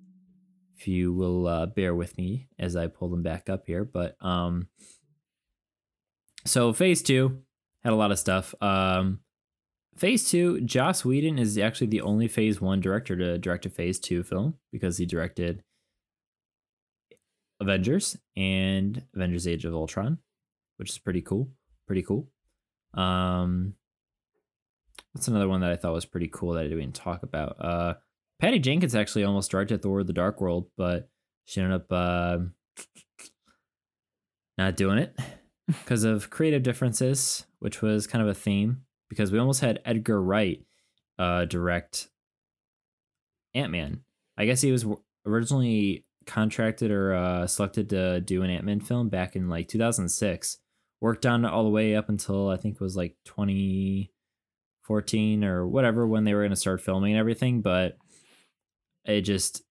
if 0.85 0.89
you 0.89 1.15
will 1.15 1.47
uh, 1.47 1.65
bear 1.65 1.95
with 1.95 2.19
me 2.19 2.47
as 2.59 2.77
I 2.77 2.89
pull 2.89 3.09
them 3.09 3.23
back 3.23 3.49
up 3.49 3.65
here, 3.67 3.87
but 3.87 4.17
um, 4.21 4.69
so 6.45 6.75
phase 6.75 7.03
two 7.03 7.39
had 7.83 7.95
a 7.95 7.97
lot 7.97 8.11
of 8.11 8.19
stuff. 8.19 8.55
Um, 8.61 9.21
phase 9.97 10.31
two, 10.31 10.61
Joss 10.61 11.03
Whedon 11.03 11.39
is 11.39 11.57
actually 11.57 11.87
the 11.87 12.03
only 12.03 12.29
phase 12.29 12.61
one 12.61 12.81
director 12.81 13.17
to 13.17 13.39
direct 13.39 13.65
a 13.65 13.71
phase 13.71 13.99
two 13.99 14.23
film 14.23 14.57
because 14.73 14.99
he 14.99 15.07
directed 15.07 15.63
Avengers 17.61 18.19
and 18.37 19.05
Avengers 19.15 19.49
Age 19.49 19.65
of 19.65 19.73
Ultron, 19.73 20.19
which 20.77 20.91
is 20.91 20.99
pretty 20.99 21.23
cool. 21.23 21.49
Pretty 21.87 22.03
cool. 22.03 22.29
Um, 22.93 23.73
that's 25.15 25.29
another 25.29 25.49
one 25.49 25.63
that 25.63 25.71
I 25.71 25.77
thought 25.77 25.95
was 25.95 26.05
pretty 26.05 26.29
cool 26.31 26.53
that 26.53 26.67
I 26.67 26.69
didn't 26.69 26.93
talk 26.93 27.23
about? 27.23 27.57
Uh, 27.59 27.95
Patty 28.41 28.59
Jenkins 28.59 28.95
actually 28.95 29.25
almost 29.25 29.51
directed 29.51 29.83
Thor: 29.83 30.05
The 30.05 30.13
Dark 30.13 30.41
World, 30.41 30.69
but 30.77 31.09
she 31.45 31.61
ended 31.61 31.81
up 31.81 31.93
uh, 31.93 32.39
not 34.59 34.77
doing 34.77 34.99
it 34.99 35.19
because 35.67 36.05
of 36.05 36.31
creative 36.31 36.63
differences, 36.63 37.47
which 37.59 37.83
was 37.83 38.07
kind 38.07 38.23
of 38.23 38.29
a 38.29 38.35
theme. 38.35 38.83
Because 39.11 39.31
we 39.31 39.39
almost 39.39 39.61
had 39.61 39.81
Edgar 39.85 40.21
Wright 40.21 40.65
uh, 41.19 41.45
direct 41.45 42.09
Ant 43.55 43.71
Man. 43.71 44.01
I 44.37 44.47
guess 44.47 44.61
he 44.61 44.73
was 44.73 44.85
originally 45.27 46.05
contracted 46.27 46.91
or 46.91 47.15
uh, 47.15 47.47
selected 47.47 47.91
to 47.91 48.21
do 48.21 48.43
an 48.43 48.51
Ant 48.51 48.65
Man 48.65 48.81
film 48.81 49.09
back 49.09 49.37
in 49.37 49.49
like 49.49 49.69
2006. 49.69 50.59
Worked 51.01 51.27
on 51.27 51.45
it 51.45 51.53
all 51.53 51.63
the 51.65 51.71
way 51.71 51.97
up 51.97 52.09
until 52.09 52.49
I 52.49 52.57
think 52.57 52.77
it 52.77 52.81
was 52.81 52.97
like 52.97 53.17
2014 53.27 55.45
or 55.45 55.69
whatever 55.69 56.07
when 56.07 56.25
they 56.25 56.33
were 56.35 56.41
going 56.41 56.51
to 56.51 56.57
start 56.57 56.81
filming 56.81 57.13
and 57.13 57.21
everything. 57.21 57.61
But 57.61 57.99
it 59.05 59.23
just, 59.23 59.63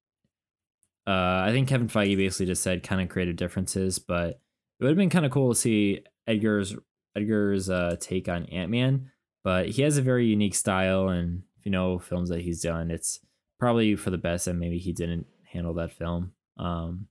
uh, 1.08 1.44
I 1.46 1.50
think 1.52 1.68
Kevin 1.68 1.88
Feige 1.88 2.18
basically 2.18 2.48
just 2.48 2.64
said 2.64 2.84
kind 2.84 3.02
of 3.02 3.10
creative 3.10 3.36
differences, 3.36 4.00
but 4.00 4.30
it 4.30 4.84
would 4.84 4.90
have 4.90 4.98
been 4.98 5.10
kind 5.10 5.26
of 5.26 5.32
cool 5.32 5.54
to 5.54 5.60
see 5.60 6.02
Edgar's 6.28 6.76
Edgar's 7.16 7.70
uh, 7.70 7.96
take 8.00 8.28
on 8.28 8.46
Ant 8.46 8.72
Man. 8.72 9.12
But 9.44 9.70
he 9.70 9.82
has 9.82 9.98
a 9.98 10.02
very 10.02 10.26
unique 10.26 10.56
style, 10.56 11.10
and 11.10 11.44
if 11.60 11.66
you 11.66 11.72
know 11.72 12.00
films 12.00 12.30
that 12.30 12.42
he's 12.42 12.62
done, 12.62 12.90
it's 12.92 13.20
probably 13.60 13.96
for 13.96 14.10
the 14.10 14.18
best 14.18 14.46
that 14.46 14.54
maybe 14.54 14.78
he 14.78 14.94
didn't 14.94 15.28
handle 15.44 15.74
that 15.76 15.92
film. 15.92 16.32
Um, 16.58 17.08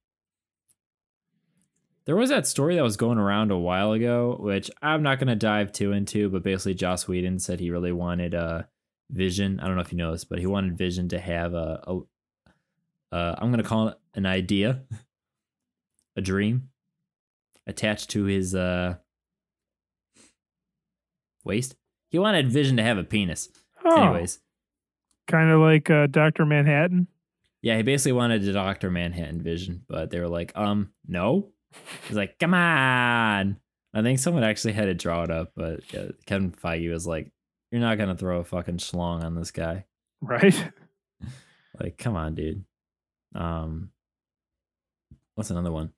there 2.05 2.17
was 2.17 2.31
that 2.31 2.47
story 2.47 2.77
that 2.77 2.83
was 2.83 2.97
going 2.97 3.19
around 3.19 3.51
a 3.51 3.59
while 3.59 3.93
ago, 3.93 4.37
which 4.41 4.71
I'm 4.81 5.03
not 5.03 5.19
going 5.19 5.29
to 5.29 5.37
dive 5.37 5.73
too 5.73 5.93
into, 5.93 6.29
but 6.31 6.43
basically 6.43 6.75
Joss 6.75 7.07
Whedon 7.07 7.39
said 7.39 7.61
he 7.61 7.71
really 7.71 7.93
wanted 7.93 8.35
uh, 8.35 8.63
Vision. 9.11 9.61
I 9.61 9.67
don't 9.67 9.77
know 9.77 9.83
if 9.83 9.93
you 9.93 9.99
know 9.99 10.13
this, 10.13 10.25
but 10.25 10.39
he 10.39 10.47
wanted 10.47 10.77
Vision 10.77 11.09
to 11.11 11.21
have 11.21 11.55
a, 11.55 11.83
a 11.87 12.01
uh, 13.13 13.35
I'm 13.39 13.51
going 13.51 13.63
to 13.63 13.69
call 13.69 13.89
it 13.89 13.99
an 14.15 14.27
idea, 14.27 14.83
a 16.17 16.21
dream 16.21 16.71
attached 17.67 18.11
to 18.11 18.25
his 18.25 18.55
uh, 18.55 18.95
waist. 21.45 21.77
He 22.11 22.19
wanted 22.19 22.51
Vision 22.51 22.77
to 22.77 22.83
have 22.83 22.99
a 22.99 23.05
penis. 23.05 23.49
Oh, 23.85 24.03
Anyways, 24.03 24.41
kind 25.27 25.51
of 25.51 25.61
like 25.61 25.91
uh, 25.91 26.07
Doctor 26.07 26.45
Manhattan. 26.45 27.07
yeah, 27.63 27.77
he 27.77 27.83
basically 27.83 28.13
wanted 28.13 28.47
a 28.47 28.53
Doctor 28.53 28.91
Manhattan 28.91 29.41
Vision, 29.43 29.83
but 29.89 30.11
they 30.11 30.21
were 30.21 30.29
like, 30.29 30.53
um, 30.55 30.93
no. 31.07 31.49
He's 32.07 32.17
like, 32.17 32.39
come 32.39 32.55
on. 32.55 33.57
I 33.95 34.03
think 34.03 34.19
someone 34.19 34.45
actually 34.45 34.73
had 34.75 34.87
to 34.87 34.95
draw 34.95 35.23
it 35.23 35.31
up, 35.31 35.53
but 35.57 35.81
yeah, 35.93 36.09
Kevin 36.27 36.53
Feige 36.53 36.91
was 36.93 37.07
like, 37.07 37.31
you're 37.71 37.81
not 37.81 37.97
gonna 37.99 38.17
throw 38.17 38.41
a 38.41 38.45
fucking 38.45 38.77
schlong 38.79 39.25
on 39.25 39.35
this 39.35 39.51
guy. 39.51 39.85
Right. 40.21 40.55
Like, 41.81 41.97
come 41.97 42.17
on, 42.17 42.35
dude. 42.35 42.65
Um, 43.35 43.91
what's 45.35 45.51
another 45.51 45.73
one? 45.73 45.93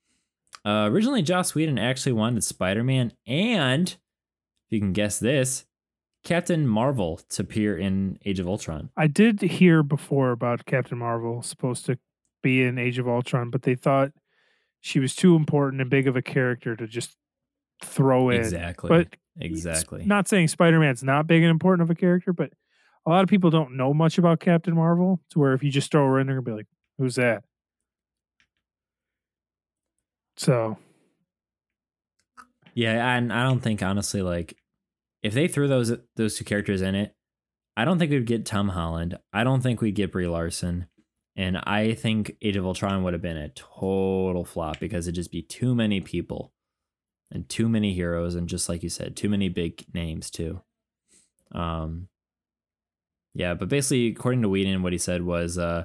Uh, 0.65 0.89
originally, 0.91 1.23
Joss 1.23 1.55
Whedon 1.55 1.79
actually 1.79 2.13
wanted 2.13 2.43
Spider 2.43 2.83
Man 2.83 3.13
and, 3.27 3.89
if 3.89 4.71
you 4.71 4.81
can 4.81 4.93
guess 4.93 5.19
this, 5.19 5.67
Captain 6.23 6.67
Marvel 6.67 7.21
to 7.31 7.43
appear 7.43 7.77
in 7.77 8.19
Age 8.25 8.41
of 8.41 8.49
Ultron. 8.49 8.89
I 8.97 9.07
did 9.07 9.43
hear 9.43 9.83
before 9.83 10.31
about 10.31 10.65
Captain 10.65 10.97
Marvel 10.97 11.43
supposed 11.43 11.85
to 11.87 11.99
be 12.43 12.63
in 12.63 12.79
Age 12.79 12.99
of 12.99 13.07
Ultron, 13.07 13.51
but 13.51 13.63
they 13.63 13.75
thought 13.75 14.13
she 14.81 15.01
was 15.01 15.15
too 15.15 15.37
important 15.37 15.83
and 15.83 15.91
big 15.91 16.07
of 16.07 16.17
a 16.17 16.23
character 16.23 16.77
to 16.77 16.87
just 16.87 17.17
throw 17.83 18.31
in. 18.31 18.41
Exactly. 18.41 18.89
But 18.89 19.17
exactly. 19.39 20.05
Not 20.07 20.29
saying 20.29 20.49
Spider 20.49 20.79
Man's 20.81 21.03
not 21.03 21.27
big 21.27 21.43
and 21.43 21.51
important 21.51 21.83
of 21.83 21.91
a 21.91 21.99
character, 21.99 22.33
but 22.33 22.53
a 23.07 23.11
lot 23.11 23.23
of 23.23 23.29
people 23.29 23.51
don't 23.51 23.77
know 23.77 23.93
much 23.93 24.17
about 24.17 24.41
Captain 24.41 24.75
Marvel. 24.75 25.21
To 25.31 25.39
where 25.39 25.53
if 25.53 25.63
you 25.63 25.71
just 25.71 25.91
throw 25.91 26.07
her 26.07 26.21
in, 26.21 26.27
they're 26.27 26.37
gonna 26.37 26.45
be 26.45 26.57
like, 26.57 26.67
"Who's 26.99 27.17
that?" 27.17 27.45
So 30.37 30.79
Yeah, 32.75 33.17
and 33.17 33.33
I 33.33 33.45
don't 33.45 33.61
think 33.61 33.83
honestly 33.83 34.21
like 34.23 34.57
if 35.23 35.33
they 35.33 35.49
threw 35.49 35.69
those 35.69 35.93
those 36.17 36.37
two 36.37 36.45
characters 36.45 36.83
in 36.83 36.95
it, 36.95 37.15
I 37.77 37.85
don't 37.85 37.99
think 37.99 38.11
we'd 38.11 38.27
get 38.27 38.47
Tom 38.47 38.71
Holland. 38.71 39.19
I 39.33 39.45
don't 39.45 39.63
think 39.63 39.81
we'd 39.81 39.95
get 39.95 40.13
Brie 40.13 40.27
Larson. 40.29 40.87
And 41.37 41.59
I 41.59 41.95
think 41.95 42.37
Age 42.43 42.57
of 42.57 42.65
Ultron 42.65 43.03
would 43.03 43.13
have 43.13 43.23
been 43.23 43.37
a 43.37 43.49
total 43.49 44.45
flop 44.45 44.79
because 44.79 45.07
it'd 45.09 45.17
just 45.17 45.33
be 45.33 45.43
too 45.43 45.75
many 45.75 46.01
people 46.01 46.53
and 47.33 47.49
too 47.49 47.69
many 47.69 47.93
heroes 47.93 48.37
and 48.37 48.49
just 48.49 48.69
like 48.69 48.85
you 48.85 48.89
said, 48.89 49.17
too 49.17 49.29
many 49.29 49.49
big 49.49 49.85
names 49.95 50.31
too. 50.31 50.61
Um 51.53 52.09
yeah, 53.35 53.55
but 53.55 53.69
basically 53.69 54.09
according 54.09 54.43
to 54.43 54.49
Whedon, 54.49 54.83
what 54.83 54.93
he 54.93 54.99
said 54.99 55.23
was 55.23 55.59
uh 55.59 55.85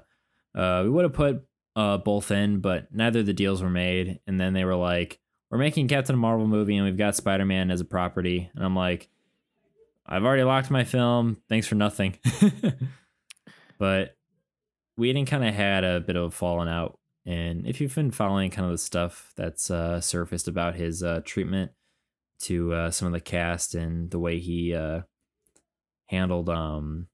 uh 0.55 0.81
we 0.83 0.89
would 0.89 1.03
have 1.03 1.13
put 1.13 1.45
uh 1.75 1.97
both 1.97 2.31
in, 2.31 2.59
but 2.59 2.93
neither 2.93 3.19
of 3.19 3.25
the 3.25 3.33
deals 3.33 3.61
were 3.61 3.69
made. 3.69 4.19
And 4.27 4.39
then 4.39 4.53
they 4.53 4.65
were 4.65 4.75
like, 4.75 5.19
We're 5.49 5.57
making 5.57 5.87
Captain 5.87 6.17
Marvel 6.17 6.47
movie 6.47 6.75
and 6.75 6.85
we've 6.85 6.97
got 6.97 7.15
Spider 7.15 7.45
Man 7.45 7.71
as 7.71 7.81
a 7.81 7.85
property. 7.85 8.49
And 8.55 8.63
I'm 8.63 8.75
like, 8.75 9.09
I've 10.05 10.25
already 10.25 10.43
locked 10.43 10.71
my 10.71 10.83
film. 10.83 11.37
Thanks 11.49 11.67
for 11.67 11.75
nothing. 11.75 12.17
but 13.77 14.15
Whedon 14.97 15.25
kind 15.25 15.45
of 15.45 15.53
had 15.53 15.83
a 15.83 15.99
bit 15.99 16.15
of 16.15 16.23
a 16.23 16.31
falling 16.31 16.67
out. 16.67 16.99
And 17.25 17.67
if 17.67 17.79
you've 17.79 17.93
been 17.93 18.09
following 18.09 18.49
kind 18.49 18.65
of 18.65 18.71
the 18.71 18.79
stuff 18.79 19.31
that's 19.35 19.69
uh, 19.69 20.01
surfaced 20.01 20.47
about 20.47 20.75
his 20.75 21.03
uh, 21.03 21.21
treatment 21.23 21.71
to 22.41 22.73
uh, 22.73 22.91
some 22.91 23.05
of 23.05 23.11
the 23.11 23.19
cast 23.19 23.75
and 23.75 24.09
the 24.09 24.17
way 24.17 24.39
he 24.39 24.73
uh, 24.73 25.01
handled 26.07 26.49
um, 26.49 27.07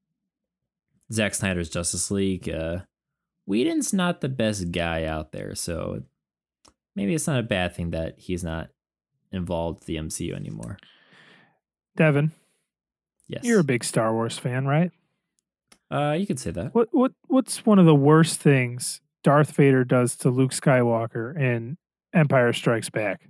Zack 1.12 1.36
Snyder's 1.36 1.70
Justice 1.70 2.10
League, 2.12 2.50
uh, 2.50 2.80
Whedon's 3.46 3.94
not 3.94 4.22
the 4.22 4.30
best 4.30 4.72
guy 4.72 5.04
out 5.06 5.32
there. 5.32 5.54
So 5.56 6.04
maybe 6.96 7.14
it's 7.14 7.28
not 7.28 7.40
a 7.40 7.44
bad 7.44 7.76
thing 7.76 7.92
that 7.92 8.16
he's 8.20 8.44
not 8.44 8.70
involved 9.32 9.80
with 9.80 9.86
the 9.88 9.98
MCU 9.98 10.34
anymore. 10.36 10.78
Devin, 11.96 12.32
Yes. 13.28 13.44
you're 13.44 13.60
a 13.60 13.64
big 13.64 13.84
Star 13.84 14.14
Wars 14.14 14.38
fan, 14.38 14.66
right? 14.66 14.92
Uh, 15.92 16.16
you 16.20 16.26
could 16.26 16.40
say 16.40 16.52
that. 16.52 16.74
What 16.74 16.90
what 16.92 17.12
what's 17.28 17.66
one 17.66 17.78
of 17.80 17.86
the 17.86 17.96
worst 17.96 18.40
things 18.40 19.02
Darth 19.24 19.52
Vader 19.52 19.84
does 19.86 20.16
to 20.18 20.30
Luke 20.30 20.52
Skywalker 20.52 21.38
in 21.40 21.78
Empire 22.14 22.52
Strikes 22.54 22.90
Back? 22.90 23.30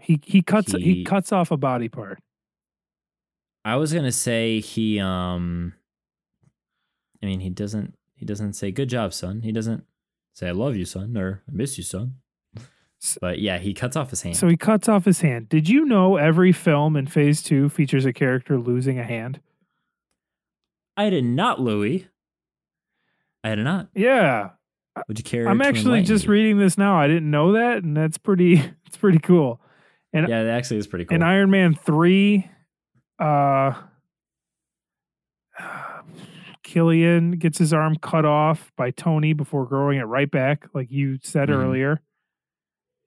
He 0.00 0.20
he 0.24 0.42
cuts 0.42 0.72
he, 0.72 0.80
He- 0.80 1.04
cuts 1.04 1.32
off 1.32 1.50
a 1.50 1.56
body 1.56 1.88
part. 1.88 2.18
I 3.64 3.76
was 3.76 3.92
gonna 3.92 4.12
say 4.12 4.60
he 4.60 4.98
um 5.00 5.74
I 7.22 7.26
mean 7.26 7.40
he 7.40 7.50
doesn't 7.50 7.94
he 8.14 8.24
doesn't 8.26 8.54
say 8.54 8.70
good 8.70 8.88
job, 8.88 9.12
son. 9.14 9.42
He 9.42 9.52
doesn't 9.52 9.84
say 10.34 10.48
I 10.48 10.52
love 10.52 10.76
you, 10.76 10.84
son, 10.84 11.16
or 11.16 11.42
I 11.48 11.52
miss 11.52 11.78
you, 11.78 11.84
son. 11.84 12.16
But 13.20 13.38
yeah, 13.38 13.58
he 13.58 13.72
cuts 13.72 13.96
off 13.96 14.10
his 14.10 14.20
hand. 14.22 14.36
So 14.36 14.46
he 14.46 14.58
cuts 14.58 14.86
off 14.88 15.06
his 15.06 15.22
hand. 15.22 15.48
Did 15.48 15.70
you 15.70 15.86
know 15.86 16.16
every 16.16 16.52
film 16.52 16.96
in 16.96 17.06
Phase 17.06 17.42
Two 17.42 17.68
features 17.70 18.04
a 18.04 18.12
character 18.12 18.58
losing 18.58 18.98
a 18.98 19.04
hand? 19.04 19.40
I 20.96 21.08
did 21.08 21.24
not, 21.24 21.60
Louis. 21.60 22.06
I 23.42 23.54
did 23.54 23.64
not. 23.64 23.88
Yeah, 23.94 24.50
Would 25.08 25.18
you 25.18 25.24
care? 25.24 25.48
I'm 25.48 25.62
actually 25.62 26.02
just 26.02 26.26
me? 26.26 26.32
reading 26.32 26.58
this 26.58 26.76
now. 26.76 26.98
I 26.98 27.06
didn't 27.06 27.30
know 27.30 27.52
that, 27.52 27.82
and 27.82 27.96
that's 27.96 28.18
pretty. 28.18 28.62
It's 28.90 28.96
pretty 28.96 29.20
cool. 29.20 29.60
And 30.12 30.28
yeah, 30.28 30.42
that 30.42 30.52
actually 30.52 30.78
is 30.78 30.88
pretty 30.88 31.04
cool. 31.04 31.14
In 31.14 31.22
Iron 31.22 31.48
Man 31.48 31.76
three, 31.76 32.50
uh, 33.20 33.72
Killian 36.70 37.32
gets 37.32 37.58
his 37.58 37.72
arm 37.72 37.96
cut 37.96 38.24
off 38.24 38.70
by 38.76 38.92
Tony 38.92 39.32
before 39.32 39.66
growing 39.66 39.98
it 39.98 40.04
right 40.04 40.30
back, 40.30 40.68
like 40.72 40.88
you 40.88 41.18
said 41.20 41.48
Mhm. 41.48 41.56
earlier. 41.56 42.00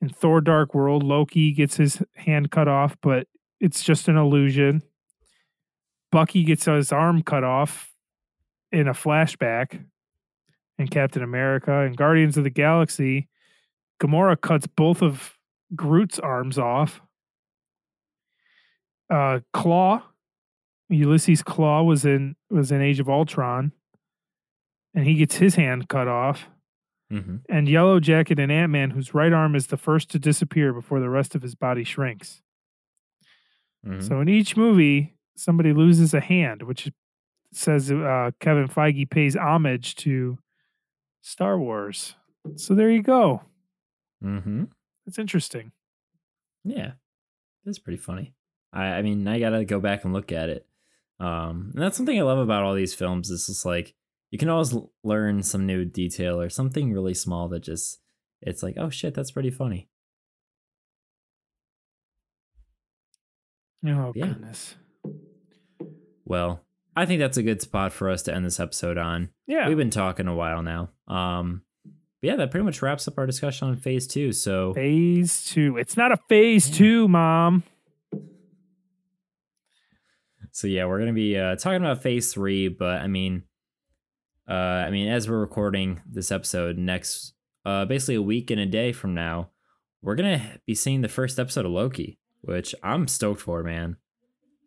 In 0.02 0.10
Thor: 0.10 0.42
Dark 0.42 0.76
World, 0.76 1.02
Loki 1.02 1.54
gets 1.54 1.78
his 1.78 2.04
hand 2.16 2.52
cut 2.52 2.68
off, 2.68 2.98
but 3.02 3.30
it's 3.62 3.82
just 3.82 4.10
an 4.10 4.18
illusion. 4.18 4.84
Bucky 6.12 6.44
gets 6.44 6.66
his 6.66 6.92
arm 6.92 7.24
cut 7.24 7.46
off 7.46 7.96
in 8.74 8.90
a 8.90 8.94
flashback. 8.94 9.86
In 10.78 10.90
Captain 10.90 11.24
America 11.24 11.72
and 11.72 11.96
Guardians 11.96 12.36
of 12.36 12.44
the 12.44 12.50
Galaxy, 12.50 13.30
Gamora 14.02 14.40
cuts 14.42 14.68
both 14.68 15.02
of 15.02 15.38
Groot's 15.74 16.20
arms 16.20 16.58
off. 16.58 17.00
Uh, 19.10 19.40
Klaue, 19.54 20.04
Ulysses 20.94 21.44
Klaue 21.44 21.86
was 21.86 22.06
in 22.06 22.36
was 22.50 22.72
in 22.72 22.82
Age 22.82 23.00
of 23.00 23.10
Ultron, 23.10 23.72
and 24.94 25.06
he 25.06 25.16
gets 25.16 25.36
his 25.36 25.56
hand 25.56 25.90
cut 25.90 26.08
off. 26.08 26.50
hmm 27.10 27.38
And 27.50 27.68
Yellow 27.68 28.00
Jacket 28.00 28.40
and 28.40 28.52
Ant 28.52 28.72
Man, 28.72 28.92
whose 28.92 29.14
right 29.14 29.34
arm 29.34 29.56
is 29.56 29.68
the 29.68 29.78
first 29.78 30.10
to 30.12 30.20
disappear 30.20 30.74
before 30.74 31.00
the 31.00 31.10
rest 31.10 31.36
of 31.36 31.42
his 31.42 31.56
body 31.56 31.84
shrinks. 31.84 32.42
hmm 33.86 34.00
So 34.02 34.20
in 34.22 34.30
each 34.30 34.56
movie, 34.56 35.16
somebody 35.36 35.74
loses 35.74 36.14
a 36.14 36.20
hand, 36.20 36.64
which 36.64 36.92
says 37.52 37.92
uh, 37.92 38.32
Kevin 38.40 38.68
Feige 38.68 39.10
pays 39.10 39.36
homage 39.36 39.96
to 39.98 40.38
Star 41.22 41.58
Wars. 41.60 42.16
So 42.56 42.74
there 42.76 42.90
you 42.90 43.02
go. 43.04 43.42
hmm 44.22 44.66
It's 45.06 45.20
interesting. 45.20 45.72
Yeah, 46.64 46.94
that's 47.66 47.80
pretty 47.80 47.98
funny. 47.98 48.34
I, 48.72 48.86
I 48.86 49.02
mean, 49.02 49.28
I 49.28 49.40
gotta 49.40 49.66
go 49.66 49.80
back 49.80 50.04
and 50.04 50.14
look 50.14 50.32
at 50.32 50.50
it. 50.50 50.66
Um, 51.24 51.72
and 51.74 51.82
that's 51.84 51.96
something 51.98 52.18
I 52.18 52.24
love 52.24 52.40
about 52.40 52.64
all 52.64 52.74
these 52.74 52.94
films. 52.94 53.30
Is 53.30 53.48
just 53.48 53.66
like 53.66 53.94
you 54.32 54.38
can 54.38 54.50
always 54.50 54.76
learn 55.04 55.44
some 55.44 55.66
new 55.66 55.86
detail 55.86 56.40
or 56.42 56.50
something 56.50 56.92
really 56.92 57.14
small 57.14 57.48
that 57.50 57.62
just 57.64 58.00
it's 58.42 58.62
like, 58.64 58.76
oh 58.78 58.90
shit, 58.90 59.14
that's 59.14 59.32
pretty 59.32 59.52
funny. 59.52 59.90
Oh 63.86 64.12
Yeah. 64.16 64.28
goodness. 64.28 64.76
Well, 66.26 66.64
I 66.96 67.06
think 67.06 67.20
that's 67.20 67.38
a 67.38 67.44
good 67.44 67.62
spot 67.62 67.92
for 67.92 68.10
us 68.10 68.24
to 68.24 68.34
end 68.34 68.46
this 68.46 68.60
episode 68.60 68.98
on. 68.98 69.30
Yeah. 69.48 69.68
We've 69.68 69.78
been 69.78 69.90
talking 69.90 70.28
a 70.28 70.36
while 70.36 70.62
now. 70.62 70.90
Um, 71.08 71.64
but 71.84 72.28
yeah, 72.28 72.36
that 72.38 72.52
pretty 72.52 72.64
much 72.64 72.82
wraps 72.82 73.08
up 73.08 73.18
our 73.18 73.26
discussion 73.26 73.68
on 73.68 73.76
phase 73.78 74.08
two. 74.08 74.32
So 74.32 74.74
phase 74.74 75.44
two. 75.46 75.76
It's 75.78 75.98
not 75.98 76.12
a 76.14 76.18
phase 76.30 76.70
two, 76.70 77.08
mom. 77.10 77.64
So 80.54 80.68
yeah, 80.68 80.86
we're 80.86 81.00
gonna 81.00 81.14
be 81.14 81.36
uh, 81.36 81.56
talking 81.56 81.82
about 81.82 82.04
phase 82.04 82.32
three, 82.32 82.68
but 82.68 83.02
I 83.02 83.08
mean, 83.08 83.42
uh, 84.48 84.54
I 84.54 84.92
mean, 84.92 85.08
as 85.08 85.28
we're 85.28 85.40
recording 85.40 86.02
this 86.08 86.32
episode, 86.32 86.78
next, 86.78 87.34
uh, 87.66 87.86
basically 87.86 88.16
a 88.16 88.22
week 88.22 88.52
and 88.52 88.62
a 88.62 88.68
day 88.68 88.92
from 88.92 89.16
now, 89.16 89.50
we're 90.04 90.14
gonna 90.14 90.60
be 90.68 90.76
seeing 90.76 91.02
the 91.02 91.10
first 91.10 91.40
episode 91.40 91.66
of 91.66 91.72
Loki, 91.72 92.20
which 92.42 92.76
I'm 92.84 93.08
stoked 93.08 93.42
for, 93.42 93.64
man. 93.64 93.98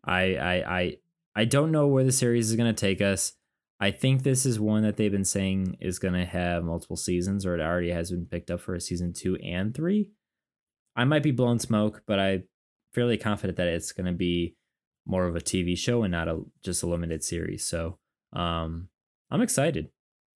I 0.04 0.34
I 0.34 0.78
I 0.78 0.96
I 1.36 1.44
don't 1.44 1.70
know 1.70 1.86
where 1.86 2.04
the 2.04 2.10
series 2.10 2.50
is 2.50 2.56
gonna 2.56 2.72
take 2.72 3.00
us. 3.00 3.34
I 3.78 3.92
think 3.92 4.24
this 4.24 4.44
is 4.44 4.58
one 4.58 4.82
that 4.82 4.96
they've 4.96 5.12
been 5.12 5.24
saying 5.24 5.76
is 5.80 6.00
gonna 6.00 6.26
have 6.26 6.64
multiple 6.64 6.96
seasons, 6.96 7.46
or 7.46 7.54
it 7.54 7.60
already 7.60 7.92
has 7.92 8.10
been 8.10 8.26
picked 8.26 8.50
up 8.50 8.60
for 8.60 8.74
a 8.74 8.80
season 8.80 9.12
two 9.12 9.36
and 9.36 9.72
three. 9.72 10.08
I 10.96 11.04
might 11.04 11.22
be 11.22 11.30
blowing 11.30 11.60
smoke, 11.60 12.02
but 12.08 12.18
I'm 12.18 12.42
fairly 12.92 13.18
confident 13.18 13.56
that 13.58 13.68
it's 13.68 13.92
gonna 13.92 14.12
be 14.12 14.56
more 15.06 15.26
of 15.26 15.36
a 15.36 15.40
TV 15.40 15.78
show 15.78 16.02
and 16.02 16.12
not 16.12 16.28
a 16.28 16.42
just 16.64 16.82
a 16.82 16.86
limited 16.86 17.22
series. 17.22 17.66
So 17.66 17.98
um, 18.32 18.88
I'm 19.30 19.40
excited. 19.40 19.88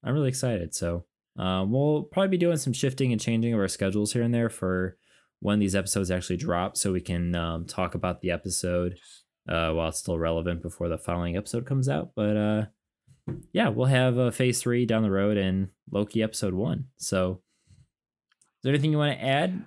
I'm 0.05 0.15
really 0.15 0.29
excited. 0.29 0.75
So 0.75 1.05
uh, 1.39 1.65
we'll 1.67 2.05
probably 2.05 2.29
be 2.29 2.39
doing 2.39 2.57
some 2.57 2.73
shifting 2.73 3.13
and 3.13 3.21
changing 3.21 3.53
of 3.53 3.61
our 3.61 3.69
schedules 3.69 4.13
here 4.13 4.23
and 4.23 4.35
there 4.35 4.49
for 4.49 4.97
when 5.41 5.59
these 5.59 5.75
episodes 5.75 6.11
actually 6.11 6.37
drop, 6.37 6.77
so 6.77 6.93
we 6.93 7.01
can 7.01 7.35
um, 7.35 7.67
talk 7.67 7.95
about 7.95 8.21
the 8.21 8.31
episode 8.31 8.99
uh, 9.49 9.71
while 9.71 9.89
it's 9.89 9.99
still 9.99 10.19
relevant 10.19 10.63
before 10.63 10.89
the 10.89 10.99
following 10.99 11.37
episode 11.37 11.65
comes 11.65 11.89
out. 11.89 12.11
But 12.15 12.37
uh, 12.37 12.67
yeah, 13.53 13.69
we'll 13.69 13.87
have 13.87 14.19
uh, 14.19 14.31
Phase 14.31 14.61
Three 14.61 14.85
down 14.85 15.03
the 15.03 15.11
road 15.11 15.39
and 15.39 15.69
Loki 15.91 16.23
episode 16.23 16.53
one. 16.53 16.89
So 16.99 17.41
is 18.61 18.63
there 18.63 18.73
anything 18.73 18.93
you 18.93 18.99
want 18.99 19.19
to 19.19 19.25
add? 19.25 19.65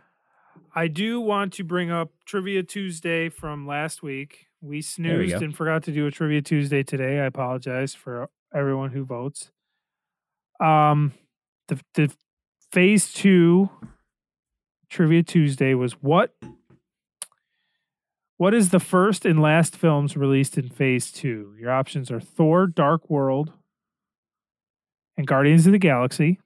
I 0.75 0.87
do 0.87 1.19
want 1.19 1.53
to 1.53 1.63
bring 1.63 1.91
up 1.91 2.11
Trivia 2.25 2.63
Tuesday 2.63 3.29
from 3.29 3.65
last 3.65 4.03
week. 4.03 4.47
We 4.63 4.77
we 4.77 4.81
snoozed 4.81 5.39
go. 5.39 5.43
and 5.43 5.55
forgot 5.55 5.83
to 5.83 5.91
do 5.91 6.07
a 6.07 6.11
Trivia 6.11 6.41
Tuesday 6.41 6.83
today. 6.83 7.19
I 7.19 7.25
apologize 7.25 7.93
for 7.93 8.29
everyone 8.55 8.91
who 8.91 9.03
votes. 9.03 9.51
Um, 10.61 11.11
the 11.67 11.81
the 11.95 12.11
phase 12.71 13.11
two 13.11 13.69
Trivia 14.89 15.21
Tuesday 15.21 15.73
was 15.73 15.93
what? 15.93 16.33
What 18.37 18.53
is 18.53 18.69
the 18.69 18.79
first 18.79 19.25
and 19.25 19.41
last 19.41 19.75
films 19.75 20.15
released 20.15 20.57
in 20.57 20.69
phase 20.69 21.11
two? 21.11 21.55
Your 21.59 21.71
options 21.71 22.09
are 22.09 22.21
Thor, 22.21 22.65
Dark 22.65 23.09
World, 23.09 23.51
and 25.17 25.27
Guardians 25.27 25.65
of 25.65 25.73
the 25.73 25.77
Galaxy, 25.77 26.39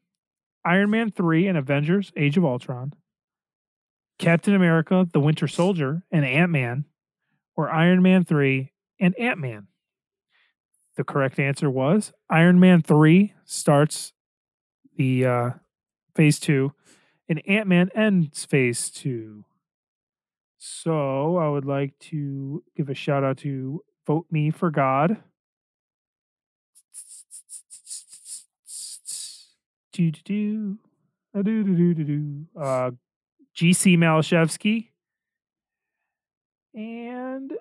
Iron 0.66 0.90
Man 0.90 1.12
3 1.12 1.48
and 1.48 1.58
Avengers, 1.58 2.12
Age 2.18 2.36
of 2.36 2.44
Ultron, 2.46 2.94
Captain 4.18 4.56
America, 4.56 5.08
The 5.12 5.20
Winter 5.20 5.48
Soldier, 5.48 6.04
and 6.12 6.26
Ant 6.26 6.52
Man, 6.52 6.86
or 7.58 7.70
Iron 7.70 8.02
Man 8.02 8.24
3 8.24 8.72
and 9.02 9.14
Ant 9.20 9.40
Man? 9.40 9.68
The 10.96 11.04
correct 11.04 11.40
answer 11.40 11.70
was 11.70 12.14
Iron 12.30 12.60
Man 12.60 12.82
3 12.82 13.34
starts 13.44 14.14
the 14.96 15.26
uh, 15.26 15.50
phase 16.16 16.40
two, 16.40 16.74
and 17.30 17.42
Ant 17.48 17.68
Man 17.68 17.90
ends 17.96 18.46
phase 18.46 18.90
two. 18.90 19.46
So 20.58 21.38
I 21.38 21.48
would 21.50 21.66
like 21.66 21.98
to 22.00 22.64
give 22.76 22.90
a 22.90 22.96
shout 22.96 23.24
out 23.24 23.38
to 23.40 23.84
Vote 24.06 24.26
Me 24.32 24.50
for 24.50 24.72
God. 24.72 25.18
Do 29.94 30.12
do 30.12 30.22
do. 30.24 30.78
Do 31.36 31.44
do 31.44 31.64
do 31.64 31.94
do 31.94 32.04
do. 32.04 32.46
Uh, 32.60 32.92
GC 33.56 33.98
Malashevsky. 33.98 34.90
And 36.78 37.54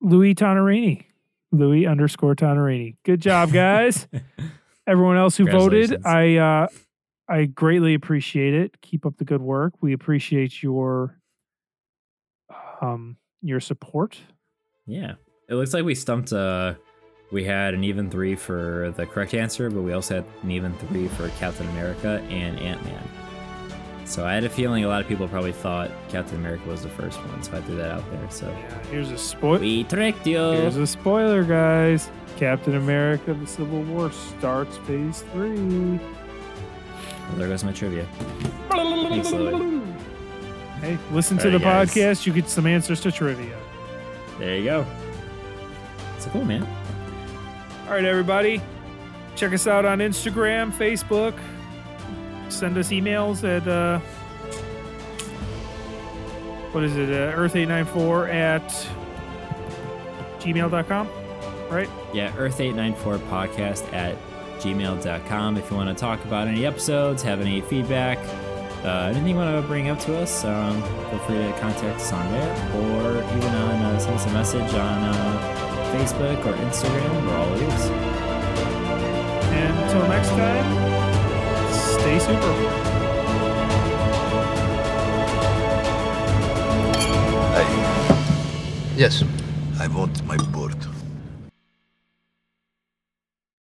Louis 0.00 0.34
Tonarini. 0.34 1.04
Louis 1.52 1.86
underscore 1.86 2.34
Tonarini. 2.34 2.96
Good 3.04 3.20
job, 3.20 3.52
guys. 3.52 4.08
Everyone 4.86 5.18
else 5.18 5.36
who 5.36 5.44
voted, 5.44 6.06
I 6.06 6.36
uh, 6.36 6.68
I 7.28 7.44
greatly 7.44 7.92
appreciate 7.92 8.54
it. 8.54 8.80
Keep 8.80 9.04
up 9.04 9.18
the 9.18 9.24
good 9.24 9.42
work. 9.42 9.74
We 9.82 9.92
appreciate 9.92 10.62
your 10.62 11.20
um 12.80 13.18
your 13.42 13.60
support. 13.60 14.18
Yeah. 14.86 15.14
It 15.50 15.54
looks 15.56 15.74
like 15.74 15.84
we 15.84 15.94
stumped 15.94 16.32
uh 16.32 16.74
we 17.30 17.44
had 17.44 17.74
an 17.74 17.84
even 17.84 18.10
three 18.10 18.36
for 18.36 18.92
the 18.96 19.06
correct 19.06 19.34
answer, 19.34 19.70
but 19.70 19.82
we 19.82 19.92
also 19.92 20.16
had 20.16 20.24
an 20.42 20.50
even 20.50 20.74
three 20.74 21.08
for 21.08 21.28
Captain 21.38 21.68
America 21.68 22.24
and 22.30 22.58
Ant 22.58 22.82
Man. 22.84 23.02
So 24.12 24.26
I 24.26 24.34
had 24.34 24.44
a 24.44 24.50
feeling 24.50 24.84
a 24.84 24.88
lot 24.88 25.00
of 25.00 25.08
people 25.08 25.26
probably 25.26 25.52
thought 25.52 25.90
Captain 26.10 26.36
America 26.36 26.68
was 26.68 26.82
the 26.82 26.90
first 26.90 27.18
one, 27.24 27.42
so 27.42 27.56
I 27.56 27.62
threw 27.62 27.76
that 27.76 27.92
out 27.92 28.04
there. 28.10 28.30
So 28.30 28.46
Yeah, 28.46 28.84
here's 28.90 29.10
a 29.10 29.16
spoiler. 29.16 29.60
we 29.60 29.84
tricked 29.84 30.26
you. 30.26 30.36
Here's 30.36 30.76
a 30.76 30.86
spoiler, 30.86 31.42
guys. 31.44 32.10
Captain 32.36 32.76
America: 32.76 33.32
The 33.32 33.46
Civil 33.46 33.82
War 33.84 34.12
starts 34.12 34.76
Phase 34.76 35.22
Three. 35.32 35.56
Well, 35.56 37.38
there 37.38 37.48
goes 37.48 37.64
my 37.64 37.72
trivia. 37.72 38.06
Thanks, 38.68 39.30
Hey, 40.82 40.98
listen 41.10 41.38
to 41.38 41.44
Alright, 41.46 41.60
the 41.60 41.64
guys. 41.64 41.94
podcast. 41.94 42.26
You 42.26 42.34
get 42.34 42.50
some 42.50 42.66
answers 42.66 43.00
to 43.00 43.12
trivia. 43.12 43.56
There 44.38 44.58
you 44.58 44.64
go. 44.64 44.86
So 46.18 46.28
cool, 46.30 46.44
man. 46.44 46.66
All 47.86 47.94
right, 47.94 48.04
everybody. 48.04 48.60
Check 49.36 49.54
us 49.54 49.66
out 49.66 49.86
on 49.86 50.00
Instagram, 50.00 50.70
Facebook. 50.70 51.32
Send 52.52 52.76
us 52.76 52.90
emails 52.90 53.44
at 53.44 53.66
uh, 53.66 53.98
what 56.72 56.84
is 56.84 56.96
it? 56.96 57.10
Uh, 57.10 57.36
Earth894 57.36 58.32
at 58.32 58.88
gmail.com. 60.40 61.08
Right? 61.70 61.88
Yeah, 62.12 62.32
Earth894podcast 62.32 63.92
at 63.92 64.16
gmail.com. 64.58 65.56
If 65.56 65.70
you 65.70 65.76
want 65.76 65.88
to 65.88 65.94
talk 66.00 66.24
about 66.24 66.48
any 66.48 66.66
episodes, 66.66 67.22
have 67.22 67.40
any 67.40 67.60
feedback, 67.62 68.18
uh, 68.84 69.10
anything 69.10 69.28
you 69.28 69.36
want 69.36 69.60
to 69.60 69.66
bring 69.66 69.88
up 69.88 69.98
to 70.00 70.18
us, 70.18 70.44
um, 70.44 70.82
feel 70.82 71.18
free 71.20 71.38
to 71.38 71.52
contact 71.58 72.00
us 72.00 72.12
on 72.12 72.30
there 72.32 72.74
or 72.76 73.22
even 73.36 73.50
on 73.50 73.82
uh, 73.82 73.98
send 73.98 74.14
us 74.14 74.26
a 74.26 74.32
message 74.32 74.74
on 74.74 75.02
uh, 75.04 75.92
Facebook 75.94 76.38
or 76.46 76.54
Instagram. 76.54 77.26
We're 77.26 77.36
all 77.36 77.56
ears. 77.56 77.90
And 79.52 79.78
until 79.78 80.08
next 80.08 80.28
time, 80.28 81.01
stay 82.02 82.18
super. 82.18 82.52
Yes. 88.96 89.24
I 89.78 89.88
want 89.88 90.24
my 90.26 90.36
board. 90.52 90.91